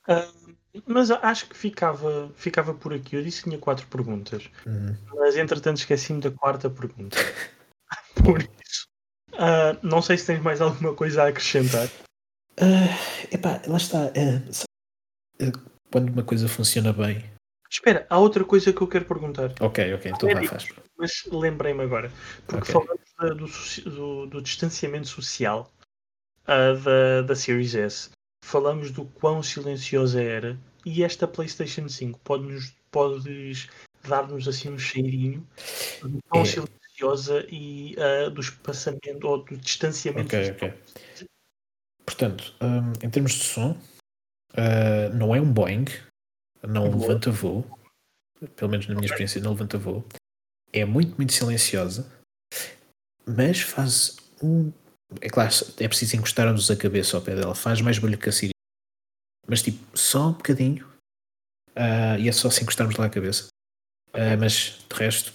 Uh, 0.08 0.47
mas 0.86 1.12
acho 1.12 1.48
que 1.48 1.56
ficava, 1.56 2.30
ficava 2.36 2.74
por 2.74 2.94
aqui. 2.94 3.16
Eu 3.16 3.24
disse 3.24 3.44
que 3.44 3.50
tinha 3.50 3.60
quatro 3.60 3.88
perguntas, 3.88 4.50
uhum. 4.66 4.96
mas 5.16 5.36
entretanto 5.36 5.78
esqueci-me 5.78 6.22
da 6.22 6.32
quarta 6.32 6.70
pergunta. 6.70 7.18
Por 8.24 8.42
isso. 8.42 8.88
Uh, 9.34 9.78
não 9.84 10.02
sei 10.02 10.18
se 10.18 10.26
tens 10.26 10.42
mais 10.42 10.62
alguma 10.62 10.94
coisa 10.94 11.24
a 11.24 11.28
acrescentar. 11.28 11.88
Uh, 12.60 13.32
epá, 13.32 13.62
lá 13.68 13.78
está. 13.78 14.06
Uh, 14.08 15.52
quando 15.92 16.10
uma 16.10 16.24
coisa 16.24 16.48
funciona 16.48 16.92
bem. 16.92 17.24
Espera, 17.70 18.08
há 18.10 18.18
outra 18.18 18.44
coisa 18.44 18.74
que 18.74 18.82
eu 18.82 18.88
quero 18.88 19.06
perguntar. 19.06 19.54
Ok, 19.60 19.94
ok, 19.94 20.12
então 20.12 20.30
vai, 20.30 20.48
faz. 20.48 20.68
Mas 20.98 21.12
lembrei-me 21.32 21.84
agora. 21.84 22.12
Porque 22.48 22.72
okay. 22.72 22.74
falamos 22.74 23.80
do, 23.86 23.92
do, 23.92 24.26
do, 24.28 24.42
distanciamento 24.42 25.08
social 25.08 25.70
da, 26.46 27.22
da 27.24 27.36
Series 27.36 27.76
S. 27.76 28.10
Falamos 28.48 28.92
do 28.92 29.04
quão 29.04 29.44
silenciosa 29.44 30.24
era. 30.24 30.58
E 30.86 31.04
esta 31.04 31.28
PlayStation 31.28 31.90
5 31.90 32.18
pode-nos, 32.24 32.74
podes 32.90 33.68
dar-nos 34.08 34.48
assim 34.48 34.70
um 34.70 34.80
cheirinho 34.80 35.46
do 36.02 36.18
quão 36.30 36.44
é. 36.44 36.46
silenciosa 36.46 37.46
e 37.50 37.94
uh, 37.98 38.32
do 38.32 38.40
espaçamento 38.40 39.28
ou 39.28 39.44
do 39.44 39.58
distanciamento. 39.58 40.34
Ok, 40.34 40.52
ok. 40.52 40.74
Portanto, 42.06 42.56
um, 42.62 43.06
em 43.06 43.10
termos 43.10 43.34
de 43.34 43.44
som, 43.44 43.72
uh, 44.54 45.14
não 45.14 45.36
é 45.36 45.42
um 45.42 45.52
Boeing, 45.52 45.84
não 46.66 46.90
Boa. 46.90 47.02
levanta 47.02 47.30
voo, 47.30 47.66
pelo 48.56 48.72
menos 48.72 48.88
na 48.88 48.94
minha 48.94 49.00
okay. 49.00 49.08
experiência, 49.08 49.42
não 49.42 49.52
levanta 49.52 49.78
voo. 49.78 50.06
É 50.72 50.86
muito, 50.86 51.18
muito 51.18 51.34
silenciosa, 51.34 52.10
mas 53.26 53.60
faz 53.60 54.16
um. 54.42 54.72
É 55.22 55.30
claro, 55.30 55.50
é 55.80 55.88
preciso 55.88 56.18
encostar-nos 56.18 56.70
a 56.70 56.76
cabeça 56.76 57.16
ao 57.16 57.24
pé 57.24 57.36
dela, 57.36 57.56
faz 57.56 57.82
mais 57.82 57.98
barulho 57.98 58.18
que 58.18 58.30
a 58.30 58.32
Siri. 58.32 58.52
Mas 59.48 59.62
tipo, 59.62 59.98
só 59.98 60.30
um 60.30 60.34
bocadinho. 60.34 60.86
Uh, 61.70 62.20
e 62.20 62.28
é 62.28 62.32
só 62.32 62.50
se 62.50 62.64
encostarmos 62.64 62.96
lá 62.98 63.06
a 63.06 63.10
cabeça. 63.10 63.48
Uh, 64.10 64.38
mas 64.40 64.86
de 64.90 64.96
resto, 64.96 65.34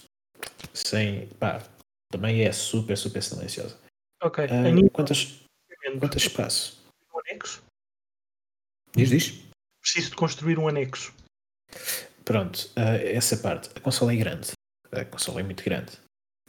sem. 0.74 1.28
Pá, 1.38 1.62
também 2.10 2.42
é 2.42 2.52
super, 2.52 2.96
super 2.96 3.22
silenciosa. 3.22 3.78
Ok. 4.22 4.44
Uh, 4.44 4.90
quantas, 4.90 5.40
quantas 5.98 6.22
espaço? 6.22 6.84
Um 7.14 7.20
anexo? 7.20 7.62
Diz, 8.94 9.08
diz? 9.08 9.42
Preciso 9.80 10.10
de 10.10 10.16
construir 10.16 10.58
um 10.58 10.68
anexo. 10.68 11.14
Pronto, 12.24 12.70
uh, 12.76 13.02
essa 13.04 13.36
parte. 13.36 13.70
A 13.74 13.80
consola 13.80 14.12
é 14.12 14.16
grande. 14.16 14.50
A 14.90 15.04
consola 15.04 15.40
é 15.40 15.42
muito 15.42 15.64
grande. 15.64 15.92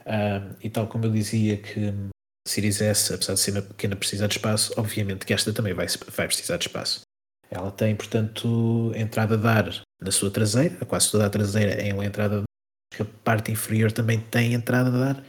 Um, 0.06 0.56
e 0.62 0.70
tal 0.70 0.88
como 0.88 1.06
eu 1.06 1.12
dizia 1.12 1.58
que 1.58 1.88
a 1.88 2.13
Series 2.48 2.82
S, 2.82 3.14
apesar 3.14 3.34
de 3.34 3.40
ser 3.40 3.52
uma 3.52 3.62
pequena, 3.62 3.96
precisa 3.96 4.28
de 4.28 4.36
espaço, 4.38 4.74
obviamente 4.78 5.26
que 5.26 5.34
esta 5.34 5.54
também 5.54 5.74
vai, 5.74 5.88
vai 6.16 6.28
precisar 6.28 6.58
de 6.58 6.68
espaço. 6.68 7.02
Ela 7.50 7.72
tem, 7.72 7.96
portanto, 7.96 8.92
entrada 8.96 9.38
de 9.38 9.48
ar 9.48 9.82
na 10.02 10.12
sua 10.12 10.32
traseira, 10.32 10.86
quase 10.86 11.12
toda 11.12 11.26
a 11.26 11.30
traseira 11.30 11.74
é 11.74 11.94
uma 11.94 12.06
entrada 12.06 12.38
de 12.42 13.02
ar, 13.02 13.08
a 13.08 13.24
parte 13.24 13.52
inferior 13.52 13.92
também 13.92 14.20
tem 14.20 14.54
entrada 14.54 14.92
de 14.92 14.98
ar, 14.98 15.20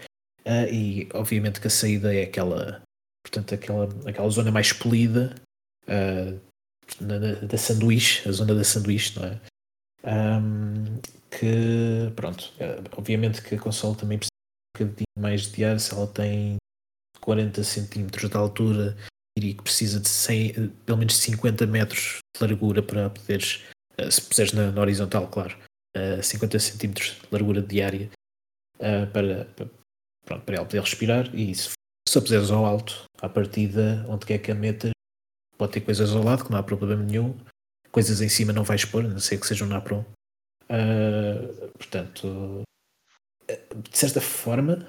uh, 0.46 0.72
e 0.72 1.08
obviamente 1.14 1.60
que 1.60 1.66
a 1.66 1.70
saída 1.70 2.14
é 2.14 2.24
aquela, 2.24 2.82
portanto, 3.24 3.54
aquela, 3.54 3.88
aquela 4.08 4.28
zona 4.30 4.50
mais 4.50 4.72
polida 4.72 5.34
uh, 5.86 6.40
na, 7.00 7.18
na, 7.18 7.34
da 7.34 7.58
sanduíche, 7.58 8.28
a 8.28 8.32
zona 8.32 8.54
da 8.54 8.64
sanduíche, 8.64 9.18
não 9.18 9.26
é? 9.26 9.40
Um, 10.06 11.00
que, 11.30 12.12
pronto, 12.16 12.52
uh, 12.56 12.98
obviamente 12.98 13.42
que 13.42 13.54
a 13.54 13.58
console 13.58 13.96
também 13.96 14.18
precisa 14.18 14.30
um 14.76 14.86
bocadinho 14.86 15.06
mais 15.18 15.42
de 15.50 15.64
ar, 15.64 15.78
se 15.78 15.94
ela 15.94 16.06
tem 16.06 16.56
40 17.24 17.64
centímetros 17.64 18.28
de 18.28 18.36
altura, 18.36 18.96
diria 19.36 19.56
que 19.56 19.62
precisa 19.62 19.98
de 19.98 20.08
100, 20.08 20.68
pelo 20.84 20.98
menos 20.98 21.16
50 21.16 21.66
metros 21.66 22.18
de 22.36 22.42
largura 22.42 22.82
para 22.82 23.08
poderes, 23.08 23.64
uh, 23.98 24.10
se 24.10 24.20
puseres 24.20 24.52
na, 24.52 24.70
na, 24.70 24.80
horizontal, 24.82 25.26
claro, 25.28 25.56
uh, 25.96 26.22
50 26.22 26.58
centímetros 26.58 27.16
de 27.22 27.28
largura 27.32 27.62
diária 27.62 28.10
uh, 28.76 29.10
para, 29.10 29.46
para, 29.56 29.66
pronto, 30.26 30.44
para 30.44 30.56
ela 30.56 30.66
poder 30.66 30.82
respirar 30.82 31.34
e 31.34 31.54
se, 31.54 31.70
se 32.06 32.18
a 32.18 32.20
puseres 32.20 32.50
ao 32.50 32.66
alto, 32.66 33.04
à 33.22 33.28
partida, 33.28 34.04
onde 34.06 34.26
quer 34.26 34.38
que 34.38 34.52
a 34.52 34.54
metas, 34.54 34.90
pode 35.56 35.72
ter 35.72 35.80
coisas 35.80 36.14
ao 36.14 36.22
lado, 36.22 36.44
que 36.44 36.52
não 36.52 36.58
há 36.58 36.62
problema 36.62 37.02
nenhum, 37.02 37.34
coisas 37.90 38.20
em 38.20 38.28
cima 38.28 38.52
não 38.52 38.64
vais 38.64 38.84
pôr, 38.84 39.02
a 39.06 39.08
não 39.08 39.18
ser 39.18 39.40
que 39.40 39.46
seja 39.46 39.64
um 39.64 39.68
NAPROM. 39.68 40.04
Uh, 40.64 41.68
portanto, 41.78 42.62
de 43.48 43.98
certa 43.98 44.20
forma, 44.20 44.86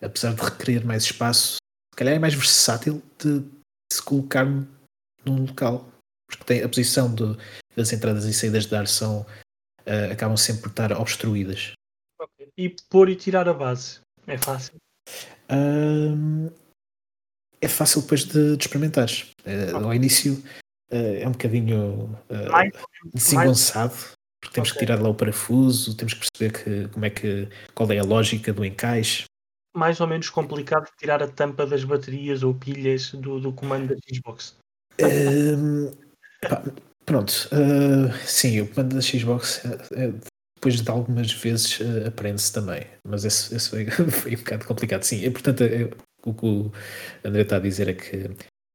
apesar 0.00 0.34
de 0.34 0.42
requerer 0.42 0.84
mais 0.84 1.02
espaço, 1.04 1.56
se 1.94 1.96
calhar 1.96 2.14
é 2.14 2.18
mais 2.18 2.34
versátil 2.34 3.00
de, 3.20 3.38
de 3.38 3.46
se 3.92 4.02
colocar 4.02 4.44
num 4.44 5.46
local. 5.46 5.88
Porque 6.28 6.44
tem 6.44 6.62
a 6.64 6.68
posição 6.68 7.14
de, 7.14 7.36
das 7.76 7.92
entradas 7.92 8.24
e 8.24 8.34
saídas 8.34 8.66
de 8.66 8.74
ar 8.74 8.88
são, 8.88 9.20
uh, 9.20 10.12
acabam 10.12 10.36
sempre 10.36 10.62
por 10.62 10.70
estar 10.70 10.92
obstruídas. 10.92 11.72
Okay. 12.20 12.48
E 12.58 12.74
pôr 12.90 13.08
e 13.08 13.14
tirar 13.14 13.48
a 13.48 13.54
base 13.54 14.00
é 14.26 14.36
fácil? 14.36 14.74
Uh, 15.48 16.52
é 17.60 17.68
fácil 17.68 18.02
depois 18.02 18.24
de, 18.24 18.56
de 18.56 18.64
experimentares. 18.64 19.30
Uh, 19.46 19.76
okay. 19.76 19.84
Ao 19.84 19.94
início 19.94 20.42
é 20.90 21.26
um 21.28 21.32
bocadinho 21.32 22.18
desengonçado. 23.12 23.94
Porque 24.40 24.54
temos 24.54 24.70
okay. 24.70 24.80
que 24.80 24.86
tirar 24.86 25.00
lá 25.00 25.08
o 25.08 25.14
parafuso, 25.14 25.96
temos 25.96 26.14
que 26.14 26.28
perceber 26.28 26.58
que, 26.58 26.88
como 26.92 27.04
é 27.04 27.10
que, 27.10 27.48
qual 27.72 27.90
é 27.92 27.98
a 27.98 28.04
lógica 28.04 28.52
do 28.52 28.64
encaixe 28.64 29.26
mais 29.74 30.00
ou 30.00 30.06
menos 30.06 30.30
complicado 30.30 30.88
tirar 30.96 31.22
a 31.22 31.28
tampa 31.28 31.66
das 31.66 31.84
baterias 31.84 32.42
ou 32.42 32.54
pilhas 32.54 33.12
do, 33.12 33.40
do 33.40 33.52
comando 33.52 33.88
da 33.88 33.96
Xbox? 34.14 34.56
Um, 35.00 35.90
pá, 36.48 36.62
pronto, 37.04 37.32
uh, 37.52 38.12
sim, 38.24 38.60
o 38.60 38.68
comando 38.68 38.94
da 38.94 39.02
Xbox 39.02 39.64
é, 39.92 40.12
depois 40.54 40.80
de 40.80 40.88
algumas 40.88 41.32
vezes 41.32 41.80
uh, 41.80 42.06
aprende-se 42.06 42.52
também, 42.52 42.86
mas 43.06 43.24
esse, 43.24 43.54
esse 43.54 43.68
foi, 43.68 43.86
foi, 44.10 44.34
um 44.34 44.38
bocado 44.38 44.64
complicado. 44.64 45.02
Sim, 45.02 45.24
é, 45.24 45.30
portanto, 45.30 45.62
é, 45.64 45.90
o 46.24 46.32
que 46.32 46.46
o 46.46 46.72
André 47.24 47.42
está 47.42 47.56
a 47.56 47.60
dizer 47.60 47.88
é 47.88 47.94
que 47.94 48.30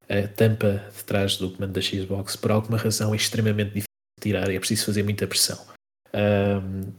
a 0.10 0.28
tampa 0.28 0.86
de 0.96 1.04
trás 1.06 1.38
do 1.38 1.52
comando 1.52 1.74
da 1.74 1.82
Xbox, 1.82 2.36
por 2.36 2.52
alguma 2.52 2.78
razão, 2.78 3.14
é 3.14 3.16
extremamente 3.16 3.70
difícil 3.70 3.88
de 4.18 4.24
tirar 4.24 4.50
e 4.50 4.56
é 4.56 4.60
preciso 4.60 4.86
fazer 4.86 5.04
muita 5.04 5.26
pressão. 5.28 5.66
Um, 6.14 6.92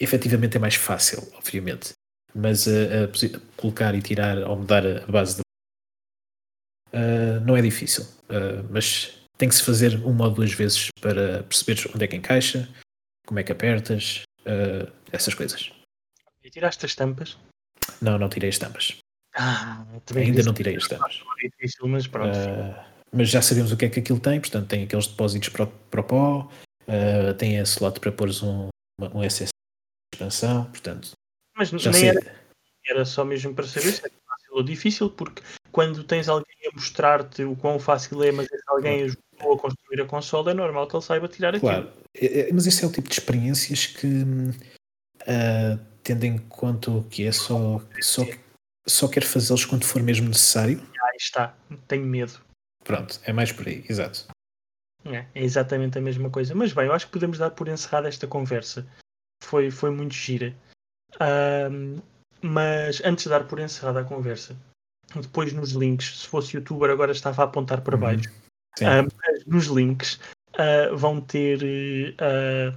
efetivamente 0.00 0.56
é 0.56 0.60
mais 0.60 0.74
fácil, 0.74 1.22
obviamente 1.36 1.92
mas 2.34 2.66
a, 2.68 3.08
colocar 3.56 3.94
e 3.94 4.02
tirar 4.02 4.38
ou 4.38 4.56
mudar 4.56 4.86
a 4.86 5.06
base 5.06 5.36
de 5.36 5.42
uh, 6.92 7.40
não 7.44 7.56
é 7.56 7.62
difícil, 7.62 8.04
uh, 8.04 8.66
mas 8.70 9.18
tem 9.36 9.48
que 9.48 9.54
se 9.54 9.62
fazer 9.62 9.94
uma 10.04 10.26
ou 10.26 10.30
duas 10.30 10.52
vezes 10.52 10.88
para 11.00 11.42
perceberes 11.44 11.86
onde 11.94 12.04
é 12.04 12.08
que 12.08 12.16
encaixa, 12.16 12.68
como 13.26 13.40
é 13.40 13.42
que 13.42 13.52
apertas, 13.52 14.22
uh, 14.42 14.90
essas 15.12 15.34
coisas. 15.34 15.72
E 16.42 16.50
tiraste 16.50 16.84
as 16.86 16.94
tampas? 16.94 17.38
Não, 18.00 18.18
não 18.18 18.28
tirei 18.28 18.50
as 18.50 18.58
tampas. 18.58 18.96
Ah, 19.34 19.84
Ainda 20.16 20.42
não 20.42 20.54
tirei 20.54 20.76
as 20.76 20.88
tampas. 20.88 21.22
É 21.42 21.48
difícil, 21.48 21.86
mas 21.86 22.06
pronto. 22.06 22.36
mas 23.12 23.28
já 23.28 23.40
sabemos 23.40 23.70
o 23.72 23.76
que 23.76 23.84
é 23.84 23.88
que 23.88 24.00
aquilo 24.00 24.18
tem, 24.18 24.40
portanto 24.40 24.68
tem 24.68 24.84
aqueles 24.84 25.06
depósitos 25.06 25.48
para, 25.50 25.66
para 25.66 26.00
o 26.00 26.04
pó, 26.04 26.50
tem 27.38 27.60
a 27.60 27.62
slot 27.62 28.00
para 28.00 28.10
pôres 28.10 28.42
um, 28.42 28.68
um 29.14 29.22
SSD 29.22 29.50
de 30.12 30.16
expansão, 30.16 30.64
portanto 30.64 31.12
mas 31.68 31.82
Já 31.82 31.90
nem 31.90 32.08
era, 32.08 32.34
era 32.86 33.04
só 33.04 33.24
mesmo 33.24 33.54
para 33.54 33.66
saber 33.66 33.92
se 33.92 34.06
é 34.06 34.10
fácil 34.10 34.52
ou 34.52 34.62
difícil, 34.62 35.10
porque 35.10 35.42
quando 35.70 36.02
tens 36.04 36.28
alguém 36.28 36.56
a 36.66 36.74
mostrar-te 36.74 37.44
o 37.44 37.56
quão 37.56 37.78
fácil 37.78 38.22
é, 38.22 38.32
mas 38.32 38.46
esse 38.50 38.64
alguém 38.68 39.02
ajudou 39.02 39.54
a 39.54 39.58
construir 39.58 40.00
a 40.00 40.06
consola, 40.06 40.50
é 40.50 40.54
normal 40.54 40.86
que 40.86 40.96
ele 40.96 41.02
saiba 41.02 41.28
tirar 41.28 41.54
aquilo. 41.54 41.70
Claro, 41.72 41.92
é, 42.14 42.48
é, 42.48 42.52
mas 42.52 42.66
esse 42.66 42.84
é 42.84 42.86
o 42.88 42.92
tipo 42.92 43.08
de 43.08 43.14
experiências 43.14 43.86
que, 43.86 44.06
uh, 44.06 45.78
tendo 46.02 46.24
em 46.24 46.38
conta 46.38 46.90
o 46.90 47.04
que 47.04 47.26
é, 47.26 47.32
só, 47.32 47.80
só, 48.00 48.24
só 48.86 49.08
quero 49.08 49.26
fazê-los 49.26 49.64
quando 49.64 49.84
for 49.84 50.02
mesmo 50.02 50.28
necessário. 50.28 50.80
Aí 51.02 51.16
está, 51.18 51.54
tenho 51.86 52.04
medo. 52.04 52.40
Pronto, 52.84 53.20
é 53.24 53.32
mais 53.32 53.52
por 53.52 53.68
aí, 53.68 53.84
exato. 53.88 54.26
É, 55.04 55.26
é 55.34 55.44
exatamente 55.44 55.98
a 55.98 56.00
mesma 56.00 56.30
coisa. 56.30 56.54
Mas 56.54 56.72
bem, 56.72 56.86
eu 56.86 56.92
acho 56.92 57.06
que 57.06 57.12
podemos 57.12 57.38
dar 57.38 57.50
por 57.50 57.68
encerrada 57.68 58.08
esta 58.08 58.26
conversa. 58.26 58.86
Foi, 59.42 59.70
foi 59.70 59.90
muito 59.90 60.14
gira. 60.14 60.54
Um, 61.20 62.00
mas 62.42 63.00
antes 63.04 63.24
de 63.24 63.30
dar 63.30 63.44
por 63.44 63.60
encerrada 63.60 64.00
a 64.00 64.04
conversa, 64.04 64.56
depois 65.14 65.52
nos 65.52 65.72
links, 65.72 66.20
se 66.20 66.26
fosse 66.26 66.56
youtuber 66.56 66.90
agora 66.90 67.12
estava 67.12 67.42
a 67.42 67.44
apontar 67.44 67.82
para 67.82 67.96
uhum. 67.96 68.00
baixo, 68.00 68.30
uh, 68.80 69.06
mas 69.16 69.44
nos 69.46 69.66
links 69.66 70.18
uh, 70.54 70.96
vão 70.96 71.20
ter 71.20 71.60
uh, 71.62 72.74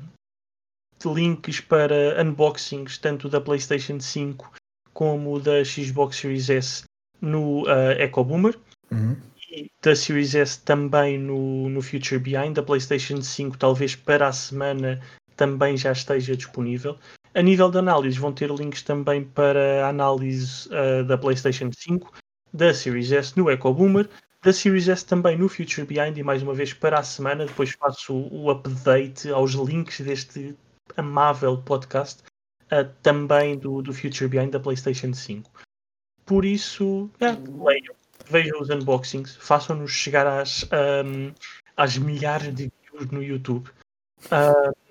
links 1.13 1.59
para 1.59 2.21
unboxings 2.21 2.97
tanto 2.97 3.29
da 3.29 3.39
PlayStation 3.39 3.99
5 3.99 4.51
como 4.93 5.39
da 5.39 5.63
Xbox 5.63 6.17
Series 6.17 6.49
S 6.49 6.83
no 7.21 7.63
Echo 7.97 8.23
Boomer 8.23 8.57
uhum. 8.91 9.15
e 9.49 9.69
da 9.81 9.95
Series 9.95 10.35
S 10.35 10.61
também 10.61 11.17
no, 11.17 11.69
no 11.69 11.81
Future 11.81 12.19
Behind, 12.19 12.55
da 12.55 12.63
PlayStation 12.63 13.21
5 13.21 13.57
talvez 13.57 13.95
para 13.95 14.27
a 14.27 14.31
semana 14.31 15.01
também 15.35 15.75
já 15.75 15.91
esteja 15.91 16.37
disponível. 16.37 16.97
A 17.35 17.41
nível 17.41 17.71
de 17.71 17.79
análise, 17.79 18.19
vão 18.19 18.31
ter 18.31 18.51
links 18.51 18.83
também 18.83 19.23
para 19.23 19.85
a 19.85 19.89
análise 19.89 20.69
uh, 20.69 21.03
da 21.03 21.17
PlayStation 21.17 21.71
5, 21.75 22.13
da 22.53 22.71
Series 22.73 23.11
S 23.11 23.35
no 23.35 23.49
Echo 23.49 23.73
Boomer, 23.73 24.07
da 24.43 24.53
Series 24.53 24.87
S 24.87 25.03
também 25.03 25.35
no 25.35 25.49
Future 25.49 25.87
Behind 25.87 26.15
e 26.15 26.23
mais 26.23 26.43
uma 26.43 26.53
vez 26.53 26.73
para 26.73 26.99
a 26.99 27.03
semana. 27.03 27.47
Depois 27.47 27.71
faço 27.71 28.13
o, 28.13 28.51
update 28.51 29.29
aos 29.29 29.53
links 29.53 29.99
deste 30.01 30.55
amável 30.95 31.57
podcast, 31.57 32.21
uh, 32.65 32.87
também 33.01 33.57
do, 33.57 33.81
do 33.81 33.93
Future 33.93 34.27
Behind 34.29 34.51
da 34.51 34.59
PlayStation 34.59 35.11
5. 35.11 35.49
Por 36.25 36.45
isso, 36.45 37.09
é, 37.19 37.31
leiam, 37.31 37.95
vejam 38.29 38.61
os 38.61 38.69
unboxings, 38.69 39.35
façam-nos 39.37 39.91
chegar 39.91 40.27
às, 40.27 40.63
um, 40.63 41.33
às 41.75 41.97
milhares 41.97 42.53
de 42.53 42.71
views 42.91 43.09
no 43.09 43.23
YouTube. 43.23 43.69
Uh, 44.25 44.82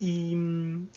e, 0.00 0.34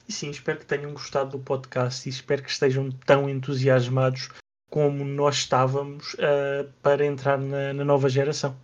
e, 0.08 0.14
sim, 0.14 0.30
espero 0.30 0.60
que 0.60 0.66
tenham 0.66 0.94
gostado 0.94 1.32
do 1.32 1.40
podcast 1.40 2.08
e 2.08 2.10
espero 2.10 2.42
que 2.42 2.50
estejam 2.50 2.90
tão 3.06 3.30
entusiasmados 3.30 4.30
como 4.70 5.04
nós 5.04 5.36
estávamos 5.36 6.14
uh, 6.16 6.72
para 6.82 7.06
entrar 7.06 7.38
na, 7.38 7.74
na, 7.74 7.84
nova 7.84 8.10
geração. 8.10 8.58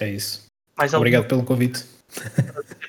É 0.00 0.08
isso. 0.08 0.46
Mais 0.76 0.94
Obrigado 0.94 1.24
algum... 1.24 1.28
pelo 1.28 1.44
convite. 1.44 1.84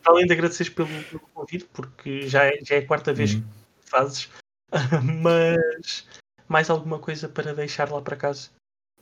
Além 0.06 0.26
de 0.26 0.34
agradecer 0.34 0.72
pelo, 0.72 0.88
pelo, 1.04 1.20
convite, 1.34 1.66
porque 1.74 2.28
já 2.28 2.46
é, 2.46 2.60
já 2.64 2.76
é 2.76 2.80
a 2.80 2.88
quarta 2.88 3.14
vez 3.14 3.34
uhum. 3.34 3.42
que 3.42 3.90
fazes, 3.90 4.30
mas 5.22 6.08
mais 6.48 6.70
alguma 6.70 6.98
coisa 6.98 7.28
para 7.28 7.54
deixar 7.54 7.92
lá 7.92 8.02
para 8.02 8.16
casa? 8.16 8.50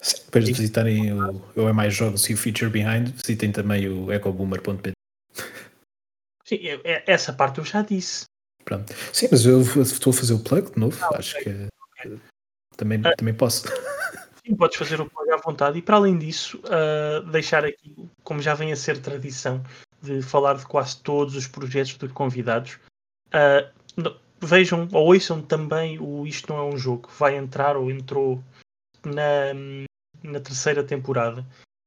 Sim, 0.01 0.17
depois 0.25 0.45
de 0.45 0.51
visitarem 0.51 1.13
o 1.13 1.41
Eu 1.55 1.69
É 1.69 1.73
Mais 1.73 1.93
Jogos 1.93 2.27
e 2.29 2.33
o 2.33 2.37
Feature 2.37 2.71
Behind, 2.71 3.09
visitem 3.09 3.51
também 3.51 3.87
o 3.87 4.11
ecoboomer.pt. 4.11 4.94
Sim, 6.45 6.59
é, 6.83 7.03
essa 7.07 7.33
parte 7.33 7.57
eu 7.57 7.65
já 7.65 7.81
disse. 7.81 8.25
Pronto. 8.63 8.93
Sim, 9.11 9.27
mas 9.31 9.45
eu 9.45 9.61
estou 9.61 10.11
a 10.11 10.13
fazer 10.13 10.33
o 10.33 10.39
plug 10.39 10.71
de 10.71 10.79
novo. 10.79 10.97
Ah, 11.03 11.17
Acho 11.17 11.37
okay. 11.39 11.67
que 12.01 12.19
também, 12.77 13.01
ah, 13.03 13.15
também 13.15 13.33
posso. 13.33 13.67
Sim, 14.45 14.55
podes 14.55 14.77
fazer 14.77 15.01
o 15.01 15.09
plug 15.09 15.31
à 15.31 15.37
vontade. 15.37 15.79
E 15.79 15.81
para 15.81 15.95
além 15.95 16.17
disso, 16.17 16.61
uh, 16.65 17.25
deixar 17.31 17.65
aqui, 17.65 17.95
como 18.23 18.41
já 18.41 18.53
vem 18.53 18.71
a 18.71 18.75
ser 18.75 18.99
tradição, 19.01 19.63
de 20.01 20.21
falar 20.21 20.55
de 20.55 20.65
quase 20.65 21.01
todos 21.01 21.35
os 21.35 21.47
projetos 21.47 21.97
de 21.97 22.07
convidados. 22.09 22.77
Uh, 23.27 24.15
vejam 24.39 24.87
ou 24.91 25.07
ouçam 25.07 25.41
também 25.41 25.99
o 25.99 26.27
Isto 26.27 26.53
Não 26.53 26.59
É 26.59 26.73
Um 26.73 26.77
Jogo, 26.77 27.07
que 27.07 27.19
vai 27.19 27.35
entrar 27.35 27.75
ou 27.75 27.89
entrou 27.89 28.43
na, 29.03 29.53
na 30.23 30.39
terceira 30.39 30.83
temporada. 30.83 31.45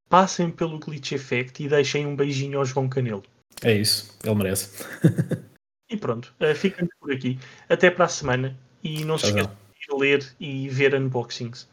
Passem 0.09 0.49
pelo 0.49 0.79
Glitch 0.79 1.13
Effect 1.13 1.63
e 1.63 1.69
deixem 1.69 2.05
um 2.05 2.15
beijinho 2.15 2.59
ao 2.59 2.65
João 2.65 2.89
Canelo. 2.89 3.23
É 3.63 3.73
isso, 3.73 4.17
ele 4.23 4.35
merece. 4.35 4.85
E 5.89 5.97
pronto, 5.97 6.33
uh, 6.39 6.55
ficamos 6.55 6.93
por 6.99 7.11
aqui. 7.11 7.39
Até 7.67 7.89
para 7.89 8.05
a 8.05 8.09
semana. 8.09 8.55
E 8.83 9.03
não 9.03 9.17
se 9.17 9.25
esqueçam 9.25 9.51
de 9.51 9.97
ler 9.97 10.35
e 10.39 10.69
ver 10.69 10.93
unboxings. 10.93 11.67